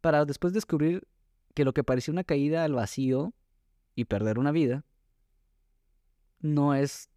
para 0.00 0.24
después 0.24 0.52
descubrir 0.52 1.06
que 1.54 1.64
lo 1.64 1.72
que 1.72 1.84
parecía 1.84 2.12
una 2.12 2.24
caída 2.24 2.64
al 2.64 2.72
vacío 2.72 3.32
y 3.94 4.04
perder 4.06 4.38
una 4.38 4.52
vida 4.52 4.84
no 6.40 6.74
es 6.74 7.10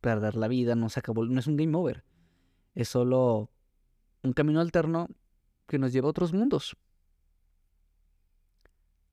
perder 0.00 0.36
la 0.36 0.48
vida, 0.48 0.74
no 0.74 0.88
se 0.88 1.00
acabó, 1.00 1.24
no 1.26 1.38
es 1.38 1.46
un 1.46 1.56
game 1.56 1.76
over. 1.76 2.04
Es 2.74 2.88
solo 2.88 3.50
un 4.22 4.32
camino 4.32 4.60
alterno 4.60 5.08
que 5.66 5.78
nos 5.78 5.92
lleva 5.92 6.06
a 6.06 6.10
otros 6.10 6.32
mundos. 6.32 6.76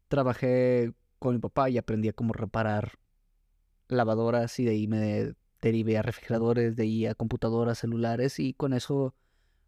Trabajé 0.08 0.94
con 1.20 1.36
mi 1.36 1.40
papá 1.40 1.70
y 1.70 1.78
aprendí 1.78 2.10
a 2.10 2.14
cómo 2.14 2.34
reparar 2.34 3.00
lavadoras 3.90 4.60
y 4.60 4.66
de 4.66 4.72
ahí 4.72 4.88
me 4.88 5.34
derivé 5.62 5.98
a 5.98 6.02
refrigeradores, 6.02 6.76
de 6.76 6.84
ahí 6.84 7.06
a 7.06 7.16
computadoras, 7.16 7.80
celulares 7.80 8.40
y 8.40 8.54
con 8.54 8.74
eso 8.74 9.16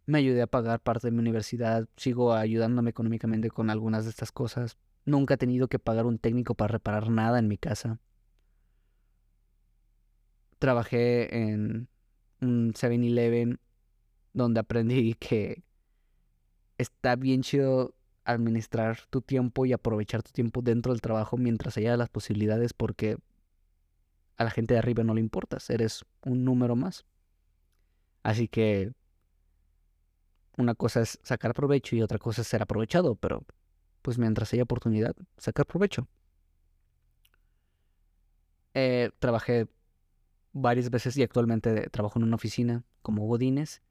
me 0.06 0.18
ayudé 0.18 0.42
a 0.42 0.46
pagar 0.46 0.80
parte 0.80 1.08
de 1.08 1.12
mi 1.12 1.18
universidad. 1.18 1.88
Sigo 1.96 2.32
ayudándome 2.32 2.90
económicamente 2.90 3.50
con 3.50 3.70
algunas 3.70 4.04
de 4.04 4.10
estas 4.10 4.32
cosas. 4.32 4.76
Nunca 5.04 5.34
he 5.34 5.38
tenido 5.38 5.68
que 5.68 5.78
pagar 5.78 6.06
un 6.06 6.18
técnico 6.18 6.54
para 6.54 6.72
reparar 6.72 7.10
nada 7.10 7.38
en 7.38 7.48
mi 7.48 7.58
casa. 7.58 8.00
Trabajé 10.58 11.34
en 11.52 11.88
un 12.40 12.74
7-Eleven 12.74 13.60
donde 14.32 14.60
aprendí 14.60 15.14
que 15.14 15.64
está 16.78 17.16
bien 17.16 17.42
chido 17.42 17.94
administrar 18.24 19.00
tu 19.10 19.22
tiempo 19.22 19.66
y 19.66 19.72
aprovechar 19.72 20.22
tu 20.22 20.32
tiempo 20.32 20.62
dentro 20.62 20.92
del 20.92 21.00
trabajo 21.00 21.36
mientras 21.36 21.76
haya 21.76 21.96
las 21.96 22.08
posibilidades 22.08 22.72
porque 22.72 23.16
a 24.36 24.44
la 24.44 24.50
gente 24.50 24.74
de 24.74 24.78
arriba 24.78 25.04
no 25.04 25.14
le 25.14 25.20
importas, 25.20 25.68
eres 25.70 26.04
un 26.24 26.44
número 26.44 26.76
más. 26.76 27.04
Así 28.22 28.48
que 28.48 28.92
una 30.56 30.74
cosa 30.74 31.00
es 31.00 31.18
sacar 31.22 31.54
provecho 31.54 31.96
y 31.96 32.02
otra 32.02 32.18
cosa 32.18 32.42
es 32.42 32.48
ser 32.48 32.62
aprovechado, 32.62 33.14
pero 33.14 33.44
pues 34.02 34.18
mientras 34.18 34.52
haya 34.52 34.62
oportunidad, 34.62 35.14
sacar 35.36 35.66
provecho. 35.66 36.06
Eh, 38.74 39.10
trabajé 39.18 39.68
varias 40.52 40.90
veces 40.90 41.16
y 41.16 41.22
actualmente 41.22 41.88
trabajo 41.90 42.18
en 42.18 42.24
una 42.24 42.36
oficina 42.36 42.84
como 43.02 43.26
Godines 43.26 43.82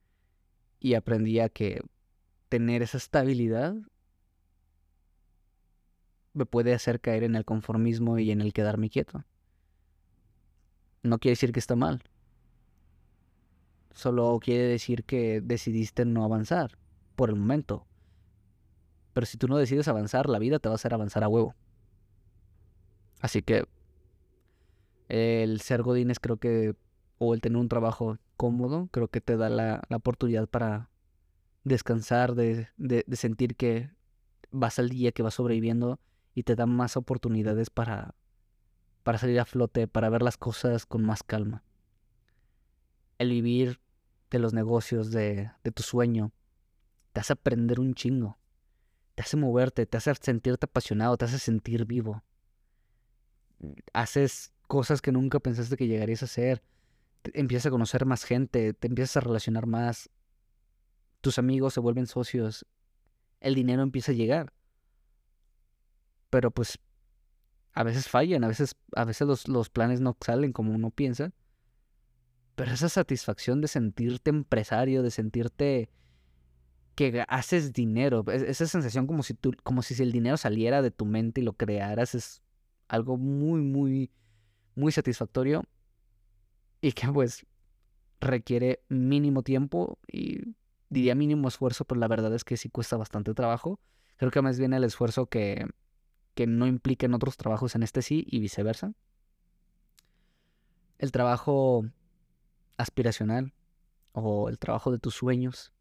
y 0.79 0.93
aprendí 0.93 1.39
a 1.39 1.49
que 1.49 1.81
tener 2.47 2.81
esa 2.81 2.97
estabilidad 2.97 3.75
me 6.33 6.45
puede 6.45 6.73
hacer 6.73 6.99
caer 6.99 7.23
en 7.23 7.35
el 7.35 7.45
conformismo 7.45 8.19
y 8.19 8.31
en 8.31 8.41
el 8.41 8.53
quedarme 8.53 8.89
quieto. 8.89 9.23
No 11.03 11.19
quiere 11.19 11.33
decir 11.33 11.51
que 11.51 11.59
está 11.59 11.75
mal. 11.75 12.03
Solo 13.91 14.39
quiere 14.41 14.63
decir 14.63 15.03
que 15.03 15.41
decidiste 15.41 16.05
no 16.05 16.23
avanzar 16.23 16.77
por 17.15 17.29
el 17.29 17.35
momento. 17.35 17.85
Pero 19.13 19.25
si 19.25 19.37
tú 19.37 19.47
no 19.47 19.57
decides 19.57 19.87
avanzar, 19.87 20.29
la 20.29 20.39
vida 20.39 20.59
te 20.59 20.69
va 20.69 20.73
a 20.73 20.75
hacer 20.75 20.93
avanzar 20.93 21.23
a 21.23 21.27
huevo. 21.27 21.55
Así 23.21 23.41
que 23.41 23.65
el 25.09 25.59
ser 25.61 25.81
godines 25.81 26.19
creo 26.19 26.37
que, 26.37 26.75
o 27.17 27.33
el 27.33 27.41
tener 27.41 27.57
un 27.57 27.67
trabajo 27.67 28.17
cómodo, 28.37 28.87
creo 28.91 29.07
que 29.07 29.19
te 29.19 29.35
da 29.35 29.49
la, 29.49 29.81
la 29.89 29.97
oportunidad 29.97 30.47
para 30.47 30.89
descansar, 31.63 32.35
de, 32.35 32.67
de, 32.77 33.03
de 33.05 33.15
sentir 33.15 33.55
que 33.55 33.89
vas 34.51 34.79
al 34.79 34.89
día, 34.89 35.11
que 35.11 35.23
vas 35.23 35.33
sobreviviendo 35.33 35.99
y 36.39 36.43
te 36.43 36.55
da 36.55 36.65
más 36.65 36.95
oportunidades 36.95 37.69
para, 37.69 38.15
para 39.03 39.17
salir 39.17 39.41
a 39.41 39.45
flote, 39.45 39.89
para 39.89 40.07
ver 40.09 40.21
las 40.21 40.37
cosas 40.37 40.85
con 40.85 41.03
más 41.03 41.21
calma. 41.21 41.63
El 43.17 43.31
vivir 43.31 43.81
de 44.31 44.39
los 44.39 44.53
negocios, 44.53 45.11
de, 45.11 45.51
de 45.65 45.71
tu 45.71 45.83
sueño, 45.83 46.31
te 47.11 47.19
hace 47.19 47.33
aprender 47.33 47.81
un 47.81 47.93
chingo. 47.93 48.39
Te 49.15 49.23
hace 49.23 49.35
moverte, 49.35 49.85
te 49.85 49.97
hace 49.97 50.15
sentirte 50.15 50.65
apasionado, 50.65 51.17
te 51.17 51.25
hace 51.25 51.39
sentir 51.39 51.83
vivo. 51.83 52.23
Haces 53.91 54.53
cosas 54.69 55.01
que 55.01 55.11
nunca 55.11 55.41
pensaste 55.41 55.75
que 55.75 55.87
llegarías 55.87 56.21
a 56.21 56.25
hacer. 56.25 56.63
Te- 57.21 57.37
empiezas 57.37 57.65
a 57.65 57.71
conocer 57.71 58.05
más 58.05 58.23
gente, 58.23 58.73
te 58.73 58.87
empiezas 58.87 59.17
a 59.17 59.27
relacionar 59.27 59.65
más. 59.65 60.09
Tus 61.19 61.37
amigos 61.37 61.73
se 61.73 61.81
vuelven 61.81 62.07
socios. 62.07 62.65
El 63.41 63.55
dinero 63.55 63.81
empieza 63.83 64.13
a 64.13 64.15
llegar. 64.15 64.53
Pero 66.29 66.51
pues 66.51 66.79
a 67.73 67.83
veces 67.83 68.09
fallan, 68.09 68.43
a 68.43 68.47
veces, 68.49 68.75
a 68.95 69.05
veces 69.05 69.27
los, 69.27 69.47
los 69.47 69.69
planes 69.69 70.01
no 70.01 70.17
salen 70.21 70.53
como 70.53 70.73
uno 70.73 70.91
piensa. 70.91 71.31
Pero 72.55 72.71
esa 72.73 72.89
satisfacción 72.89 73.61
de 73.61 73.67
sentirte 73.67 74.29
empresario, 74.29 75.01
de 75.01 75.11
sentirte 75.11 75.89
que 76.95 77.23
haces 77.29 77.73
dinero, 77.73 78.25
es- 78.31 78.41
esa 78.43 78.65
sensación 78.67 79.07
como 79.07 79.23
si 79.23 79.33
tú, 79.33 79.53
como 79.63 79.81
si 79.81 80.01
el 80.03 80.11
dinero 80.11 80.37
saliera 80.37 80.81
de 80.81 80.91
tu 80.91 81.05
mente 81.05 81.41
y 81.41 81.43
lo 81.43 81.53
crearas, 81.53 82.13
es 82.15 82.41
algo 82.89 83.17
muy, 83.17 83.61
muy, 83.61 84.11
muy 84.75 84.91
satisfactorio 84.91 85.63
y 86.81 86.91
que 86.93 87.07
pues 87.11 87.45
requiere 88.21 88.83
mínimo 88.89 89.43
tiempo 89.43 89.99
y 90.11 90.55
diría 90.89 91.15
mínimo 91.15 91.47
esfuerzo, 91.47 91.85
pero 91.85 91.99
la 91.99 92.07
verdad 92.07 92.33
es 92.35 92.43
que 92.43 92.57
sí 92.57 92.69
cuesta 92.69 92.97
bastante 92.97 93.33
trabajo. 93.33 93.79
Creo 94.17 94.31
que 94.31 94.41
más 94.41 94.59
bien 94.59 94.73
el 94.73 94.83
esfuerzo 94.83 95.27
que, 95.27 95.67
que 96.39 96.47
no 96.47 96.67
implica 96.67 97.05
en 97.05 97.13
otros 97.13 97.35
trabajos 97.35 97.75
en 97.75 97.83
este 97.83 98.01
sí 98.01 98.25
y 98.25 98.39
viceversa. 98.39 98.93
El 100.97 101.11
trabajo 101.11 101.83
aspiracional 102.77 103.51
o 104.13 104.47
el 104.47 104.57
trabajo 104.57 104.89
de 104.89 104.99
tus 104.99 105.15
sueños. 105.15 105.73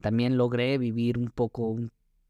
También 0.00 0.38
logré 0.38 0.78
vivir 0.78 1.18
un 1.18 1.28
poco 1.28 1.76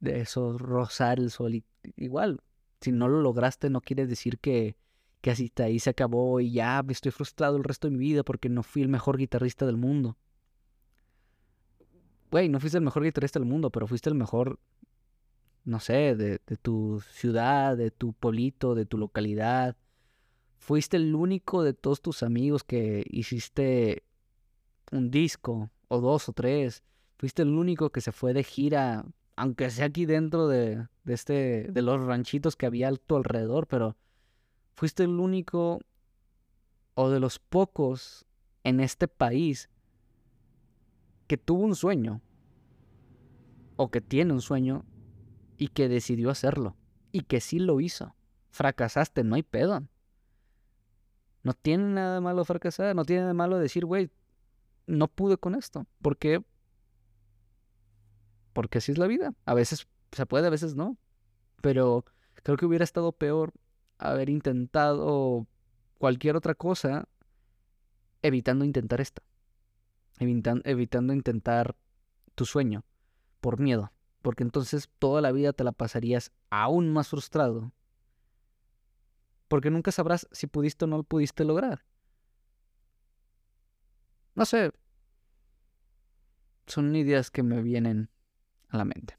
de 0.00 0.20
eso, 0.20 0.58
rozar 0.58 1.20
el 1.20 1.30
sol. 1.30 1.62
igual, 1.94 2.40
si 2.80 2.90
no 2.90 3.06
lo 3.06 3.22
lograste, 3.22 3.70
no 3.70 3.80
quiere 3.80 4.08
decir 4.08 4.40
que, 4.40 4.76
que 5.20 5.30
así 5.30 5.44
está, 5.44 5.66
ahí 5.66 5.78
se 5.78 5.90
acabó 5.90 6.40
y 6.40 6.50
ya 6.50 6.82
me 6.82 6.92
estoy 6.92 7.12
frustrado 7.12 7.56
el 7.56 7.62
resto 7.62 7.86
de 7.86 7.92
mi 7.92 8.00
vida 8.00 8.24
porque 8.24 8.48
no 8.48 8.64
fui 8.64 8.82
el 8.82 8.88
mejor 8.88 9.16
guitarrista 9.16 9.64
del 9.64 9.76
mundo. 9.76 10.18
Güey, 12.32 12.48
no 12.48 12.58
fuiste 12.58 12.78
el 12.78 12.84
mejor 12.84 13.04
guitarrista 13.04 13.38
del 13.38 13.48
mundo, 13.48 13.70
pero 13.70 13.86
fuiste 13.86 14.08
el 14.08 14.16
mejor, 14.16 14.58
no 15.64 15.80
sé, 15.80 16.14
de, 16.14 16.38
tu 16.58 17.00
ciudad, 17.10 17.76
de 17.76 17.90
tu 17.90 18.12
pueblito, 18.12 18.74
de 18.74 18.86
tu 18.86 18.98
localidad. 18.98 19.76
Fuiste 20.58 20.96
el 20.96 21.14
único 21.14 21.62
de 21.62 21.74
todos 21.74 22.00
tus 22.02 22.22
amigos 22.22 22.64
que 22.64 23.04
hiciste 23.10 24.04
un 24.92 25.10
disco, 25.10 25.70
o 25.88 26.00
dos 26.00 26.28
o 26.28 26.32
tres. 26.32 26.82
Fuiste 27.18 27.42
el 27.42 27.48
único 27.48 27.90
que 27.90 28.00
se 28.00 28.12
fue 28.12 28.34
de 28.34 28.44
gira, 28.44 29.06
aunque 29.36 29.70
sea 29.70 29.86
aquí 29.86 30.04
dentro 30.04 30.48
de, 30.48 30.86
de 31.04 31.14
este, 31.14 31.68
de 31.70 31.82
los 31.82 32.04
ranchitos 32.04 32.56
que 32.56 32.66
había 32.66 32.88
a 32.88 32.96
tu 32.96 33.16
alrededor, 33.16 33.66
pero 33.66 33.96
fuiste 34.74 35.04
el 35.04 35.18
único 35.20 35.80
o 36.94 37.10
de 37.10 37.20
los 37.20 37.38
pocos 37.38 38.26
en 38.64 38.80
este 38.80 39.08
país 39.08 39.70
que 41.26 41.36
tuvo 41.36 41.64
un 41.64 41.74
sueño 41.74 42.20
o 43.76 43.90
que 43.90 44.00
tiene 44.00 44.32
un 44.32 44.40
sueño 44.40 44.84
y 45.56 45.68
que 45.68 45.88
decidió 45.88 46.30
hacerlo 46.30 46.76
y 47.12 47.22
que 47.22 47.40
sí 47.40 47.58
lo 47.58 47.80
hizo. 47.80 48.14
Fracasaste, 48.50 49.24
no 49.24 49.34
hay 49.34 49.42
pedo. 49.42 49.86
No 51.42 51.52
tiene 51.54 51.84
nada 51.92 52.14
de 52.14 52.20
malo 52.20 52.44
fracasar, 52.44 52.94
no 52.96 53.04
tiene 53.04 53.20
nada 53.22 53.32
de 53.32 53.34
malo 53.34 53.58
decir, 53.58 53.84
güey, 53.84 54.10
no 54.86 55.08
pude 55.08 55.36
con 55.36 55.54
esto. 55.54 55.86
¿Por 56.00 56.16
qué? 56.16 56.42
Porque 58.52 58.78
así 58.78 58.92
es 58.92 58.98
la 58.98 59.06
vida. 59.06 59.34
A 59.44 59.54
veces 59.54 59.86
se 60.12 60.26
puede, 60.26 60.46
a 60.46 60.50
veces 60.50 60.74
no. 60.74 60.96
Pero 61.60 62.04
creo 62.42 62.56
que 62.56 62.66
hubiera 62.66 62.84
estado 62.84 63.12
peor 63.12 63.52
haber 63.98 64.28
intentado 64.30 65.46
cualquier 65.98 66.36
otra 66.36 66.54
cosa 66.54 67.08
evitando 68.22 68.64
intentar 68.64 69.00
esta. 69.00 69.22
Evitan- 70.18 70.62
evitando 70.64 71.12
intentar 71.12 71.74
tu 72.34 72.44
sueño 72.46 72.84
por 73.40 73.58
miedo. 73.60 73.92
Porque 74.24 74.42
entonces 74.42 74.88
toda 74.98 75.20
la 75.20 75.32
vida 75.32 75.52
te 75.52 75.64
la 75.64 75.72
pasarías 75.72 76.32
aún 76.48 76.90
más 76.90 77.08
frustrado. 77.08 77.74
Porque 79.48 79.68
nunca 79.68 79.92
sabrás 79.92 80.26
si 80.32 80.46
pudiste 80.46 80.86
o 80.86 80.88
no 80.88 80.96
lo 80.96 81.02
pudiste 81.02 81.44
lograr. 81.44 81.84
No 84.34 84.46
sé. 84.46 84.72
Son 86.66 86.96
ideas 86.96 87.30
que 87.30 87.42
me 87.42 87.60
vienen 87.60 88.08
a 88.70 88.78
la 88.78 88.86
mente. 88.86 89.18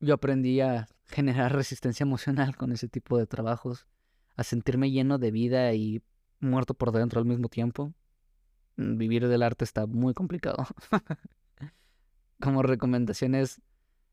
Yo 0.00 0.14
aprendí 0.14 0.60
a 0.60 0.88
generar 1.04 1.54
resistencia 1.54 2.02
emocional 2.02 2.56
con 2.56 2.72
ese 2.72 2.88
tipo 2.88 3.18
de 3.18 3.28
trabajos, 3.28 3.86
a 4.34 4.42
sentirme 4.42 4.90
lleno 4.90 5.18
de 5.18 5.30
vida 5.30 5.72
y 5.74 6.02
muerto 6.40 6.74
por 6.74 6.90
dentro 6.90 7.20
al 7.20 7.26
mismo 7.26 7.48
tiempo. 7.48 7.94
Mm, 8.74 8.96
Vivir 8.96 9.28
del 9.28 9.44
arte 9.44 9.62
está 9.62 9.86
muy 9.86 10.12
complicado. 10.12 10.66
Como 12.40 12.62
recomendaciones, 12.62 13.60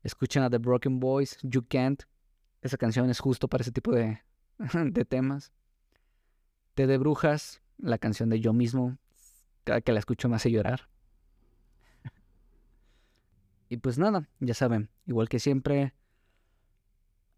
escuchen 0.02 0.42
a 0.42 0.50
The 0.50 0.58
Broken 0.58 1.00
Boys, 1.00 1.38
You 1.42 1.64
Can't. 1.68 2.02
Esa 2.62 2.76
canción 2.76 3.10
es 3.10 3.20
justo 3.20 3.48
para 3.48 3.62
ese 3.62 3.72
tipo 3.72 3.92
de, 3.92 4.22
de 4.84 5.04
temas. 5.04 5.52
Té 6.74 6.86
de 6.86 6.98
Brujas, 6.98 7.60
la 7.78 7.98
canción 7.98 8.28
de 8.28 8.40
Yo 8.40 8.52
mismo. 8.52 8.98
Cada 9.64 9.80
que 9.80 9.92
la 9.92 9.98
escucho 9.98 10.28
me 10.28 10.36
hace 10.36 10.50
llorar. 10.50 10.88
Y 13.68 13.78
pues 13.78 13.96
nada, 13.96 14.28
ya 14.38 14.52
saben, 14.52 14.90
igual 15.06 15.30
que 15.30 15.38
siempre, 15.38 15.94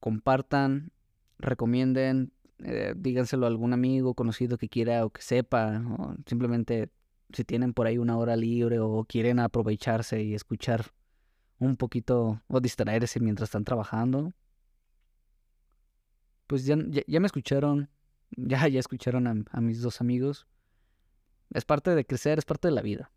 compartan, 0.00 0.90
recomienden, 1.38 2.32
eh, 2.58 2.92
díganselo 2.96 3.46
a 3.46 3.48
algún 3.48 3.72
amigo 3.72 4.14
conocido 4.14 4.58
que 4.58 4.68
quiera 4.68 5.04
o 5.06 5.10
que 5.10 5.22
sepa, 5.22 5.80
o 5.96 6.16
simplemente 6.26 6.90
si 7.32 7.44
tienen 7.44 7.74
por 7.74 7.86
ahí 7.86 7.98
una 7.98 8.16
hora 8.16 8.36
libre 8.36 8.78
o 8.80 9.04
quieren 9.04 9.38
aprovecharse 9.38 10.22
y 10.22 10.34
escuchar 10.34 10.92
un 11.58 11.76
poquito 11.76 12.42
o 12.48 12.60
distraerse 12.60 13.20
mientras 13.20 13.48
están 13.48 13.64
trabajando, 13.64 14.32
pues 16.46 16.64
ya, 16.64 16.76
ya, 17.06 17.20
me 17.20 17.26
escucharon, 17.26 17.88
ya, 18.30 18.68
ya 18.68 18.80
escucharon 18.80 19.46
a 19.50 19.60
mis 19.60 19.80
dos 19.80 20.00
amigos. 20.00 20.46
Es 21.50 21.64
parte 21.64 21.94
de 21.94 22.04
crecer, 22.04 22.38
es 22.38 22.44
parte 22.44 22.68
de 22.68 22.74
la 22.74 22.82
vida. 22.82 23.10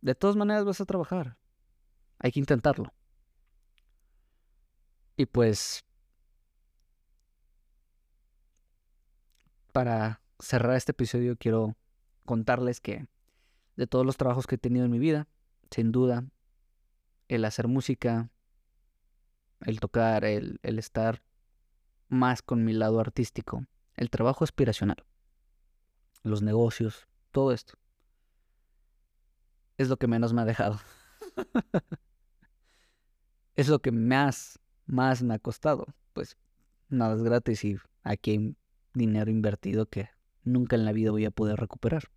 De 0.00 0.14
todas 0.14 0.36
maneras 0.36 0.64
vas 0.64 0.80
a 0.80 0.86
trabajar. 0.86 1.36
Hay 2.18 2.32
que 2.32 2.40
intentarlo. 2.40 2.92
Y 5.16 5.26
pues, 5.26 5.84
para 9.72 10.22
cerrar 10.38 10.76
este 10.76 10.92
episodio, 10.92 11.36
quiero 11.36 11.76
contarles 12.24 12.80
que 12.80 13.06
de 13.80 13.86
todos 13.86 14.04
los 14.04 14.18
trabajos 14.18 14.46
que 14.46 14.56
he 14.56 14.58
tenido 14.58 14.84
en 14.84 14.90
mi 14.90 14.98
vida, 14.98 15.26
sin 15.70 15.90
duda, 15.90 16.26
el 17.28 17.46
hacer 17.46 17.66
música, 17.66 18.28
el 19.62 19.80
tocar, 19.80 20.26
el, 20.26 20.60
el 20.62 20.78
estar 20.78 21.22
más 22.08 22.42
con 22.42 22.62
mi 22.62 22.74
lado 22.74 23.00
artístico, 23.00 23.64
el 23.94 24.10
trabajo 24.10 24.44
aspiracional, 24.44 25.02
los 26.22 26.42
negocios, 26.42 27.08
todo 27.30 27.52
esto, 27.52 27.78
es 29.78 29.88
lo 29.88 29.96
que 29.96 30.08
menos 30.08 30.34
me 30.34 30.42
ha 30.42 30.44
dejado. 30.44 30.78
es 33.56 33.68
lo 33.68 33.78
que 33.78 33.92
más, 33.92 34.58
más 34.84 35.22
me 35.22 35.32
ha 35.32 35.38
costado. 35.38 35.86
Pues 36.12 36.36
nada 36.90 37.14
es 37.14 37.22
gratis 37.22 37.64
y 37.64 37.78
aquí 38.02 38.30
hay 38.32 38.56
dinero 38.92 39.30
invertido 39.30 39.86
que 39.86 40.10
nunca 40.44 40.76
en 40.76 40.84
la 40.84 40.92
vida 40.92 41.12
voy 41.12 41.24
a 41.24 41.30
poder 41.30 41.58
recuperar. 41.58 42.10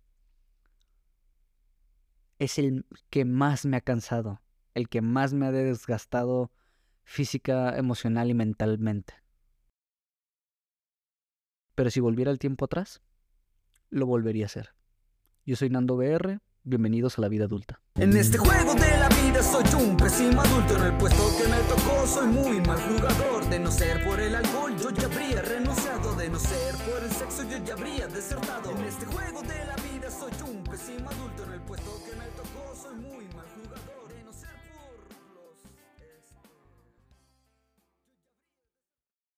Es 2.38 2.58
el 2.58 2.84
que 3.10 3.24
más 3.24 3.64
me 3.64 3.76
ha 3.76 3.80
cansado, 3.80 4.40
el 4.74 4.88
que 4.88 5.00
más 5.00 5.32
me 5.32 5.46
ha 5.46 5.52
desgastado 5.52 6.50
física, 7.04 7.76
emocional 7.76 8.30
y 8.30 8.34
mentalmente. 8.34 9.14
Pero 11.74 11.90
si 11.90 12.00
volviera 12.00 12.30
el 12.30 12.38
tiempo 12.38 12.64
atrás, 12.64 13.02
lo 13.90 14.06
volvería 14.06 14.44
a 14.44 14.46
hacer. 14.46 14.74
Yo 15.44 15.56
soy 15.56 15.70
Nando 15.70 15.96
BR, 15.96 16.40
bienvenidos 16.62 17.18
a 17.18 17.20
la 17.20 17.28
vida 17.28 17.44
adulta. 17.44 17.80
En 17.96 18.16
este 18.16 18.38
juego 18.38 18.74
de 18.74 18.96
la 18.98 19.08
vida 19.08 19.42
soy 19.42 19.64
un 19.80 19.96
pésimo 19.96 20.40
adulto. 20.40 20.76
En 20.76 20.82
el 20.84 20.96
puesto 20.96 21.22
que 21.36 21.48
me 21.48 21.58
tocó 21.68 22.06
soy 22.06 22.28
muy 22.28 22.60
mal 22.60 22.80
jugador. 22.80 23.48
De 23.48 23.58
no 23.58 23.70
ser 23.70 24.04
por 24.04 24.18
el 24.20 24.34
alcohol, 24.34 24.74
yo 24.76 24.90
ya 24.90 25.06
habría 25.06 25.42
renunciado. 25.42 26.14
De 26.16 26.28
no 26.28 26.38
ser 26.38 26.74
por 26.76 27.02
el 27.02 27.10
sexo, 27.10 27.42
yo 27.48 27.58
ya 27.64 27.74
habría 27.74 28.06
desertado. 28.08 28.72